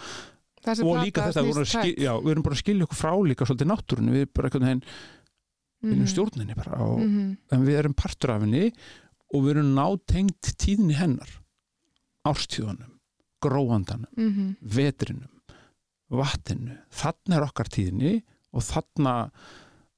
Og 0.66 0.96
líka 0.98 1.28
þetta, 1.28 1.44
við, 1.46 1.60
við 1.94 2.32
erum 2.32 2.42
bara 2.42 2.56
að 2.56 2.62
skilja 2.62 2.86
okkur 2.86 2.98
frá 2.98 3.12
líka 3.22 3.46
svolítið 3.46 3.68
náttúrunni, 3.70 4.14
við 4.14 4.28
bara 4.34 4.48
einhvern 4.48 4.66
veginn 4.66 4.84
viljum 5.86 6.06
Mhm, 6.06 6.10
stjórninni 6.10 6.56
bara 6.56 6.78
og, 6.82 7.00
mhm, 7.00 7.36
en 7.52 7.66
við 7.66 7.78
erum 7.80 7.94
partur 7.94 8.32
af 8.32 8.42
henni 8.42 8.72
og 9.34 9.42
við 9.44 9.50
erum 9.56 9.74
nátengt 9.76 10.54
tíðinni 10.56 10.96
hennar 10.96 11.30
árstíðunum, 12.26 12.96
gróandanum 13.42 14.10
mhm. 14.16 14.56
vetrinum, 14.62 15.42
vatninu. 16.10 16.78
Þarna 16.90 17.36
er 17.36 17.46
okkar 17.46 17.70
tíðinni 17.70 18.22
og 18.52 18.62
þarna 18.62 19.14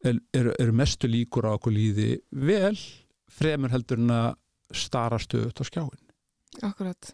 eru 0.05 0.53
er, 0.55 0.73
mestu 0.73 1.11
líkur 1.11 1.49
á 1.49 1.57
okkur 1.57 1.75
líði 1.75 2.11
vel 2.31 2.77
fremur 3.39 3.73
heldur 3.75 3.99
en 4.03 4.13
að 4.15 4.29
stara 4.75 5.19
stöðut 5.23 5.59
á 5.59 5.65
skjáin 5.67 6.05
Akkurat. 6.65 7.11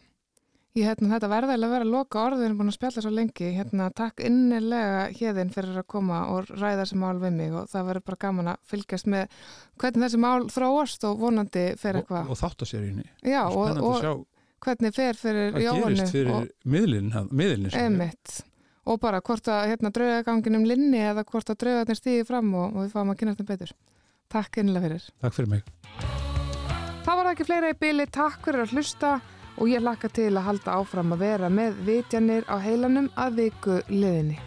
Ég 0.74 0.88
hérna 0.88 1.12
þetta 1.12 1.28
verðilega 1.30 1.70
vera 1.70 1.86
að 1.86 1.92
loka 1.92 2.22
orðinu 2.24 2.56
búin 2.58 2.70
að 2.72 2.74
spjalla 2.74 3.02
svo 3.04 3.10
lengi. 3.14 3.50
Hérna 3.54 3.84
takk 3.94 4.22
innilega 4.26 5.04
hérðin 5.14 5.52
fyrir 5.54 5.76
að 5.78 5.86
koma 5.94 6.24
og 6.32 6.48
ræða 6.50 6.80
þessi 6.80 6.98
mál 6.98 7.20
við 7.22 7.36
mig 7.36 7.54
og 7.54 7.68
það 7.70 7.90
verður 7.90 8.04
bara 8.08 8.20
gaman 8.24 8.50
að 8.50 8.72
fylgjast 8.72 9.10
með 9.14 9.36
hvernig 9.78 10.06
þessi 10.06 10.20
mál 10.24 10.48
þróast 10.50 11.06
og 11.06 11.20
vonandi 11.22 11.64
fer 11.78 12.00
og, 12.00 12.02
eitthvað. 12.02 12.32
og 12.34 12.40
þátt 12.40 12.64
að 12.66 12.70
sér 12.72 12.88
inni 12.88 13.06
Já 13.22 13.42
og, 13.44 13.78
og 13.86 14.24
hvernig 14.64 14.96
fer 14.96 15.20
fyrir 15.20 15.54
hvað 15.54 15.66
Jóhannu 15.68 15.94
gerist 15.94 16.16
fyrir 16.16 16.32
og 16.34 16.50
miðlinn, 16.74 17.70
emitt. 17.84 18.34
Og 18.84 19.00
bara 19.00 19.22
hvort 19.24 19.48
að 19.48 19.70
hérna 19.70 19.92
draugaganginum 19.94 20.66
linni 20.68 21.00
eða 21.00 21.24
hvort 21.24 21.48
að 21.50 21.62
draugarnir 21.62 21.98
stýði 21.98 22.26
fram 22.28 22.52
og, 22.52 22.74
og 22.74 22.84
við 22.84 22.92
fáum 22.92 23.14
að 23.14 23.20
kynna 23.20 23.36
þetta 23.36 23.52
betur. 23.54 23.72
Takk 24.34 24.60
innilega 24.60 24.88
fyrir. 24.88 25.08
Takk 25.24 25.36
fyrir 25.38 25.52
mig 25.54 25.64
Það 27.04 27.18
var 27.18 27.26
ekki 27.34 27.44
fleira 27.44 27.68
í 27.68 27.76
byli, 27.76 28.04
takk 28.08 28.46
fyrir 28.46 28.64
að 28.64 28.70
hlusta 28.72 29.08
og 29.60 29.68
ég 29.68 29.82
laka 29.84 30.08
til 30.08 30.30
að 30.32 30.46
halda 30.48 30.76
áfram 30.80 31.12
að 31.12 31.20
vera 31.20 31.50
með 31.52 31.76
vitjanir 31.84 32.48
á 32.48 32.56
heilanum 32.64 33.10
að 33.20 33.42
viku 33.42 33.76
liðinni. 33.92 34.40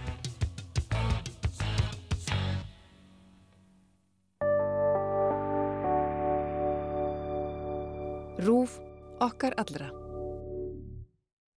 Rúf 8.41 8.79
okkar 9.21 9.53
allra. 9.61 9.93